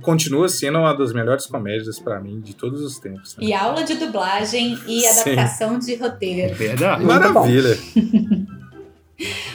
Continua 0.00 0.48
sendo 0.48 0.78
uma 0.78 0.94
das 0.94 1.12
melhores 1.12 1.44
comédias 1.46 1.98
pra 1.98 2.20
mim 2.20 2.40
de 2.40 2.54
todos 2.54 2.80
os 2.80 2.98
tempos. 3.00 3.36
né? 3.36 3.44
E 3.44 3.52
aula 3.52 3.82
de 3.82 3.94
dublagem 3.94 4.78
e 4.86 5.00
Sim. 5.00 5.32
adaptação 5.32 5.78
de 5.78 5.96
roteiro. 5.96 6.54
Verdade. 6.54 7.04
Maravilha. 7.04 7.76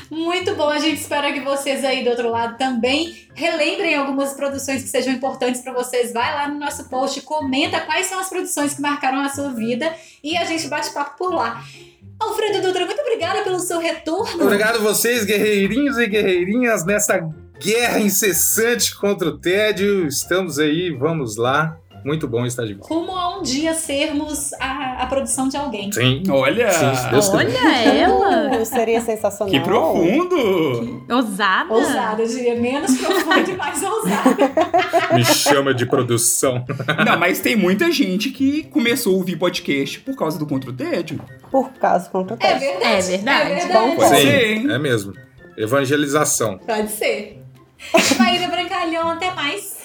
Muito 0.09 0.55
bom, 0.55 0.69
a 0.69 0.79
gente 0.79 0.99
espera 0.99 1.31
que 1.31 1.39
vocês 1.39 1.85
aí 1.85 2.03
do 2.03 2.09
outro 2.09 2.29
lado 2.29 2.57
também 2.57 3.15
relembrem 3.33 3.95
algumas 3.95 4.33
produções 4.33 4.83
que 4.83 4.89
sejam 4.89 5.13
importantes 5.13 5.61
para 5.61 5.71
vocês. 5.71 6.11
Vai 6.11 6.33
lá 6.33 6.47
no 6.47 6.59
nosso 6.59 6.89
post, 6.89 7.21
comenta 7.21 7.79
quais 7.79 8.07
são 8.07 8.19
as 8.19 8.27
produções 8.27 8.73
que 8.73 8.81
marcaram 8.81 9.21
a 9.21 9.29
sua 9.29 9.53
vida 9.53 9.93
e 10.23 10.35
a 10.35 10.43
gente 10.45 10.67
bate 10.67 10.91
papo 10.91 11.17
por 11.17 11.33
lá. 11.33 11.63
Alfredo 12.21 12.61
Dutra, 12.61 12.85
muito 12.85 13.01
obrigada 13.01 13.41
pelo 13.43 13.59
seu 13.59 13.79
retorno. 13.79 14.43
Obrigado 14.43 14.75
a 14.75 14.79
vocês, 14.79 15.25
guerreirinhos 15.25 15.97
e 15.97 16.07
guerreirinhas, 16.07 16.85
nessa 16.85 17.19
guerra 17.59 17.99
incessante 17.99 18.95
contra 18.95 19.29
o 19.29 19.37
tédio. 19.37 20.07
Estamos 20.07 20.59
aí, 20.59 20.91
vamos 20.91 21.35
lá. 21.35 21.80
Muito 22.03 22.27
bom 22.27 22.45
estar 22.45 22.65
de 22.65 22.73
volta. 22.73 22.93
Rumo 22.93 23.11
a 23.15 23.37
um 23.37 23.41
dia 23.43 23.73
sermos 23.73 24.53
a, 24.53 25.03
a 25.03 25.05
produção 25.05 25.47
de 25.47 25.55
alguém. 25.57 25.91
Sim. 25.91 26.23
Olha! 26.29 26.71
Sim, 26.71 27.09
Deus 27.11 27.29
quiser. 27.29 27.37
Olha 27.45 27.77
ela! 27.87 28.31
Uh, 28.61 28.65
seria 28.65 28.99
sensacional. 29.01 29.51
Que 29.53 29.59
profundo! 29.59 31.03
Ousada. 31.09 31.73
Ousada, 31.73 32.21
eu 32.21 32.27
diria 32.27 32.55
menos 32.55 32.97
profunda 32.97 33.49
e 33.51 33.55
mais 33.55 33.81
ousada. 33.83 34.51
Me 35.13 35.23
chama 35.23 35.73
de 35.73 35.85
produção. 35.85 36.65
Não, 37.05 37.17
mas 37.17 37.39
tem 37.39 37.55
muita 37.55 37.91
gente 37.91 38.29
que 38.29 38.63
começou 38.63 39.13
a 39.13 39.17
ouvir 39.17 39.37
podcast 39.37 39.99
por 40.01 40.15
causa 40.15 40.37
do 40.37 40.45
Contra 40.45 40.69
o 40.69 40.73
Tédio. 40.73 41.21
Por 41.49 41.69
caso 41.73 42.09
contra 42.09 42.35
o 42.35 42.39
É 42.41 42.53
teste. 42.53 42.59
verdade. 42.59 42.93
É 42.93 43.01
verdade. 43.17 43.51
É 43.51 43.55
verdade. 43.55 43.95
Pode 43.95 44.09
Sim, 44.09 44.21
ser, 44.21 44.51
hein? 44.51 44.71
é 44.71 44.77
mesmo. 44.79 45.13
Evangelização. 45.57 46.57
Pode 46.59 46.89
ser. 46.91 47.41
Maíra 48.19 48.47
Brancalhão, 48.47 49.09
até 49.09 49.31
mais. 49.33 49.75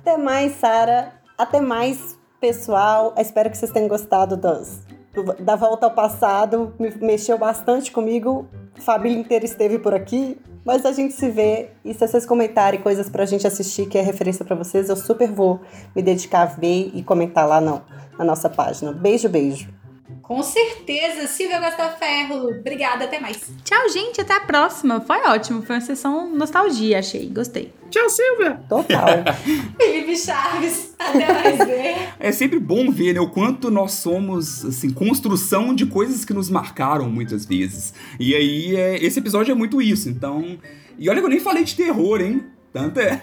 Até 0.00 0.16
mais, 0.16 0.52
Sara. 0.56 1.12
Até 1.40 1.58
mais, 1.58 2.18
pessoal. 2.38 3.14
Espero 3.16 3.48
que 3.48 3.56
vocês 3.56 3.72
tenham 3.72 3.88
gostado 3.88 4.36
das, 4.36 4.82
da 5.38 5.56
volta 5.56 5.86
ao 5.86 5.92
passado. 5.92 6.74
Me 6.78 6.90
mexeu 6.96 7.38
bastante 7.38 7.90
comigo. 7.90 8.46
Família 8.80 9.18
inteira 9.18 9.46
esteve 9.46 9.78
por 9.78 9.94
aqui. 9.94 10.38
Mas 10.66 10.84
a 10.84 10.92
gente 10.92 11.14
se 11.14 11.30
vê. 11.30 11.70
E 11.82 11.94
se 11.94 12.06
vocês 12.06 12.26
comentarem 12.26 12.82
coisas 12.82 13.08
pra 13.08 13.24
gente 13.24 13.46
assistir, 13.46 13.88
que 13.88 13.96
é 13.96 14.02
referência 14.02 14.44
pra 14.44 14.54
vocês, 14.54 14.90
eu 14.90 14.96
super 14.96 15.32
vou 15.32 15.62
me 15.96 16.02
dedicar 16.02 16.42
a 16.42 16.44
ver 16.44 16.90
e 16.92 17.02
comentar 17.02 17.48
lá 17.48 17.58
no, 17.58 17.80
na 18.18 18.24
nossa 18.26 18.50
página. 18.50 18.92
Beijo, 18.92 19.30
beijo. 19.30 19.79
Com 20.30 20.44
certeza, 20.44 21.26
Silvia 21.26 21.58
Gostaferro. 21.58 22.50
Obrigada, 22.60 23.06
até 23.06 23.18
mais. 23.18 23.50
Tchau, 23.64 23.88
gente. 23.88 24.20
Até 24.20 24.34
a 24.34 24.38
próxima. 24.38 25.00
Foi 25.00 25.16
ótimo. 25.26 25.60
Foi 25.60 25.74
uma 25.74 25.80
sessão 25.80 26.32
nostalgia, 26.32 27.00
achei. 27.00 27.28
Gostei. 27.28 27.72
Tchau, 27.90 28.08
Silvia. 28.08 28.60
Total. 28.68 29.08
Felipe 29.76 30.16
Chaves, 30.16 30.94
até 30.96 31.32
mais 31.32 31.58
ver. 31.58 31.96
É 32.20 32.30
sempre 32.30 32.60
bom 32.60 32.92
ver 32.92 33.14
né, 33.14 33.20
o 33.20 33.28
quanto 33.28 33.72
nós 33.72 33.94
somos, 33.94 34.64
assim, 34.64 34.90
construção 34.90 35.74
de 35.74 35.86
coisas 35.86 36.24
que 36.24 36.32
nos 36.32 36.48
marcaram 36.48 37.10
muitas 37.10 37.44
vezes. 37.44 37.92
E 38.20 38.32
aí, 38.32 38.76
é, 38.76 39.04
esse 39.04 39.18
episódio 39.18 39.50
é 39.50 39.54
muito 39.56 39.82
isso, 39.82 40.08
então... 40.08 40.60
E 40.96 41.10
olha 41.10 41.18
que 41.18 41.26
eu 41.26 41.30
nem 41.30 41.40
falei 41.40 41.64
de 41.64 41.74
terror, 41.74 42.20
hein? 42.20 42.44
Tanto 42.72 43.00
é... 43.00 43.18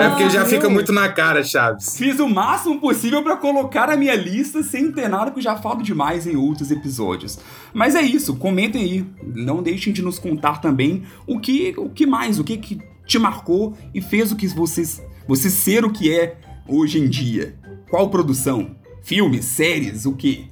É 0.00 0.08
porque 0.08 0.28
já 0.30 0.44
fica 0.44 0.68
muito 0.68 0.92
na 0.92 1.08
cara, 1.08 1.42
Chaves. 1.42 1.96
Fiz 1.96 2.18
o 2.18 2.28
máximo 2.28 2.80
possível 2.80 3.22
pra 3.22 3.36
colocar 3.36 3.86
na 3.88 3.96
minha 3.96 4.14
lista 4.14 4.62
sem 4.62 4.90
ter 4.90 5.08
nada 5.08 5.30
que 5.30 5.38
eu 5.38 5.42
já 5.42 5.56
falo 5.56 5.82
demais 5.82 6.26
em 6.26 6.36
outros 6.36 6.70
episódios. 6.70 7.38
Mas 7.72 7.94
é 7.94 8.02
isso, 8.02 8.36
comentem 8.36 8.82
aí. 8.82 9.06
Não 9.22 9.62
deixem 9.62 9.92
de 9.92 10.02
nos 10.02 10.18
contar 10.18 10.60
também 10.60 11.04
o 11.26 11.38
que, 11.38 11.74
o 11.76 11.88
que 11.88 12.06
mais, 12.06 12.38
o 12.38 12.44
que, 12.44 12.56
que 12.56 12.78
te 13.06 13.18
marcou 13.18 13.76
e 13.94 14.00
fez 14.00 14.32
o 14.32 14.36
que 14.36 14.48
vocês, 14.48 15.02
você 15.26 15.48
ser 15.48 15.84
o 15.84 15.90
que 15.90 16.12
é 16.12 16.36
hoje 16.68 16.98
em 16.98 17.08
dia. 17.08 17.56
Qual 17.88 18.10
produção? 18.10 18.76
Filmes, 19.02 19.44
séries, 19.44 20.06
o 20.06 20.12
quê? 20.12 20.44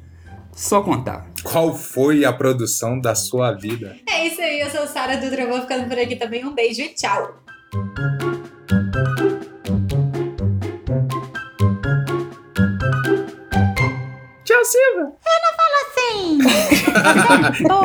Só 0.59 0.83
contar. 0.83 1.25
Qual 1.45 1.73
foi 1.73 2.25
a 2.25 2.33
produção 2.33 3.01
da 3.01 3.15
sua 3.15 3.53
vida? 3.53 3.97
É 4.09 4.27
isso 4.27 4.41
aí, 4.41 4.59
eu 4.59 4.69
sou 4.69 4.89
Sara 4.89 5.17
Dutra, 5.17 5.47
vou 5.47 5.61
ficando 5.61 5.89
por 5.89 5.97
aqui 5.97 6.17
também. 6.17 6.45
Um 6.45 6.53
beijo 6.53 6.83
e 6.83 6.89
tchau. 6.89 7.45
Tchau, 14.45 14.65
Silvia. 14.65 15.13
Sim! 15.95 16.39
Pô, 17.69 17.81